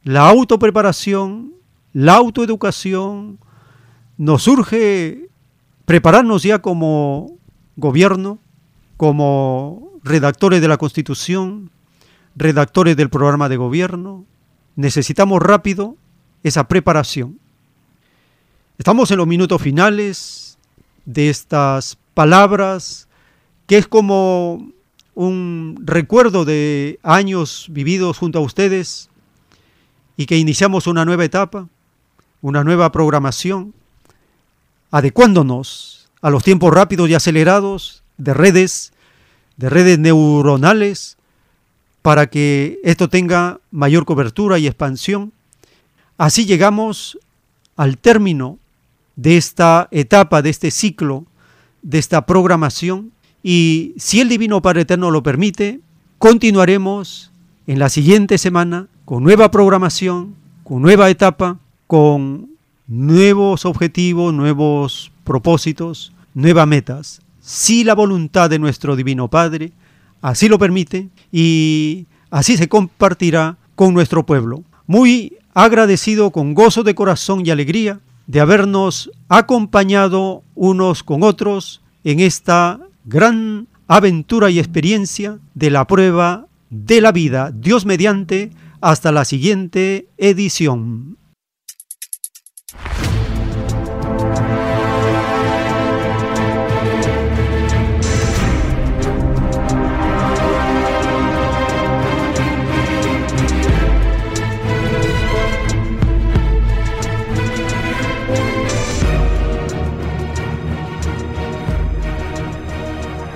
la 0.04 0.26
autopreparación, 0.26 1.52
la 1.92 2.14
autoeducación, 2.14 3.38
nos 4.16 4.42
surge 4.42 5.28
prepararnos 5.84 6.44
ya 6.44 6.60
como 6.60 7.36
gobierno, 7.76 8.38
como 8.96 9.90
redactores 10.02 10.62
de 10.62 10.68
la 10.68 10.78
Constitución, 10.78 11.70
redactores 12.36 12.96
del 12.96 13.10
programa 13.10 13.50
de 13.50 13.58
gobierno, 13.58 14.24
necesitamos 14.76 15.42
rápido 15.42 15.98
esa 16.42 16.68
preparación. 16.68 17.38
Estamos 18.78 19.10
en 19.10 19.18
los 19.18 19.26
minutos 19.26 19.60
finales 19.60 20.56
de 21.04 21.28
estas 21.28 21.98
palabras, 22.14 23.08
que 23.66 23.76
es 23.76 23.86
como 23.86 24.72
un 25.18 25.76
recuerdo 25.82 26.44
de 26.44 27.00
años 27.02 27.66
vividos 27.70 28.18
junto 28.18 28.38
a 28.38 28.42
ustedes 28.42 29.08
y 30.16 30.26
que 30.26 30.36
iniciamos 30.36 30.86
una 30.86 31.04
nueva 31.04 31.24
etapa, 31.24 31.66
una 32.40 32.62
nueva 32.62 32.92
programación, 32.92 33.74
adecuándonos 34.92 36.08
a 36.22 36.30
los 36.30 36.44
tiempos 36.44 36.72
rápidos 36.72 37.10
y 37.10 37.14
acelerados 37.14 38.04
de 38.16 38.32
redes, 38.32 38.92
de 39.56 39.68
redes 39.68 39.98
neuronales, 39.98 41.16
para 42.00 42.28
que 42.28 42.78
esto 42.84 43.08
tenga 43.08 43.58
mayor 43.72 44.04
cobertura 44.04 44.60
y 44.60 44.68
expansión. 44.68 45.32
Así 46.16 46.46
llegamos 46.46 47.18
al 47.74 47.98
término 47.98 48.60
de 49.16 49.36
esta 49.36 49.88
etapa, 49.90 50.42
de 50.42 50.50
este 50.50 50.70
ciclo, 50.70 51.24
de 51.82 51.98
esta 51.98 52.24
programación 52.24 53.10
y 53.42 53.94
si 53.96 54.20
el 54.20 54.28
Divino 54.28 54.62
Padre 54.62 54.82
Eterno 54.82 55.10
lo 55.10 55.22
permite, 55.22 55.80
continuaremos 56.18 57.30
en 57.66 57.78
la 57.78 57.88
siguiente 57.88 58.38
semana 58.38 58.88
con 59.04 59.22
nueva 59.22 59.50
programación, 59.50 60.34
con 60.64 60.82
nueva 60.82 61.08
etapa, 61.10 61.58
con 61.86 62.50
nuevos 62.86 63.64
objetivos, 63.64 64.34
nuevos 64.34 65.12
propósitos, 65.24 66.12
nuevas 66.34 66.66
metas. 66.66 67.22
Si 67.40 67.84
la 67.84 67.94
voluntad 67.94 68.50
de 68.50 68.58
nuestro 68.58 68.96
Divino 68.96 69.28
Padre 69.28 69.72
así 70.20 70.48
lo 70.48 70.58
permite 70.58 71.08
y 71.30 72.06
así 72.30 72.56
se 72.56 72.68
compartirá 72.68 73.56
con 73.74 73.94
nuestro 73.94 74.26
pueblo. 74.26 74.62
Muy 74.86 75.36
agradecido 75.54 76.30
con 76.30 76.54
gozo 76.54 76.82
de 76.82 76.94
corazón 76.94 77.44
y 77.44 77.50
alegría 77.50 78.00
de 78.26 78.40
habernos 78.40 79.10
acompañado 79.28 80.42
unos 80.54 81.02
con 81.02 81.22
otros 81.22 81.80
en 82.04 82.20
esta 82.20 82.80
gran 83.08 83.68
aventura 83.86 84.50
y 84.50 84.58
experiencia 84.58 85.38
de 85.54 85.70
la 85.70 85.86
prueba 85.86 86.46
de 86.68 87.00
la 87.00 87.10
vida. 87.10 87.50
Dios 87.54 87.86
mediante, 87.86 88.50
hasta 88.82 89.12
la 89.12 89.24
siguiente 89.24 90.08
edición. 90.18 91.16